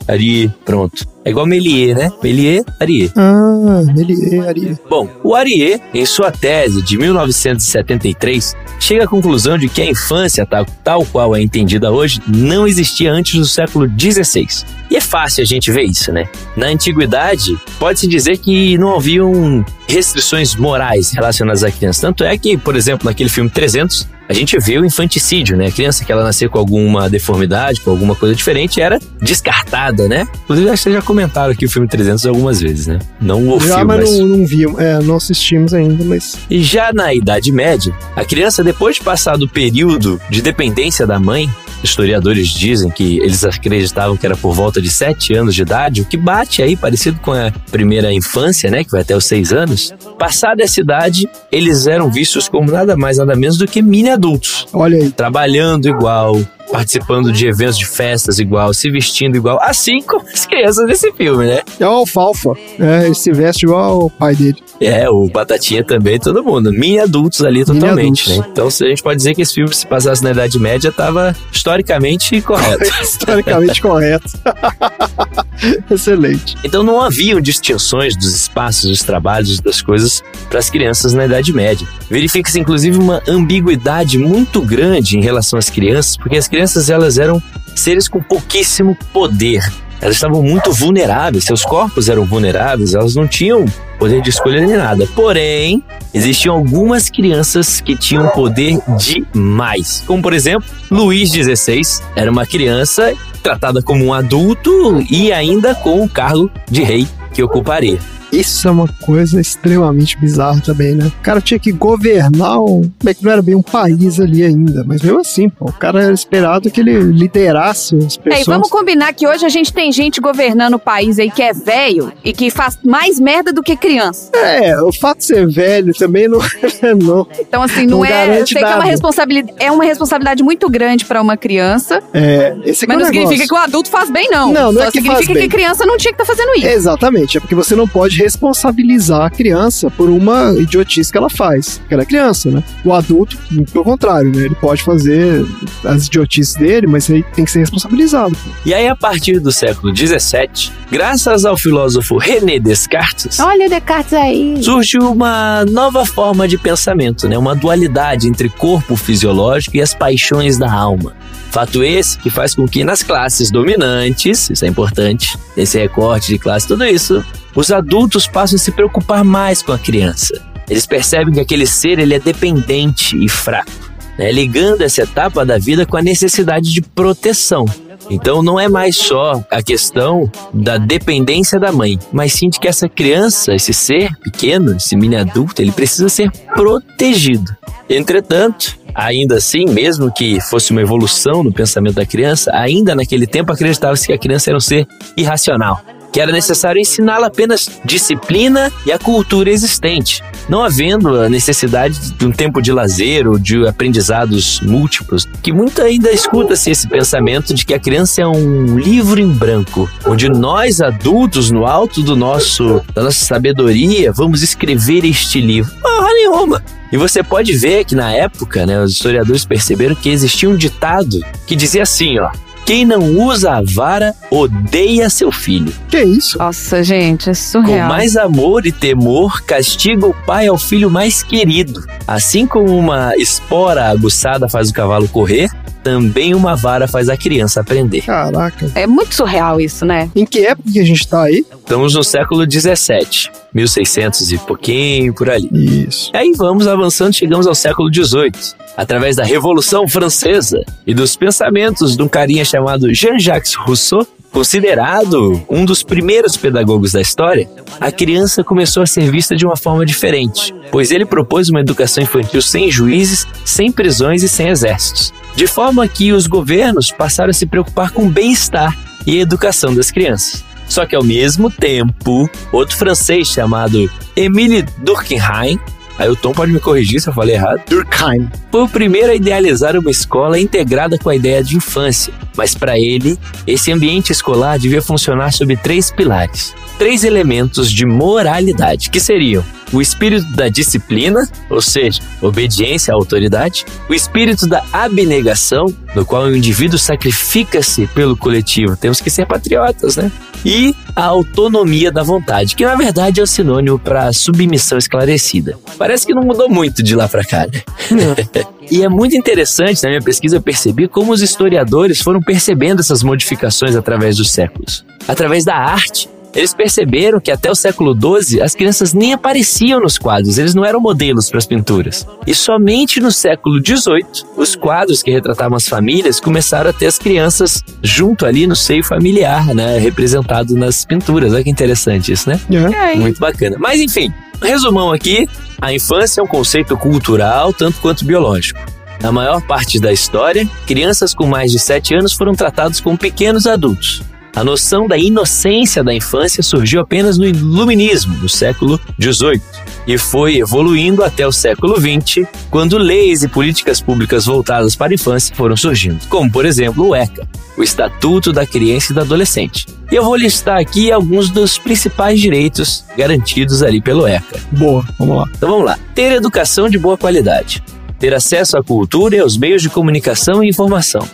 Ari, 0.07 0.53
pronto. 0.65 1.14
É 1.25 1.31
igual 1.31 1.47
Méliès, 1.47 1.97
né? 1.97 2.11
Méliès, 2.22 2.64
Ariès. 2.79 3.11
Ah, 3.16 3.81
ele 3.97 4.37
é 4.37 4.49
Ari. 4.49 4.79
Bom, 4.91 5.09
o 5.22 5.35
Arié, 5.35 5.81
em 5.95 6.05
sua 6.05 6.31
tese 6.31 6.83
de 6.83 6.99
1973, 6.99 8.55
chega 8.79 9.05
à 9.05 9.09
conclusão 9.09 9.57
de 9.57 9.68
que 9.68 9.81
a 9.81 9.87
infância, 9.87 10.45
tal, 10.45 10.66
tal 10.85 11.05
qual 11.07 11.35
é 11.35 11.41
entendida 11.41 11.91
hoje, 11.91 12.20
não 12.29 12.66
existia 12.66 13.11
antes 13.11 13.39
do 13.39 13.47
século 13.47 13.89
XVI. 13.89 14.47
E 14.91 14.97
é 14.97 15.01
fácil 15.01 15.43
a 15.43 15.47
gente 15.47 15.72
ver 15.72 15.85
isso, 15.85 16.12
né? 16.12 16.29
Na 16.55 16.66
antiguidade, 16.66 17.57
pode-se 17.79 18.07
dizer 18.07 18.37
que 18.37 18.77
não 18.77 18.95
haviam 18.95 19.64
restrições 19.89 20.55
morais 20.55 21.12
relacionadas 21.12 21.64
à 21.64 21.70
criança. 21.70 22.03
Tanto 22.03 22.22
é 22.22 22.37
que, 22.37 22.57
por 22.59 22.77
exemplo, 22.77 23.07
naquele 23.07 23.31
filme 23.31 23.49
300, 23.49 24.07
a 24.29 24.33
gente 24.33 24.59
vê 24.59 24.79
o 24.79 24.85
infanticídio, 24.85 25.57
né? 25.57 25.66
A 25.66 25.70
criança 25.70 26.05
que 26.05 26.11
ela 26.11 26.25
nasceu 26.25 26.49
com 26.49 26.59
alguma 26.59 27.11
deformidade, 27.11 27.81
com 27.81 27.91
alguma 27.91 28.14
coisa 28.14 28.35
diferente, 28.35 28.81
era 28.81 28.99
descartada, 29.20 30.09
né? 30.09 30.27
Inclusive, 30.45 30.68
acho 30.70 30.77
que 30.79 30.83
vocês 30.85 30.95
já 30.95 31.03
comentaram 31.15 31.53
aqui 31.53 31.65
o 31.65 31.71
filme 31.71 31.87
300 31.87 32.27
algumas 32.27 32.61
vezes, 32.61 32.89
né? 32.89 32.99
Não 33.21 33.49
o 33.49 33.61
Já, 33.61 33.77
filme, 33.77 33.85
mas 33.85 34.11
mas... 34.11 34.19
não, 34.19 34.27
não. 34.29 34.81
É, 34.81 35.01
não 35.01 35.17
assistimos 35.17 35.73
ainda, 35.73 36.03
mas. 36.05 36.37
E 36.51 36.61
já 36.61 36.93
na 36.93 37.15
Idade 37.15 37.53
Média, 37.53 37.95
a 38.17 38.25
criança, 38.25 38.65
depois 38.65 38.97
de 38.97 39.03
passar 39.03 39.39
do 39.39 39.49
período 39.49 40.21
de 40.29 40.43
dependência 40.43 41.07
da 41.07 41.19
mãe, 41.21 41.49
historiadores 41.85 42.49
dizem 42.49 42.91
que 42.91 43.19
eles 43.19 43.45
acreditavam 43.45 44.17
que 44.17 44.27
era 44.27 44.37
por 44.37 44.55
volta 44.55 44.81
de 44.83 44.91
7 44.91 45.35
anos 45.35 45.55
de 45.55 45.62
idade, 45.62 46.01
o 46.01 46.05
que 46.05 46.17
bate 46.17 46.62
aí 46.62 46.77
parecido 46.77 47.21
com 47.21 47.33
a 47.33 47.53
primeira 47.71 48.12
infância, 48.12 48.71
né, 48.71 48.83
que 48.83 48.91
vai 48.91 49.03
até 49.03 49.15
os 49.17 49.25
6 49.27 49.53
anos. 49.53 49.95
Passada 50.19 50.62
essa 50.62 50.81
idade, 50.81 51.29
eles 51.53 51.87
eram 51.87 52.11
vistos 52.11 52.49
como 52.49 52.71
nada 52.71 52.97
mais, 52.97 53.19
nada 53.19 53.37
menos 53.37 53.59
do 53.59 53.67
que 53.67 53.83
mini 53.83 54.11
adultos. 54.11 54.67
Olha 54.73 54.97
aí. 54.97 55.11
Trabalhando 55.11 55.89
igual, 55.89 56.41
participando 56.71 57.33
de 57.33 57.47
eventos 57.47 57.79
de 57.79 57.87
festas 57.87 58.39
igual, 58.39 58.73
se 58.75 58.91
vestindo 58.91 59.37
igual, 59.37 59.59
assim 59.62 60.01
como 60.03 60.25
as 60.29 60.47
crianças 60.47 60.87
desse 60.87 61.12
filme, 61.12 61.47
né? 61.47 61.61
É 61.79 61.87
o 61.87 61.91
Alfalfa. 61.91 62.53
É, 62.79 63.07
ele 63.07 63.15
se 63.15 63.33
veste 63.33 63.67
igual 63.67 64.05
o 64.05 64.11
pai 64.11 64.35
dele. 64.35 64.57
É, 64.81 65.09
o 65.09 65.29
Batatinha 65.29 65.85
também, 65.85 66.19
todo 66.19 66.43
mundo. 66.43 66.73
Mini 66.73 66.99
adultos 66.99 67.43
ali 67.43 67.65
totalmente, 67.65 68.31
adultos. 68.31 68.47
né? 68.47 68.53
Então 68.53 68.71
se 68.71 68.85
a 68.85 68.89
gente 68.89 69.03
pode 69.03 69.17
dizer 69.17 69.35
que 69.35 69.43
esse 69.43 69.55
filme, 69.55 69.73
se 69.75 69.87
passasse 69.87 70.23
na 70.23 70.31
Idade 70.31 70.59
Média, 70.59 70.89
estava 70.89 71.35
historicamente 71.53 72.41
correto. 72.41 72.85
Historicamente 73.03 73.81
correto. 73.81 74.29
Excelente. 75.91 76.57
Então 76.65 76.83
não 76.83 77.01
haviam 77.01 77.41
distinções 77.41 78.17
dos 78.17 78.35
espaços, 78.35 78.91
dos 78.91 79.03
trabalhos, 79.03 79.61
das 79.61 79.81
coisas 79.83 80.23
para 80.49 80.59
as 80.59 80.71
crianças 80.71 81.12
na 81.12 81.27
Idade 81.27 81.53
Média. 81.53 81.87
Verifica-se 82.11 82.59
inclusive 82.59 82.99
uma 82.99 83.23
ambiguidade 83.29 84.19
muito 84.19 84.61
grande 84.61 85.19
em 85.19 85.23
relação 85.23 85.59
às 85.59 85.71
crianças, 85.71 86.17
porque 86.17 86.37
as 86.37 86.49
crianças 86.49 86.91
elas 86.91 87.19
eram 87.19 87.43
seres 87.75 88.09
com 88.09 88.23
pouquíssimo 88.23 88.97
poder. 89.12 89.62
Elas 90.05 90.17
estavam 90.17 90.43
muito 90.43 90.71
vulneráveis, 90.71 91.45
seus 91.45 91.65
corpos 91.65 92.11
eram 92.11 92.27
vulneráveis, 92.27 92.95
elas 92.95 93.15
não 93.15 93.27
tinham 93.27 93.65
poder 93.99 94.21
de 94.21 94.29
escolha 94.29 94.61
nem 94.61 94.77
nada. 94.77 95.09
Porém, 95.15 95.83
existiam 96.13 96.55
algumas 96.55 97.09
crianças 97.09 97.81
que 97.81 97.97
tinham 97.97 98.29
poder 98.29 98.79
demais. 98.99 100.05
Como, 100.07 100.23
por 100.23 100.35
exemplo, 100.35 100.69
Luís 100.91 101.31
XVI 101.31 101.81
era 102.15 102.31
uma 102.31 102.45
criança 102.45 103.15
tratada 103.43 103.81
como 103.81 104.05
um 104.05 104.13
adulto 104.13 105.03
e 105.11 105.33
ainda 105.33 105.75
com 105.75 106.05
o 106.05 106.09
cargo 106.09 106.51
de 106.71 106.83
rei 106.83 107.09
que 107.33 107.43
ocuparia. 107.43 107.99
Isso 108.35 108.66
é 108.68 108.70
uma 108.70 108.89
coisa 109.03 109.41
extremamente 109.41 110.18
bizarra 110.18 110.61
também, 110.61 110.95
né? 110.95 111.07
O 111.07 111.22
cara 111.22 111.41
tinha 111.41 111.59
que 111.59 111.72
governar 111.72 112.61
um. 112.61 112.91
Bem, 113.03 113.14
que 113.14 113.24
não 113.24 113.30
era 113.32 113.43
bem 113.43 113.55
um 113.55 113.62
país 113.62 114.18
ali 114.20 114.43
ainda, 114.43 114.85
mas 114.87 115.03
mesmo 115.03 115.20
assim, 115.20 115.49
pô, 115.49 115.66
o 115.66 115.72
cara 115.72 116.03
era 116.05 116.12
esperado 116.12 116.70
que 116.70 116.80
ele 116.80 116.99
liderasse 116.99 117.97
as 117.97 118.16
É, 118.16 118.20
pessoas. 118.20 118.41
e 118.47 118.51
vamos 118.51 118.70
combinar 118.70 119.12
que 119.12 119.26
hoje 119.26 119.45
a 119.45 119.49
gente 119.49 119.72
tem 119.72 119.93
gente 119.93 120.20
governando 120.20 120.74
o 120.74 120.78
país 120.78 121.18
aí 121.18 121.30
que 121.30 121.43
é 121.43 121.53
velho 121.53 122.12
e 122.24 122.32
que 122.32 122.51
faz 122.51 122.78
mais 122.85 123.18
merda 123.20 123.53
do 123.53 123.62
que 123.62 123.76
criança. 123.76 124.30
É, 124.35 124.80
o 124.80 124.93
fato 124.93 125.18
de 125.18 125.24
ser 125.26 125.47
velho 125.47 125.93
também 125.95 126.28
não. 126.28 126.39
não. 127.03 127.26
Então, 127.39 127.62
assim, 127.62 127.87
não, 127.87 127.99
Não 127.99 128.05
é. 128.05 128.41
Eu 128.41 128.47
sei 128.47 128.57
que 128.59 128.64
é 128.64 128.66
uma, 128.66 128.76
nada. 128.78 128.91
responsabilidade, 128.91 129.55
é 129.59 129.70
uma 129.70 129.85
responsabilidade 129.85 130.43
muito 130.43 130.68
grande 130.68 131.05
pra 131.05 131.20
uma 131.22 131.37
criança, 131.37 132.03
É, 132.12 132.57
esse 132.64 132.85
aqui 132.85 132.95
mas 132.95 132.97
é 133.09 133.12
não 133.12 133.12
significa 133.22 133.47
que 133.47 133.55
o 133.55 133.57
adulto 133.57 133.91
faz 133.91 134.11
bem, 134.11 134.28
não. 134.30 134.53
Não, 134.53 134.72
não 134.72 134.80
Só 134.82 134.89
é 134.89 134.91
que 134.91 135.01
significa 135.01 135.35
que 135.41 135.49
criança 135.49 135.87
não 135.87 135.97
tinha 135.97 136.12
que 136.12 136.20
estar 136.20 136.35
fazendo 136.35 136.55
isso. 136.57 136.66
Exatamente, 136.66 137.37
é 137.37 137.41
porque 137.41 137.55
você 137.55 137.74
não 137.76 137.87
pode 137.87 138.24
responsabilizar 138.25 139.22
a 139.22 139.31
criança 139.31 139.91
por 139.91 140.11
uma 140.11 140.53
idiotice 140.59 141.11
que 141.11 141.18
ela 141.18 141.31
faz, 141.31 141.79
porque 141.79 141.95
ela 141.95 142.03
é 142.03 142.07
criança, 142.07 142.51
né? 142.51 142.62
O 142.85 142.93
adulto, 142.93 143.39
pelo 143.72 143.85
contrário, 143.85 144.31
né? 144.35 144.45
Ele 144.45 144.55
pode 144.55 144.83
fazer 144.83 145.47
as 145.85 146.07
idiotices 146.07 146.55
dele, 146.55 146.87
mas 146.87 147.09
ele 147.09 147.22
tem 147.35 147.45
que 147.45 147.51
ser 147.51 147.61
responsabilizado. 147.61 148.37
E 148.64 148.75
aí, 148.75 148.89
a 148.89 148.97
partir 148.97 149.39
do 149.39 149.53
século 149.53 149.95
XVII, 149.95 150.72
graças 150.91 151.45
ao 151.45 151.57
filósofo 151.57 152.16
René 152.18 152.59
Descartes, 152.59 153.39
Olha 153.41 153.66
o 153.66 153.70
Descartes 153.70 154.12
aí. 154.12 154.62
surge 154.62 154.99
uma 154.99 155.64
nova 155.66 156.05
forma 156.05 156.49
de 156.49 156.59
pensamento, 156.59 157.29
né? 157.29 157.37
uma 157.39 157.55
dualidade 157.55 158.29
entre 158.29 158.49
corpo 158.49 158.97
fisiológico 158.97 159.77
e 159.77 159.81
as 159.83 159.95
paixões 159.95 160.59
da 160.59 160.72
alma. 160.72 161.14
Fato 161.55 161.85
esse 161.85 162.19
que 162.19 162.31
faz 162.31 162.53
com 162.53 162.67
que 162.67 162.83
nas 162.83 163.05
classes 163.05 163.49
dominantes, 163.49 164.51
isso 164.51 164.65
é 164.65 164.69
importante, 164.69 165.39
esse 165.57 165.79
recorte 165.79 166.33
de 166.33 166.37
classe, 166.37 166.67
tudo 166.67 166.85
isso, 166.85 167.25
os 167.55 167.71
adultos 167.71 168.27
passam 168.27 168.57
a 168.57 168.59
se 168.59 168.73
preocupar 168.73 169.23
mais 169.23 169.63
com 169.63 169.71
a 169.71 169.79
criança. 169.79 170.35
Eles 170.69 170.85
percebem 170.85 171.33
que 171.33 171.39
aquele 171.39 171.65
ser 171.65 172.01
ele 172.01 172.13
é 172.13 172.19
dependente 172.19 173.17
e 173.17 173.29
fraco, 173.29 173.71
né? 174.19 174.33
ligando 174.33 174.83
essa 174.83 175.03
etapa 175.03 175.47
da 175.47 175.57
vida 175.57 175.87
com 175.87 175.97
a 175.97 176.03
necessidade 176.03 176.73
de 176.73 176.83
proteção. 176.83 177.67
Então 178.11 178.43
não 178.43 178.59
é 178.59 178.69
mais 178.69 178.97
só 178.97 179.41
a 179.49 179.63
questão 179.63 180.29
da 180.53 180.77
dependência 180.77 181.61
da 181.61 181.71
mãe, 181.71 182.01
mas 182.13 182.33
sim 182.33 182.49
de 182.49 182.59
que 182.59 182.67
essa 182.67 182.89
criança, 182.89 183.55
esse 183.55 183.73
ser 183.73 184.11
pequeno, 184.25 184.77
esse 184.77 184.97
mini 184.97 185.15
adulto, 185.15 185.63
ele 185.63 185.71
precisa 185.71 186.09
ser 186.09 186.33
protegido. 186.53 187.57
Entretanto, 187.89 188.76
ainda 188.95 189.37
assim, 189.37 189.66
mesmo 189.66 190.12
que 190.12 190.41
fosse 190.41 190.70
uma 190.70 190.80
evolução 190.80 191.43
no 191.43 191.53
pensamento 191.53 191.97
da 191.97 192.07
criança, 192.07 192.51
ainda 192.55 192.95
naquele 192.95 193.26
tempo 193.26 193.53
acreditava-se 193.53 194.07
que 194.07 194.12
a 194.12 194.18
criança 194.18 194.51
era 194.51 194.57
um 194.57 194.61
ser 194.61 194.87
irracional 195.16 195.80
que 196.15 196.21
era 196.21 196.31
necessário 196.31 196.81
ensiná-la 196.81 197.27
apenas 197.27 197.69
disciplina 197.85 198.71
e 198.87 198.93
a 198.93 198.99
cultura 199.01 199.51
existente, 199.51 200.23
não 200.49 200.62
havendo 200.62 201.21
a 201.21 201.29
necessidade 201.29 202.12
de 202.12 202.25
um 202.25 202.31
tempo 202.31 202.62
de 202.62 202.71
lazer 202.71 203.27
ou 203.27 203.37
de 203.37 203.67
aprendizados 203.67 204.61
múltiplos, 204.61 205.27
que 205.43 205.53
muito 205.53 205.83
ainda 205.83 206.12
escuta-se 206.12 206.71
esse 206.71 206.89
pensamento 206.89 207.53
de 207.53 207.67
que 207.67 207.75
a 207.75 207.81
criança 207.81 208.23
é 208.23 208.27
um 208.29 208.79
livro 208.79 209.21
em 209.21 209.27
branco, 209.27 209.91
onde 210.07 210.29
nós 210.29 210.81
adultos, 210.81 211.51
no 211.51 211.67
alto 211.67 212.01
do 212.01 212.15
nosso 212.15 212.81
da 212.95 213.03
nossa 213.03 213.25
sabedoria, 213.25 214.12
vamos 214.12 214.41
escrever 214.41 215.05
este 215.05 215.41
livro. 215.41 215.75
Porra 215.83 216.12
nenhuma! 216.12 216.62
E 216.93 216.97
você 216.97 217.25
pode 217.25 217.53
ver 217.55 217.85
que 217.85 217.97
na 217.97 218.12
época, 218.12 218.65
né, 218.65 218.81
os 218.81 218.93
historiadores 218.93 219.45
perceberam 219.45 219.97
que 219.97 220.11
existia 220.11 220.49
um 220.49 220.55
ditado 220.55 221.19
que 221.45 221.57
dizia 221.57 221.83
assim, 221.83 222.21
ó: 222.21 222.31
quem 222.65 222.85
não 222.85 223.19
usa 223.19 223.53
a 223.59 223.62
vara 223.62 224.15
odeia 224.31 225.11
seu 225.11 225.31
filho. 225.31 225.73
Que 225.89 226.03
isso? 226.03 226.39
Nossa, 226.39 226.83
gente, 226.83 227.25
é 227.29 227.33
Com 227.33 227.35
surreal. 227.35 227.89
mais 227.89 228.17
amor 228.17 228.67
e 228.67 228.73
temor, 228.73 229.43
castiga 229.43 230.07
o 230.07 230.15
pai 230.27 230.47
ao 230.47 230.57
filho 230.59 230.91
mais 230.91 231.23
querido. 231.23 231.85
Assim 232.07 232.47
como 232.47 232.77
uma 232.77 233.15
espora 233.17 233.89
aguçada 233.91 234.49
faz 234.49 234.71
o 234.71 234.73
cavalo 234.73 235.09
correr, 235.09 235.51
também 235.85 236.35
uma 236.35 236.57
vara 236.57 236.89
faz 236.89 237.11
a 237.11 237.16
criança 237.16 237.61
aprender. 237.61 238.01
Caraca. 238.01 238.72
É 238.74 238.87
muito 238.87 239.14
surreal 239.14 239.61
isso, 239.61 239.85
né? 239.85 240.11
Em 240.16 240.24
que 240.24 240.47
época 240.47 240.72
que 240.72 240.80
a 240.80 240.85
gente 240.85 241.07
tá 241.07 241.24
aí? 241.24 241.45
Estamos 241.53 241.95
no 241.95 242.03
século 242.03 242.47
17, 242.47 243.30
1600 243.53 244.32
e 244.32 244.39
pouquinho 244.39 245.12
por 245.12 245.28
ali. 245.28 245.87
Isso. 245.87 246.11
E 246.12 246.16
aí 246.16 246.32
vamos 246.37 246.66
avançando, 246.66 247.12
chegamos 247.12 247.47
ao 247.47 247.55
século 247.55 247.91
18. 247.91 248.64
Através 248.76 249.14
da 249.14 249.24
Revolução 249.24 249.87
Francesa 249.87 250.64
e 250.87 250.95
dos 250.95 251.14
pensamentos 251.14 251.97
de 251.97 252.03
um 252.03 252.09
carinha 252.09 252.45
chamado 252.45 252.93
Jean-Jacques 252.93 253.55
Rousseau, 253.55 254.05
considerado 254.32 255.41
um 255.49 255.64
dos 255.64 255.85
primeiros 255.85 256.37
pedagogos 256.37 256.91
da 256.91 257.01
história, 257.01 257.49
a 257.80 257.93
criança 257.93 258.43
começou 258.43 258.82
a 258.82 258.87
ser 258.87 259.09
vista 259.09 259.37
de 259.37 259.47
uma 259.47 259.57
forma 259.57 259.87
diferente, 259.87 260.53
pois 260.72 260.91
ele 260.91 261.07
propôs 261.07 261.49
uma 261.49 261.61
educação 261.61 262.03
infantil 262.03 262.43
sem 262.43 262.68
juízes, 262.68 263.28
sem 263.45 263.70
prisões 263.70 264.24
e 264.24 264.28
sem 264.28 264.49
exércitos, 264.49 265.14
de 265.35 265.47
forma 265.47 265.87
que 265.89 266.12
os 266.12 266.26
governos 266.26 266.91
passaram 266.91 267.30
a 267.30 267.35
se 267.35 267.47
preocupar 267.47 267.91
com 267.91 268.07
o 268.07 268.11
bem-estar 268.11 268.76
e 269.07 269.18
a 269.18 269.22
educação 269.22 269.74
das 269.74 269.91
crianças. 269.91 270.45
Só 270.68 270.87
que 270.87 270.97
ao 270.97 271.05
mesmo 271.05 271.51
tempo, 271.51 272.28
outro 272.53 272.76
francês 272.76 273.28
chamado 273.28 273.91
Émile 274.16 274.64
Durkheim, 274.78 275.59
aí 275.99 276.09
o 276.09 276.16
Tom 276.16 276.32
pode 276.32 276.53
me 276.53 276.61
corrigir 276.61 277.01
se 277.01 277.09
eu 277.09 277.12
falei 277.12 277.35
errado, 277.35 277.61
Durkheim. 277.68 278.28
foi 278.51 278.62
o 278.62 278.68
primeiro 278.68 279.11
a 279.11 279.14
idealizar 279.14 279.76
uma 279.76 279.91
escola 279.91 280.39
integrada 280.39 280.99
com 280.99 281.11
a 281.11 281.16
ideia 281.16 281.43
de 281.43 281.57
infância. 281.57 282.14
Mas 282.37 282.55
para 282.55 282.78
ele, 282.78 283.18
esse 283.47 283.70
ambiente 283.70 284.11
escolar 284.11 284.59
devia 284.59 284.82
funcionar 284.82 285.32
sob 285.32 285.57
três 285.57 285.91
pilares. 285.91 286.55
Três 286.78 287.05
elementos 287.05 287.70
de 287.70 287.87
moralidade, 287.87 288.91
que 288.91 288.99
seriam 288.99 289.45
o 289.73 289.81
espírito 289.81 290.27
da 290.33 290.49
disciplina, 290.49 291.29
ou 291.51 291.61
seja, 291.61 292.01
obediência 292.21 292.93
à 292.93 292.97
autoridade, 292.97 293.65
o 293.89 293.95
espírito 293.95 294.47
da 294.47 294.65
abnegação, 294.73 295.67
no 295.95 296.05
qual 296.05 296.25
o 296.25 296.37
indivíduo 296.37 296.79
sacrifica-se 296.79 297.87
pelo 297.89 298.17
coletivo. 298.17 298.77
Temos 298.77 299.01
que 299.01 299.11
ser 299.11 299.27
patriotas, 299.27 299.97
né? 299.97 300.11
E 300.45 300.75
a 300.95 301.05
autonomia 301.05 301.91
da 301.91 302.03
vontade, 302.03 302.55
que 302.55 302.67
na 302.67 302.75
verdade 302.75 303.19
é 303.19 303.23
o 303.23 303.27
sinônimo 303.27 303.79
para 303.79 304.12
submissão 304.12 304.77
esclarecida. 304.77 305.59
Parece 305.79 306.07
que 306.07 306.15
não 306.15 306.23
mudou 306.23 306.51
muito 306.51 306.83
de 306.83 306.95
lá 306.95 307.09
para 307.09 307.25
cá, 307.25 307.47
né? 307.47 307.62
E 308.71 308.83
é 308.83 308.89
muito 308.89 309.15
interessante, 309.15 309.83
na 309.83 309.91
minha 309.91 310.01
pesquisa, 310.01 310.37
eu 310.37 310.43
percebi 310.43 310.89
como 310.89 311.12
os 311.12 311.21
historiadores 311.21 312.01
foram 312.01 312.21
percebendo 312.21 312.81
essas 312.81 313.03
modificações 313.03 313.77
através 313.77 314.17
dos 314.17 314.31
séculos. 314.31 314.85
Através 315.07 315.45
da 315.45 315.55
arte, 315.55 316.09
eles 316.35 316.53
perceberam 316.53 317.20
que 317.20 317.30
até 317.30 317.51
o 317.51 317.55
século 317.55 317.95
XII 317.95 318.43
as 318.43 318.55
crianças 318.55 318.93
nem 318.93 319.12
apareciam 319.12 319.80
nos 319.80 319.99
quadros, 319.99 320.39
eles 320.39 320.55
não 320.55 320.64
eram 320.64 320.80
modelos 320.80 321.28
para 321.28 321.39
as 321.39 321.47
pinturas. 321.47 322.07
E 322.26 322.35
somente 322.35 323.01
no 323.01 323.12
século 323.12 323.61
XVIII, 323.64 324.24
os 324.37 324.57
quadros 324.57 325.03
que 325.03 325.11
retratavam 325.11 325.57
as 325.57 325.68
famílias 325.68 326.20
começaram 326.20 326.70
a 326.70 326.72
ter 326.72 326.87
as 326.87 326.99
crianças 326.99 327.62
junto 327.82 328.26
ali 328.26 328.47
no 328.47 328.57
seio 328.57 328.82
familiar, 328.82 329.55
né, 329.55 329.78
representado 329.78 330.55
nas 330.55 330.85
pinturas. 330.85 331.32
Olha 331.32 331.45
que 331.45 331.51
interessante 331.51 332.12
isso, 332.12 332.28
né? 332.28 332.41
É. 332.51 332.97
Muito 332.97 333.20
bacana. 333.20 333.57
Mas 333.59 333.80
enfim, 333.80 334.12
resumão 334.43 334.93
aqui: 334.93 335.28
a 335.61 335.72
infância 335.72 336.20
é 336.20 336.24
um 336.24 336.26
conceito 336.26 336.76
cultural 336.76 337.53
tanto 337.53 337.80
quanto 337.80 338.05
biológico. 338.05 338.61
Na 339.01 339.12
maior 339.12 339.43
parte 339.43 339.78
da 339.78 339.93
história, 339.93 340.49
crianças 340.66 341.14
com 341.14 341.26
mais 341.26 341.53
de 341.53 341.59
7 341.59 341.95
anos 341.95 342.12
foram 342.14 342.35
tratados 342.35 342.80
como 342.80 342.97
pequenos 342.97 343.47
adultos. 343.47 344.03
A 344.35 344.43
noção 344.43 344.89
da 344.89 344.99
inocência 344.99 345.85
da 345.85 345.95
infância 345.95 346.43
surgiu 346.43 346.80
apenas 346.80 347.16
no 347.16 347.24
Iluminismo, 347.24 348.16
no 348.16 348.28
século 348.28 348.80
XVIII, 349.01 349.41
e 349.87 349.97
foi 349.97 350.39
evoluindo 350.39 351.05
até 351.05 351.24
o 351.24 351.30
século 351.30 351.76
XX, 351.80 352.26
quando 352.51 352.76
leis 352.76 353.22
e 353.22 353.28
políticas 353.28 353.80
públicas 353.80 354.26
voltadas 354.26 354.74
para 354.74 354.93
a 354.93 354.95
infância 354.95 355.37
foram 355.37 355.57
surgindo, 355.57 356.01
como, 356.09 356.28
por 356.28 356.45
exemplo, 356.45 356.89
o 356.89 356.97
ECA, 356.97 357.28
o 357.57 357.62
Estatuto 357.62 358.32
da 358.32 358.45
Criança 358.45 358.91
e 358.91 358.95
do 358.95 359.03
Adolescente. 359.03 359.66
E 359.93 359.95
eu 359.95 360.03
vou 360.03 360.16
listar 360.16 360.59
aqui 360.59 360.91
alguns 360.91 361.30
dos 361.30 361.57
principais 361.57 362.20
direitos 362.20 362.85
garantidos 362.97 363.62
ali 363.62 363.80
pelo 363.80 364.05
ECA. 364.05 364.41
Boa, 364.51 364.85
vamos 364.99 365.16
lá. 365.16 365.24
Então 365.37 365.51
vamos 365.51 365.64
lá. 365.64 365.78
Ter 365.95 366.11
educação 366.11 366.68
de 366.68 366.76
boa 366.76 366.99
qualidade. 366.99 367.62
Ter 368.01 368.12
acesso 368.12 368.59
à 368.59 368.64
cultura 368.64 369.14
e 369.14 369.20
aos 369.20 369.37
meios 369.37 369.62
de 369.62 369.70
comunicação 369.70 370.43
e 370.43 370.49
informação. 370.49 371.07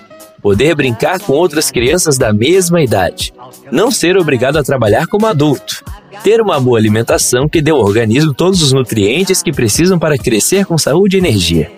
Poder 0.42 0.74
brincar 0.74 1.20
com 1.20 1.32
outras 1.32 1.70
crianças 1.70 2.16
da 2.16 2.32
mesma 2.32 2.82
idade. 2.82 3.32
Não 3.70 3.90
ser 3.90 4.16
obrigado 4.16 4.56
a 4.56 4.62
trabalhar 4.62 5.06
como 5.06 5.26
adulto. 5.26 5.84
Ter 6.22 6.40
uma 6.40 6.58
boa 6.58 6.78
alimentação 6.78 7.48
que 7.48 7.60
dê 7.60 7.70
ao 7.70 7.80
organismo 7.80 8.34
todos 8.34 8.62
os 8.62 8.72
nutrientes 8.72 9.42
que 9.42 9.52
precisam 9.52 9.98
para 9.98 10.18
crescer 10.18 10.64
com 10.64 10.78
saúde 10.78 11.16
e 11.16 11.20
energia. 11.20 11.70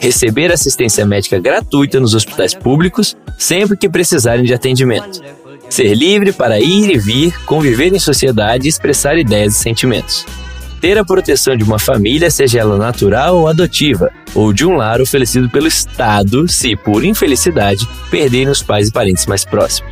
Receber 0.00 0.52
assistência 0.52 1.04
médica 1.04 1.38
gratuita 1.38 1.98
nos 1.98 2.14
hospitais 2.14 2.54
públicos 2.54 3.16
sempre 3.38 3.76
que 3.76 3.88
precisarem 3.88 4.44
de 4.44 4.54
atendimento. 4.54 5.20
Ser 5.68 5.94
livre 5.94 6.32
para 6.32 6.60
ir 6.60 6.90
e 6.90 6.98
vir, 6.98 7.34
conviver 7.44 7.92
em 7.92 7.98
sociedade 7.98 8.66
e 8.66 8.68
expressar 8.68 9.16
ideias 9.18 9.56
e 9.56 9.58
sentimentos 9.58 10.24
ter 10.84 10.98
a 10.98 11.04
proteção 11.04 11.56
de 11.56 11.64
uma 11.64 11.78
família, 11.78 12.30
seja 12.30 12.60
ela 12.60 12.76
natural 12.76 13.38
ou 13.38 13.48
adotiva, 13.48 14.12
ou 14.34 14.52
de 14.52 14.66
um 14.66 14.76
lar 14.76 15.00
oferecido 15.00 15.48
pelo 15.48 15.66
Estado, 15.66 16.46
se 16.46 16.76
por 16.76 17.02
infelicidade 17.02 17.88
perderem 18.10 18.50
os 18.50 18.62
pais 18.62 18.88
e 18.88 18.92
parentes 18.92 19.24
mais 19.24 19.46
próximos. 19.46 19.90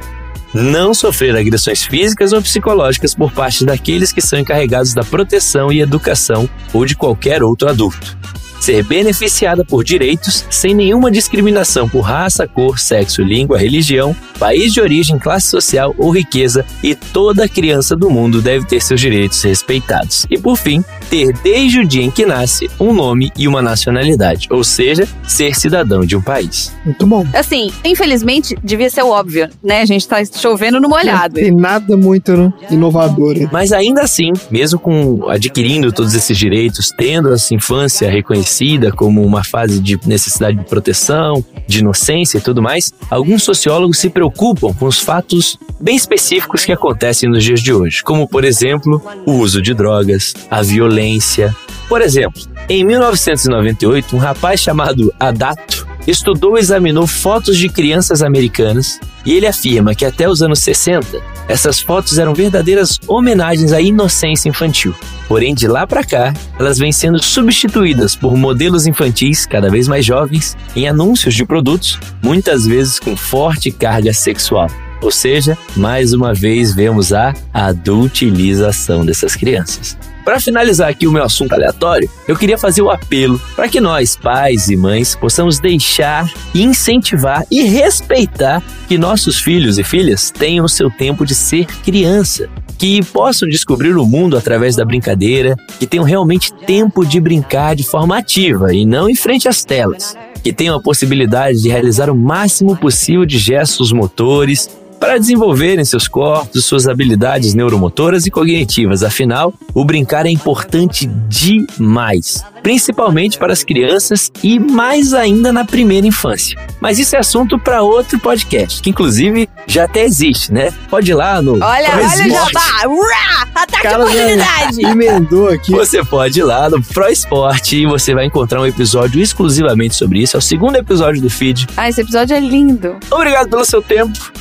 Não 0.53 0.93
sofrer 0.93 1.35
agressões 1.35 1.83
físicas 1.83 2.35
ou 2.35 2.43
psicológicas 2.43 3.15
por 3.15 3.33
parte 3.33 3.65
daqueles 3.65 4.13
que 4.13 4.21
são 4.21 4.39
encarregados 4.39 4.93
da 4.93 5.03
proteção 5.03 5.73
e 5.73 5.81
educação 5.81 6.47
ou 6.75 6.85
de 6.85 6.95
qualquer 6.95 7.43
outro 7.43 7.71
adulto. 7.71 8.15
Ser 8.63 8.85
beneficiada 8.85 9.65
por 9.65 9.83
direitos 9.83 10.47
sem 10.49 10.73
nenhuma 10.73 11.11
discriminação 11.11 11.89
por 11.89 12.03
raça, 12.03 12.47
cor, 12.47 12.79
sexo, 12.79 13.21
língua, 13.21 13.59
religião, 13.59 14.15
país 14.39 14.73
de 14.73 14.81
origem, 14.81 15.19
classe 15.19 15.49
social 15.49 15.93
ou 15.99 16.13
riqueza, 16.13 16.65
e 16.81 16.95
toda 16.95 17.49
criança 17.49 17.97
do 17.97 18.09
mundo 18.09 18.41
deve 18.41 18.65
ter 18.65 18.81
seus 18.81 19.01
direitos 19.01 19.43
respeitados. 19.43 20.29
E 20.31 20.39
por 20.39 20.57
fim, 20.57 20.85
ter 21.11 21.33
desde 21.43 21.81
o 21.81 21.85
dia 21.85 22.05
em 22.05 22.11
que 22.11 22.25
nasce 22.25 22.71
um 22.79 22.93
nome 22.93 23.33
e 23.37 23.49
uma 23.49 23.61
nacionalidade, 23.61 24.47
ou 24.49 24.63
seja, 24.63 25.09
ser 25.27 25.57
cidadão 25.57 26.07
de 26.07 26.15
um 26.15 26.23
país. 26.23 26.73
Muito 26.85 27.05
bom. 27.05 27.27
Assim, 27.35 27.69
infelizmente, 27.85 28.57
devia 28.63 28.89
ser 28.89 29.03
o 29.03 29.09
óbvio, 29.09 29.51
né? 29.61 29.81
A 29.81 29.87
gente 29.87 30.07
tá 30.07 30.25
chovendo 30.25 30.81
no 30.81 30.89
molhado. 30.89 31.35
Não 31.35 31.43
tem 31.43 31.51
nada 31.51 31.97
muito 31.97 32.37
né, 32.37 32.53
inovador. 32.71 33.35
Mas 33.51 33.73
ainda 33.73 34.03
assim, 34.03 34.31
mesmo 34.49 34.79
com 34.79 35.29
adquirindo 35.29 35.91
todos 35.91 36.15
esses 36.15 36.39
direitos, 36.39 36.93
tendo 36.97 37.33
essa 37.33 37.53
infância 37.53 38.09
reconhecida 38.09 38.52
como 38.93 39.25
uma 39.25 39.43
fase 39.43 39.81
de 39.81 39.99
necessidade 40.07 40.59
de 40.59 40.65
proteção, 40.65 41.45
de 41.67 41.81
inocência 41.81 42.39
e 42.39 42.41
tudo 42.41 42.63
mais, 42.63 42.93
alguns 43.11 43.43
sociólogos 43.43 43.99
se 43.99 44.11
preocupam 44.11 44.73
com 44.75 44.87
os 44.87 45.01
fatos 45.01 45.59
bem 45.81 45.97
específicos 45.97 46.65
que 46.65 46.73
acontecem 46.73 47.29
nos 47.29 47.43
dias 47.43 47.61
de 47.61 47.73
hoje, 47.73 48.03
como 48.03 48.29
por 48.29 48.45
exemplo, 48.45 49.03
o 49.27 49.33
uso 49.33 49.63
de 49.63 49.75
drogas, 49.75 50.35
a 50.51 50.63
violência. 50.63 51.55
Por 51.89 52.01
exemplo, 52.01 52.43
em 52.69 52.85
1998, 52.85 54.17
um 54.17 54.19
rapaz 54.19 54.61
chamado 54.61 55.13
Adato 55.19 55.87
estudou 56.07 56.57
e 56.57 56.61
examinou 56.61 57.07
fotos 57.07 57.57
de 57.57 57.69
crianças 57.69 58.23
americanas 58.23 58.99
e 59.25 59.33
ele 59.33 59.47
afirma 59.47 59.95
que 59.95 60.05
até 60.05 60.29
os 60.29 60.43
anos 60.43 60.59
60, 60.61 61.21
essas 61.49 61.81
fotos 61.81 62.19
eram 62.19 62.35
verdadeiras 62.35 62.99
homenagens 63.07 63.73
à 63.73 63.81
inocência 63.81 64.49
infantil. 64.49 64.95
Porém, 65.33 65.55
de 65.55 65.67
lá 65.67 65.87
para 65.87 66.05
cá, 66.05 66.35
elas 66.59 66.77
vêm 66.77 66.93
sendo 66.93 67.19
substituídas 67.23 68.15
por 68.15 68.37
modelos 68.37 68.87
infantis 68.87 69.47
cada 69.47 69.71
vez 69.71 69.89
mais 69.89 70.05
jovens 70.05 70.55
em 70.77 70.87
anúncios 70.87 71.35
de 71.35 71.43
produtos, 71.43 71.99
muitas 72.23 72.67
vezes 72.67 73.01
com 73.01 73.17
forte 73.17 73.71
carga 73.71 74.13
sexual. 74.13 74.69
Ou 75.01 75.11
seja, 75.11 75.57
mais 75.75 76.13
uma 76.13 76.35
vez 76.35 76.75
vemos 76.75 77.15
a 77.15 77.33
adultilização 77.51 79.07
dessas 79.07 79.35
crianças. 79.35 79.97
Para 80.23 80.39
finalizar 80.39 80.91
aqui 80.91 81.07
o 81.07 81.13
meu 81.13 81.25
assunto 81.25 81.55
aleatório, 81.55 82.11
eu 82.29 82.37
queria 82.37 82.57
fazer 82.57 82.83
o 82.83 82.91
apelo 82.91 83.41
para 83.57 83.69
que 83.69 83.81
nós, 83.81 84.15
pais 84.15 84.69
e 84.69 84.77
mães, 84.77 85.17
possamos 85.17 85.59
deixar, 85.59 86.31
incentivar 86.55 87.45
e 87.51 87.63
respeitar 87.63 88.63
que 88.87 88.99
nossos 88.99 89.41
filhos 89.41 89.79
e 89.79 89.83
filhas 89.83 90.31
tenham 90.31 90.65
o 90.67 90.69
seu 90.69 90.91
tempo 90.91 91.25
de 91.25 91.35
ser 91.35 91.65
criança, 91.83 92.49
que 92.79 93.05
possam 93.05 93.49
descobrir 93.49 93.97
o 93.97 94.07
mundo 94.07 94.37
através 94.37 94.77
da 94.77 94.85
brincadeira, 94.85 95.57
que 95.79 95.87
tenham 95.87 96.05
realmente 96.05 96.53
tempo 96.53 97.05
de 97.05 97.21
brincar 97.21 97.75
de 97.75 97.85
forma 97.85 98.19
ativa 98.19 98.75
e 98.75 98.85
não 98.85 99.09
em 99.09 99.15
frente 99.15 99.49
às 99.49 99.65
telas, 99.65 100.17
que 100.43 100.53
tenham 100.53 100.77
a 100.77 100.83
possibilidade 100.83 101.63
de 101.63 101.69
realizar 101.69 102.11
o 102.11 102.17
máximo 102.17 102.77
possível 102.77 103.25
de 103.25 103.39
gestos 103.39 103.93
motores 103.93 104.69
para 105.03 105.19
desenvolverem 105.19 105.85
seus 105.85 106.07
corpos, 106.07 106.65
suas 106.65 106.87
habilidades 106.87 107.55
neuromotoras 107.55 108.25
e 108.25 108.31
cognitivas. 108.31 109.03
Afinal, 109.03 109.53
o 109.75 109.85
brincar 109.85 110.27
é 110.27 110.31
importante 110.31 111.07
demais, 111.07 112.45
principalmente 112.63 113.37
para 113.37 113.53
as 113.53 113.65
crianças 113.65 114.31
e 114.45 114.61
mais 114.61 115.13
ainda 115.13 115.53
na 115.53 115.65
primeira 115.65 116.07
infância. 116.07 116.57
Mas 116.81 117.01
isso 117.01 117.17
é 117.17 117.19
assunto 117.19 117.59
para 117.59 117.83
outro 117.83 118.17
podcast, 118.21 118.81
que 118.81 118.91
inclusive 118.91 119.49
já 119.67 119.87
até 119.87 120.05
existe, 120.05 120.53
né? 120.53 120.71
Pode 120.89 121.11
ir 121.11 121.15
lá 121.15 121.43
no 121.43 121.55
Olha, 121.55 121.91
olha 121.97 122.07
o 122.07 122.31
jabá! 122.31 122.89
Urá! 122.89 123.49
Ataque 123.57 123.83
Cara, 123.83 123.97
a 123.97 124.07
oportunidade! 124.07 124.83
Emendou 124.87 125.49
aqui. 125.49 125.73
Você 125.73 126.05
pode 126.05 126.39
ir 126.39 126.45
lá 126.45 126.71
no 126.71 126.81
Pro 126.81 127.09
Esporte 127.09 127.77
e 127.77 127.87
você 127.87 128.15
vai 128.15 128.27
encontrar 128.27 128.61
um 128.61 128.67
episódio 128.67 129.21
exclusivamente 129.21 129.97
sobre 129.97 130.21
isso. 130.21 130.37
É 130.37 130.39
o 130.39 130.43
segundo 130.43 130.77
episódio 130.77 131.21
do 131.21 131.29
feed. 131.29 131.67
Ah, 131.77 131.89
esse 131.89 132.01
episódio 132.01 132.37
é 132.37 132.41
lindo. 132.41 132.97
Obrigado 133.11 133.49
pelo 133.49 133.65
seu 133.65 133.83
tempo. 133.83 134.33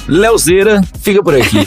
Leozeira, 0.52 0.82
fica 1.00 1.24
por 1.24 1.34
aqui. 1.34 1.58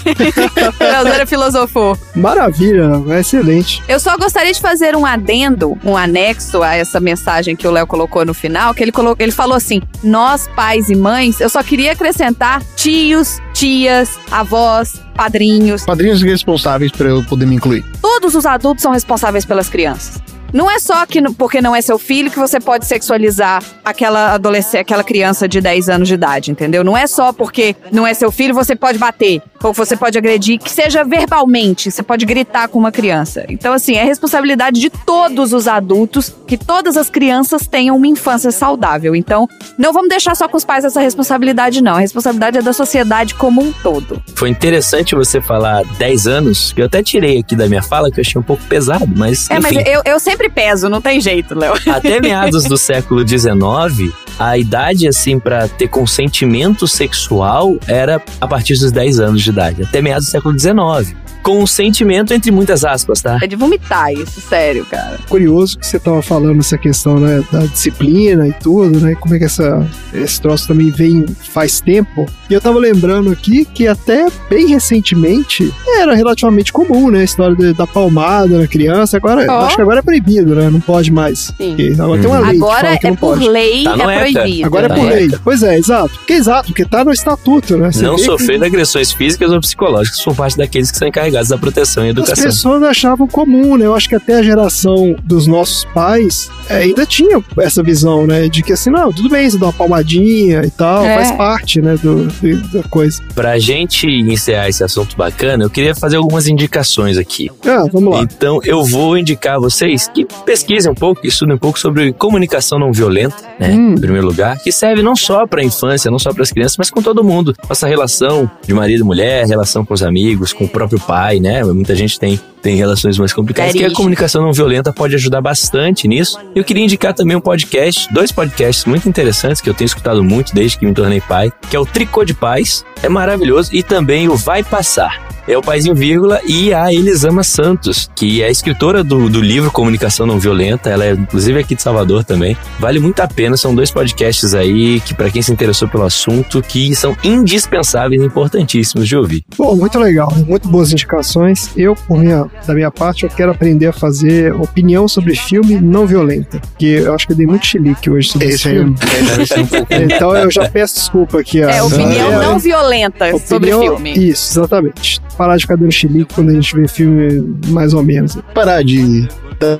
Leonora 0.78 1.26
filosofou. 1.26 1.99
Maravilha, 2.14 2.91
é 3.09 3.20
excelente. 3.20 3.82
Eu 3.89 3.99
só 3.99 4.16
gostaria 4.18 4.53
de 4.53 4.61
fazer 4.61 4.95
um 4.95 5.07
adendo, 5.07 5.78
um 5.82 5.97
anexo 5.97 6.62
a 6.62 6.74
essa 6.74 7.01
mensagem 7.01 7.57
que 7.57 7.66
o 7.66 7.70
Léo 7.70 7.87
colocou 7.87 8.24
no 8.24 8.35
final, 8.35 8.74
que 8.74 8.82
ele, 8.82 8.93
colocou, 8.93 9.24
ele 9.24 9.32
falou 9.32 9.57
assim: 9.57 9.80
nós, 10.03 10.49
pais 10.55 10.91
e 10.91 10.95
mães, 10.95 11.41
eu 11.41 11.49
só 11.49 11.62
queria 11.62 11.93
acrescentar 11.93 12.62
tios, 12.76 13.41
tias, 13.55 14.18
avós, 14.30 15.01
padrinhos. 15.14 15.85
Padrinhos 15.85 16.22
responsáveis 16.22 16.93
para 16.93 17.09
eu 17.09 17.24
poder 17.24 17.47
me 17.47 17.57
incluir. 17.57 17.85
Todos 18.03 18.35
os 18.35 18.45
adultos 18.45 18.82
são 18.82 18.93
responsáveis 18.93 19.45
pelas 19.45 19.68
crianças. 19.68 20.22
Não 20.55 20.71
é 20.71 20.79
só 20.79 21.05
que 21.05 21.21
porque 21.33 21.61
não 21.61 21.75
é 21.75 21.83
seu 21.83 21.99
filho 21.99 22.31
que 22.31 22.39
você 22.39 22.61
pode 22.61 22.87
sexualizar 22.87 23.61
aquela 23.85 24.35
adolescente, 24.35 24.83
aquela 24.83 25.03
criança 25.03 25.49
de 25.49 25.61
10 25.61 25.89
anos 25.89 26.07
de 26.07 26.15
idade, 26.15 26.53
entendeu? 26.53 26.85
Não 26.85 26.97
é 26.97 27.09
só 27.09 27.33
porque 27.33 27.75
não 27.91 28.07
é 28.07 28.15
seu 28.15 28.31
filho 28.31 28.55
você 28.55 28.77
pode 28.77 28.97
bater, 28.97 29.43
ou 29.65 29.73
você 29.73 29.97
pode 29.97 30.19
agredir, 30.19 30.59
que 30.59 30.71
seja 30.71 31.05
verbalmente, 31.05 31.91
você 31.91 32.03
pode 32.03 32.25
gritar 32.27 32.69
com 32.69 32.79
uma 32.79 32.93
criança. 32.93 33.45
Então 33.49 33.73
assim, 33.73 33.95
é 33.95 34.05
responsabilidade 34.05 34.81
de 34.81 34.91
todos 34.91 35.53
os 35.53 35.67
adultos 35.67 36.35
que 36.47 36.57
todas 36.57 36.97
as 36.97 37.09
crianças 37.09 37.67
tenham 37.67 37.97
uma 37.97 38.07
infância 38.07 38.51
saudável. 38.51 39.15
Então, 39.17 39.49
não 39.79 39.93
vamos 39.93 40.09
deixar 40.09 40.35
só 40.35 40.47
com 40.47 40.57
os 40.57 40.65
pais 40.65 40.85
essa 40.85 41.01
responsabilidade 41.01 41.83
não. 41.83 41.95
A 41.95 42.01
responsabilidade 42.01 42.59
é 42.59 42.62
da 42.62 42.73
sociedade 42.73 43.35
como 43.35 43.62
um 43.62 43.73
todo. 43.73 44.23
Foi 44.35 44.49
interessante 44.51 45.15
você 45.15 45.41
falar 45.41 45.83
10 45.99 46.27
anos, 46.27 46.73
que 46.73 46.81
eu 46.81 46.87
até 46.87 47.03
tirei 47.03 47.39
aqui 47.39 47.57
da 47.57 47.67
minha 47.69 47.83
fala, 47.83 48.11
que 48.11 48.21
eu 48.21 48.23
achei 48.23 48.39
um 48.41 48.45
pouco 48.45 48.62
pesado, 48.65 49.09
mas 49.17 49.51
É, 49.51 49.59
enfim. 49.59 49.77
mas 49.77 49.87
eu, 49.87 50.03
eu 50.05 50.21
sempre 50.21 50.49
peso, 50.49 50.89
não 50.89 51.01
tem 51.01 51.21
jeito, 51.21 51.59
Léo. 51.59 51.75
Até 51.89 52.21
meados 52.23 52.65
do 52.65 52.77
século 52.77 53.27
XIX, 53.27 54.12
a 54.39 54.59
idade, 54.59 55.09
assim, 55.09 55.39
pra 55.39 55.69
ter 55.69 55.89
consentimento 55.89 56.87
sexual 56.87 57.77
era 57.87 58.23
a 58.41 58.47
partir 58.47 58.75
dos 58.75 58.91
10 58.93 59.21
anos 59.21 59.43
de 59.43 59.53
idade. 59.55 59.83
Até 59.83 60.03
meados 60.03 60.27
do 60.27 60.31
século 60.31 60.59
XIX. 60.59 61.17
Consentimento 61.45 62.32
entre 62.32 62.51
muitas 62.51 62.84
aspas, 62.84 63.20
tá? 63.20 63.38
É 63.42 63.47
de 63.47 63.55
vomitar 63.55 64.11
isso, 64.12 64.40
sério, 64.40 64.84
cara. 64.86 65.18
Curioso 65.28 65.78
que 65.78 65.86
você 65.86 65.99
tava 66.01 66.20
falando 66.22 66.59
essa 66.61 66.78
questão, 66.78 67.20
né, 67.20 67.45
da 67.53 67.61
disciplina 67.66 68.49
e 68.49 68.53
tudo, 68.55 68.99
né, 68.99 69.14
como 69.14 69.34
é 69.34 69.38
que 69.38 69.45
essa, 69.45 69.86
esse 70.12 70.40
troço 70.40 70.66
também 70.66 70.90
vem 70.90 71.24
faz 71.53 71.80
tempo. 71.80 72.26
E 72.49 72.55
eu 72.55 72.61
tava 72.61 72.78
lembrando 72.78 73.30
aqui 73.30 73.64
que 73.66 73.86
até 73.86 74.26
bem 74.49 74.66
recentemente 74.68 75.72
era 75.99 76.14
relativamente 76.14 76.72
comum, 76.72 77.11
né, 77.11 77.20
a 77.20 77.24
história 77.24 77.55
de- 77.55 77.74
da 77.74 77.86
palmada 77.86 78.59
na 78.59 78.66
criança. 78.66 79.18
Agora, 79.18 79.45
Ó. 79.47 79.66
acho 79.66 79.76
que 79.76 79.82
agora 79.82 79.99
é 79.99 80.03
proibido, 80.03 80.55
né, 80.55 80.70
não 80.70 80.80
pode 80.80 81.12
mais. 81.12 81.53
Sim. 81.59 81.76
Agora 82.01 82.20
tem 82.20 82.30
uma 82.30 82.38
lei 82.40 82.51
que 82.51 82.57
Agora 82.57 82.86
fala 82.86 82.99
que 82.99 83.07
é 83.07 83.11
não 83.11 83.16
por 83.16 83.34
pode. 83.38 83.49
lei, 83.51 83.84
Tá 83.84 83.92
é 83.92 84.18
proibido. 84.32 84.66
Agora 84.66 84.86
é 84.86 84.88
Tá 84.88 84.95
por 84.95 85.05
no 85.05 85.11
lei. 85.11 85.26
ECA. 85.26 85.40
Pois 85.45 85.62
é, 85.62 85.76
exato. 85.78 86.11
Porque 86.18 86.32
é 86.32 86.36
exato, 86.36 86.68
porque 86.68 86.84
tá 86.86 87.05
no 87.05 87.12
estatuto, 87.12 87.76
né? 87.76 87.92
Você 87.92 88.03
Não 88.03 88.12
vê 88.16 88.22
que 88.22 88.24
sofrendo 88.24 88.64
agressões 88.64 89.12
físicas 89.12 89.51
ou 89.53 89.61
psicológicas 89.61 90.22
por 90.22 90.34
parte 90.34 90.57
daqueles 90.57 90.90
que 90.90 90.97
são 90.97 91.07
encarregados 91.09 91.34
da 91.43 91.59
proteção 91.59 92.05
e 92.05 92.09
As 92.09 92.11
educação. 92.16 92.45
pessoas 92.45 92.82
achavam 92.82 93.26
comum, 93.26 93.76
né? 93.76 93.87
Eu 93.87 93.95
acho 93.95 94.09
que 94.09 94.14
até 94.14 94.37
a 94.37 94.43
geração 94.43 95.16
dos 95.24 95.47
nossos 95.47 95.85
pais 95.87 96.51
é, 96.68 96.78
ainda 96.78 97.05
tinha 97.07 97.43
essa 97.59 97.82
visão, 97.82 98.26
né? 98.26 98.49
De 98.49 98.62
que 98.62 98.72
assim, 98.72 98.91
não, 98.91 99.12
tudo 99.12 99.28
bem, 99.28 99.49
você 99.49 99.59
dá 99.59 99.66
uma 99.66 99.72
palmadinha 99.72 100.62
e 100.64 100.70
tal, 100.70 101.05
É. 101.05 101.14
faz 101.16 101.32
parte, 101.32 101.80
né? 101.80 101.97
Do, 102.03 102.26
do- 102.26 102.68
da 102.72 102.82
coisa. 102.89 103.22
Pra 103.35 103.59
gente 103.59 104.07
encerrar 104.07 104.68
esse 104.68 104.82
assunto 104.85 105.16
bacana, 105.16 105.64
eu 105.64 105.70
queria 105.70 105.95
fazer 105.95 106.16
algumas 106.16 106.47
indicações 106.49 107.18
aqui. 107.18 107.51
Ah, 107.66 107.85
vamos 107.93 108.14
lá. 108.14 108.22
Então 108.22 108.61
eu 108.64 108.85
vou 108.85 109.16
indicar 109.18 109.57
a 109.57 109.61
vocês 109.61 110.09
que 110.09 110.26
pesquisem 110.45 110.91
um 110.91 110.95
pouco, 110.95 111.20
que 111.20 111.28
estudem 111.28 111.55
um 111.55 111.59
pouco 111.59 111.78
sobre 111.78 112.12
comunicação 112.12 112.78
não 112.78 112.93
violenta, 112.93 113.37
né? 113.59 113.70
Hum. 113.70 113.93
Em 113.95 114.01
primeiro 114.01 114.26
lugar, 114.26 114.59
que 114.59 114.70
serve 114.72 115.03
não 115.03 115.14
só 115.16 115.47
para 115.47 115.61
a 115.61 115.64
infância, 115.64 116.11
não 116.11 116.18
só 116.18 116.32
para 116.32 116.43
as 116.43 116.51
crianças, 116.51 116.76
mas 116.76 116.91
com 116.91 117.03
todo 117.03 117.22
mundo. 117.24 117.55
Nossa 117.68 117.87
relação 117.87 118.51
de 118.66 118.72
marido 118.74 119.01
e 119.01 119.05
mulher, 119.05 119.47
relação 119.47 119.85
com 119.85 119.95
os 119.95 120.03
amigos, 120.03 120.53
com 120.53 120.64
o 120.64 120.68
próprio 120.68 121.01
pai, 121.01 121.24
né? 121.41 121.62
Muita 121.64 121.95
gente 121.95 122.18
tem, 122.18 122.39
tem 122.62 122.77
relações 122.77 123.18
mais 123.18 123.33
complicadas. 123.33 123.72
Que 123.72 123.85
a 123.85 123.91
comunicação 123.93 124.43
não 124.43 124.53
violenta 124.53 124.93
pode 124.93 125.14
ajudar 125.14 125.41
bastante 125.41 126.07
nisso. 126.07 126.39
Eu 126.55 126.64
queria 126.64 126.85
indicar 126.85 127.14
também 127.14 127.37
um 127.37 127.41
podcast, 127.41 128.12
dois 128.12 128.31
podcasts 128.31 128.85
muito 128.85 129.09
interessantes 129.09 129.61
que 129.61 129.68
eu 129.68 129.75
tenho 129.75 129.87
escutado 129.87 130.22
muito 130.22 130.55
desde 130.55 130.79
que 130.79 130.87
me 130.87 130.93
tornei 130.93 131.20
pai, 131.20 131.53
que 131.70 131.77
é 131.77 131.81
o 131.81 131.87
Tricô 131.87 132.25
de 132.25 132.35
Paz, 132.35 132.85
é 133.03 133.09
maravilhoso, 133.09 133.70
e 133.75 133.83
também 133.83 134.29
o 134.29 134.37
Vai 134.37 134.62
Passar. 134.62 135.34
É 135.47 135.57
o 135.59 135.62
Paizinho 135.62 135.95
Vírgula 135.95 136.40
e 136.47 136.72
a 136.72 136.92
Elisama 136.92 137.42
Santos, 137.45 138.11
que 138.16 138.42
é 138.42 138.47
a 138.47 138.51
escritora 138.51 139.05
do, 139.05 139.28
do 139.28 139.40
livro 139.40 139.70
Comunicação 139.70 140.26
Não 140.26 140.38
Violenta. 140.38 140.88
Ela 140.90 141.05
é 141.05 141.12
inclusive 141.12 141.59
aqui 141.59 141.74
de 141.74 141.82
Salvador 141.82 142.24
também. 142.24 142.57
Vale 142.78 142.99
muito 142.99 143.20
a 143.20 143.28
pena, 143.28 143.57
são 143.57 143.74
dois 143.74 143.90
podcasts 143.90 144.55
aí 144.55 145.01
que, 145.01 145.14
para 145.14 145.30
quem 145.30 145.42
se 145.42 145.53
interessou 145.53 145.86
pelo 145.88 146.05
assunto, 146.05 146.62
que 146.62 146.95
são 146.95 147.16
indispensáveis 147.22 148.20
e 148.22 148.24
importantíssimos 148.24 149.07
de 149.07 149.16
ouvir. 149.16 149.45
Bom, 149.57 149.76
muito 149.76 149.99
legal, 149.99 150.32
muito 150.47 150.68
boas 150.68 150.90
indicações. 150.92 151.70
Eu, 151.76 151.95
por 151.95 152.18
minha, 152.18 152.47
da 152.66 152.74
minha 152.74 152.90
parte, 152.90 153.24
eu 153.24 153.30
quero 153.30 153.51
aprender 153.53 153.86
a 153.88 153.92
fazer 153.92 154.53
opinião 154.55 155.07
sobre 155.07 155.34
filme 155.36 155.80
não 155.80 156.07
violenta. 156.07 156.59
Porque 156.61 156.86
eu 156.86 157.14
acho 157.14 157.26
que 157.26 157.32
eu 157.32 157.36
dei 157.36 157.47
muito 157.47 157.66
chilique 157.66 158.09
hoje 158.11 158.30
sobre 158.30 158.49
esse 158.49 158.55
Esse 158.57 158.68
aí 158.68 158.74
filme. 158.76 158.95
pouco. 159.68 159.95
Então 159.95 160.34
eu 160.36 160.51
já 160.51 160.68
peço 160.68 160.95
desculpa 160.95 161.40
aqui. 161.40 161.61
É, 161.61 161.78
a- 161.78 161.84
opinião 161.84 162.28
a- 162.40 162.42
não 162.42 162.59
violenta 162.59 163.30
sobre 163.38 163.72
opinião- 163.74 163.80
filme. 163.97 164.12
Isso, 164.30 164.53
exatamente. 164.59 165.20
Parar 165.37 165.57
de 165.57 165.62
ficar 165.62 165.76
dando 165.76 165.91
chilique 165.93 166.32
quando 166.35 166.51
a 166.51 166.53
gente 166.55 166.74
vê 166.76 166.87
filme 166.87 167.57
mais 167.68 167.93
ou 167.93 168.03
menos. 168.05 168.39
Parar 168.55 168.82
de 168.85 169.26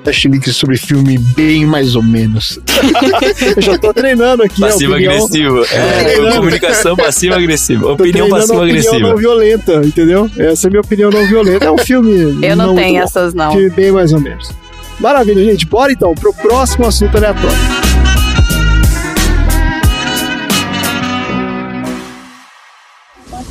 dar 0.02 0.12
chilique 0.12 0.50
sobre 0.52 0.76
filme 0.76 1.18
bem 1.36 1.64
mais 1.66 1.94
ou 1.94 2.02
menos. 2.02 2.59
Eu 3.57 3.62
já 3.62 3.78
tô 3.78 3.92
treinando 3.92 4.42
aqui. 4.42 4.61
Passivo-agressivo. 4.61 5.64
É, 5.70 6.14
É. 6.14 6.32
comunicação 6.36 6.96
passiva-agressiva. 6.96 7.92
Opinião 7.92 8.28
treinando 8.28 8.34
a 8.34 8.38
opinião 8.38 8.62
passiva-agressiva. 8.64 9.09
não 9.11 9.16
violenta, 9.16 9.74
entendeu? 9.84 10.30
Essa 10.38 10.66
é 10.66 10.68
a 10.68 10.70
minha 10.70 10.80
opinião 10.80 11.11
não 11.11 11.26
violenta. 11.26 11.64
É 11.66 11.70
um 11.70 11.78
filme. 11.78 12.38
Eu 12.44 12.57
não, 12.57 12.72
muito 12.72 12.82
tenho 12.82 12.98
bom. 12.98 13.05
essas, 13.05 13.34
não. 13.34 13.52
Filme 13.52 13.70
bem 13.70 13.92
mais 13.92 14.12
ou 14.12 14.20
menos. 14.20 14.50
Maravilha, 14.98 15.44
gente. 15.44 15.66
Bora 15.66 15.92
então 15.92 16.14
pro 16.14 16.32
próximo 16.32 16.86
assunto 16.86 17.16
aleatório. 17.16 17.48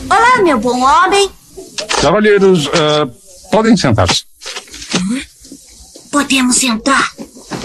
Olá, 0.10 0.42
meu 0.44 0.60
bom 0.60 0.80
homem. 0.82 1.30
Cavalheiros, 2.02 2.68
ah, 2.68 3.08
podem 3.52 3.76
sentar-se. 3.78 4.24
Podemos 6.12 6.56
sentar? 6.58 7.12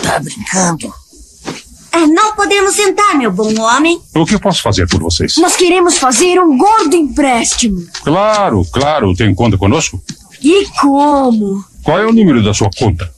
Tá 0.02 0.18
brincando? 0.20 0.92
É, 1.92 2.06
não 2.06 2.34
podemos 2.34 2.74
sentar, 2.74 3.16
meu 3.16 3.32
bom 3.32 3.58
homem. 3.60 4.00
O 4.14 4.24
que 4.24 4.34
eu 4.34 4.40
posso 4.40 4.62
fazer 4.62 4.86
por 4.86 5.00
vocês? 5.02 5.36
Nós 5.36 5.56
queremos 5.56 5.98
fazer 5.98 6.38
um 6.40 6.56
gordo 6.56 6.94
empréstimo. 6.94 7.84
Claro, 8.04 8.64
claro. 8.72 9.14
Tem 9.14 9.34
conta 9.34 9.58
conosco? 9.58 10.00
E 10.42 10.66
como? 10.80 11.64
Qual 11.82 11.98
é 11.98 12.06
o 12.06 12.12
número 12.12 12.42
da 12.42 12.54
sua 12.54 12.70
conta? 12.76 13.10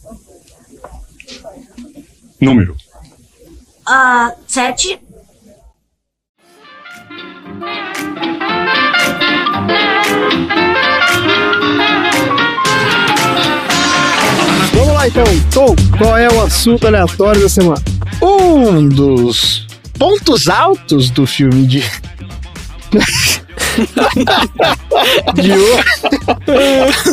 Número. 2.41 2.75
Ah, 3.87 4.33
sete. 4.47 4.99
Vamos 14.75 14.95
lá 14.95 15.09
então, 15.09 15.25
Tom, 15.53 15.77
qual 15.99 16.17
é 16.17 16.29
o 16.29 16.43
assunto 16.43 16.87
aleatório 16.87 17.43
da 17.43 17.49
semana? 17.49 17.83
Um 18.23 18.89
dos 18.89 19.67
pontos 19.99 20.49
altos 20.49 21.11
do 21.11 21.27
filme 21.27 21.67
de. 21.67 21.85
de 25.35 25.53
hoje. 25.53 25.85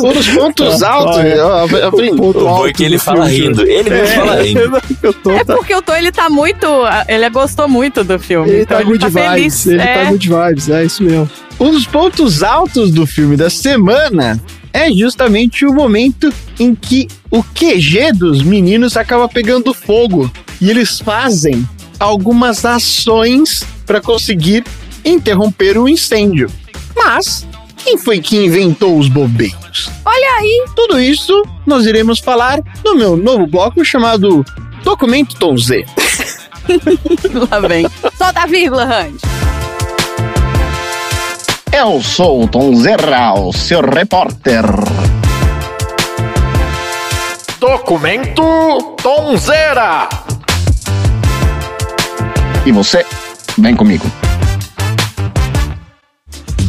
Um 0.02 0.12
dos 0.12 0.28
pontos 0.28 0.82
altos. 0.82 1.24
eu 1.24 1.56
aprendi. 1.86 2.20
O 2.20 2.32
bom 2.32 2.66
é 2.66 2.72
que 2.72 2.84
ele 2.84 2.98
fala 2.98 3.26
rindo. 3.26 3.62
Ele 3.62 3.90
mesmo 3.90 4.14
fala 4.14 4.42
rindo. 4.42 4.82
Eu 5.02 5.12
tô, 5.12 5.32
É 5.32 5.44
porque 5.44 5.74
o 5.74 5.82
Tom, 5.82 5.94
ele 5.94 6.12
tá 6.12 6.28
muito... 6.28 6.66
Ele 7.06 7.28
gostou 7.30 7.68
muito 7.68 8.04
do 8.04 8.18
filme. 8.18 8.50
ele 8.50 8.62
então 8.62 8.78
tá 8.78 8.84
good 8.84 9.04
vibes, 9.04 9.24
feliz. 9.24 9.66
ele 9.66 9.82
é. 9.82 10.04
tá 10.04 10.10
good 10.10 10.28
vibes, 10.28 10.68
é 10.68 10.84
isso 10.84 11.02
mesmo. 11.02 11.30
Um 11.60 11.70
dos 11.70 11.86
pontos 11.86 12.42
altos 12.42 12.90
do 12.90 13.06
filme 13.06 13.36
da 13.36 13.50
semana 13.50 14.40
é 14.72 14.90
justamente 14.92 15.66
o 15.66 15.72
momento 15.72 16.32
em 16.58 16.74
que 16.74 17.08
o 17.30 17.42
QG 17.42 18.12
dos 18.14 18.42
meninos 18.42 18.96
acaba 18.96 19.28
pegando 19.28 19.74
fogo 19.74 20.30
e 20.60 20.70
eles 20.70 21.00
fazem 21.00 21.66
algumas 21.98 22.64
ações 22.64 23.64
para 23.84 24.00
conseguir 24.00 24.64
interromper 25.04 25.78
o 25.78 25.88
incêndio. 25.88 26.50
Mas 26.96 27.46
quem 27.76 27.96
foi 27.96 28.20
que 28.20 28.36
inventou 28.36 28.98
os 28.98 29.08
bombeiros? 29.08 29.90
Olha 30.04 30.36
aí. 30.38 30.66
Tudo 30.74 31.00
isso 31.00 31.42
nós 31.66 31.86
iremos 31.86 32.18
falar 32.18 32.60
no 32.84 32.94
meu 32.94 33.16
novo 33.16 33.46
bloco 33.46 33.84
chamado 33.84 34.44
Documento 34.82 35.36
Tom 35.36 35.56
Z. 35.56 35.84
Lá 37.50 37.60
vem. 37.60 37.86
Solta 38.16 38.42
a 38.42 38.46
vírgula, 38.46 38.84
Randy. 38.84 39.18
Eu 41.72 42.02
sou 42.02 42.44
o 42.44 42.48
Tom 42.48 42.74
Zerra, 42.74 43.34
o 43.34 43.52
seu 43.52 43.80
repórter. 43.80 44.64
Documento 47.60 48.96
Tonzeira. 49.02 50.08
E 52.64 52.72
você, 52.72 53.04
vem 53.58 53.76
comigo. 53.76 54.04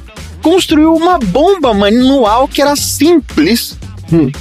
construiu 0.42 0.96
uma 0.96 1.20
bomba 1.20 1.74
manual 1.74 2.48
que 2.48 2.62
era 2.62 2.76
simples 2.76 3.78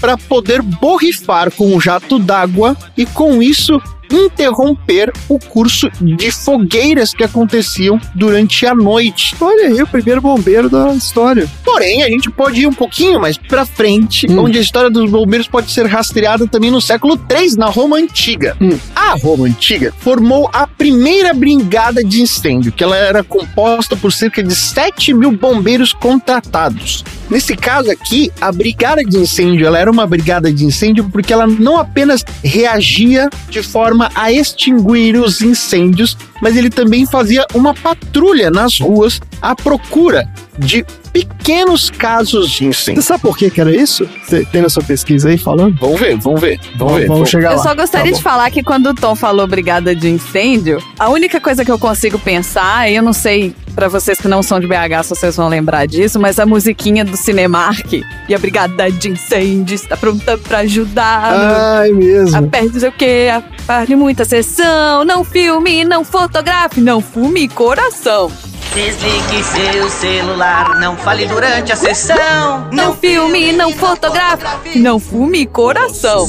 para 0.00 0.16
poder 0.16 0.62
borrifar 0.62 1.50
com 1.50 1.74
um 1.74 1.80
jato 1.80 2.18
d'água 2.18 2.76
e 2.96 3.04
com 3.04 3.42
isso 3.42 3.80
interromper 4.12 5.12
o 5.28 5.38
curso 5.38 5.88
de 6.00 6.30
fogueiras 6.30 7.12
que 7.14 7.24
aconteciam 7.24 8.00
durante 8.14 8.66
a 8.66 8.74
noite. 8.74 9.34
Olha 9.40 9.66
aí, 9.68 9.82
o 9.82 9.86
primeiro 9.86 10.20
bombeiro 10.20 10.68
da 10.68 10.92
história. 10.94 11.48
Porém, 11.64 12.02
a 12.02 12.08
gente 12.08 12.30
pode 12.30 12.60
ir 12.62 12.66
um 12.66 12.72
pouquinho 12.72 13.20
mais 13.20 13.36
pra 13.36 13.64
frente, 13.64 14.26
Hum. 14.30 14.44
onde 14.44 14.58
a 14.58 14.60
história 14.62 14.90
dos 14.90 15.10
bombeiros 15.10 15.46
pode 15.48 15.70
ser 15.70 15.86
rastreada 15.86 16.46
também 16.46 16.70
no 16.70 16.80
século 16.80 17.18
III, 17.30 17.56
na 17.56 17.66
Roma 17.66 17.96
Antiga. 17.96 18.56
Hum. 18.60 18.78
A 18.94 19.14
Roma 19.14 19.46
Antiga 19.46 19.92
formou 19.98 20.48
a 20.52 20.66
primeira 20.66 21.32
brigada 21.34 22.02
de 22.02 22.20
incêndio, 22.22 22.72
que 22.72 22.82
ela 22.82 22.96
era 22.96 23.22
composta 23.22 23.96
por 23.96 24.12
cerca 24.12 24.42
de 24.42 24.54
7 24.54 25.12
mil 25.14 25.32
bombeiros 25.32 25.92
contratados. 25.92 27.04
Nesse 27.30 27.56
caso 27.56 27.90
aqui, 27.90 28.30
a 28.40 28.52
brigada 28.52 29.02
de 29.02 29.16
incêndio, 29.18 29.66
ela 29.66 29.78
era 29.78 29.90
uma 29.90 30.06
brigada 30.06 30.52
de 30.52 30.64
incêndio 30.64 31.08
porque 31.10 31.32
ela 31.32 31.46
não 31.46 31.78
apenas 31.78 32.22
reagia 32.42 33.28
de 33.48 33.62
forma 33.62 33.93
a 34.14 34.32
extinguir 34.32 35.16
os 35.16 35.40
incêndios, 35.40 36.16
mas 36.40 36.56
ele 36.56 36.70
também 36.70 37.06
fazia 37.06 37.46
uma 37.54 37.74
patrulha 37.74 38.50
nas 38.50 38.78
ruas 38.78 39.20
à 39.40 39.54
procura 39.54 40.28
de 40.58 40.84
pequenos 41.14 41.90
casos 41.90 42.50
de 42.50 42.56
Você 42.58 42.64
incêndio. 42.64 43.02
sabe 43.02 43.22
por 43.22 43.38
que 43.38 43.48
que 43.48 43.60
era 43.60 43.74
isso? 43.74 44.06
Você 44.22 44.44
tem 44.44 44.60
na 44.60 44.68
sua 44.68 44.82
pesquisa 44.82 45.28
aí 45.28 45.38
falando? 45.38 45.78
Vamos 45.80 46.00
ver, 46.00 46.16
vamos 46.18 46.40
ver, 46.40 46.60
vamos 46.76 46.94
ver. 46.96 47.06
Vamos 47.06 47.30
chegar 47.30 47.52
Eu 47.52 47.58
lá. 47.58 47.62
só 47.62 47.74
gostaria 47.74 48.10
Tá 48.12 48.16
de 48.18 48.22
falar 48.22 48.50
que 48.50 48.62
quando 48.64 48.88
o 48.90 48.94
Tom 48.94 49.14
falou 49.14 49.46
brigada 49.46 49.94
de 49.94 50.08
incêndio, 50.10 50.82
a 50.98 51.08
única 51.08 51.40
coisa 51.40 51.64
que 51.64 51.70
eu 51.70 51.78
consigo 51.78 52.18
pensar, 52.18 52.90
e 52.90 52.96
eu 52.96 53.02
não 53.02 53.12
sei 53.12 53.54
pra 53.76 53.86
vocês 53.88 54.18
que 54.20 54.26
não 54.28 54.42
são 54.42 54.58
de 54.58 54.66
BH 54.66 55.02
se 55.04 55.08
vocês 55.10 55.36
vão 55.36 55.48
lembrar 55.48 55.86
disso, 55.86 56.18
mas 56.18 56.38
a 56.40 56.46
musiquinha 56.46 57.04
do 57.04 57.16
Cinemark 57.16 57.92
e 58.28 58.34
a 58.34 58.38
brigada 58.38 58.90
de 58.90 59.08
incêndio 59.10 59.74
está 59.74 59.96
pronta 59.96 60.36
pra 60.36 60.58
ajudar. 60.58 61.32
no- 61.32 61.54
Ai, 61.80 61.90
mesmo. 61.92 62.36
Aperte 62.36 62.72
não 62.72 62.80
sei 62.80 62.88
o 62.88 62.92
que, 62.92 63.28
aparte 63.30 63.94
muita 63.96 64.24
sessão, 64.24 65.04
não 65.04 65.22
filme, 65.24 65.84
não 65.84 66.04
fotografe, 66.04 66.80
não 66.80 67.00
fume 67.00 67.48
coração. 67.48 68.30
Desligue 68.72 69.44
seu 69.44 69.90
celular, 69.90 70.76
não 70.80 70.96
fale 70.96 71.26
durante 71.26 71.72
a 71.72 71.76
sessão. 71.76 72.68
Não 72.72 72.96
filme, 72.96 73.52
não 73.52 73.70
fotografe, 73.72 74.78
não 74.78 74.98
fume 74.98 75.46
coração. 75.46 76.26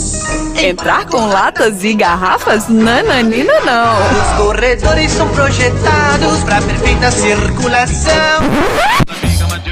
Entrar 0.55 1.05
com 1.05 1.27
latas 1.27 1.83
e 1.83 1.93
garrafas? 1.93 2.67
Nananina 2.67 3.59
não. 3.61 3.95
Os 4.21 4.45
corredores 4.45 5.11
são 5.11 5.27
projetados 5.29 6.43
para 6.43 6.61
perfeita 6.61 7.11
circulação. 7.11 8.41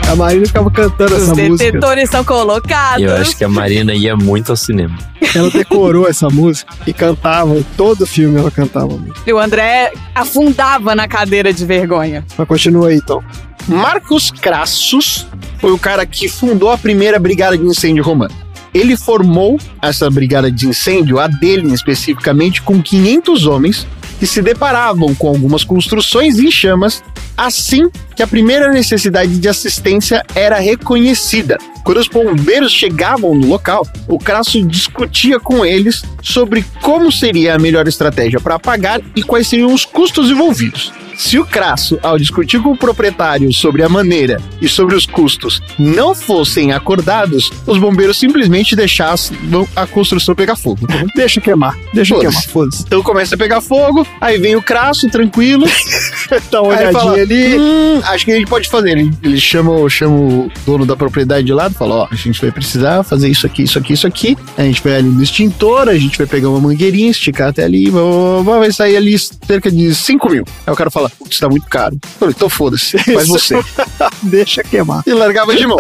A 0.10 0.16
Marina 0.16 0.46
ficava 0.46 0.70
cantando 0.70 1.16
Os 1.16 1.24
essa 1.24 1.36
música. 1.36 1.72
detetores 1.72 2.10
são 2.10 2.24
colocados. 2.24 3.04
Eu 3.04 3.16
acho 3.16 3.36
que 3.36 3.44
a 3.44 3.50
Marina 3.50 3.94
ia 3.94 4.16
muito 4.16 4.52
ao 4.52 4.56
cinema. 4.56 4.96
Ela 5.34 5.50
decorou 5.50 6.08
essa 6.08 6.30
música 6.30 6.72
e 6.86 6.94
cantava. 6.94 7.56
em 7.56 7.64
Todo 7.76 8.06
filme 8.06 8.38
ela 8.38 8.52
cantava. 8.52 9.00
E 9.26 9.34
o 9.34 9.40
André 9.40 9.92
afundava 10.14 10.94
na 10.94 11.08
cadeira 11.08 11.52
de 11.52 11.66
vergonha. 11.66 12.24
Mas 12.38 12.48
continua 12.48 12.90
aí, 12.90 12.98
então. 12.98 13.24
Marcos 13.68 14.30
Crassus 14.30 15.26
foi 15.60 15.72
o 15.72 15.80
cara 15.80 16.06
que 16.06 16.28
fundou 16.28 16.70
a 16.70 16.78
primeira 16.78 17.18
brigada 17.18 17.58
de 17.58 17.64
incêndio 17.64 18.04
romana. 18.04 18.34
Ele 18.74 18.98
formou 18.98 19.60
essa 19.82 20.10
brigada 20.10 20.52
de 20.52 20.68
incêndio, 20.68 21.20
a 21.20 21.28
dele 21.28 21.72
especificamente, 21.74 22.62
com 22.62 22.82
500 22.82 23.46
homens 23.46 23.88
que 24.20 24.28
se 24.28 24.42
deparavam 24.42 25.14
com 25.16 25.28
algumas 25.28 25.64
construções 25.64 26.40
em 26.40 26.52
chamas 26.52 27.04
assim 27.38 27.90
que 28.16 28.22
a 28.22 28.28
primeira 28.28 28.72
necessidade 28.72 29.38
de 29.38 29.50
assistência 29.50 30.24
era 30.36 30.60
reconhecida. 30.60 31.58
Quando 31.84 31.98
os 31.98 32.08
bombeiros 32.08 32.72
chegavam 32.72 33.36
no 33.36 33.48
local, 33.48 33.86
o 34.08 34.18
Crasso 34.18 34.62
discutia 34.66 35.40
com 35.40 35.66
eles 35.66 36.04
sobre 36.22 36.64
como 36.82 37.12
seria 37.12 37.56
a 37.56 37.60
melhor 37.60 37.88
estratégia 37.88 38.40
para 38.40 38.56
apagar 38.56 39.02
e 39.16 39.24
quais 39.24 39.48
seriam 39.48 39.74
os 39.74 39.84
custos 39.84 40.30
envolvidos. 40.30 40.94
Se 41.16 41.38
o 41.40 41.46
Crasso, 41.46 41.98
ao 42.02 42.18
discutir 42.18 42.62
com 42.62 42.72
o 42.72 42.78
proprietário 42.78 43.52
sobre 43.54 43.84
a 43.84 43.90
maneira 43.90 44.42
e 44.62 44.68
sobre 44.68 44.96
os 44.96 45.06
custos, 45.06 45.62
não 45.78 46.14
fossem 46.16 46.72
acordados, 46.72 47.52
os 47.66 47.78
bombeiros 47.78 48.18
simplesmente 48.18 48.76
deixassem 48.76 49.38
a 49.76 49.86
construção 49.86 50.34
pegar 50.36 50.56
fogo. 50.56 50.88
Deixa 51.16 51.40
queimar, 51.40 51.78
deixa 51.94 52.16
Foda-se. 52.16 52.36
queimar, 52.38 52.52
foda-se. 52.52 52.84
Então 52.84 53.02
começa 53.04 53.36
a 53.36 53.38
pegar 53.38 53.62
fogo, 53.62 54.06
aí 54.20 54.38
vem 54.40 54.56
o 54.56 54.62
Crasso, 54.62 55.08
tranquilo, 55.10 55.66
Dá 56.52 56.62
uma 56.62 56.70
olhadinha 56.72 56.92
fala, 56.94 57.14
ali. 57.14 57.58
Hum, 57.60 58.02
acho 58.04 58.26
que 58.26 58.32
a 58.32 58.36
gente 58.36 58.48
pode 58.48 58.68
fazer. 58.70 58.92
Ele, 58.98 59.12
ele 59.22 59.40
chama, 59.40 59.72
o- 59.72 59.90
chama 59.90 60.16
o 60.16 60.52
dono 60.66 60.86
da 60.86 60.96
propriedade 60.96 61.46
de 61.46 61.54
lado 61.54 61.74
e 61.74 61.78
fala: 61.78 61.96
Ó, 61.96 62.08
a 62.10 62.16
gente 62.16 62.40
vai 62.42 62.52
precisar 62.52 63.04
fazer 63.04 63.28
isso 63.30 63.46
aqui, 63.46 63.64
isso 63.64 63.78
aqui, 63.78 63.94
isso 63.94 64.08
aqui. 64.08 64.38
A 64.58 64.64
gente 64.64 64.82
vai 64.84 64.96
ali 64.96 65.10
no 65.10 65.22
extintor, 65.22 65.90
a 65.90 65.96
gente 65.98 66.18
vai 66.18 66.26
pegar 66.28 66.50
uma 66.50 66.60
mangueirinha, 66.60 67.12
esticar 67.12 67.50
até 67.50 67.64
ali, 67.64 67.90
vai 67.90 68.72
sair 68.72 68.96
ali 68.98 69.18
cerca 69.20 69.72
de 69.72 69.94
5 69.94 70.30
mil. 70.30 70.44
Aí 70.66 70.74
o 70.74 70.76
cara 70.76 70.90
fala: 70.90 71.03
Putz, 71.10 71.40
tá 71.40 71.50
muito 71.50 71.68
caro. 71.68 71.96
Eu 71.96 72.10
falei, 72.20 72.34
então 72.36 72.50
foda-se, 72.50 72.98
faz 73.14 73.28
você. 73.28 73.56
Deixa 74.24 74.64
queimar. 74.64 75.04
E 75.06 75.14
largava 75.14 75.56
de 75.56 75.66
mão. 75.66 75.78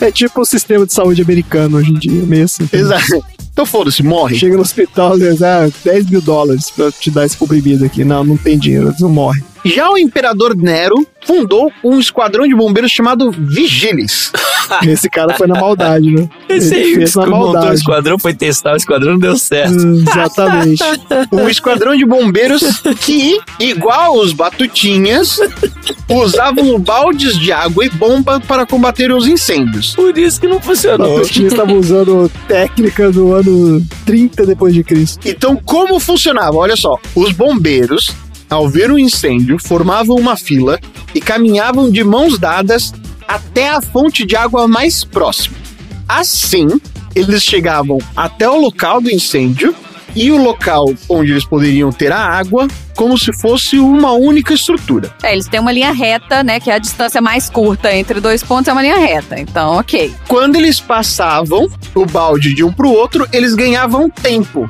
É 0.00 0.10
tipo 0.10 0.40
o 0.40 0.44
sistema 0.44 0.86
de 0.86 0.92
saúde 0.92 1.22
americano 1.22 1.78
hoje 1.78 1.90
em 1.90 1.98
dia, 1.98 2.22
meio 2.22 2.44
assim. 2.44 2.68
Exato. 2.72 3.24
Então 3.52 3.66
foda-se, 3.66 4.02
morre. 4.02 4.38
Chega 4.38 4.56
no 4.56 4.62
hospital, 4.62 5.18
diz, 5.18 5.42
ah, 5.42 5.68
10 5.84 6.10
mil 6.10 6.20
dólares 6.20 6.70
pra 6.70 6.90
te 6.90 7.10
dar 7.10 7.26
esse 7.26 7.36
comprimido 7.36 7.84
aqui. 7.84 8.04
Não, 8.04 8.24
não 8.24 8.36
tem 8.36 8.58
dinheiro, 8.58 8.94
não 9.00 9.08
morre. 9.08 9.42
Já 9.64 9.90
o 9.90 9.98
imperador 9.98 10.56
Nero 10.56 11.06
fundou 11.26 11.70
um 11.84 12.00
esquadrão 12.00 12.48
de 12.48 12.54
bombeiros 12.54 12.90
chamado 12.90 13.30
Vigiles. 13.30 14.32
Esse 14.86 15.08
cara 15.10 15.34
foi 15.34 15.46
na 15.46 15.58
maldade, 15.60 16.10
né? 16.10 16.28
Esse 16.48 16.74
aí 16.74 16.82
Ele 16.82 16.94
fez 16.96 17.14
na 17.16 17.24
que 17.24 17.30
montou 17.30 17.50
o 17.50 17.52
maldade. 17.54 17.74
esquadrão, 17.74 18.18
foi 18.18 18.34
testar 18.34 18.72
o 18.72 18.76
esquadrão, 18.76 19.12
não 19.12 19.18
deu 19.18 19.36
certo. 19.36 19.74
Hum, 19.74 20.04
Exatamente. 20.08 20.82
Um 21.32 21.48
esquadrão 21.48 21.96
de 21.96 22.04
bombeiros 22.04 22.62
que, 23.00 23.38
igual 23.58 24.16
os 24.18 24.32
batutinhas, 24.32 25.38
usavam 26.08 26.78
baldes 26.78 27.38
de 27.38 27.52
água 27.52 27.84
e 27.84 27.90
bomba 27.90 28.40
para 28.40 28.66
combater 28.66 29.12
os 29.12 29.26
incêndios. 29.26 29.94
Por 29.94 30.16
isso 30.16 30.40
que 30.40 30.46
não 30.48 30.60
funcionou. 30.60 31.20
Os 31.20 31.28
times 31.30 31.52
estavam 31.52 31.76
usando 31.78 32.30
técnica 32.48 33.10
do 33.10 33.34
ano 33.34 33.82
30 34.04 34.46
depois 34.46 34.74
de 34.74 34.82
Cristo. 34.82 35.20
Então, 35.24 35.56
como 35.56 35.98
funcionava? 36.00 36.56
Olha 36.56 36.76
só, 36.76 36.98
os 37.14 37.32
bombeiros, 37.32 38.10
ao 38.48 38.68
ver 38.68 38.90
um 38.90 38.98
incêndio, 38.98 39.58
formavam 39.58 40.16
uma 40.16 40.36
fila 40.36 40.78
e 41.14 41.20
caminhavam 41.20 41.90
de 41.90 42.02
mãos 42.04 42.38
dadas 42.38 42.92
até 43.30 43.68
a 43.68 43.80
fonte 43.80 44.26
de 44.26 44.34
água 44.34 44.66
mais 44.66 45.04
próxima. 45.04 45.56
Assim, 46.08 46.66
eles 47.14 47.44
chegavam 47.44 47.98
até 48.16 48.48
o 48.48 48.60
local 48.60 49.00
do 49.00 49.08
incêndio 49.08 49.72
e 50.16 50.32
o 50.32 50.42
local 50.42 50.92
onde 51.08 51.30
eles 51.30 51.44
poderiam 51.44 51.92
ter 51.92 52.10
a 52.10 52.18
água 52.18 52.66
como 52.96 53.16
se 53.16 53.32
fosse 53.32 53.78
uma 53.78 54.12
única 54.12 54.52
estrutura. 54.52 55.14
É, 55.22 55.32
eles 55.32 55.46
têm 55.46 55.60
uma 55.60 55.70
linha 55.70 55.92
reta, 55.92 56.42
né? 56.42 56.58
Que 56.58 56.70
é 56.70 56.74
a 56.74 56.78
distância 56.78 57.20
mais 57.20 57.48
curta 57.48 57.94
entre 57.94 58.20
dois 58.20 58.42
pontos, 58.42 58.66
é 58.66 58.72
uma 58.72 58.82
linha 58.82 58.98
reta. 58.98 59.38
Então, 59.38 59.78
ok. 59.78 60.12
Quando 60.26 60.56
eles 60.56 60.80
passavam 60.80 61.68
o 61.94 62.04
balde 62.04 62.52
de 62.52 62.64
um 62.64 62.72
pro 62.72 62.90
outro, 62.90 63.26
eles 63.32 63.54
ganhavam 63.54 64.10
tempo. 64.10 64.66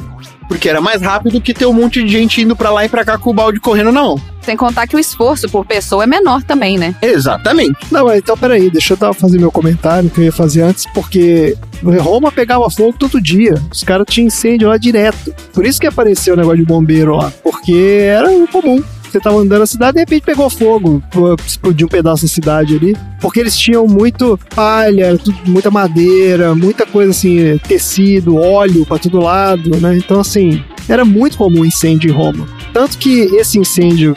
Porque 0.50 0.68
era 0.68 0.80
mais 0.80 1.00
rápido 1.00 1.40
que 1.40 1.54
ter 1.54 1.64
um 1.64 1.72
monte 1.72 2.02
de 2.02 2.10
gente 2.10 2.40
indo 2.42 2.56
pra 2.56 2.72
lá 2.72 2.84
e 2.84 2.88
pra 2.88 3.04
cá 3.04 3.16
com 3.16 3.30
o 3.30 3.32
balde 3.32 3.60
correndo 3.60 3.92
na 3.92 4.02
mão. 4.02 4.20
Sem 4.42 4.56
contar 4.56 4.88
que 4.88 4.96
o 4.96 4.98
esforço 4.98 5.48
por 5.48 5.64
pessoa 5.64 6.02
é 6.02 6.08
menor 6.08 6.42
também, 6.42 6.76
né? 6.76 6.92
Exatamente. 7.00 7.78
Não, 7.88 8.06
mas 8.06 8.18
então 8.18 8.36
peraí, 8.36 8.68
deixa 8.68 8.98
eu 9.00 9.14
fazer 9.14 9.38
meu 9.38 9.52
comentário 9.52 10.10
que 10.10 10.18
eu 10.18 10.24
ia 10.24 10.32
fazer 10.32 10.62
antes, 10.62 10.86
porque 10.92 11.56
Roma 12.00 12.32
pegava 12.32 12.68
fogo 12.68 12.96
todo 12.98 13.20
dia. 13.20 13.62
Os 13.70 13.84
caras 13.84 14.06
tinham 14.10 14.26
incêndio 14.26 14.68
lá 14.68 14.76
direto. 14.76 15.32
Por 15.52 15.64
isso 15.64 15.80
que 15.80 15.86
apareceu 15.86 16.34
o 16.34 16.36
negócio 16.36 16.58
de 16.58 16.64
bombeiro 16.64 17.14
lá. 17.14 17.32
Porque 17.44 18.02
era 18.02 18.28
comum. 18.48 18.82
Você 19.10 19.18
tava 19.18 19.38
andando 19.38 19.60
na 19.60 19.66
cidade, 19.66 19.94
de 19.94 20.00
repente 20.00 20.22
pegou 20.22 20.48
fogo, 20.48 21.02
explodiu 21.44 21.86
um 21.86 21.90
pedaço 21.90 22.22
da 22.22 22.28
cidade 22.28 22.76
ali. 22.76 22.96
Porque 23.20 23.40
eles 23.40 23.58
tinham 23.58 23.86
muito 23.86 24.38
palha, 24.54 25.18
muita 25.46 25.70
madeira, 25.70 26.54
muita 26.54 26.86
coisa 26.86 27.10
assim, 27.10 27.58
tecido, 27.66 28.36
óleo 28.36 28.86
pra 28.86 28.98
todo 28.98 29.20
lado, 29.20 29.76
né? 29.78 29.96
Então, 29.96 30.20
assim, 30.20 30.62
era 30.88 31.04
muito 31.04 31.36
comum 31.36 31.64
incêndio 31.64 32.10
em 32.10 32.14
Roma. 32.14 32.46
Tanto 32.72 32.98
que 32.98 33.22
esse 33.36 33.58
incêndio 33.58 34.14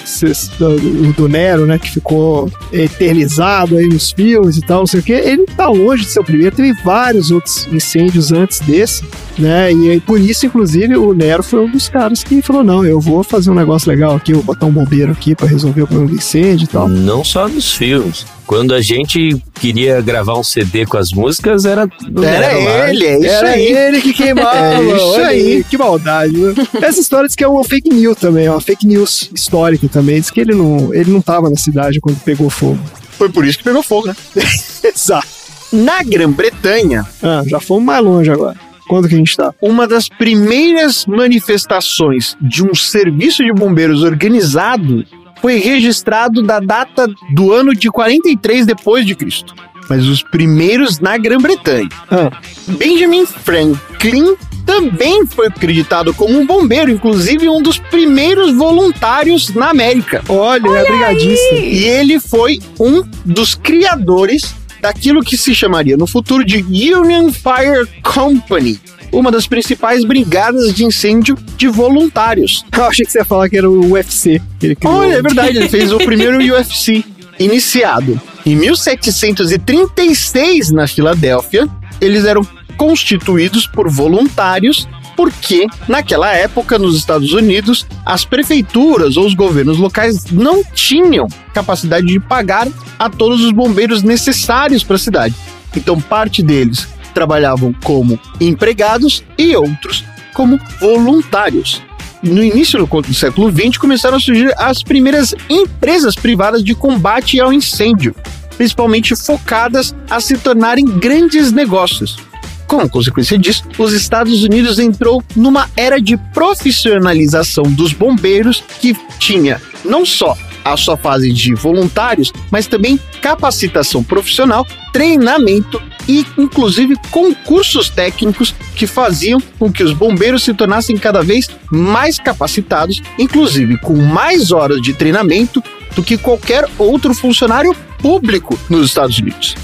do, 1.18 1.28
Nero, 1.28 1.66
né, 1.66 1.80
que 1.80 1.90
ficou 1.90 2.52
eternizado 2.72 3.78
aí 3.78 3.88
nos 3.88 4.12
filmes 4.12 4.58
e 4.58 4.62
tal, 4.62 4.80
não 4.80 4.88
sei 4.88 5.00
o 5.00 5.04
que, 5.04 5.12
ele 5.12 5.46
tá 5.46 5.68
longe 5.68 6.04
de 6.04 6.10
ser 6.10 6.20
o 6.20 6.24
primeiro. 6.24 6.56
Teve 6.56 6.74
vários 6.84 7.32
outros 7.32 7.68
incêndios 7.72 8.32
antes 8.32 8.60
desse, 8.60 9.04
né? 9.38 9.72
E 9.72 10.00
por 10.02 10.20
isso, 10.20 10.46
inclusive, 10.46 10.96
o 10.98 11.14
Nero 11.14 11.44
foi 11.44 11.62
um 11.62 11.72
dos 11.72 11.90
caras 11.90 12.24
que 12.24 12.42
falou: 12.42 12.64
não, 12.64 12.86
eu 12.86 13.00
vou 13.00 13.24
fazer 13.24 13.50
um 13.50 13.56
negócio 13.56 13.90
legal 13.90 14.16
aqui, 14.16 14.34
vou 14.34 14.44
botar 14.44 14.66
um 14.66 14.72
bombeiro 14.72 15.12
aqui 15.12 15.36
pra 15.36 15.48
resolver 15.48 15.84
o 15.84 15.88
problema 15.88 16.12
do 16.12 16.18
incêndio 16.18 16.66
e 16.66 16.68
tal. 16.68 16.88
Não 16.88 17.24
só 17.24 17.48
nos 17.48 17.74
filmes. 17.74 18.26
Quando 18.46 18.74
a 18.74 18.82
gente 18.82 19.42
queria 19.56 20.02
gravar 20.02 20.38
um 20.38 20.44
CD 20.44 20.86
com 20.86 20.98
as 20.98 21.12
músicas, 21.12 21.66
era. 21.66 21.88
Era 22.22 22.58
lá. 22.58 22.90
ele, 22.90 23.06
é 23.06 23.18
isso 23.20 23.26
Era 23.28 23.50
aí. 23.52 23.66
ele 23.66 24.02
que 24.02 24.14
queimava. 24.14 24.54
É 24.84 24.96
isso 24.96 25.16
aí. 25.22 25.64
Que 25.64 25.78
maldade, 25.78 26.38
né? 26.38 26.54
Essa 26.82 27.00
história 27.00 27.28
diz 27.28 27.36
que 27.36 27.44
é 27.44 27.48
uma 27.48 27.64
fake 27.64 27.90
news 27.90 28.18
também, 28.18 28.46
é 28.46 28.52
uma 28.52 28.62
fake 28.62 28.86
news 28.86 29.30
histórica 29.34 29.88
também. 29.88 30.20
Diz 30.20 30.30
que 30.30 30.40
ele 30.42 30.54
não, 30.54 30.94
ele 30.94 31.12
não 31.12 31.22
tava 31.22 31.50
na 31.50 31.56
cidade 31.56 32.00
quando 32.00 32.20
pegou 32.20 32.50
fogo. 32.50 32.80
Foi 33.18 33.30
por 33.30 33.46
isso 33.46 33.58
que 33.58 33.64
pegou 33.64 33.82
fogo, 33.84 34.08
né? 34.08 34.16
Exato. 34.84 35.28
Na 35.72 36.04
Grã-Bretanha, 36.04 37.06
Ah, 37.22 37.44
já 37.48 37.60
fomos 37.60 37.84
mais 37.86 38.04
longe 38.04 38.30
agora. 38.30 38.56
Quando 38.88 39.08
que 39.08 39.16
a 39.16 39.18
gente 39.18 39.36
tá? 39.36 39.54
uma 39.62 39.88
das 39.88 40.10
primeiras 40.10 41.06
manifestações 41.06 42.36
de 42.42 42.64
um 42.64 42.76
serviço 42.76 43.44
de 43.44 43.52
bombeiros 43.54 44.04
organizado 44.04 45.06
foi 45.44 45.58
registrado 45.58 46.42
da 46.42 46.62
data 46.62 47.06
do 47.34 47.52
ano 47.52 47.76
de 47.76 47.92
43 47.92 48.66
depois 48.66 49.06
de 49.06 49.14
Cristo. 49.14 49.54
Mas 49.90 50.08
os 50.08 50.24
primeiros 50.24 51.02
na 51.02 51.18
Grã-Bretanha. 51.18 51.90
Ah, 52.10 52.32
Benjamin 52.66 53.26
Franklin 53.26 54.38
também 54.66 55.26
foi 55.26 55.48
acreditado 55.48 56.14
como 56.14 56.40
um 56.40 56.46
bombeiro, 56.46 56.90
inclusive 56.90 57.50
um 57.50 57.62
dos 57.62 57.78
primeiros 57.78 58.54
voluntários 58.54 59.54
na 59.54 59.72
América. 59.72 60.24
olha, 60.30 60.66
é 60.78 60.86
brigadista. 60.86 61.56
E 61.56 61.84
ele 61.84 62.22
foi 62.22 62.62
um 62.80 63.04
dos 63.26 63.54
criadores 63.54 64.56
daquilo 64.80 65.22
que 65.22 65.38
se 65.38 65.54
chamaria 65.54 65.98
no 65.98 66.08
futuro 66.08 66.46
de 66.46 66.60
Union 66.64 67.30
Fire 67.34 67.86
Company, 68.02 68.80
uma 69.14 69.32
das 69.32 69.48
principais 69.48 70.04
brigadas 70.04 70.74
de 70.74 70.84
incêndio 70.84 71.38
de 71.56 71.68
voluntários. 71.68 72.66
Eu 72.76 72.86
achei 72.86 73.06
que 73.06 73.12
você 73.12 73.20
ia 73.20 73.26
falar 73.26 73.48
que 73.48 73.58
era 73.58 73.70
o 73.70 73.92
UFC. 73.92 74.42
ele 74.62 74.76
criou. 74.76 74.96
Olha, 74.96 75.16
é 75.16 75.22
verdade, 75.22 75.58
ele 75.58 75.70
fez 75.70 75.94
o 75.94 76.00
primeiro 76.00 76.40
UFC, 76.54 77.06
iniciado 77.40 78.20
em 78.46 78.56
1736 78.56 80.72
na 80.72 80.88
Filadélfia. 80.88 81.68
Eles 82.02 82.26
eram 82.26 82.42
constituídos 82.76 83.68
por 83.68 83.90
voluntários 83.90 84.88
porque 85.16 85.68
naquela 85.88 86.34
época 86.34 86.80
nos 86.80 86.98
Estados 86.98 87.34
Unidos 87.34 87.86
as 88.04 88.26
prefeituras 88.26 89.16
ou 89.16 89.28
os 89.28 89.36
governos 89.36 89.78
locais 89.78 90.26
não 90.32 90.64
tinham 90.64 91.28
capacidade 91.54 92.08
de 92.08 92.20
pagar 92.20 92.68
a 92.98 93.10
todos 93.10 93.42
os 93.42 93.52
bombeiros 93.52 94.02
necessários 94.02 94.84
para 94.84 94.96
a 94.96 95.00
cidade. 95.00 95.36
Então 95.76 96.02
parte 96.02 96.42
deles 96.42 96.88
trabalhavam 97.14 97.74
como 97.84 98.20
empregados 98.42 99.24
e 99.38 99.56
outros 99.56 100.04
como 100.34 100.60
voluntários 100.80 101.82
no 102.24 102.42
início 102.42 102.86
do 102.86 103.14
século 103.14 103.52
XX, 103.52 103.78
começaram 103.78 104.16
a 104.16 104.20
surgir 104.20 104.54
as 104.58 104.82
primeiras 104.82 105.36
empresas 105.50 106.16
privadas 106.16 106.64
de 106.64 106.74
combate 106.74 107.40
ao 107.40 107.52
incêndio, 107.52 108.16
principalmente 108.56 109.14
focadas 109.14 109.94
a 110.10 110.22
se 110.22 110.38
tornarem 110.38 110.86
grandes 110.86 111.52
negócios. 111.52 112.18
Como 112.66 112.90
consequência 112.90 113.38
disso, 113.38 113.66
os 113.78 113.92
Estados 113.92 114.42
Unidos 114.42 114.80
entrou 114.80 115.22
numa 115.36 115.70
era 115.76 116.00
de 116.00 116.16
profissionalização 116.34 117.64
dos 117.64 117.92
bombeiros 117.92 118.64
que 118.80 118.96
tinha 119.20 119.62
não 119.84 120.06
só 120.06 120.38
a 120.64 120.78
sua 120.78 120.98
fase 120.98 121.32
de 121.32 121.54
voluntários, 121.54 122.32
mas 122.52 122.68
também 122.68 123.00
capacitação 123.22 124.04
profissional, 124.04 124.66
treinamento 124.92 125.82
e, 126.08 126.26
inclusive, 126.38 126.96
concursos 127.12 127.90
técnicos 127.90 128.54
que 128.76 128.86
faziam 128.86 129.42
com 129.58 129.72
que 129.72 129.84
os 129.84 129.94
bombeiros 129.94 130.44
se 130.44 130.54
tornassem 130.54 130.98
cada 130.98 131.22
vez 131.22 131.50
mais 131.72 132.20
capacitados, 132.20 133.02
inclusive 133.18 133.78
com 133.78 133.96
mais 133.96 134.52
horas 134.52 134.82
de 134.82 134.94
treinamento 134.94 135.64
do 135.96 136.04
que 136.04 136.18
qualquer 136.18 136.66
outro 136.78 137.14
funcionário 137.14 137.76
público 138.00 138.58
nos 138.70 138.88
Estados 138.88 139.18
Unidos. 139.18 139.56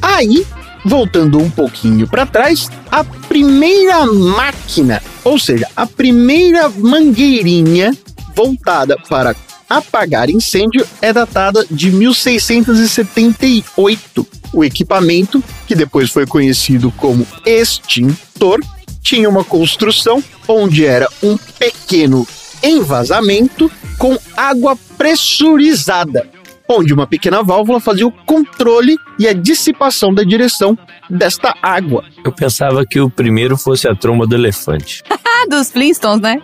Aí, 0.00 0.46
voltando 0.84 1.38
um 1.38 1.50
pouquinho 1.50 2.06
para 2.08 2.26
trás, 2.26 2.70
a 2.90 3.04
primeira 3.04 4.06
máquina, 4.06 5.02
ou 5.24 5.38
seja, 5.38 5.68
a 5.76 5.86
primeira 5.86 6.68
mangueirinha 6.68 7.92
voltada 8.34 8.96
para 9.08 9.34
apagar 9.68 10.30
incêndio 10.30 10.86
é 11.02 11.12
datada 11.12 11.66
de 11.70 11.90
1678. 11.90 14.26
O 14.52 14.64
equipamento, 14.64 15.42
que 15.66 15.74
depois 15.74 16.10
foi 16.10 16.24
conhecido 16.26 16.92
como 16.92 17.26
extintor, 17.44 18.60
tinha 19.02 19.28
uma 19.28 19.44
construção 19.44 20.24
onde 20.46 20.86
era 20.86 21.06
um 21.22 21.36
pequeno 21.58 22.26
envasamento 22.62 23.70
com 23.98 24.16
água 24.36 24.78
pressurizada, 24.96 26.26
onde 26.68 26.92
uma 26.92 27.06
pequena 27.06 27.42
válvula 27.42 27.80
fazia 27.80 28.06
o 28.06 28.12
controle 28.12 28.96
e 29.18 29.26
a 29.28 29.32
dissipação 29.32 30.14
da 30.14 30.22
direção 30.22 30.78
desta 31.08 31.54
água. 31.62 32.04
Eu 32.24 32.32
pensava 32.32 32.84
que 32.86 33.00
o 33.00 33.10
primeiro 33.10 33.56
fosse 33.56 33.88
a 33.88 33.94
tromba 33.94 34.26
do 34.26 34.34
elefante. 34.34 35.02
Ah, 35.40 35.46
dos 35.48 35.70
Flintstones, 35.70 36.20
né? 36.20 36.40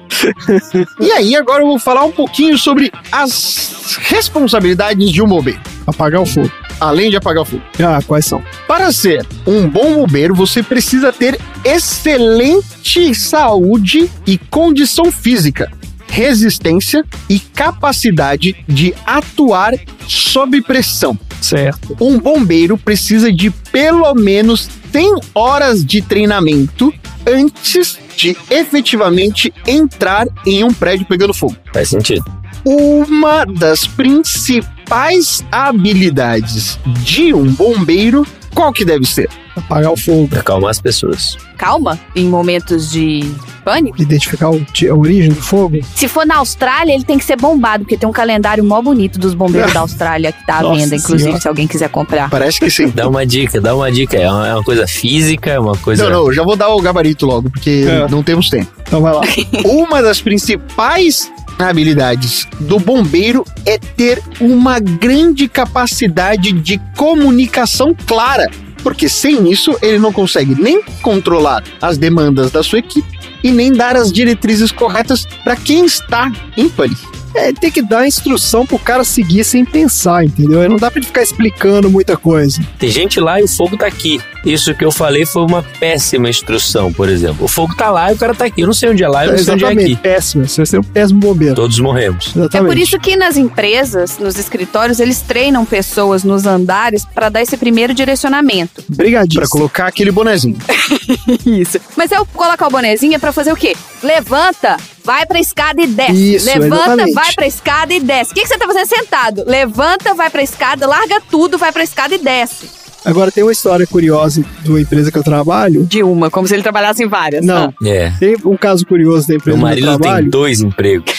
E 1.00 1.10
aí, 1.10 1.34
agora 1.36 1.62
eu 1.62 1.66
vou 1.66 1.78
falar 1.78 2.04
um 2.04 2.12
pouquinho 2.12 2.56
sobre 2.56 2.92
as 3.10 3.96
responsabilidades 4.02 5.10
de 5.10 5.20
um 5.22 5.26
bombeiro, 5.26 5.60
Apagar 5.86 6.20
o 6.22 6.26
fogo. 6.26 6.50
além 6.80 7.10
de 7.10 7.16
apagar 7.16 7.42
o 7.42 7.46
fogo. 7.46 7.62
Ah, 7.80 8.00
quais 8.06 8.24
são? 8.26 8.42
Para 8.68 8.92
ser 8.92 9.26
um 9.46 9.68
bom 9.68 9.94
bombeiro, 9.94 10.34
você 10.34 10.62
precisa 10.62 11.12
ter 11.12 11.38
excelente 11.64 13.14
saúde 13.14 14.10
e 14.26 14.38
condição 14.38 15.10
física, 15.10 15.70
resistência 16.08 17.04
e 17.28 17.38
capacidade 17.40 18.56
de 18.68 18.94
atuar 19.04 19.72
sob 20.06 20.60
pressão. 20.62 21.18
Certo. 21.40 21.96
Um 22.00 22.18
bombeiro 22.18 22.78
precisa 22.78 23.32
de 23.32 23.50
pelo 23.50 24.14
menos 24.14 24.68
100 24.92 25.20
horas 25.34 25.84
de 25.84 26.00
treinamento 26.00 26.92
antes 27.26 27.98
de 28.16 28.36
efetivamente 28.50 29.52
entrar 29.66 30.26
em 30.46 30.64
um 30.64 30.72
prédio 30.72 31.06
pegando 31.06 31.34
fogo. 31.34 31.56
Faz 31.72 31.88
sentido. 31.88 32.24
Uma 32.64 33.44
das 33.44 33.86
principais 33.86 35.44
habilidades 35.52 36.78
de 37.02 37.34
um 37.34 37.46
bombeiro 37.52 38.26
qual 38.54 38.72
que 38.72 38.84
deve 38.84 39.04
ser? 39.06 39.28
Apagar 39.56 39.92
o 39.92 39.96
fogo. 39.96 40.28
Acalmar 40.36 40.70
as 40.70 40.80
pessoas. 40.80 41.36
Calma, 41.56 41.98
em 42.16 42.26
momentos 42.28 42.90
de 42.90 43.30
pânico. 43.64 44.00
Identificar 44.02 44.50
o 44.50 44.56
a 44.90 44.94
origem 44.94 45.30
do 45.30 45.40
fogo. 45.40 45.78
Se 45.94 46.08
for 46.08 46.26
na 46.26 46.36
Austrália, 46.38 46.92
ele 46.92 47.04
tem 47.04 47.16
que 47.18 47.24
ser 47.24 47.36
bombado, 47.36 47.84
porque 47.84 47.96
tem 47.96 48.08
um 48.08 48.12
calendário 48.12 48.64
mó 48.64 48.82
bonito 48.82 49.18
dos 49.18 49.32
bombeiros 49.32 49.72
da 49.74 49.80
Austrália 49.80 50.32
que 50.32 50.44
tá 50.44 50.58
à 50.58 50.62
Nossa 50.62 50.80
venda, 50.80 50.96
inclusive, 50.96 51.22
Senhora. 51.22 51.40
se 51.40 51.48
alguém 51.48 51.66
quiser 51.66 51.88
comprar. 51.88 52.28
Parece 52.30 52.58
que 52.60 52.68
sim. 52.68 52.88
Dá 52.88 53.08
uma 53.08 53.24
dica, 53.24 53.60
dá 53.60 53.74
uma 53.74 53.90
dica. 53.92 54.16
É 54.16 54.28
uma, 54.30 54.48
é 54.48 54.54
uma 54.54 54.64
coisa 54.64 54.86
física, 54.86 55.50
é 55.50 55.58
uma 55.58 55.76
coisa. 55.76 56.08
Não, 56.10 56.24
não, 56.26 56.32
já 56.32 56.42
vou 56.42 56.56
dar 56.56 56.68
o 56.70 56.80
gabarito 56.80 57.24
logo, 57.26 57.48
porque 57.50 57.84
É. 57.88 58.08
não 58.10 58.22
temos 58.22 58.50
tempo. 58.50 58.70
Então 58.86 59.00
vai 59.00 59.14
lá. 59.14 59.22
Uma 59.64 60.02
das 60.02 60.20
principais 60.20 61.32
habilidades 61.58 62.46
do 62.60 62.78
bombeiro 62.78 63.44
é 63.64 63.78
ter 63.78 64.22
uma 64.40 64.78
grande 64.78 65.48
capacidade 65.48 66.52
de 66.52 66.80
comunicação 66.96 67.94
clara, 68.06 68.50
porque 68.82 69.08
sem 69.08 69.50
isso 69.50 69.76
ele 69.80 69.98
não 69.98 70.12
consegue 70.12 70.54
nem 70.60 70.82
controlar 71.02 71.62
as 71.80 71.96
demandas 71.98 72.50
da 72.50 72.62
sua 72.62 72.78
equipe 72.78 73.18
e 73.42 73.50
nem 73.50 73.72
dar 73.72 73.96
as 73.96 74.12
diretrizes 74.12 74.72
corretas 74.72 75.26
para 75.42 75.56
quem 75.56 75.84
está 75.84 76.32
em 76.56 76.68
pânico. 76.68 77.12
É, 77.34 77.52
tem 77.52 77.70
que 77.70 77.82
dar 77.82 78.06
instrução 78.06 78.64
pro 78.64 78.78
cara 78.78 79.02
seguir 79.02 79.42
sem 79.42 79.64
pensar, 79.64 80.24
entendeu? 80.24 80.68
Não 80.68 80.76
dá 80.76 80.88
pra 80.88 81.00
ele 81.00 81.06
ficar 81.06 81.22
explicando 81.22 81.90
muita 81.90 82.16
coisa. 82.16 82.60
Tem 82.78 82.88
gente 82.88 83.18
lá 83.18 83.40
e 83.40 83.44
o 83.44 83.48
fogo 83.48 83.76
tá 83.76 83.86
aqui. 83.86 84.20
Isso 84.44 84.74
que 84.74 84.84
eu 84.84 84.92
falei 84.92 85.24
foi 85.24 85.42
uma 85.42 85.62
péssima 85.80 86.28
instrução, 86.28 86.92
por 86.92 87.08
exemplo. 87.08 87.44
O 87.44 87.48
fogo 87.48 87.74
tá 87.74 87.90
lá 87.90 88.12
e 88.12 88.14
o 88.14 88.18
cara 88.18 88.34
tá 88.34 88.44
aqui. 88.44 88.60
Eu 88.60 88.66
não 88.66 88.74
sei 88.74 88.90
onde 88.90 89.02
é 89.02 89.08
lá, 89.08 89.24
eu 89.24 89.32
não 89.32 89.38
sei 89.38 89.54
onde 89.54 89.64
é 89.64 89.68
aqui. 89.68 89.96
péssimo. 89.96 90.46
Você 90.46 90.56
vai 90.58 90.66
ser 90.66 90.78
um 90.78 90.82
péssimo 90.82 91.20
bombeiro. 91.20 91.54
Todos 91.54 91.78
morremos. 91.80 92.26
Exatamente. 92.36 92.56
É 92.56 92.60
por 92.60 92.78
isso 92.78 92.98
que 92.98 93.16
nas 93.16 93.36
empresas, 93.36 94.18
nos 94.18 94.38
escritórios, 94.38 95.00
eles 95.00 95.20
treinam 95.20 95.64
pessoas 95.64 96.24
nos 96.24 96.46
andares 96.46 97.04
para 97.04 97.28
dar 97.28 97.42
esse 97.42 97.56
primeiro 97.56 97.94
direcionamento. 97.94 98.84
Brigadista. 98.88 99.40
Para 99.40 99.48
colocar 99.48 99.86
aquele 99.86 100.10
bonezinho. 100.10 100.56
Isso. 101.46 101.80
Mas 101.96 102.10
eu 102.10 102.26
colocar 102.26 102.66
o 102.66 102.70
bonezinho 102.70 103.14
é 103.14 103.18
pra 103.18 103.32
fazer 103.32 103.52
o 103.52 103.56
quê? 103.56 103.74
Levanta, 104.02 104.76
vai 105.02 105.24
pra 105.24 105.40
escada 105.40 105.80
e 105.82 105.86
desce. 105.86 106.34
Isso, 106.36 106.46
Levanta, 106.46 106.76
exatamente. 106.76 107.14
vai 107.14 107.32
pra 107.32 107.46
escada 107.46 107.94
e 107.94 108.00
desce. 108.00 108.32
O 108.32 108.34
que, 108.34 108.42
que 108.42 108.48
você 108.48 108.58
tá 108.58 108.66
fazendo 108.66 108.86
sentado? 108.86 109.44
Levanta, 109.46 110.14
vai 110.14 110.28
pra 110.28 110.42
escada, 110.42 110.86
larga 110.86 111.20
tudo, 111.30 111.56
vai 111.56 111.72
pra 111.72 111.82
escada 111.82 112.14
e 112.14 112.18
desce. 112.18 112.83
Agora 113.04 113.30
tem 113.30 113.42
uma 113.44 113.52
história 113.52 113.86
curiosa 113.86 114.44
de 114.62 114.70
uma 114.70 114.80
empresa 114.80 115.10
que 115.12 115.18
eu 115.18 115.22
trabalho. 115.22 115.84
De 115.84 116.02
uma, 116.02 116.30
como 116.30 116.46
se 116.48 116.54
ele 116.54 116.62
trabalhasse 116.62 117.02
em 117.04 117.08
várias. 117.08 117.44
Não. 117.44 117.72
É. 117.84 118.10
Tem 118.18 118.36
um 118.44 118.56
caso 118.56 118.86
curioso 118.86 119.28
da 119.28 119.34
empresa 119.34 119.56
Meu 119.58 119.66
que 119.66 119.80
eu 119.80 119.84
marido 119.84 119.88
tem 119.90 119.98
trabalho. 120.00 120.30
dois 120.30 120.60
empregos. 120.60 121.12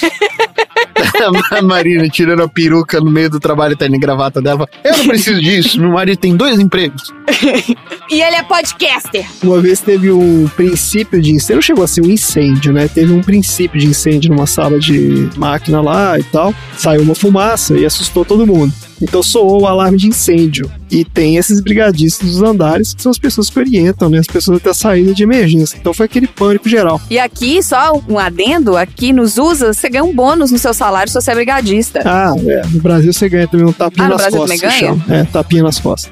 a 1.52 1.62
Marina 1.62 2.08
tirando 2.10 2.42
a 2.42 2.48
peruca 2.48 3.00
no 3.00 3.12
meio 3.12 3.30
do 3.30 3.40
trabalho, 3.40 3.76
tá 3.76 3.86
indo 3.86 3.96
em 3.96 4.00
gravata 4.00 4.42
dela. 4.42 4.68
Eu 4.84 4.98
não 4.98 5.08
preciso 5.08 5.42
disso, 5.42 5.80
meu 5.80 5.92
marido 5.92 6.18
tem 6.18 6.36
dois 6.36 6.60
empregos. 6.60 7.14
E 8.08 8.22
ele 8.22 8.36
é 8.36 8.44
podcaster. 8.44 9.26
Uma 9.44 9.60
vez 9.60 9.82
teve 9.82 10.12
um 10.12 10.48
princípio 10.56 11.20
de 11.20 11.32
incêndio, 11.32 11.56
não 11.56 11.62
chegou 11.64 11.84
a 11.84 11.88
ser 11.88 12.02
um 12.02 12.10
incêndio, 12.12 12.72
né? 12.72 12.88
Teve 12.88 13.12
um 13.12 13.20
princípio 13.20 13.80
de 13.80 13.88
incêndio 13.88 14.30
numa 14.30 14.46
sala 14.46 14.78
de 14.80 15.28
máquina 15.36 15.82
lá 15.82 16.20
e 16.20 16.24
tal. 16.24 16.54
Saiu 16.78 17.02
uma 17.02 17.16
fumaça 17.16 17.76
e 17.76 17.84
assustou 17.84 18.24
todo 18.24 18.46
mundo. 18.46 18.72
Então 19.02 19.22
soou 19.22 19.62
o 19.64 19.68
alarme 19.68 19.98
de 19.98 20.08
incêndio. 20.08 20.72
E 20.90 21.04
tem 21.04 21.38
esses 21.38 21.60
brigadistas 21.60 22.30
dos 22.30 22.42
andares, 22.42 22.94
que 22.94 23.02
são 23.02 23.12
as 23.12 23.18
pessoas 23.18 23.50
que 23.50 23.60
orientam, 23.60 24.10
né? 24.10 24.20
As 24.20 24.28
pessoas 24.28 24.58
até 24.58 24.70
a 24.70 24.74
saída 24.74 25.14
de 25.14 25.24
emergência. 25.24 25.78
Então 25.78 25.94
foi 25.94 26.06
aquele 26.06 26.28
pânico 26.28 26.70
geral. 26.70 27.02
E 27.10 27.18
aqui, 27.20 27.62
só 27.62 28.00
um 28.08 28.18
adendo, 28.20 28.78
aqui 28.78 29.12
nos 29.12 29.38
USA, 29.38 29.74
você 29.74 29.90
ganha 29.90 30.04
um 30.04 30.14
bônus 30.16 30.52
no 30.52 30.58
seu 30.60 30.74
salário 30.74 31.12
se 31.12 31.20
você 31.20 31.32
é 31.32 31.36
brigadista. 31.36 32.02
Ah, 32.06 32.34
é. 32.48 32.62
No 32.72 32.80
Brasil 32.82 33.12
você 33.12 33.28
ganha 33.28 33.48
também 33.48 33.66
um 33.66 33.74
tapinha 33.74 34.06
Ah, 34.06 34.10
no 34.10 34.14
nas 34.16 34.22
Brasil 34.22 34.40
costas. 34.40 34.60
também 34.62 34.80
ganha? 35.08 35.20
É, 35.22 35.24
tapinha 35.26 35.64
nas 35.64 35.80
costas. 35.80 36.12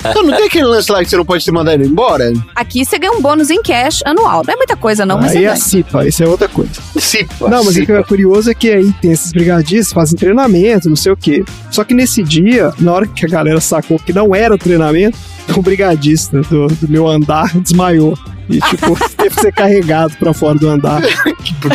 Então, 0.00 0.22
não 0.24 0.36
tem 0.36 0.46
aquele 0.46 0.64
lance 0.64 0.90
lá 0.90 1.02
que 1.02 1.08
você 1.08 1.16
não 1.16 1.24
pode 1.24 1.44
se 1.44 1.50
mandar 1.52 1.74
ele 1.74 1.86
embora? 1.86 2.32
Aqui 2.56 2.84
você 2.84 2.98
ganha 2.98 3.12
um 3.12 3.22
bônus 3.22 3.50
em 3.50 3.62
cash 3.62 4.02
anual. 4.04 4.42
Não 4.46 4.52
é 4.52 4.56
muita 4.56 4.76
coisa, 4.76 5.06
não, 5.06 5.16
mas 5.16 5.30
você 5.32 5.38
aí 5.38 5.44
é 5.44 5.48
a. 5.48 5.56
CIPA, 5.56 6.06
isso 6.08 6.22
é 6.24 6.26
outra 6.28 6.48
coisa. 6.48 6.72
Cipa. 6.98 7.48
Não, 7.48 7.58
mas 7.64 7.68
o 7.76 7.80
que 7.80 7.86
cipa. 7.86 7.92
é 7.98 8.02
curioso 8.02 8.50
é 8.50 8.54
que 8.54 8.70
aí 8.70 8.92
tem 9.00 9.12
esses 9.12 9.30
brigadistas, 9.32 9.92
fazem 9.92 10.18
treinamento, 10.18 10.88
não 10.88 10.96
sei 10.96 11.12
o 11.12 11.16
quê. 11.16 11.44
Só 11.70 11.84
que 11.84 11.94
nesse 12.04 12.22
dia, 12.22 12.70
na 12.78 12.92
hora 12.92 13.06
que 13.06 13.24
a 13.24 13.28
galera 13.28 13.60
sacou 13.62 13.98
que 13.98 14.12
não 14.12 14.34
era 14.34 14.58
treinamento, 14.58 15.16
o 15.56 15.62
brigadista 15.62 16.42
do, 16.42 16.66
do 16.66 16.88
meu 16.88 17.08
andar 17.08 17.50
desmaiou. 17.58 18.16
E, 18.46 18.60
tipo, 18.60 18.94
teve 19.16 19.34
que 19.34 19.40
ser 19.40 19.52
carregado 19.52 20.14
pra 20.18 20.34
fora 20.34 20.58
do 20.58 20.68
andar. 20.68 21.00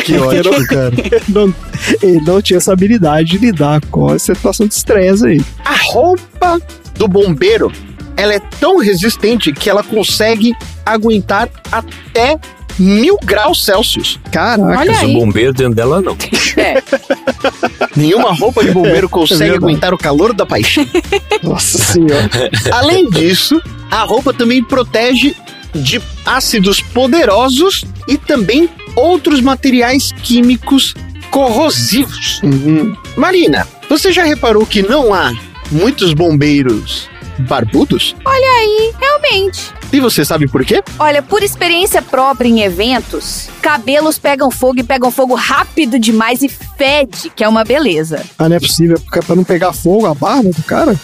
Que 0.04 0.16
ótimo, 0.16 0.54
Ele 0.54 0.66
cara. 0.66 0.92
não, 1.28 1.52
ele 2.00 2.20
não 2.20 2.40
tinha 2.40 2.58
essa 2.58 2.72
habilidade 2.72 3.30
de 3.30 3.38
lidar 3.38 3.80
com 3.86 4.06
a 4.06 4.18
situação 4.20 4.68
de 4.68 4.74
estresse 4.74 5.26
aí. 5.26 5.44
A 5.64 5.74
roupa 5.92 6.60
do 6.94 7.08
bombeiro, 7.08 7.72
ela 8.16 8.32
é 8.32 8.38
tão 8.60 8.78
resistente 8.78 9.52
que 9.52 9.68
ela 9.68 9.82
consegue 9.82 10.54
aguentar 10.86 11.48
até 11.72 12.38
mil 12.80 13.18
graus 13.22 13.64
Celsius. 13.64 14.18
Caraca. 14.32 15.06
O 15.06 15.12
bombeiro 15.12 15.52
dentro 15.52 15.74
dela 15.74 16.00
não. 16.00 16.16
É. 16.56 16.82
Nenhuma 17.94 18.32
roupa 18.32 18.64
de 18.64 18.70
bombeiro 18.70 19.06
consegue 19.10 19.40
verdade. 19.40 19.58
aguentar 19.64 19.92
o 19.94 19.98
calor 19.98 20.32
da 20.32 20.46
paixão. 20.46 20.86
Nossa 21.42 21.78
senhora. 21.78 22.30
Além 22.72 23.08
disso, 23.10 23.60
a 23.90 24.02
roupa 24.04 24.32
também 24.32 24.64
protege 24.64 25.36
de 25.74 26.00
ácidos 26.24 26.80
poderosos 26.80 27.84
e 28.08 28.16
também 28.16 28.68
outros 28.96 29.40
materiais 29.40 30.12
químicos 30.22 30.94
corrosivos. 31.30 32.40
Uhum. 32.42 32.96
Marina, 33.16 33.68
você 33.88 34.10
já 34.10 34.24
reparou 34.24 34.66
que 34.66 34.82
não 34.82 35.14
há 35.14 35.32
muitos 35.70 36.12
bombeiros 36.12 37.08
barbudos? 37.40 38.16
Olha 38.24 38.52
aí, 38.58 38.92
realmente. 38.98 39.72
E 39.92 40.00
você 40.00 40.24
sabe 40.24 40.46
por 40.46 40.64
quê? 40.64 40.82
Olha, 40.98 41.20
por 41.22 41.42
experiência 41.42 42.00
própria 42.00 42.48
em 42.48 42.60
eventos, 42.60 43.48
cabelos 43.60 44.18
pegam 44.18 44.50
fogo 44.50 44.78
e 44.80 44.84
pegam 44.84 45.10
fogo 45.10 45.34
rápido 45.34 45.98
demais 45.98 46.42
e 46.42 46.48
fede, 46.48 47.30
que 47.34 47.42
é 47.42 47.48
uma 47.48 47.64
beleza. 47.64 48.22
Ah, 48.38 48.48
não 48.48 48.56
é 48.56 48.60
possível. 48.60 48.98
porque 49.00 49.20
Pra 49.20 49.36
não 49.36 49.44
pegar 49.44 49.72
fogo 49.72 50.06
a 50.06 50.14
barba 50.14 50.50
do 50.50 50.62
cara? 50.62 50.94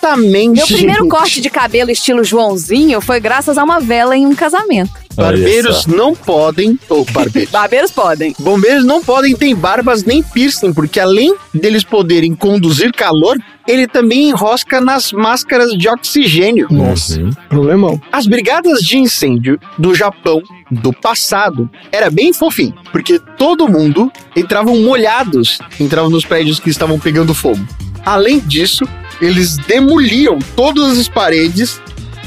Exatamente. 0.00 0.56
Meu 0.56 0.66
primeiro 0.66 1.02
gente. 1.02 1.10
corte 1.10 1.40
de 1.40 1.50
cabelo 1.50 1.90
estilo 1.90 2.24
Joãozinho 2.24 3.00
foi 3.00 3.20
graças 3.20 3.58
a 3.58 3.64
uma 3.64 3.80
vela 3.80 4.16
em 4.16 4.26
um 4.26 4.34
casamento. 4.34 4.90
Barbeiros 5.14 5.86
não 5.86 6.14
podem. 6.14 6.78
Ou 6.88 7.04
barbeiros. 7.04 7.50
Barbeiros 7.52 7.90
podem. 7.90 8.34
Bombeiros 8.38 8.84
não 8.84 9.02
podem 9.02 9.36
ter 9.36 9.54
barbas 9.54 10.04
nem 10.04 10.22
piercing, 10.22 10.72
porque 10.72 10.98
além 10.98 11.34
deles 11.52 11.84
poderem 11.84 12.34
conduzir 12.34 12.92
calor, 12.92 13.36
ele 13.68 13.86
também 13.86 14.30
enrosca 14.30 14.80
nas 14.80 15.12
máscaras 15.12 15.72
de 15.72 15.88
oxigênio. 15.88 16.68
Nossa. 16.70 17.20
Uhum. 17.20 17.30
Problemão. 17.48 18.00
As 18.10 18.26
brigadas 18.26 18.80
de 18.80 18.96
incêndio 18.98 19.60
do 19.76 19.94
Japão 19.94 20.40
do 20.70 20.92
passado 20.92 21.68
era 21.92 22.08
bem 22.08 22.32
fofinho, 22.32 22.74
porque 22.90 23.18
todo 23.36 23.68
mundo 23.68 24.10
entravam 24.34 24.76
molhados, 24.76 25.58
entravam 25.78 26.08
nos 26.08 26.24
prédios 26.24 26.58
que 26.58 26.70
estavam 26.70 26.98
pegando 26.98 27.34
fogo. 27.34 27.60
Além 28.04 28.38
disso, 28.40 28.84
eles 29.20 29.56
demoliam 29.58 30.38
todas 30.56 30.98
as 30.98 31.08
paredes 31.08 31.80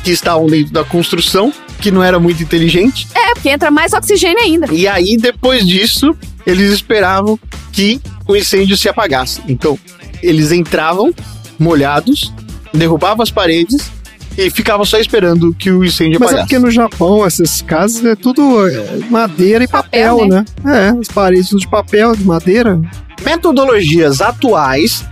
que 0.04 0.12
estavam 0.12 0.48
dentro 0.48 0.74
da 0.74 0.84
construção, 0.84 1.52
que 1.80 1.90
não 1.92 2.04
era 2.04 2.20
muito 2.20 2.44
inteligente. 2.44 3.08
É, 3.16 3.34
porque 3.34 3.50
entra 3.50 3.72
mais 3.72 3.94
oxigênio 3.94 4.40
ainda. 4.40 4.68
E 4.72 4.88
aí, 4.88 5.18
depois 5.18 5.66
disso, 5.68 6.16
eles 6.46 6.72
esperavam 6.72 7.40
que 7.72 8.02
o 8.28 8.36
incêndio 8.36 8.78
se 8.78 8.88
apagasse. 8.88 9.42
Então, 9.48 9.78
eles 10.22 10.52
entravam 10.52 11.14
molhados, 11.58 12.34
derrubavam 12.74 13.24
as 13.24 13.32
paredes 13.32 13.92
e 14.38 14.50
ficavam 14.50 14.86
só 14.86 14.98
esperando 15.00 15.54
que 15.54 15.70
o 15.72 15.84
incêndio 15.84 16.20
Mas 16.20 16.30
é 16.30 16.34
apagasse. 16.34 16.50
porque 16.56 16.66
no 16.66 16.72
Japão, 16.72 17.26
essas 17.26 17.62
casas 17.62 18.04
é 18.06 18.16
tudo 18.16 18.68
é, 18.68 19.00
madeira 19.10 19.64
e 19.64 19.68
papel, 19.68 20.18
Papel, 20.18 20.28
né? 20.28 20.46
É, 20.66 21.00
as 21.00 21.08
paredes 21.08 21.50
de 21.50 21.68
papel, 21.68 22.16
de 22.16 22.24
madeira. 22.24 22.80
Metodologias 23.24 24.22
atuais 24.22 25.06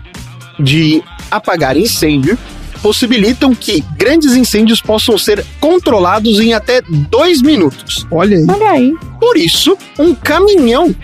de 0.62 1.04
apagar 1.30 1.78
incêndio 1.78 2.38
possibilitam 2.82 3.54
que 3.54 3.84
grandes 3.96 4.34
incêndios 4.34 4.82
possam 4.82 5.18
ser 5.18 5.46
controlados 5.60 6.40
em 6.40 6.54
até 6.54 6.82
dois 7.10 7.42
minutos. 7.42 8.08
Olha 8.10 8.38
aí. 8.38 8.46
Olha 8.50 8.72
aí. 8.72 8.94
Por 9.20 9.38
isso, 9.38 9.78
um 10.00 10.16
caminhão 10.16 10.96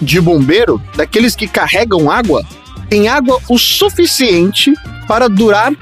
de 0.00 0.20
bombeiro, 0.20 0.80
daqueles 0.96 1.34
que 1.34 1.48
carregam 1.48 2.10
água, 2.10 2.44
tem 2.88 3.08
água 3.08 3.40
o 3.48 3.58
suficiente 3.58 4.72
para 5.08 5.28
durar 5.28 5.72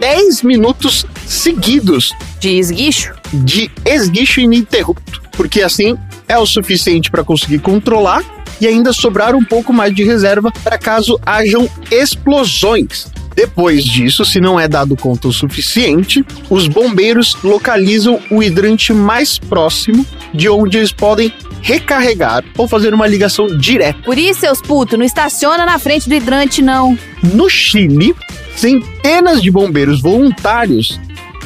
10 0.00 0.42
minutos 0.42 1.04
seguidos 1.26 2.14
De 2.40 2.58
esguicho? 2.58 3.14
de 3.32 3.70
esguicho 3.84 4.40
ininterrupto, 4.40 5.20
porque 5.32 5.60
assim 5.62 5.96
é 6.28 6.38
o 6.38 6.46
suficiente 6.46 7.10
para 7.10 7.24
conseguir 7.24 7.58
controlar 7.58 8.22
e 8.64 8.68
ainda 8.68 8.94
sobrar 8.94 9.34
um 9.34 9.44
pouco 9.44 9.72
mais 9.72 9.94
de 9.94 10.02
reserva 10.02 10.50
para 10.62 10.78
caso 10.78 11.20
hajam 11.24 11.68
explosões. 11.90 13.12
Depois 13.36 13.84
disso, 13.84 14.24
se 14.24 14.40
não 14.40 14.58
é 14.58 14.66
dado 14.66 14.96
conta 14.96 15.28
o 15.28 15.32
suficiente, 15.32 16.24
os 16.48 16.66
bombeiros 16.66 17.36
localizam 17.42 18.20
o 18.30 18.42
hidrante 18.42 18.92
mais 18.92 19.38
próximo 19.38 20.06
de 20.32 20.48
onde 20.48 20.78
eles 20.78 20.92
podem 20.92 21.32
recarregar 21.60 22.44
ou 22.56 22.66
fazer 22.66 22.94
uma 22.94 23.06
ligação 23.06 23.46
direta. 23.58 23.98
Por 24.02 24.16
isso, 24.16 24.40
seus 24.40 24.62
putos, 24.62 24.98
não 24.98 25.04
estaciona 25.04 25.66
na 25.66 25.78
frente 25.78 26.08
do 26.08 26.14
hidrante, 26.14 26.62
não. 26.62 26.96
No 27.22 27.50
Chile, 27.50 28.14
centenas 28.56 29.42
de 29.42 29.50
bombeiros 29.50 30.00
voluntários 30.00 30.98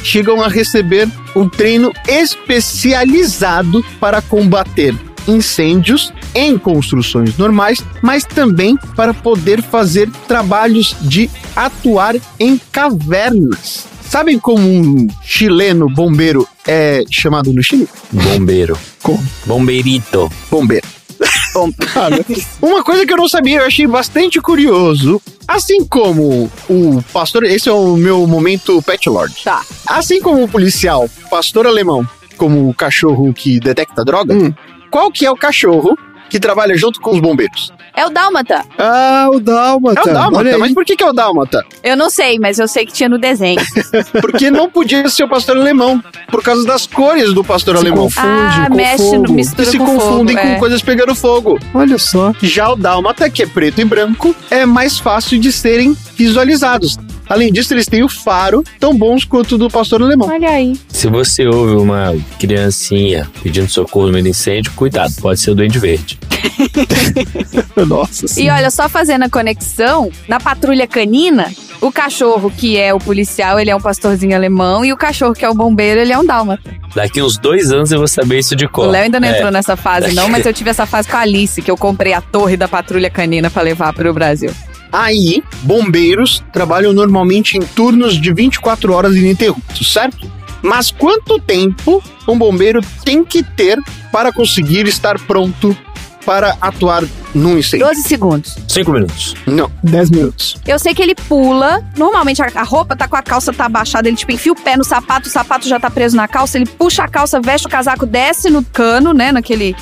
chegam 0.04 0.40
a 0.40 0.48
receber 0.48 1.08
um 1.34 1.48
treino 1.48 1.92
especializado 2.06 3.84
para 3.98 4.22
combater 4.22 4.94
incêndios 5.26 6.12
em 6.34 6.56
construções 6.58 7.36
normais, 7.36 7.84
mas 8.02 8.24
também 8.24 8.76
para 8.96 9.12
poder 9.14 9.62
fazer 9.62 10.10
trabalhos 10.26 10.96
de 11.00 11.30
atuar 11.54 12.16
em 12.38 12.58
cavernas. 12.72 13.86
Sabem 14.02 14.38
como 14.38 14.66
um 14.66 15.06
chileno 15.22 15.86
bombeiro 15.88 16.48
é 16.66 17.04
chamado 17.10 17.52
no 17.52 17.62
Chile? 17.62 17.86
Bombeiro. 18.10 18.78
Como? 19.02 19.22
Bombeirito. 19.44 20.30
Bombeiro. 20.50 20.86
Uma 22.62 22.82
coisa 22.84 23.04
que 23.04 23.12
eu 23.12 23.16
não 23.16 23.28
sabia, 23.28 23.58
eu 23.58 23.66
achei 23.66 23.86
bastante 23.86 24.40
curioso. 24.40 25.20
Assim 25.46 25.84
como 25.84 26.50
o 26.68 27.02
pastor, 27.12 27.44
esse 27.44 27.68
é 27.68 27.72
o 27.72 27.96
meu 27.96 28.26
momento 28.26 28.80
Pet 28.82 29.08
Lord. 29.08 29.34
Tá. 29.42 29.62
Assim 29.86 30.20
como 30.20 30.44
o 30.44 30.48
policial, 30.48 31.08
pastor 31.30 31.66
alemão, 31.66 32.06
como 32.36 32.68
o 32.68 32.74
cachorro 32.74 33.32
que 33.32 33.58
detecta 33.58 34.04
droga, 34.04 34.34
Hum. 34.34 34.52
qual 34.90 35.10
que 35.10 35.26
é 35.26 35.30
o 35.30 35.36
cachorro 35.36 35.98
que 36.28 36.38
trabalha 36.38 36.76
junto 36.76 37.00
com 37.00 37.10
os 37.10 37.20
bombeiros? 37.20 37.72
É 37.96 38.06
o 38.06 38.10
Dálmata. 38.10 38.64
Ah, 38.78 39.28
o 39.32 39.40
Dálmata. 39.40 40.00
É 40.00 40.10
o 40.10 40.14
Dálmata, 40.14 40.58
mas 40.58 40.72
por 40.72 40.84
que, 40.84 40.96
que 40.96 41.02
é 41.02 41.06
o 41.08 41.12
Dálmata? 41.12 41.64
Eu 41.82 41.96
não 41.96 42.10
sei, 42.10 42.38
mas 42.38 42.58
eu 42.58 42.68
sei 42.68 42.86
que 42.86 42.92
tinha 42.92 43.08
no 43.08 43.18
desenho. 43.18 43.60
Porque 44.20 44.50
não 44.50 44.70
podia 44.70 45.08
ser 45.08 45.24
o 45.24 45.28
pastor 45.28 45.56
alemão, 45.56 46.02
por 46.30 46.42
causa 46.42 46.64
das 46.64 46.86
cores 46.86 47.32
do 47.32 47.42
pastor 47.42 47.76
Se 47.76 47.80
alemão. 47.82 48.04
confunde 48.04 48.26
ah, 48.26 48.66
com 48.68 48.76
mexe 48.76 48.98
fogo. 48.98 49.22
no 49.26 49.32
mistura 49.32 49.64
Que 49.64 49.70
se 49.70 49.78
com 49.78 49.86
confundem 49.86 50.36
fogo, 50.36 50.48
com 50.48 50.54
é. 50.54 50.58
coisas 50.58 50.82
pegando 50.82 51.14
fogo. 51.14 51.58
Olha 51.74 51.98
só. 51.98 52.32
Já 52.40 52.70
o 52.70 52.76
Dálmata, 52.76 53.28
que 53.28 53.42
é 53.42 53.46
preto 53.46 53.80
e 53.80 53.84
branco, 53.84 54.34
é 54.50 54.64
mais 54.64 54.98
fácil 54.98 55.40
de 55.40 55.50
serem 55.50 55.96
visualizados. 56.14 56.96
Além 57.28 57.52
disso, 57.52 57.74
eles 57.74 57.86
têm 57.86 58.02
o 58.02 58.08
faro, 58.08 58.64
tão 58.80 58.96
bons 58.96 59.24
quanto 59.24 59.56
o 59.56 59.58
do 59.58 59.68
pastor 59.68 60.02
alemão. 60.02 60.28
Olha 60.28 60.48
aí. 60.50 60.78
Se 60.88 61.08
você 61.08 61.46
ouve 61.46 61.74
uma 61.74 62.16
criancinha 62.38 63.28
pedindo 63.42 63.68
socorro 63.68 64.06
no 64.06 64.12
meio 64.12 64.24
do 64.24 64.30
incêndio, 64.30 64.72
cuidado, 64.74 65.12
pode 65.20 65.38
ser 65.40 65.50
o 65.50 65.54
Duende 65.54 65.78
Verde. 65.78 66.18
Nossa 67.86 68.40
E 68.40 68.48
olha, 68.48 68.70
só 68.70 68.88
fazendo 68.88 69.24
a 69.24 69.28
conexão, 69.28 70.10
na 70.28 70.38
patrulha 70.40 70.86
canina, 70.86 71.52
o 71.80 71.92
cachorro 71.92 72.50
que 72.50 72.76
é 72.76 72.92
o 72.94 72.98
policial, 72.98 73.58
ele 73.58 73.70
é 73.70 73.76
um 73.76 73.80
pastorzinho 73.80 74.34
alemão, 74.34 74.84
e 74.84 74.92
o 74.92 74.96
cachorro 74.96 75.34
que 75.34 75.44
é 75.44 75.48
o 75.48 75.54
bombeiro, 75.54 76.00
ele 76.00 76.12
é 76.12 76.18
um 76.18 76.24
dálmata. 76.24 76.70
Daqui 76.94 77.22
uns 77.22 77.38
dois 77.38 77.70
anos 77.70 77.92
eu 77.92 77.98
vou 77.98 78.08
saber 78.08 78.38
isso 78.38 78.56
de 78.56 78.66
cor. 78.66 78.88
O 78.88 78.90
Léo 78.90 79.04
ainda 79.04 79.20
não 79.20 79.28
É. 79.28 79.36
entrou 79.36 79.50
nessa 79.50 79.76
fase, 79.76 80.14
não, 80.14 80.28
mas 80.28 80.46
eu 80.46 80.52
tive 80.52 80.70
essa 80.70 80.86
fase 80.86 81.08
com 81.08 81.16
a 81.16 81.20
Alice, 81.20 81.60
que 81.60 81.70
eu 81.70 81.76
comprei 81.76 82.12
a 82.12 82.20
torre 82.20 82.56
da 82.56 82.66
patrulha 82.66 83.10
canina 83.10 83.50
pra 83.50 83.62
levar 83.62 83.92
pro 83.92 84.12
Brasil. 84.12 84.50
Aí, 84.92 85.42
bombeiros 85.62 86.42
trabalham 86.52 86.92
normalmente 86.92 87.56
em 87.56 87.60
turnos 87.60 88.20
de 88.20 88.32
24 88.32 88.92
horas 88.92 89.14
ininterruptos, 89.16 89.92
certo? 89.92 90.30
Mas 90.62 90.90
quanto 90.90 91.38
tempo 91.38 92.02
um 92.26 92.36
bombeiro 92.36 92.80
tem 93.04 93.24
que 93.24 93.42
ter 93.42 93.78
para 94.12 94.32
conseguir 94.32 94.86
estar 94.86 95.18
pronto 95.20 95.76
para 96.24 96.56
atuar 96.60 97.04
num 97.34 97.56
incêndio? 97.56 97.86
12 97.86 98.02
segundos. 98.02 98.56
Cinco 98.66 98.92
minutos. 98.92 99.34
Não. 99.46 99.70
10 99.82 100.10
minutos. 100.10 100.56
Eu 100.66 100.78
sei 100.78 100.94
que 100.94 101.02
ele 101.02 101.14
pula, 101.14 101.82
normalmente 101.96 102.42
a, 102.42 102.50
a 102.54 102.62
roupa 102.62 102.96
tá 102.96 103.06
com 103.06 103.16
a 103.16 103.22
calça 103.22 103.52
tá 103.52 103.66
abaixada, 103.66 104.08
ele 104.08 104.16
tipo 104.16 104.32
enfia 104.32 104.52
o 104.52 104.56
pé 104.56 104.76
no 104.76 104.84
sapato, 104.84 105.28
o 105.28 105.30
sapato 105.30 105.68
já 105.68 105.78
tá 105.78 105.90
preso 105.90 106.16
na 106.16 106.26
calça, 106.26 106.58
ele 106.58 106.66
puxa 106.66 107.04
a 107.04 107.08
calça, 107.08 107.40
veste 107.40 107.66
o 107.66 107.70
casaco, 107.70 108.04
desce 108.04 108.50
no 108.50 108.64
cano, 108.64 109.14
né, 109.14 109.32
naquele 109.32 109.74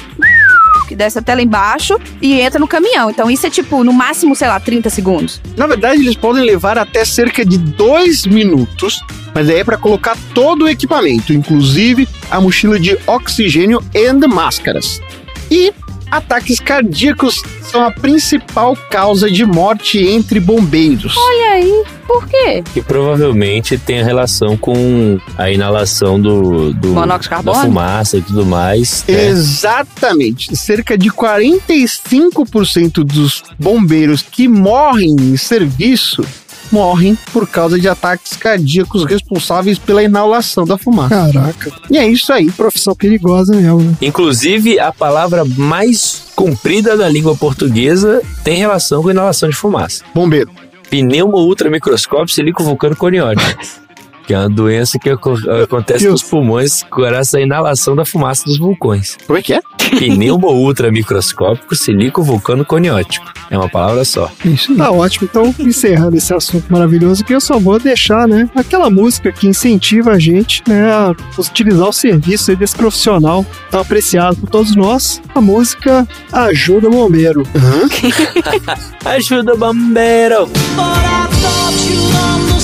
que 0.87 0.97
desce 0.97 1.19
até 1.19 1.35
lá 1.35 1.43
embaixo 1.43 1.99
e 2.21 2.41
entra 2.41 2.59
no 2.59 2.69
caminhão. 2.69 3.11
Então 3.11 3.31
isso 3.31 3.47
é 3.47 3.51
tipo, 3.51 3.83
no 3.85 3.93
máximo, 3.93 4.35
sei 4.35 4.49
lá, 4.49 4.59
30 4.61 4.91
segundos. 4.91 5.41
Na 5.57 5.67
verdade, 5.67 6.01
eles 6.01 6.17
podem 6.17 6.45
levar 6.45 6.79
até 6.79 7.05
cerca 7.05 7.45
de 7.45 7.59
dois 7.59 8.27
minutos, 8.27 9.01
mas 9.35 9.49
aí 9.49 9.61
é 9.61 9.65
para 9.65 9.77
colocar 9.77 10.17
todo 10.35 10.65
o 10.65 10.69
equipamento, 10.69 11.33
inclusive 11.33 12.09
a 12.31 12.41
mochila 12.41 12.79
de 12.79 12.99
oxigênio 13.07 13.83
e 13.95 14.13
máscaras. 14.27 15.01
E 15.51 15.73
ataques 16.17 16.59
cardíacos 16.61 17.43
são 17.63 17.85
a 17.85 17.91
principal 17.91 18.77
causa 18.91 19.31
de 19.31 19.45
morte 19.45 19.99
entre 19.99 20.41
bombeiros. 20.41 21.15
Olha 21.17 21.51
aí, 21.53 21.85
por 22.07 22.27
quê? 22.29 22.63
Que 22.73 22.81
provavelmente 22.81 23.77
tem 23.77 24.01
a 24.01 24.05
relação 24.05 24.57
com 24.57 25.19
a 25.37 25.51
inalação 25.51 26.21
do, 26.21 26.73
do 26.73 26.89
Monóxido 26.89 27.37
de 27.37 27.45
da 27.45 27.53
carbono? 27.53 27.61
fumaça 27.61 28.17
e 28.17 28.23
tudo 28.23 28.47
mais. 28.47 29.05
né? 29.07 29.27
Exatamente. 29.29 30.57
Cerca 30.57 30.97
de 30.97 31.11
45% 31.11 33.05
dos 33.05 33.43
bombeiros 33.59 34.23
que 34.23 34.49
morrem 34.49 35.15
em 35.19 35.37
serviço 35.37 36.25
morrem 36.71 37.17
por 37.33 37.49
causa 37.49 37.79
de 37.79 37.89
ataques 37.89 38.37
cardíacos 38.37 39.05
responsáveis 39.05 39.79
pela 39.79 40.03
inalação 40.03 40.65
da 40.65 40.77
fumaça. 40.79 41.33
Caraca. 41.33 41.73
E 41.91 41.99
é 41.99 42.07
isso 42.07 42.33
aí. 42.33 42.51
Profissão 42.51 42.95
perigosa 42.95 43.55
mesmo, 43.55 43.81
né? 43.81 43.95
Inclusive, 44.03 44.79
a 44.79 44.93
palavra 44.93 45.45
mais 45.45 46.27
comprida 46.35 46.97
da 46.97 47.09
língua 47.09 47.37
portuguesa 47.37 48.23
tem 48.45 48.59
relação 48.59 49.03
com 49.03 49.11
inalação 49.11 49.49
de 49.49 49.57
fumaça. 49.57 50.05
Bombeiro. 50.15 50.51
Pneumo 50.91 51.39
ultramicroscópio 51.39 52.33
silico 52.33 52.63
vulcano 52.63 52.97
coniótico. 52.97 53.47
Que 54.27 54.35
é 54.35 54.39
uma 54.39 54.48
doença 54.48 54.98
que 54.98 55.09
acontece 55.09 56.09
nos 56.09 56.23
pulmões 56.23 56.85
graças 56.94 57.35
à 57.35 57.40
inalação 57.40 57.94
da 57.94 58.05
fumaça 58.05 58.44
dos 58.44 58.59
vulcões. 58.59 59.16
Como 59.27 59.39
é 59.39 59.43
que 59.43 59.55
é? 59.55 59.61
Pneumo 59.98 60.48
ultramicroscópico 60.48 61.77
silico 61.77 62.23
vulcano 62.23 62.65
coniótico. 62.65 63.32
É 63.51 63.57
uma 63.57 63.69
palavra 63.69 64.05
só. 64.05 64.31
Isso 64.44 64.74
Tá 64.77 64.90
ótimo. 64.90 65.28
Então, 65.31 65.55
encerrando 65.61 66.16
esse 66.16 66.35
assunto 66.35 66.70
maravilhoso 66.70 67.23
aqui, 67.23 67.32
eu 67.32 67.40
só 67.40 67.59
vou 67.59 67.78
deixar, 67.78 68.27
né, 68.27 68.51
aquela 68.55 68.90
música 68.90 69.31
que 69.31 69.47
incentiva 69.47 70.12
a 70.12 70.19
gente, 70.19 70.62
né, 70.66 70.90
a 70.90 71.15
utilizar 71.39 71.89
o 71.89 71.93
serviço 71.93 72.55
desse 72.57 72.74
profissional 72.74 73.47
tão 73.70 73.81
apreciado 73.81 74.36
por 74.36 74.51
todos 74.51 74.74
nós. 74.74 75.20
A 75.35 75.40
música 75.40 76.07
Ajuda 76.32 76.90
Bombeiro. 76.90 77.44
Ajuda, 79.05 79.55
bombeiro! 79.55 80.47
But 80.47 82.56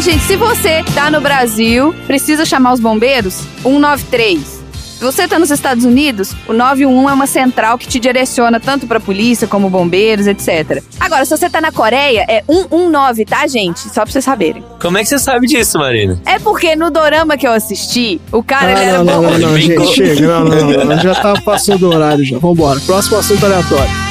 gente, 0.00 0.22
se 0.24 0.36
você 0.36 0.82
tá 0.94 1.10
no 1.10 1.20
Brasil, 1.20 1.94
precisa 2.06 2.44
chamar 2.44 2.72
os 2.72 2.80
bombeiros, 2.80 3.42
193. 3.62 4.60
Se 4.98 5.04
você 5.04 5.26
tá 5.26 5.38
nos 5.38 5.50
Estados 5.50 5.84
Unidos, 5.86 6.34
o 6.46 6.52
911 6.52 7.08
é 7.10 7.12
uma 7.14 7.26
central 7.26 7.78
que 7.78 7.88
te 7.88 7.98
direciona 7.98 8.60
tanto 8.60 8.86
pra 8.86 9.00
polícia 9.00 9.46
como 9.48 9.70
bombeiros, 9.70 10.26
etc. 10.26 10.82
Agora, 11.00 11.24
se 11.24 11.30
você 11.34 11.48
tá 11.48 11.58
na 11.58 11.72
Coreia, 11.72 12.26
é 12.28 12.42
119, 12.46 13.24
tá, 13.24 13.46
gente? 13.46 13.80
Só 13.80 14.02
pra 14.02 14.12
vocês 14.12 14.22
saberem. 14.24 14.62
Como 14.78 14.98
é 14.98 15.02
que 15.02 15.08
você 15.08 15.18
sabe 15.18 15.46
disso, 15.46 15.78
Marina? 15.78 16.20
É 16.26 16.38
porque 16.38 16.76
no 16.76 16.90
dorama 16.90 17.38
que 17.38 17.46
eu 17.46 17.52
assisti, 17.52 18.20
o 18.30 18.42
cara 18.42 18.72
ele 18.72 18.80
Ah, 18.80 18.84
era 18.84 18.98
não, 18.98 19.04
não, 19.04 19.22
bom. 19.22 19.30
não, 19.30 19.38
não, 19.38 19.56
Ele 19.56 19.66
gente, 19.74 19.94
chega. 19.94 20.20
Não, 20.26 20.44
não, 20.44 20.70
não, 20.70 20.84
não, 20.84 20.98
já 21.00 21.14
tá 21.14 21.32
passando 21.40 21.78
do 21.78 21.88
horário 21.88 22.22
já. 22.22 22.38
Vambora. 22.38 22.78
Próximo 22.80 23.16
assunto 23.16 23.44
aleatório. 23.46 24.09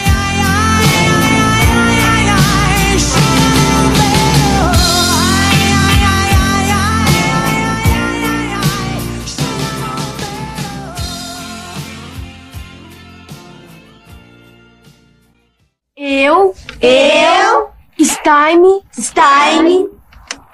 Eu, 16.82 17.72
Stein, 18.02 18.82
Stein, 18.98 19.90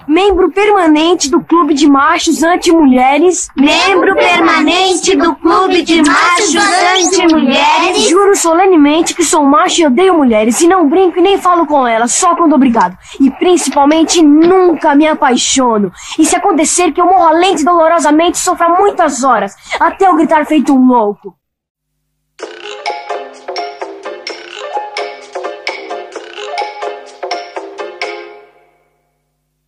membro 0.07 0.51
permanente 0.51 1.29
do 1.29 1.39
Clube 1.39 1.75
de 1.75 1.87
Machos 1.87 2.41
Anti-Mulheres, 2.41 3.47
Membro 3.55 4.15
permanente 4.15 5.15
do 5.15 5.35
Clube 5.35 5.83
de 5.83 6.01
Machos 6.01 6.55
Anti-Mulheres. 6.55 8.09
juro 8.09 8.35
solenemente 8.35 9.13
que 9.13 9.23
sou 9.23 9.43
macho 9.43 9.81
e 9.81 9.85
odeio 9.85 10.15
mulheres, 10.15 10.59
e 10.61 10.67
não 10.67 10.89
brinco 10.89 11.19
e 11.19 11.21
nem 11.21 11.37
falo 11.37 11.67
com 11.67 11.85
elas, 11.85 12.13
só 12.13 12.35
quando 12.35 12.55
obrigado. 12.55 12.97
E 13.19 13.29
principalmente 13.29 14.19
nunca 14.23 14.95
me 14.95 15.07
apaixono. 15.07 15.91
E 16.17 16.25
se 16.25 16.35
acontecer 16.35 16.91
que 16.91 16.99
eu 16.99 17.05
morra 17.05 17.33
lento 17.33 17.61
e 17.61 17.65
dolorosamente, 17.65 18.39
sofra 18.39 18.67
muitas 18.67 19.23
horas, 19.23 19.53
até 19.79 20.07
eu 20.07 20.15
gritar 20.15 20.43
feito 20.47 20.73
um 20.73 20.87
louco. 20.87 21.35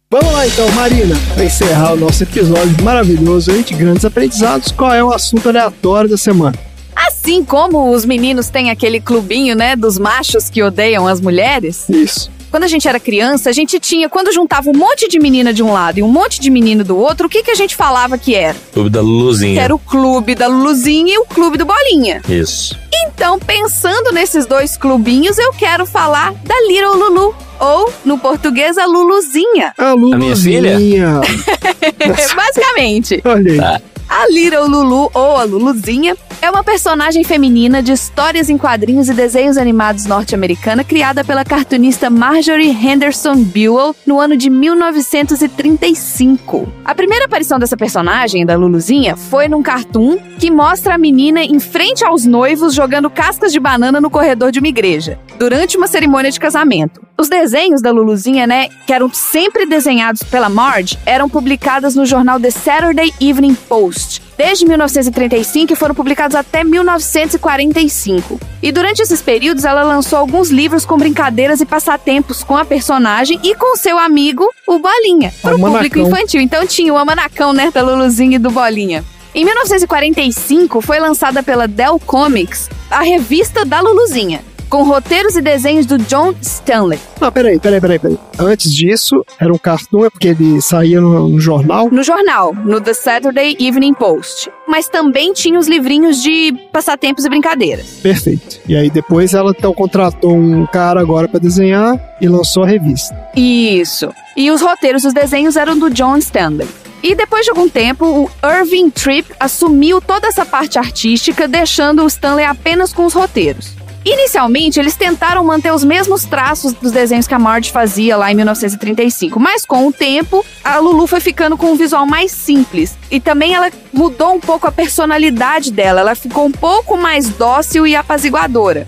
Vamos 0.10 0.32
lá 0.32 0.48
então, 0.48 0.72
Marina, 0.72 1.16
para 1.34 1.44
encerrar 1.44 1.92
o 1.92 1.98
nosso 1.98 2.24
episódio 2.24 2.82
maravilhoso 2.82 3.52
aí 3.52 3.62
de 3.62 3.74
grandes 3.74 4.06
aprendizados, 4.06 4.72
qual 4.72 4.94
é 4.94 5.04
o 5.04 5.12
assunto 5.12 5.50
aleatório 5.50 6.10
da 6.10 6.16
semana? 6.16 6.58
Assim 6.96 7.44
como 7.44 7.92
os 7.92 8.06
meninos 8.06 8.50
têm 8.50 8.72
aquele 8.72 9.02
clubinho, 9.02 9.54
né, 9.54 9.76
dos 9.76 10.00
machos 10.00 10.50
que 10.50 10.64
odeiam 10.64 11.06
as 11.06 11.20
mulheres, 11.20 11.90
Isso. 11.90 12.32
Quando 12.50 12.64
a 12.64 12.68
gente 12.68 12.88
era 12.88 13.00
criança, 13.00 13.50
a 13.50 13.54
gente 13.54 13.80
tinha, 13.80 14.10
quando 14.10 14.32
juntava 14.34 14.70
um 14.70 14.74
monte 14.74 15.08
de 15.08 15.20
menina 15.20 15.54
de 15.54 15.62
um 15.64 15.72
lado 15.74 16.00
e 16.00 16.04
um 16.04 16.08
monte 16.08 16.40
de 16.40 16.50
menino 16.50 16.84
do 16.84 16.98
outro, 16.98 17.28
o 17.28 17.30
que, 17.30 17.44
que 17.44 17.52
a 17.52 17.56
gente 17.56 17.76
falava 17.76 18.18
que 18.18 18.34
era? 18.36 18.56
Clube 18.74 18.90
da 18.90 19.00
Que 19.00 19.06
Luluzinha. 19.06 19.62
era 19.62 19.76
o 19.76 19.80
clube 19.80 20.36
da 20.36 20.48
Luluzinha 20.48 21.14
e 21.14 21.18
o 21.20 21.26
clube 21.26 21.58
do 21.58 21.66
Bolinha. 21.66 22.22
Isso. 22.30 22.78
Então, 23.06 23.40
pensando 23.40 24.12
nesses 24.12 24.46
dois 24.46 24.78
clubinhos, 24.78 25.38
eu 25.38 25.52
quero 25.54 25.86
falar 25.86 26.34
da 26.44 26.56
Little 26.68 26.96
Lulu. 26.96 27.36
Ou, 27.60 27.92
no 28.06 28.20
português, 28.20 28.78
a 28.78 28.86
Luluzinha. 28.86 29.74
A 29.78 29.94
Luluzinha. 29.94 30.18
minha 30.18 30.36
filha? 30.36 31.22
Basicamente. 32.36 33.22
Olha 33.26 33.52
aí. 33.52 33.58
Tá. 33.58 33.82
A 34.18 34.28
Little 34.30 34.68
Lulu, 34.68 35.12
ou 35.14 35.38
a 35.38 35.44
Luluzinha, 35.44 36.18
é 36.42 36.50
uma 36.50 36.64
personagem 36.64 37.24
feminina 37.24 37.84
de 37.84 37.92
histórias 37.92 38.50
em 38.50 38.58
quadrinhos 38.58 39.10
e 39.10 39.14
desenhos 39.14 39.60
animados 39.60 40.08
norte-americana 40.08 40.84
criada 40.84 41.24
pela 41.24 41.46
cartunista 41.46 42.10
Marjorie 42.10 42.72
Henderson 42.72 43.36
Buell 43.36 43.96
no 44.08 44.20
ano 44.20 44.36
de 44.36 44.50
1935. 44.50 46.68
A 46.84 46.96
primeira 46.96 47.26
aparição 47.26 47.60
dessa 47.60 47.78
personagem, 47.78 48.44
da 48.44 48.56
Luluzinha, 48.56 49.16
foi 49.16 49.48
num 49.48 49.62
cartoon 49.62 50.18
que 50.40 50.50
mostra 50.50 50.96
a 50.96 50.98
menina 50.98 51.44
em 51.44 51.60
frente 51.60 52.04
aos 52.04 52.26
noivos 52.26 52.74
jogando 52.74 53.12
cascas 53.12 53.54
de 53.54 53.60
banana 53.60 54.02
no 54.02 54.10
corredor 54.10 54.52
de 54.52 54.58
uma 54.58 54.68
igreja, 54.68 55.20
durante 55.38 55.78
uma 55.78 55.86
cerimônia 55.86 56.32
de 56.32 56.40
casamento. 56.40 57.06
Os 57.20 57.30
desenhos 57.30 57.82
da 57.82 57.92
Luluzinha, 57.92 58.46
né, 58.46 58.70
que 58.86 58.94
eram 58.94 59.12
sempre 59.12 59.66
desenhados 59.66 60.22
pela 60.22 60.50
Marge, 60.50 61.00
eram 61.04 61.28
publicadas 61.28 61.96
no 61.96 62.06
jornal 62.06 62.40
The 62.40 62.52
Saturday 62.52 63.12
Evening 63.20 63.56
Post 63.56 64.07
desde 64.38 64.66
1935 64.66 65.74
e 65.74 65.76
foram 65.76 65.96
publicados 65.96 66.36
até 66.36 66.64
1945. 66.64 68.40
E 68.62 68.72
durante 68.72 69.02
esses 69.02 69.22
períodos 69.22 69.66
ela 69.66 69.84
lançou 69.84 70.20
alguns 70.20 70.50
livros 70.50 70.86
com 70.86 70.98
brincadeiras 70.98 71.62
e 71.62 71.66
passatempos 71.66 72.44
com 72.44 72.58
a 72.58 72.66
personagem 72.66 73.40
e 73.44 73.56
com 73.56 73.76
seu 73.76 73.98
amigo, 73.98 74.48
o 74.68 74.80
Bolinha, 74.80 75.34
para 75.42 75.56
o 75.56 75.60
público 75.60 76.00
infantil. 76.00 76.42
Então 76.42 76.66
tinha 76.66 76.94
o 76.94 76.98
Amanacão, 76.98 77.54
né, 77.54 77.72
da 77.72 77.82
Luluzinha 77.82 78.38
e 78.38 78.40
do 78.40 78.52
Bolinha. 78.52 79.04
Em 79.34 79.46
1945 79.46 80.82
foi 80.82 81.00
lançada 81.00 81.44
pela 81.44 81.68
Dell 81.68 82.00
Comics 82.00 82.70
a 82.90 83.02
revista 83.02 83.66
da 83.66 83.82
Luluzinha, 83.82 84.42
com 84.70 84.84
roteiros 84.84 85.36
e 85.36 85.42
desenhos 85.42 85.86
do 85.86 85.98
John 85.98 86.34
Stanley. 86.42 87.00
Não, 87.20 87.32
peraí, 87.32 87.60
peraí, 87.60 87.82
peraí, 87.82 88.00
peraí. 88.00 88.20
Antes 88.40 88.74
disso, 88.74 89.26
era 89.40 89.52
um 89.52 89.58
cartoon, 89.58 90.06
é 90.06 90.10
porque 90.10 90.30
ele 90.30 90.62
saía 90.62 91.02
no, 91.02 91.30
no 91.30 91.40
jornal. 91.40 91.90
No 91.92 92.04
jornal, 92.04 92.54
no 92.54 92.80
The 92.80 92.94
Saturday 92.94 93.58
Evening 93.60 93.94
Post. 93.94 94.52
Mas 94.68 94.88
também 94.88 95.34
tinha 95.34 95.58
os 95.58 95.68
livrinhos 95.68 96.22
de 96.22 96.54
passatempos 96.72 97.26
e 97.26 97.30
brincadeiras. 97.30 98.00
Perfeito. 98.02 98.60
E 98.68 98.76
aí 98.76 98.90
depois 98.90 99.34
ela 99.34 99.54
então 99.58 99.74
contratou 99.74 100.36
um 100.36 100.66
cara 100.68 101.00
agora 101.00 101.28
pra 101.28 101.40
desenhar 101.40 101.98
e 102.22 102.28
lançou 102.28 102.64
a 102.64 102.68
revista. 102.68 103.16
Isso. 103.36 104.14
E 104.36 104.52
os 104.52 104.62
roteiros 104.62 105.04
dos 105.04 105.14
desenhos 105.14 105.56
eram 105.56 105.78
do 105.78 105.90
John 105.90 106.18
Stanley. 106.18 106.68
E 107.02 107.16
depois 107.16 107.46
de 107.46 107.52
algum 107.52 107.70
tempo, 107.70 108.06
o 108.06 108.48
Irving 108.48 108.90
Tripp 108.90 109.32
assumiu 109.40 110.02
toda 110.02 110.28
essa 110.28 110.46
parte 110.46 110.80
artística, 110.80 111.48
deixando 111.48 112.04
o 112.04 112.08
Stanley 112.08 112.46
apenas 112.46 112.92
com 112.92 113.06
os 113.06 113.14
roteiros. 113.14 113.77
Inicialmente, 114.10 114.80
eles 114.80 114.96
tentaram 114.96 115.44
manter 115.44 115.74
os 115.74 115.84
mesmos 115.84 116.24
traços 116.24 116.72
dos 116.72 116.94
desenhos 116.94 117.28
que 117.28 117.34
a 117.34 117.40
Marge 117.40 117.70
fazia 117.70 118.16
lá 118.16 118.32
em 118.32 118.36
1935, 118.36 119.38
mas 119.38 119.66
com 119.66 119.86
o 119.86 119.92
tempo, 119.92 120.46
a 120.64 120.78
Lulu 120.80 121.06
foi 121.08 121.20
ficando 121.20 121.58
com 121.58 121.74
um 121.74 121.76
visual 121.76 122.06
mais 122.06 122.32
simples. 122.32 122.98
E 123.12 123.20
também 123.20 123.54
ela 123.54 123.70
mudou 123.92 124.34
um 124.34 124.40
pouco 124.40 124.66
a 124.66 124.72
personalidade 124.72 125.74
dela, 125.74 126.00
ela 126.00 126.16
ficou 126.16 126.46
um 126.46 126.52
pouco 126.54 126.96
mais 126.96 127.28
dócil 127.28 127.86
e 127.86 127.98
apaziguadora. 127.98 128.88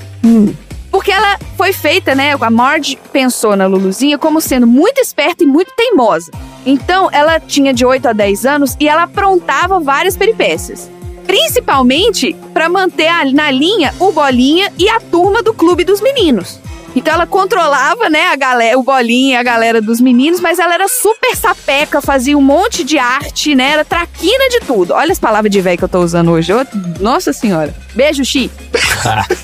Porque 0.90 1.12
ela 1.12 1.38
foi 1.58 1.74
feita, 1.74 2.16
né? 2.16 2.38
A 2.40 2.50
Marge 2.50 2.98
pensou 3.12 3.58
na 3.58 3.68
Luluzinha 3.68 4.18
como 4.18 4.40
sendo 4.40 4.66
muito 4.66 5.02
esperta 5.02 5.44
e 5.44 5.48
muito 5.48 5.74
teimosa. 5.76 6.32
Então, 6.66 7.10
ela 7.12 7.41
tinha 7.41 7.74
de 7.74 7.86
8 7.86 8.08
a 8.08 8.14
10 8.14 8.46
anos 8.46 8.78
e 8.80 8.88
ela 8.88 9.04
aprontava 9.04 9.82
várias 9.82 10.16
peripécias. 10.16 10.90
Principalmente 11.30 12.35
para 12.53 12.68
manter 12.68 13.07
a- 13.07 13.23
na 13.31 13.51
linha 13.51 13.93
o 13.99 14.11
Bolinha 14.11 14.73
e 14.80 14.89
a 14.89 14.99
turma 14.99 15.43
do 15.43 15.53
clube 15.53 15.84
dos 15.84 16.01
meninos. 16.01 16.60
Então 16.95 17.14
ela 17.14 17.27
controlava, 17.27 18.10
né, 18.10 18.30
a 18.30 18.35
galera, 18.35 18.80
o 18.80 18.81
Bolinha 18.81 19.35
e 19.35 19.39
a 19.39 19.43
galera 19.43 19.80
dos 19.80 20.01
meninos, 20.01 20.39
mas 20.39 20.57
ela 20.57 20.73
era 20.73 20.88
super 20.88 21.35
sapeca, 21.35 22.01
fazia 22.01 22.35
um 22.35 22.41
monte 22.41 22.84
de 22.84 22.97
arte, 22.97 23.53
né? 23.53 23.73
Era 23.73 23.85
traquina 23.85 24.49
de 24.49 24.60
tudo. 24.61 24.93
Olha 24.95 25.11
as 25.11 25.19
palavras 25.19 25.51
de 25.51 25.61
velho 25.61 25.77
que 25.77 25.84
eu 25.84 25.88
tô 25.89 25.99
usando 26.01 26.31
hoje. 26.31 26.51
Ô, 26.51 26.65
Nossa 26.99 27.31
senhora. 27.31 27.76
Beijo, 27.93 28.26
Xi. 28.26 28.49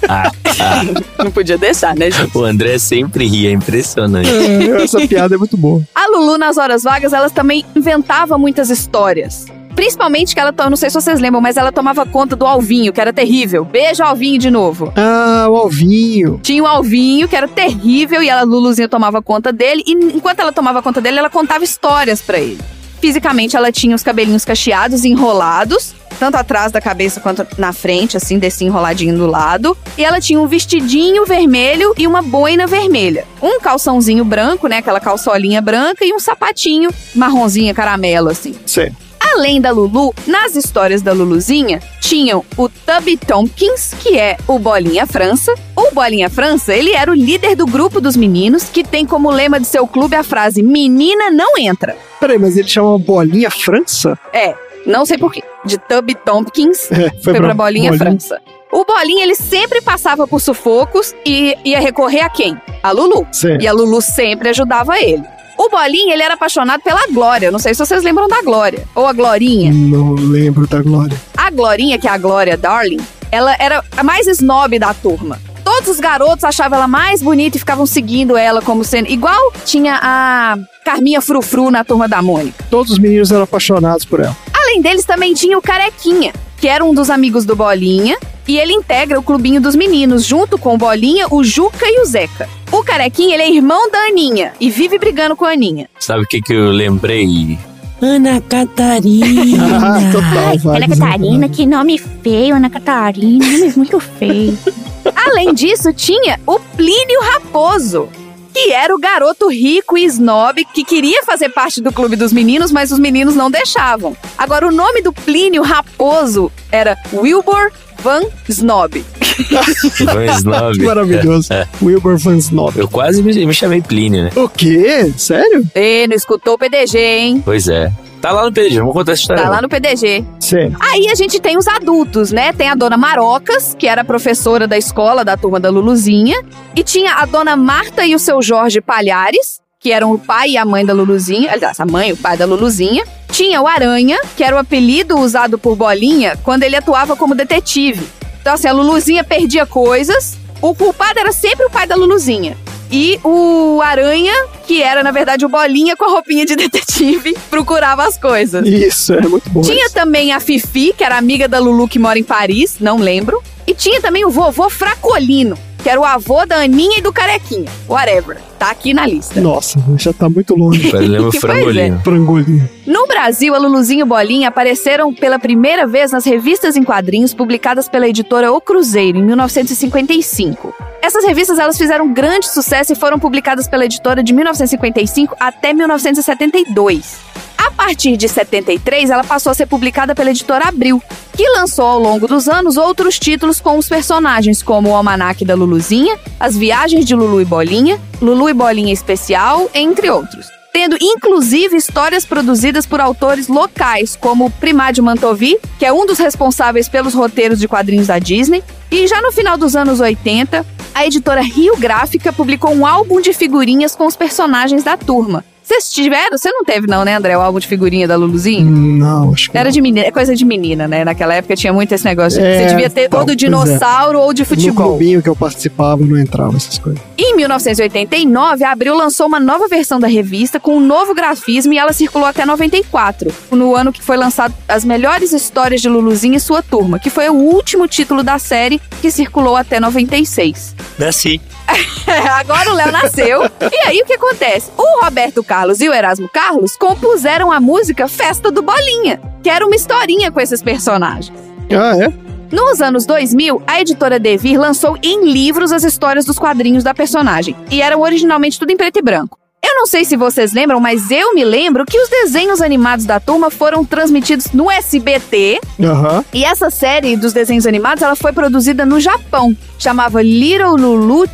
Não 1.23 1.29
podia 1.31 1.57
deixar, 1.57 1.95
né, 1.95 2.09
gente? 2.09 2.35
o 2.35 2.43
André 2.43 2.79
sempre 2.79 3.27
ri, 3.27 3.45
é 3.47 3.51
impressionante. 3.51 4.27
É, 4.29 4.83
essa 4.83 5.05
piada 5.07 5.35
é 5.35 5.37
muito 5.37 5.55
boa. 5.55 5.83
A 5.93 6.07
Lulu, 6.07 6.37
nas 6.39 6.57
horas 6.57 6.81
vagas, 6.83 7.13
ela 7.13 7.29
também 7.29 7.63
inventava 7.75 8.37
muitas 8.39 8.71
histórias. 8.71 9.45
Principalmente 9.76 10.34
que 10.34 10.39
ela, 10.39 10.53
não 10.69 10.77
sei 10.77 10.89
se 10.89 10.95
vocês 10.95 11.19
lembram, 11.19 11.41
mas 11.41 11.57
ela 11.57 11.72
tomava 11.72 12.06
conta 12.06 12.35
do 12.35 12.45
Alvinho, 12.45 12.93
que 12.93 13.02
era 13.02 13.11
terrível. 13.11 13.65
Beijo, 13.65 14.02
Alvinho, 14.03 14.39
de 14.39 14.49
novo. 14.49 14.93
Ah, 14.95 15.47
o 15.49 15.56
Alvinho. 15.56 16.39
Tinha 16.41 16.64
o 16.64 16.68
Alvinho, 16.68 17.27
que 17.27 17.35
era 17.35 17.47
terrível, 17.47 18.23
e 18.23 18.30
a 18.30 18.41
Luluzinha 18.43 18.88
tomava 18.88 19.22
conta 19.22 19.52
dele. 19.52 19.84
E 19.85 19.91
enquanto 19.91 20.39
ela 20.39 20.52
tomava 20.53 20.81
conta 20.81 21.02
dele, 21.02 21.19
ela 21.19 21.30
contava 21.30 21.64
histórias 21.64 22.22
pra 22.22 22.39
ele. 22.39 22.60
Fisicamente, 23.02 23.56
ela 23.56 23.72
tinha 23.72 23.95
os 23.95 24.02
cabelinhos 24.02 24.45
cacheados, 24.45 25.03
enrolados, 25.03 25.93
tanto 26.18 26.35
atrás 26.35 26.72
da 26.72 26.80
cabeça 26.80 27.19
quanto 27.19 27.45
na 27.57 27.73
frente, 27.73 28.15
assim, 28.18 28.39
desse 28.39 28.64
enroladinho 28.64 29.18
do 29.18 29.27
lado. 29.27 29.77
E 29.97 30.03
ela 30.03 30.19
tinha 30.19 30.39
um 30.39 30.47
vestidinho 30.47 31.26
vermelho 31.26 31.93
e 31.97 32.07
uma 32.07 32.22
boina 32.22 32.65
vermelha. 32.65 33.26
Um 33.41 33.60
calçãozinho 33.60 34.23
branco, 34.23 34.68
né? 34.68 34.77
Aquela 34.77 34.99
calçolinha 34.99 35.61
branca 35.61 36.06
e 36.06 36.14
um 36.14 36.19
sapatinho 36.19 36.89
marronzinha 37.14 37.73
caramelo, 37.73 38.30
assim. 38.30 38.56
Certo. 38.65 39.05
Além 39.35 39.59
da 39.59 39.69
Lulu, 39.69 40.13
nas 40.25 40.55
histórias 40.55 41.01
da 41.01 41.11
Luluzinha, 41.11 41.81
tinham 41.99 42.45
o 42.55 42.69
Tubby 42.69 43.17
Tompkins, 43.17 43.93
que 43.99 44.17
é 44.17 44.37
o 44.47 44.57
Bolinha 44.57 45.05
França. 45.05 45.53
O 45.75 45.93
Bolinha 45.93 46.29
França, 46.29 46.73
ele 46.73 46.93
era 46.93 47.11
o 47.11 47.13
líder 47.13 47.53
do 47.53 47.65
grupo 47.65 47.99
dos 47.99 48.15
meninos, 48.15 48.63
que 48.69 48.81
tem 48.81 49.05
como 49.05 49.29
lema 49.29 49.59
de 49.59 49.67
seu 49.67 49.85
clube 49.85 50.15
a 50.15 50.23
frase 50.23 50.63
Menina 50.63 51.29
não 51.31 51.57
entra. 51.57 51.97
Peraí, 52.17 52.39
mas 52.39 52.55
ele 52.55 52.69
chama 52.69 52.97
Bolinha 52.97 53.51
França? 53.51 54.17
É, 54.31 54.55
não 54.85 55.05
sei 55.05 55.17
porquê. 55.17 55.43
De 55.65 55.77
Tubby 55.77 56.15
Tompkins, 56.15 56.89
É, 56.89 57.09
foi, 57.21 57.33
pra, 57.33 57.53
Bolinha, 57.53 57.91
França. 57.97 58.39
O 58.71 58.85
Bolinha, 58.85 59.23
ele 59.23 59.35
sempre 59.35 59.81
passava 59.81 60.25
por 60.25 60.39
sufocos 60.39 61.13
e 61.25 61.57
ia 61.65 61.81
recorrer 61.81 62.21
a 62.21 62.29
quem? 62.29 62.57
A 62.81 62.91
Lulu. 62.91 63.27
Certo. 63.33 63.61
E 63.61 63.67
a 63.67 63.73
Lulu 63.73 64.01
sempre 64.01 64.47
ajudava 64.49 64.97
ele. 64.97 65.23
O 65.57 65.69
Bolinha, 65.69 66.14
ele 66.14 66.23
era 66.23 66.34
apaixonado 66.34 66.82
pela 66.82 67.07
Glória. 67.07 67.52
Não 67.52 67.60
sei 67.60 67.73
se 67.73 67.86
vocês 67.86 68.03
lembram 68.03 68.27
da 68.27 68.41
Glória. 68.41 68.84
Ou 68.94 69.07
a 69.07 69.14
Glorinha. 69.14 69.72
Não 69.73 70.14
lembro 70.14 70.68
da 70.68 70.82
Glória. 70.82 71.18
A 71.38 71.49
Glorinha, 71.49 71.98
que 71.98 72.07
é 72.07 72.11
a 72.11 72.18
Glória 72.18 72.57
Darling, 72.57 72.99
ela 73.32 73.56
era 73.60 73.84
a 73.95 74.03
mais 74.03 74.27
snob 74.27 74.77
da 74.77 74.94
turma. 74.94 75.40
Todos 75.64 75.90
os 75.90 75.99
garotos 75.99 76.44
achavam 76.44 76.77
ela 76.77 76.88
mais 76.88 77.22
bonita 77.22 77.57
e 77.57 77.60
ficavam 77.60 77.86
seguindo 77.86 78.38
ela 78.38 78.61
como 78.61 78.84
sendo. 78.84 79.10
Igual 79.10 79.52
tinha 79.65 79.99
a 80.02 80.57
Carminha 80.86 81.19
Frufru 81.22 81.72
na 81.72 81.84
turma 81.84 82.07
da 82.07 82.22
Mônica. 82.22 82.64
Todos 82.69 82.91
os 82.94 82.99
meninos 82.99 83.32
eram 83.32 83.44
apaixonados 83.44 84.06
por 84.06 84.19
ela. 84.19 84.36
Além 84.53 84.82
deles, 84.82 85.06
também 85.06 85.34
tinha 85.34 85.57
o 85.57 85.61
Carequinha, 85.61 86.34
que 86.57 86.68
era 86.68 86.84
um 86.84 86.94
dos 86.94 87.10
amigos 87.10 87.45
do 87.45 87.56
Bolinha, 87.56 88.18
e 88.48 88.57
ele 88.57 88.73
integra 88.73 89.19
o 89.19 89.23
clubinho 89.23 89.60
dos 89.60 89.76
meninos, 89.76 90.23
junto 90.26 90.57
com 90.57 90.76
o 90.76 90.77
Bolinha, 90.77 91.27
o 91.32 91.44
Juca 91.44 91.86
e 91.86 92.02
o 92.02 92.06
Zeca. 92.06 92.48
O 92.72 92.84
Carequinha, 92.84 93.36
ele 93.36 93.44
é 93.44 93.52
irmão 93.52 93.90
da 93.90 93.99
Aninha 93.99 94.53
e 94.60 94.69
vive 94.69 94.98
brigando 94.98 95.36
com 95.36 95.45
a 95.45 95.52
Aninha. 95.52 95.90
Sabe 95.99 96.23
o 96.23 96.27
que, 96.27 96.41
que 96.41 96.53
eu 96.53 96.72
lembrei? 96.72 97.57
Ana 98.02 98.41
Catarina. 98.41 99.65
Ah, 99.86 100.11
total, 100.11 100.57
vai. 100.60 100.77
Ana 100.77 100.88
Catarina, 100.88 101.49
que 101.49 101.65
nome 101.65 101.98
feio, 101.98 102.56
Ana 102.56 102.69
Catarina. 102.69 103.45
Nome 103.45 103.73
muito 103.76 103.99
feio. 103.99 104.57
Além 105.27 105.53
disso, 105.53 105.94
tinha 105.94 106.40
o 106.45 106.60
Plínio 106.60 107.22
Raposo, 107.22 108.10
que 108.56 108.72
era 108.72 108.95
o 108.95 108.98
garoto 108.98 109.49
rico 109.49 109.98
e 109.98 110.06
snob 110.06 110.64
que 110.64 110.86
queria 110.86 111.23
fazer 111.26 111.49
parte 111.49 111.82
do 111.82 111.91
clube 111.91 112.15
dos 112.15 112.32
meninos, 112.32 112.72
mas 112.72 112.90
os 112.90 112.98
meninos 112.98 113.36
não 113.36 113.52
deixavam. 113.52 114.15
Agora, 114.38 114.65
o 114.65 114.72
nome 114.72 115.02
do 115.02 115.11
Plínio 115.11 115.61
Raposo 115.61 116.49
era 116.72 116.95
Wilbur 117.11 117.69
Van 118.06 118.22
Snob. 118.48 119.03
Van 119.49 120.26
Snob. 120.38 120.77
Que 120.77 120.86
maravilhoso. 120.86 121.49
Wilbur 121.82 122.18
Van 122.19 122.38
Snob. 122.38 122.77
Eu 122.77 122.88
quase 122.88 123.23
me, 123.23 123.34
me 123.48 123.52
chamei 123.52 123.82
Plínio, 123.82 124.26
né? 124.26 124.32
O 124.36 124.48
quê? 124.48 125.11
Sério? 125.18 125.68
Ê, 125.73 126.06
não 126.06 126.15
escutou 126.15 126.53
o 126.53 126.57
PDG, 126.60 126.99
hein? 126.99 127.41
Pois 127.44 127.68
é. 127.68 127.91
Tá 128.22 128.32
lá 128.32 128.45
no 128.45 128.53
PDG, 128.53 128.77
vamos 128.77 128.94
contar 128.94 129.14
essa 129.14 129.22
história. 129.22 129.41
Tá 129.41 129.49
lá 129.49 129.60
no 129.60 129.68
PDG. 129.68 130.23
Sério. 130.40 130.77
Aí 130.80 131.07
a 131.07 131.15
gente 131.15 131.40
tem 131.40 131.57
os 131.57 131.68
adultos, 131.68 132.32
né? 132.32 132.53
Tem 132.53 132.69
a 132.69 132.76
dona 132.76 132.95
Marocas, 132.95 133.76
que 133.77 133.88
era 133.88 134.06
professora 134.06 134.68
da 134.68 134.77
escola 134.77 135.26
da 135.26 135.36
turma 135.36 135.60
da 135.60 135.72
Luluzinha. 135.72 136.40
E 136.76 136.84
tinha 136.84 137.15
a 137.15 137.26
dona 137.26 137.56
Marta 137.56 138.06
e 138.06 138.14
o 138.14 138.19
seu 138.19 138.40
Jorge 138.40 138.82
Palhares, 138.82 139.60
que 139.85 139.91
eram 139.91 140.13
o 140.13 140.17
pai 140.17 140.49
e 140.49 140.57
a 140.57 140.65
mãe 140.65 140.83
da 140.83 140.93
Luluzinha. 140.93 141.51
Aliás, 141.51 141.79
a 141.79 141.85
mãe 141.85 142.09
e 142.09 142.13
o 142.13 142.17
pai 142.17 142.35
da 142.35 142.43
Luluzinha. 142.43 143.05
Tinha 143.31 143.61
o 143.61 143.67
Aranha, 143.67 144.17
que 144.35 144.43
era 144.43 144.55
o 144.55 144.57
apelido 144.57 145.15
usado 145.19 145.59
por 145.59 145.75
Bolinha 145.75 146.35
quando 146.41 146.63
ele 146.63 146.75
atuava 146.75 147.15
como 147.15 147.35
detetive. 147.35 148.03
Então, 148.41 148.55
assim, 148.55 148.67
a 148.67 148.73
Luluzinha 148.73 149.23
perdia 149.23 149.63
coisas. 149.63 150.39
O 150.59 150.73
culpado 150.73 151.19
era 151.19 151.31
sempre 151.31 151.67
o 151.67 151.69
pai 151.69 151.85
da 151.85 151.95
Luluzinha. 151.95 152.57
E 152.91 153.19
o 153.23 153.79
Aranha, 153.79 154.33
que 154.65 154.81
era 154.81 155.03
na 155.03 155.11
verdade 155.11 155.45
o 155.45 155.49
Bolinha 155.49 155.95
com 155.95 156.05
a 156.05 156.09
roupinha 156.09 156.47
de 156.47 156.55
detetive, 156.57 157.37
procurava 157.51 158.07
as 158.07 158.17
coisas. 158.17 158.65
Isso, 158.65 159.13
é 159.13 159.27
muito 159.27 159.47
bom. 159.51 159.61
Tinha 159.61 159.87
também 159.91 160.33
a 160.33 160.39
Fifi, 160.39 160.93
que 160.97 161.03
era 161.03 161.15
amiga 161.15 161.47
da 161.47 161.59
Lulu 161.59 161.87
que 161.87 161.99
mora 161.99 162.17
em 162.17 162.23
Paris, 162.23 162.77
não 162.79 162.97
lembro. 162.97 163.39
E 163.67 163.73
tinha 163.75 164.01
também 164.01 164.25
o 164.25 164.31
vovô 164.31 164.67
Fracolino, 164.67 165.55
que 165.85 165.89
era 165.91 166.01
o 166.01 166.03
avô 166.03 166.47
da 166.47 166.63
Aninha 166.63 166.97
e 166.97 167.01
do 167.03 167.13
Carequinha. 167.13 167.69
Whatever. 167.87 168.39
Tá 168.57 168.71
aqui 168.71 168.91
na 168.91 169.05
lista. 169.05 169.39
Nossa, 169.39 169.77
já 169.97 170.11
tá 170.11 170.27
muito 170.27 170.55
longe. 170.55 170.91
Lembra 170.91 171.27
o 171.27 171.29
Pois 171.29 171.35
é. 171.35 171.39
frangolinho. 171.39 172.01
Frangolinho. 172.03 172.69
No 172.87 173.05
Brasil, 173.05 173.53
a 173.53 173.59
Luluzinha 173.59 174.01
e 174.01 174.03
Bolinha 174.03 174.47
apareceram 174.47 175.13
pela 175.13 175.37
primeira 175.37 175.85
vez 175.85 176.11
nas 176.11 176.25
revistas 176.25 176.75
em 176.75 176.81
quadrinhos 176.81 177.35
publicadas 177.35 177.87
pela 177.87 178.07
editora 178.07 178.51
O 178.51 178.59
Cruzeiro, 178.59 179.19
em 179.19 179.23
1955. 179.23 180.73
Essas 181.03 181.23
revistas 181.23 181.59
elas 181.59 181.77
fizeram 181.77 182.11
grande 182.11 182.47
sucesso 182.47 182.91
e 182.91 182.95
foram 182.95 183.19
publicadas 183.19 183.67
pela 183.67 183.85
editora 183.85 184.23
de 184.23 184.33
1955 184.33 185.35
até 185.39 185.71
1972. 185.71 187.17
A 187.65 187.71
partir 187.71 188.15
de 188.15 188.29
73, 188.29 189.09
ela 189.09 189.23
passou 189.23 189.51
a 189.51 189.55
ser 189.55 189.65
publicada 189.65 190.13
pela 190.13 190.29
editora 190.29 190.67
Abril, 190.67 191.01
que 191.35 191.49
lançou 191.49 191.85
ao 191.85 191.99
longo 191.99 192.27
dos 192.27 192.47
anos 192.47 192.77
outros 192.77 193.17
títulos 193.17 193.59
com 193.59 193.79
os 193.79 193.89
personagens, 193.89 194.61
como 194.61 194.89
o 194.89 194.95
Almanaque 194.95 195.43
da 195.43 195.55
Luluzinha, 195.55 196.15
As 196.39 196.55
Viagens 196.55 197.05
de 197.05 197.15
Lulu 197.15 197.41
e 197.41 197.45
Bolinha, 197.45 197.99
Lulu 198.21 198.49
e 198.49 198.53
Bolinha 198.53 198.93
Especial, 198.93 199.67
entre 199.73 200.11
outros. 200.11 200.45
Tendo 200.71 200.95
inclusive 201.01 201.75
histórias 201.75 202.23
produzidas 202.23 202.85
por 202.85 203.01
autores 203.01 203.47
locais, 203.47 204.15
como 204.15 204.51
Primádio 204.51 205.03
Mantovi, 205.03 205.57
que 205.79 205.85
é 205.85 205.91
um 205.91 206.05
dos 206.05 206.19
responsáveis 206.19 206.87
pelos 206.87 207.15
roteiros 207.15 207.59
de 207.59 207.67
quadrinhos 207.67 208.07
da 208.07 208.19
Disney, 208.19 208.63
e 208.91 209.07
já 209.07 209.19
no 209.23 209.31
final 209.31 209.57
dos 209.57 209.75
anos 209.75 209.99
80, 209.99 210.63
a 210.93 211.05
editora 211.05 211.41
Rio 211.41 211.75
Gráfica 211.77 212.31
publicou 212.31 212.71
um 212.75 212.85
álbum 212.85 213.19
de 213.19 213.33
figurinhas 213.33 213.95
com 213.95 214.05
os 214.05 214.15
personagens 214.15 214.83
da 214.83 214.95
turma. 214.95 215.43
Vocês 215.65 215.91
tiveram? 215.91 216.37
Você 216.37 216.51
não 216.51 216.63
teve, 216.63 216.85
não, 216.85 217.03
né, 217.03 217.15
André? 217.15 217.35
O 217.35 217.41
álbum 217.41 217.57
de 217.57 217.65
figurinha 217.67 218.07
da 218.07 218.15
Luluzinha? 218.15 218.63
Não, 218.63 219.33
acho 219.33 219.49
que 219.49 219.57
Era 219.57 219.71
de 219.71 219.81
menina, 219.81 220.05
é 220.05 220.11
coisa 220.11 220.35
de 220.35 220.45
menina, 220.45 220.87
né? 220.87 221.03
Naquela 221.03 221.33
época 221.33 221.55
tinha 221.55 221.73
muito 221.73 221.91
esse 221.91 222.05
negócio. 222.05 222.39
É, 222.39 222.59
você 222.59 222.65
devia 222.67 222.87
ter 222.89 223.05
então, 223.05 223.21
ou 223.21 223.25
do 223.25 223.29
pois 223.29 223.35
é. 223.35 223.45
dinossauro 223.45 224.19
ou 224.19 224.31
de 224.31 224.43
No 224.43 224.45
futebol. 224.45 224.89
clubinho 224.89 225.23
que 225.23 225.29
eu 225.29 225.35
participava 225.35 226.05
não 226.05 226.19
entrava 226.19 226.55
essas 226.55 226.77
coisas. 226.77 227.01
Em 227.17 227.35
1989, 227.35 228.63
a 228.63 228.71
Abril 228.71 228.95
lançou 228.95 229.25
uma 229.25 229.39
nova 229.39 229.67
versão 229.67 229.99
da 229.99 230.07
revista 230.07 230.59
com 230.59 230.77
um 230.77 230.79
novo 230.79 231.15
grafismo 231.15 231.73
e 231.73 231.79
ela 231.79 231.93
circulou 231.93 232.27
até 232.27 232.45
94, 232.45 233.33
no 233.51 233.75
ano 233.75 233.91
que 233.91 234.03
foi 234.03 234.17
lançado 234.17 234.53
As 234.67 234.85
Melhores 234.85 235.33
Histórias 235.33 235.81
de 235.81 235.89
Luluzinha 235.89 236.37
e 236.37 236.39
Sua 236.39 236.61
Turma, 236.61 236.99
que 236.99 237.09
foi 237.09 237.27
o 237.27 237.33
último 237.33 237.87
título 237.87 238.21
da 238.21 238.37
série 238.37 238.79
que 239.01 239.09
circulou 239.09 239.55
até 239.55 239.79
96. 239.79 240.75
Nasci. 240.99 241.41
Agora 242.39 242.71
o 242.71 242.75
Léo 242.75 242.91
nasceu. 242.91 243.43
E 243.43 243.87
aí 243.87 244.01
o 244.01 244.05
que 244.05 244.13
acontece? 244.13 244.71
O 244.77 245.03
Roberto 245.03 245.43
Carlos 245.43 245.81
e 245.81 245.89
o 245.89 245.93
Erasmo 245.93 246.29
Carlos 246.29 246.75
compuseram 246.75 247.51
a 247.51 247.59
música 247.59 248.07
Festa 248.07 248.51
do 248.51 248.61
Bolinha, 248.61 249.19
que 249.43 249.49
era 249.49 249.65
uma 249.65 249.75
historinha 249.75 250.31
com 250.31 250.39
esses 250.39 250.61
personagens. 250.61 251.33
Ah, 251.71 251.95
é? 252.03 252.25
Nos 252.51 252.79
anos 252.81 253.05
2000, 253.05 253.61
a 253.65 253.81
editora 253.81 254.19
Devir 254.19 254.59
lançou 254.59 254.97
em 255.01 255.25
livros 255.31 255.71
as 255.71 255.83
histórias 255.83 256.25
dos 256.25 256.37
quadrinhos 256.37 256.83
da 256.83 256.93
personagem, 256.93 257.55
e 257.71 257.81
eram 257.81 258.01
originalmente 258.01 258.59
tudo 258.59 258.71
em 258.71 258.77
preto 258.77 258.99
e 258.99 259.01
branco. 259.01 259.39
Eu 259.67 259.73
não 259.73 259.87
sei 259.87 260.05
se 260.05 260.15
vocês 260.15 260.53
lembram, 260.53 260.79
mas 260.79 261.09
eu 261.09 261.33
me 261.33 261.43
lembro 261.43 261.85
que 261.85 261.99
os 261.99 262.07
desenhos 262.07 262.61
animados 262.61 263.03
da 263.03 263.19
turma 263.19 263.49
foram 263.49 263.83
transmitidos 263.83 264.51
no 264.53 264.69
SBT, 264.69 265.59
Aham. 265.81 266.23
e 266.31 266.45
essa 266.45 266.69
série 266.69 267.17
dos 267.17 267.33
desenhos 267.33 267.65
animados 267.65 268.03
ela 268.03 268.15
foi 268.15 268.31
produzida 268.31 268.85
no 268.85 268.99
Japão. 268.99 269.57
Chamava 269.77 270.22
Little 270.22 270.76
Lulu 270.77 271.26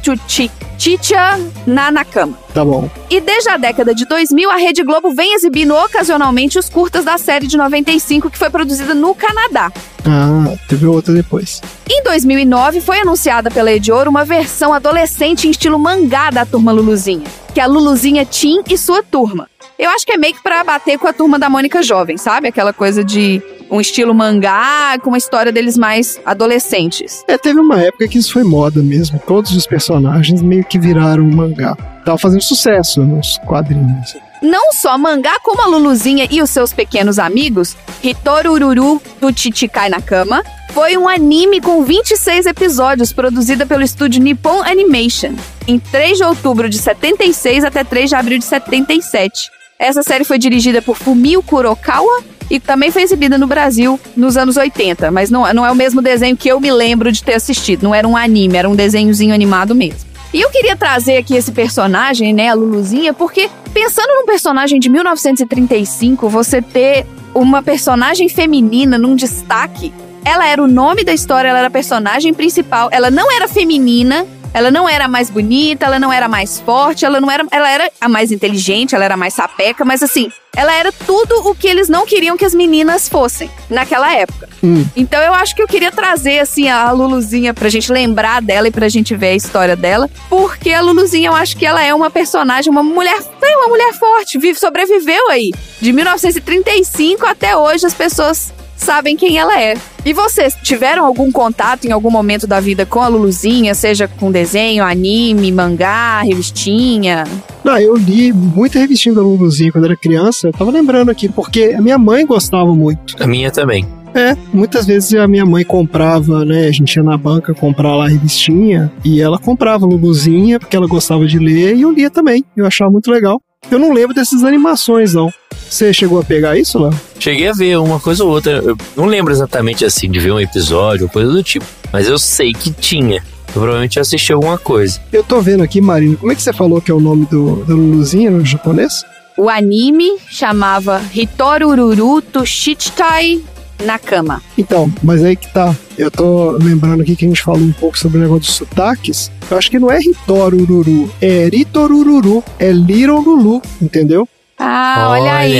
Chicha 0.77 1.39
Nanakama. 1.67 2.37
Tá 2.53 2.65
bom. 2.65 2.89
E 3.09 3.21
desde 3.21 3.49
a 3.49 3.57
década 3.57 3.93
de 3.93 4.05
2000, 4.05 4.49
a 4.49 4.55
Rede 4.55 4.83
Globo 4.83 5.13
vem 5.13 5.35
exibindo 5.35 5.75
ocasionalmente 5.75 6.57
os 6.57 6.69
curtas 6.69 7.05
da 7.05 7.17
série 7.17 7.45
de 7.45 7.55
95 7.55 8.29
que 8.31 8.37
foi 8.37 8.49
produzida 8.49 8.95
no 8.95 9.13
Canadá. 9.13 9.71
Ah, 10.05 10.57
teve 10.67 10.87
outra 10.87 11.13
depois. 11.13 11.61
Em 11.87 12.03
2009, 12.03 12.81
foi 12.81 12.99
anunciada 12.99 13.51
pela 13.51 13.71
Edior 13.71 14.07
uma 14.07 14.25
versão 14.25 14.73
adolescente 14.73 15.47
em 15.47 15.51
estilo 15.51 15.77
mangá 15.77 16.31
da 16.31 16.45
turma 16.45 16.71
Luluzinha, 16.71 17.25
que 17.53 17.59
é 17.59 17.63
a 17.63 17.67
Luluzinha 17.67 18.25
Tim 18.25 18.61
e 18.67 18.77
sua 18.77 19.03
turma. 19.03 19.47
Eu 19.81 19.89
acho 19.89 20.05
que 20.05 20.11
é 20.11 20.17
meio 20.17 20.35
que 20.35 20.43
pra 20.43 20.63
bater 20.63 20.99
com 20.99 21.07
a 21.07 21.13
turma 21.13 21.39
da 21.39 21.49
Mônica 21.49 21.81
Jovem, 21.81 22.15
sabe? 22.15 22.47
Aquela 22.47 22.71
coisa 22.71 23.03
de 23.03 23.41
um 23.67 23.81
estilo 23.81 24.13
mangá 24.13 24.95
com 25.01 25.09
uma 25.09 25.17
história 25.17 25.51
deles 25.51 25.75
mais 25.75 26.21
adolescentes. 26.23 27.23
É, 27.27 27.35
teve 27.35 27.59
uma 27.59 27.81
época 27.81 28.07
que 28.07 28.19
isso 28.19 28.31
foi 28.31 28.43
moda 28.43 28.79
mesmo. 28.83 29.19
Todos 29.25 29.55
os 29.55 29.65
personagens 29.65 30.39
meio 30.39 30.63
que 30.63 30.77
viraram 30.77 31.23
um 31.23 31.35
mangá. 31.35 31.75
Tava 32.05 32.15
fazendo 32.19 32.43
sucesso 32.43 33.01
nos 33.01 33.39
quadrinhos. 33.39 34.15
Não 34.39 34.71
só 34.71 34.99
mangá, 34.99 35.39
como 35.41 35.63
a 35.63 35.65
Luluzinha 35.65 36.27
e 36.29 36.43
os 36.43 36.51
seus 36.51 36.71
pequenos 36.71 37.17
amigos, 37.17 37.75
Hitoru 38.03 38.51
Ururu 38.51 39.01
do 39.19 39.35
Chichikai 39.35 39.89
na 39.89 39.99
Cama, 39.99 40.43
foi 40.73 40.95
um 40.95 41.09
anime 41.09 41.59
com 41.59 41.83
26 41.83 42.45
episódios 42.45 43.11
produzida 43.11 43.65
pelo 43.65 43.81
estúdio 43.81 44.21
Nippon 44.21 44.61
Animation, 44.61 45.33
em 45.67 45.79
3 45.79 46.19
de 46.19 46.23
outubro 46.23 46.69
de 46.69 46.77
76 46.77 47.63
até 47.63 47.83
3 47.83 48.11
de 48.11 48.15
abril 48.15 48.37
de 48.37 48.45
77. 48.45 49.49
Essa 49.81 50.03
série 50.03 50.23
foi 50.23 50.37
dirigida 50.37 50.79
por 50.79 50.95
Fumio 50.95 51.41
Kurokawa 51.41 52.21
e 52.51 52.59
também 52.59 52.91
foi 52.91 53.01
exibida 53.01 53.35
no 53.35 53.47
Brasil 53.47 53.99
nos 54.15 54.37
anos 54.37 54.55
80, 54.55 55.09
mas 55.09 55.31
não, 55.31 55.51
não 55.55 55.65
é 55.65 55.71
o 55.71 55.75
mesmo 55.75 56.03
desenho 56.03 56.37
que 56.37 56.47
eu 56.47 56.59
me 56.59 56.71
lembro 56.71 57.11
de 57.11 57.23
ter 57.23 57.33
assistido. 57.33 57.81
Não 57.81 57.95
era 57.95 58.07
um 58.07 58.15
anime, 58.15 58.57
era 58.57 58.69
um 58.69 58.75
desenhozinho 58.75 59.33
animado 59.33 59.73
mesmo. 59.73 60.07
E 60.31 60.39
eu 60.39 60.51
queria 60.51 60.75
trazer 60.75 61.17
aqui 61.17 61.35
esse 61.35 61.51
personagem, 61.51 62.31
né, 62.31 62.49
a 62.49 62.53
Luluzinha, 62.53 63.11
porque 63.11 63.49
pensando 63.73 64.09
num 64.13 64.25
personagem 64.27 64.79
de 64.79 64.87
1935, 64.87 66.29
você 66.29 66.61
ter 66.61 67.07
uma 67.33 67.63
personagem 67.63 68.29
feminina 68.29 68.99
num 68.99 69.15
destaque, 69.15 69.91
ela 70.23 70.45
era 70.45 70.61
o 70.61 70.67
nome 70.67 71.03
da 71.03 71.11
história, 71.11 71.49
ela 71.49 71.57
era 71.57 71.69
a 71.69 71.71
personagem 71.71 72.35
principal, 72.35 72.87
ela 72.91 73.09
não 73.09 73.31
era 73.31 73.47
feminina, 73.47 74.27
ela 74.53 74.71
não 74.71 74.87
era 74.87 75.07
mais 75.07 75.29
bonita, 75.29 75.85
ela 75.85 75.99
não 75.99 76.11
era 76.11 76.27
mais 76.27 76.59
forte, 76.59 77.05
ela 77.05 77.19
não 77.21 77.29
era, 77.29 77.45
ela 77.51 77.69
era 77.69 77.91
a 77.99 78.09
mais 78.09 78.31
inteligente, 78.31 78.95
ela 78.95 79.05
era 79.05 79.17
mais 79.17 79.33
sapeca, 79.33 79.85
mas 79.85 80.03
assim, 80.03 80.31
ela 80.55 80.73
era 80.73 80.91
tudo 80.91 81.49
o 81.49 81.55
que 81.55 81.67
eles 81.67 81.87
não 81.87 82.05
queriam 82.05 82.35
que 82.35 82.43
as 82.43 82.53
meninas 82.53 83.07
fossem 83.07 83.49
naquela 83.69 84.13
época. 84.13 84.49
Hum. 84.63 84.85
Então 84.95 85.21
eu 85.21 85.33
acho 85.33 85.55
que 85.55 85.61
eu 85.61 85.67
queria 85.67 85.91
trazer 85.91 86.39
assim 86.39 86.69
a 86.69 86.91
Luluzinha 86.91 87.53
pra 87.53 87.69
gente 87.69 87.91
lembrar 87.91 88.41
dela 88.41 88.67
e 88.67 88.71
pra 88.71 88.89
gente 88.89 89.15
ver 89.15 89.29
a 89.29 89.35
história 89.35 89.75
dela, 89.75 90.09
porque 90.29 90.71
a 90.71 90.81
Luluzinha 90.81 91.29
eu 91.29 91.35
acho 91.35 91.55
que 91.55 91.65
ela 91.65 91.83
é 91.83 91.93
uma 91.93 92.09
personagem, 92.09 92.69
uma 92.69 92.83
mulher, 92.83 93.17
uma 93.41 93.67
mulher 93.67 93.93
forte, 93.93 94.37
vive, 94.37 94.59
sobreviveu 94.59 95.29
aí. 95.29 95.51
De 95.79 95.93
1935 95.93 97.25
até 97.25 97.55
hoje 97.55 97.85
as 97.85 97.93
pessoas 97.93 98.53
sabem 98.81 99.15
quem 99.15 99.37
ela 99.37 99.61
é. 99.61 99.75
E 100.03 100.13
vocês 100.13 100.55
tiveram 100.63 101.05
algum 101.05 101.31
contato 101.31 101.85
em 101.85 101.91
algum 101.91 102.09
momento 102.09 102.47
da 102.47 102.59
vida 102.59 102.85
com 102.85 103.01
a 103.01 103.07
Luluzinha, 103.07 103.75
seja 103.75 104.07
com 104.07 104.31
desenho, 104.31 104.83
anime, 104.83 105.51
mangá, 105.51 106.21
revistinha? 106.21 107.23
Não, 107.63 107.77
eu 107.77 107.95
li 107.95 108.33
muita 108.33 108.79
revistinha 108.79 109.13
da 109.13 109.21
Luluzinha 109.21 109.71
quando 109.71 109.85
era 109.85 109.95
criança. 109.95 110.47
Eu 110.47 110.53
tava 110.53 110.71
lembrando 110.71 111.11
aqui, 111.11 111.29
porque 111.29 111.75
a 111.77 111.81
minha 111.81 111.97
mãe 111.97 112.25
gostava 112.25 112.73
muito. 112.73 113.21
A 113.21 113.27
minha 113.27 113.51
também. 113.51 113.85
É, 114.13 114.35
muitas 114.51 114.85
vezes 114.85 115.13
a 115.13 115.27
minha 115.27 115.45
mãe 115.45 115.63
comprava, 115.63 116.43
né? 116.43 116.67
A 116.67 116.71
gente 116.71 116.95
ia 116.95 117.03
na 117.03 117.17
banca 117.17 117.53
comprar 117.53 117.95
lá 117.95 118.05
a 118.05 118.09
revistinha 118.09 118.91
e 119.05 119.21
ela 119.21 119.39
comprava 119.39 119.85
Luluzinha 119.85 120.59
porque 120.59 120.75
ela 120.75 120.87
gostava 120.87 121.25
de 121.25 121.39
ler 121.39 121.75
e 121.75 121.83
eu 121.83 121.91
lia 121.91 122.09
também. 122.09 122.43
Eu 122.57 122.65
achava 122.65 122.91
muito 122.91 123.09
legal. 123.09 123.41
Eu 123.69 123.77
não 123.77 123.93
lembro 123.93 124.15
dessas 124.15 124.43
animações, 124.43 125.13
não. 125.13 125.31
Você 125.69 125.93
chegou 125.93 126.19
a 126.19 126.23
pegar 126.23 126.57
isso, 126.57 126.79
Léo? 126.79 126.93
Cheguei 127.19 127.47
a 127.47 127.53
ver 127.53 127.77
uma 127.77 127.99
coisa 127.99 128.23
ou 128.23 128.31
outra. 128.31 128.51
Eu 128.63 128.75
não 128.95 129.05
lembro 129.05 129.31
exatamente 129.31 129.85
assim 129.85 130.09
de 130.09 130.19
ver 130.19 130.31
um 130.31 130.39
episódio 130.39 131.05
ou 131.05 131.09
coisa 131.09 131.31
do 131.31 131.43
tipo. 131.43 131.65
Mas 131.93 132.07
eu 132.07 132.17
sei 132.17 132.53
que 132.53 132.71
tinha. 132.71 133.17
Eu 133.47 133.53
provavelmente 133.53 133.99
assisti 133.99 134.33
alguma 134.33 134.57
coisa. 134.57 134.99
Eu 135.13 135.23
tô 135.23 135.39
vendo 135.41 135.63
aqui, 135.63 135.79
Marina. 135.79 136.17
Como 136.17 136.31
é 136.31 136.35
que 136.35 136.41
você 136.41 136.51
falou 136.51 136.81
que 136.81 136.91
é 136.91 136.93
o 136.93 136.99
nome 136.99 137.25
do, 137.27 137.63
da 137.65 137.73
Luluzinha 137.73 138.31
no 138.31 138.45
japonês? 138.45 139.05
O 139.37 139.49
anime 139.49 140.17
chamava 140.29 141.01
Hitorururu 141.13 142.21
Tushichitai 142.21 143.41
Nakama. 143.81 144.41
Então, 144.57 144.91
mas 145.03 145.23
aí 145.23 145.35
que 145.35 145.51
tá. 145.53 145.75
Eu 145.97 146.09
tô 146.09 146.51
lembrando 146.51 147.01
aqui 147.01 147.15
que 147.15 147.25
a 147.25 147.27
gente 147.27 147.41
falou 147.41 147.61
um 147.61 147.73
pouco 147.73 147.97
sobre 147.97 148.17
o 148.17 148.21
negócio 148.21 148.41
dos 148.41 148.55
sotaques. 148.55 149.31
Eu 149.49 149.57
acho 149.57 149.69
que 149.69 149.79
não 149.79 149.91
é 149.91 149.99
Ritorururu, 149.99 151.11
é 151.21 151.49
Ritorururu, 151.51 152.43
é 152.57 152.71
Little 152.71 153.19
Lulu, 153.19 153.61
entendeu? 153.81 154.27
Ah, 154.57 155.07
olha, 155.11 155.35
aí. 155.35 155.57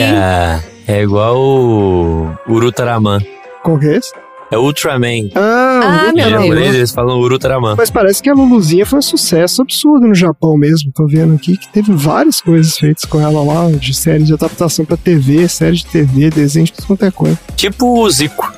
É 0.88 1.02
igual 1.02 1.38
o 1.38 2.32
Urutaraman. 2.48 3.20
Qual 3.64 3.78
que 3.80 3.88
é 3.88 3.98
esse? 3.98 4.14
É 4.52 4.58
Ultraman. 4.58 5.30
Ah, 5.34 6.08
Ah, 6.10 6.14
meu 6.14 6.28
em 6.28 6.30
japonês 6.30 6.64
Deus. 6.64 6.76
eles 6.76 6.92
falam 6.92 7.18
Urutaraman. 7.20 7.76
Mas 7.78 7.90
parece 7.90 8.22
que 8.22 8.30
a 8.30 8.34
Luluzinha 8.34 8.86
foi 8.86 9.00
um 9.00 9.02
sucesso 9.02 9.62
absurdo 9.62 10.08
no 10.08 10.14
Japão 10.14 10.58
mesmo. 10.58 10.92
Tô 10.94 11.08
vendo 11.08 11.34
aqui 11.36 11.56
que 11.56 11.70
teve 11.72 11.94
várias 11.94 12.42
coisas 12.42 12.78
feitas 12.78 13.06
com 13.06 13.20
ela 13.22 13.42
lá, 13.44 13.72
de 13.72 13.94
série 13.94 14.24
de 14.24 14.34
adaptação 14.34 14.84
pra 14.84 14.98
TV, 14.98 15.48
série 15.48 15.78
de 15.78 15.86
TV, 15.86 16.30
desenho 16.30 16.66
de 16.66 16.74
tudo 16.74 16.88
quanto 16.88 17.06
é 17.06 17.12
coisa. 17.12 17.40
Tipo 17.56 18.02
o 18.04 18.10
Zico. 18.10 18.52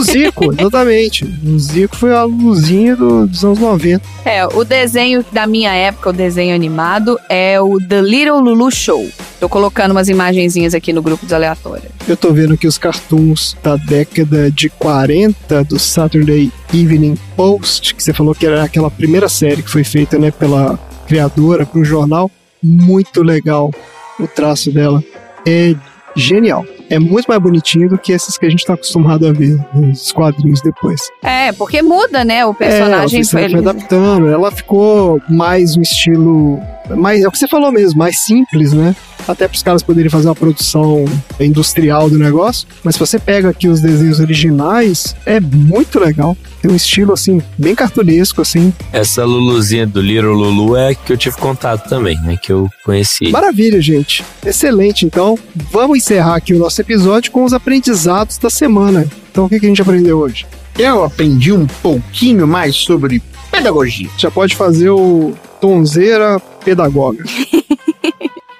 O 0.00 0.02
O 0.02 0.04
Zico, 0.04 0.52
exatamente. 0.58 1.24
O 1.44 1.58
Zico 1.58 1.94
foi 1.96 2.14
a 2.14 2.22
luzinha 2.24 2.96
do- 2.96 3.26
dos 3.26 3.44
anos 3.44 3.58
90. 3.58 4.02
É, 4.24 4.46
o 4.46 4.64
desenho 4.64 5.24
da 5.32 5.46
minha 5.46 5.72
época, 5.74 6.10
o 6.10 6.12
desenho 6.12 6.54
animado, 6.54 7.18
é 7.28 7.60
o 7.60 7.78
The 7.78 8.00
Little 8.00 8.40
Lulu 8.40 8.70
Show. 8.70 9.06
Tô 9.38 9.48
colocando 9.48 9.92
umas 9.92 10.08
imagenzinhas 10.08 10.74
aqui 10.74 10.92
no 10.92 11.02
grupo 11.02 11.24
dos 11.24 11.32
aleatórios. 11.32 11.86
Eu 12.08 12.16
tô 12.16 12.32
vendo 12.32 12.54
aqui 12.54 12.66
os 12.66 12.76
cartoons 12.78 13.56
da 13.62 13.76
década 13.76 14.50
de 14.50 14.68
40 14.70 15.64
do 15.64 15.78
Saturday 15.78 16.50
Evening 16.72 17.16
Post, 17.36 17.94
que 17.94 18.02
você 18.02 18.12
falou 18.12 18.34
que 18.34 18.46
era 18.46 18.62
aquela 18.64 18.90
primeira 18.90 19.28
série 19.28 19.62
que 19.62 19.70
foi 19.70 19.84
feita 19.84 20.18
né, 20.18 20.30
pela 20.30 20.78
criadora 21.06 21.64
para 21.66 21.80
o 21.80 21.84
jornal. 21.84 22.30
Muito 22.62 23.22
legal 23.22 23.70
o 24.18 24.26
traço 24.26 24.70
dela. 24.70 25.02
É 25.46 25.74
genial. 26.16 26.64
É 26.90 26.98
muito 26.98 27.26
mais 27.26 27.40
bonitinho 27.40 27.88
do 27.88 27.96
que 27.96 28.10
esses 28.10 28.36
que 28.36 28.44
a 28.44 28.50
gente 28.50 28.66
tá 28.66 28.74
acostumado 28.74 29.24
a 29.24 29.32
ver 29.32 29.56
nos 29.72 30.10
quadrinhos 30.10 30.60
depois. 30.60 31.00
É, 31.22 31.52
porque 31.52 31.80
muda, 31.82 32.24
né? 32.24 32.44
O 32.44 32.52
personagem 32.52 33.20
é, 33.20 33.24
foi, 33.24 33.42
foi. 33.42 33.50
foi 33.50 33.60
adaptando. 33.60 34.26
Ela 34.26 34.50
ficou 34.50 35.22
mais 35.28 35.76
um 35.76 35.80
estilo. 35.80 36.60
Mais, 36.90 37.22
é 37.22 37.28
o 37.28 37.30
que 37.30 37.38
você 37.38 37.46
falou 37.46 37.70
mesmo, 37.70 37.96
mais 37.96 38.18
simples, 38.18 38.72
né? 38.72 38.96
Até 39.28 39.46
para 39.46 39.54
os 39.54 39.62
caras 39.62 39.84
poderem 39.84 40.10
fazer 40.10 40.26
uma 40.26 40.34
produção 40.34 41.04
industrial 41.38 42.10
do 42.10 42.18
negócio. 42.18 42.66
Mas 42.82 42.96
se 42.96 42.98
você 42.98 43.20
pega 43.20 43.50
aqui 43.50 43.68
os 43.68 43.80
desenhos 43.80 44.18
originais, 44.18 45.14
é 45.24 45.38
muito 45.38 46.00
legal. 46.00 46.36
Tem 46.60 46.70
um 46.70 46.76
estilo, 46.76 47.12
assim, 47.12 47.40
bem 47.56 47.74
cartunesco, 47.74 48.42
assim. 48.42 48.72
Essa 48.92 49.24
Luluzinha 49.24 49.86
do 49.86 50.00
Little 50.00 50.34
Lulu 50.34 50.76
é 50.76 50.94
que 50.94 51.12
eu 51.12 51.16
tive 51.16 51.36
contato 51.36 51.88
também, 51.88 52.20
né? 52.20 52.36
Que 52.36 52.52
eu 52.52 52.68
conheci. 52.84 53.30
Maravilha, 53.30 53.80
gente. 53.80 54.24
Excelente. 54.44 55.06
Então, 55.06 55.38
vamos 55.70 55.98
encerrar 55.98 56.36
aqui 56.36 56.52
o 56.52 56.58
nosso 56.58 56.80
episódio 56.80 57.32
com 57.32 57.44
os 57.44 57.52
aprendizados 57.52 58.36
da 58.36 58.50
semana. 58.50 59.06
Então, 59.30 59.46
o 59.46 59.48
que, 59.48 59.58
que 59.58 59.66
a 59.66 59.68
gente 59.68 59.82
aprendeu 59.82 60.18
hoje? 60.18 60.46
Eu 60.78 61.04
aprendi 61.04 61.52
um 61.52 61.66
pouquinho 61.66 62.46
mais 62.46 62.76
sobre 62.76 63.22
pedagogia. 63.50 64.08
Já 64.16 64.30
pode 64.30 64.54
fazer 64.54 64.90
o 64.90 65.34
Tonzeira 65.60 66.40
Pedagoga. 66.64 67.24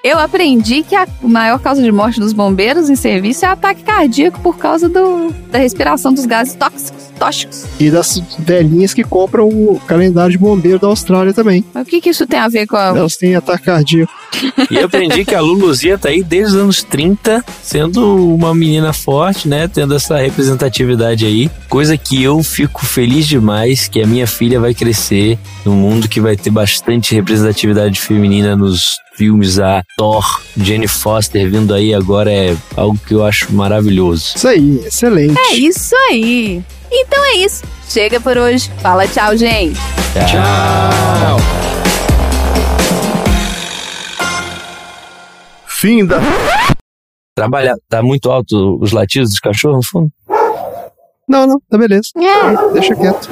Eu 0.03 0.17
aprendi 0.17 0.81
que 0.81 0.95
a 0.95 1.07
maior 1.21 1.59
causa 1.59 1.81
de 1.81 1.91
morte 1.91 2.19
dos 2.19 2.33
bombeiros 2.33 2.89
em 2.89 2.95
serviço 2.95 3.45
é 3.45 3.49
ataque 3.49 3.83
cardíaco 3.83 4.39
por 4.39 4.57
causa 4.57 4.89
do, 4.89 5.31
da 5.51 5.59
respiração 5.59 6.11
dos 6.11 6.25
gases 6.25 6.55
tóxicos. 6.55 7.11
tóxicos. 7.19 7.65
E 7.79 7.91
das 7.91 8.17
velhinhas 8.39 8.95
que 8.95 9.03
compram 9.03 9.47
o 9.47 9.79
calendário 9.85 10.31
de 10.31 10.39
bombeiro 10.39 10.79
da 10.79 10.87
Austrália 10.87 11.33
também. 11.35 11.63
Mas 11.71 11.85
o 11.85 11.89
que, 11.89 12.01
que 12.01 12.09
isso 12.09 12.25
tem 12.25 12.39
a 12.39 12.47
ver 12.47 12.65
com 12.65 12.77
a. 12.77 12.87
Elas 12.97 13.15
têm 13.15 13.35
ataque 13.35 13.65
cardíaco. 13.65 14.11
E 14.71 14.75
eu 14.75 14.85
aprendi 14.85 15.23
que 15.23 15.35
a 15.35 15.41
Luluzinha 15.41 15.99
tá 15.99 16.09
aí 16.09 16.23
desde 16.23 16.55
os 16.55 16.61
anos 16.61 16.83
30, 16.83 17.45
sendo 17.61 18.33
uma 18.33 18.55
menina 18.55 18.93
forte, 18.93 19.47
né? 19.47 19.67
Tendo 19.67 19.93
essa 19.93 20.17
representatividade 20.17 21.27
aí. 21.27 21.47
Coisa 21.69 21.95
que 21.95 22.23
eu 22.23 22.41
fico 22.41 22.83
feliz 22.83 23.27
demais, 23.27 23.87
que 23.87 24.01
a 24.01 24.07
minha 24.07 24.25
filha 24.25 24.59
vai 24.59 24.73
crescer 24.73 25.37
num 25.63 25.75
mundo 25.75 26.07
que 26.07 26.19
vai 26.19 26.35
ter 26.35 26.49
bastante 26.49 27.13
representatividade 27.13 27.99
feminina 27.99 28.55
nos 28.55 28.99
filmes. 29.21 29.59
A 29.59 29.83
Thor, 29.95 30.41
Jenny 30.57 30.87
Foster 30.87 31.47
vindo 31.47 31.75
aí 31.75 31.93
agora 31.93 32.31
é 32.33 32.57
algo 32.75 32.97
que 33.05 33.13
eu 33.13 33.23
acho 33.23 33.53
maravilhoso. 33.53 34.33
Isso 34.35 34.47
aí, 34.47 34.79
excelente. 34.83 35.39
É 35.39 35.53
isso 35.53 35.95
aí. 36.09 36.63
Então 36.91 37.23
é 37.25 37.33
isso. 37.35 37.63
Chega 37.87 38.19
por 38.19 38.35
hoje. 38.35 38.71
Fala 38.81 39.07
tchau, 39.07 39.37
gente. 39.37 39.79
Tchau. 40.27 41.37
Fim 45.67 46.03
da. 46.03 46.19
Trabalhar. 47.35 47.75
Tá 47.87 48.01
muito 48.01 48.31
alto 48.31 48.79
os 48.81 48.91
latidos 48.91 49.29
dos 49.29 49.39
cachorros 49.39 49.77
no 49.77 49.83
fundo? 49.83 50.11
Não, 51.29 51.45
não, 51.45 51.61
tá 51.69 51.77
beleza. 51.77 52.09
É. 52.17 52.73
Deixa 52.73 52.95
quieto. 52.95 53.29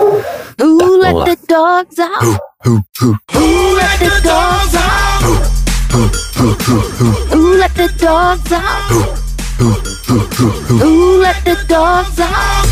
Who 0.62 0.98
let 1.00 1.14
vamos 1.14 1.20
lá. 1.20 1.26
the 1.26 1.38
dogs 1.48 2.00
out? 2.00 2.40
Who 2.64 3.76
let 3.76 4.00
the 4.00 4.22
dogs 4.22 4.76
out? 4.76 5.24
Who 5.24 5.59
let 7.58 7.74
the 7.76 7.88
dogs 7.98 8.52
out? 8.52 8.92
Who 10.70 11.18
let 11.20 11.44
the 11.44 11.56
dogs 11.68 12.20
out? 12.20 12.68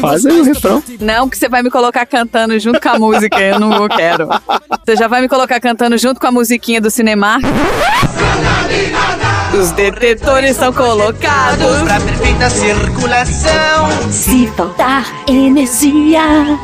Faz 0.00 0.24
aí 0.26 0.40
o 0.40 0.44
refrão. 0.44 0.82
Não, 1.00 1.28
que 1.28 1.36
você 1.36 1.48
vai 1.48 1.62
me 1.62 1.70
colocar 1.70 2.06
cantando 2.06 2.58
junto 2.60 2.80
com 2.80 2.88
a 2.88 2.98
música. 2.98 3.40
Eu 3.40 3.58
não 3.58 3.88
quero. 3.88 4.28
Você 4.84 4.96
já 4.96 5.08
vai 5.08 5.20
me 5.20 5.28
colocar 5.28 5.58
cantando 5.58 5.98
junto 5.98 6.20
com 6.20 6.26
a 6.26 6.30
musiquinha 6.30 6.80
do 6.80 6.90
Cinemark? 6.90 7.42
Os 9.58 9.70
detetores 9.72 10.50
estão 10.50 10.72
colocados. 10.72 11.82
Pra 11.82 12.00
perfeita 12.00 12.50
circulação. 12.50 14.12
Se 14.12 14.46
faltar 14.48 15.06
energia, 15.26 16.58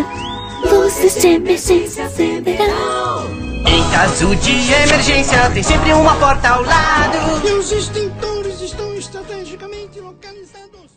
luzes 0.71 1.21
de 1.21 1.29
emergência 1.29 2.05
acenderão. 2.05 3.32
Em 3.67 3.91
caso 3.91 4.35
de 4.37 4.73
emergência, 4.73 5.51
tem 5.51 5.63
sempre 5.63 5.93
uma 5.93 6.15
porta 6.17 6.49
ao 6.49 6.63
lado. 6.63 7.47
E 7.47 7.53
os 7.53 7.73
extintores 7.73 8.61
estão 8.61 8.95
estrategicamente 8.95 10.01
localizados. 10.01 10.91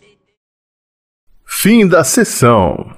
Fim 1.46 1.88
da 1.88 2.04
sessão. 2.04 2.96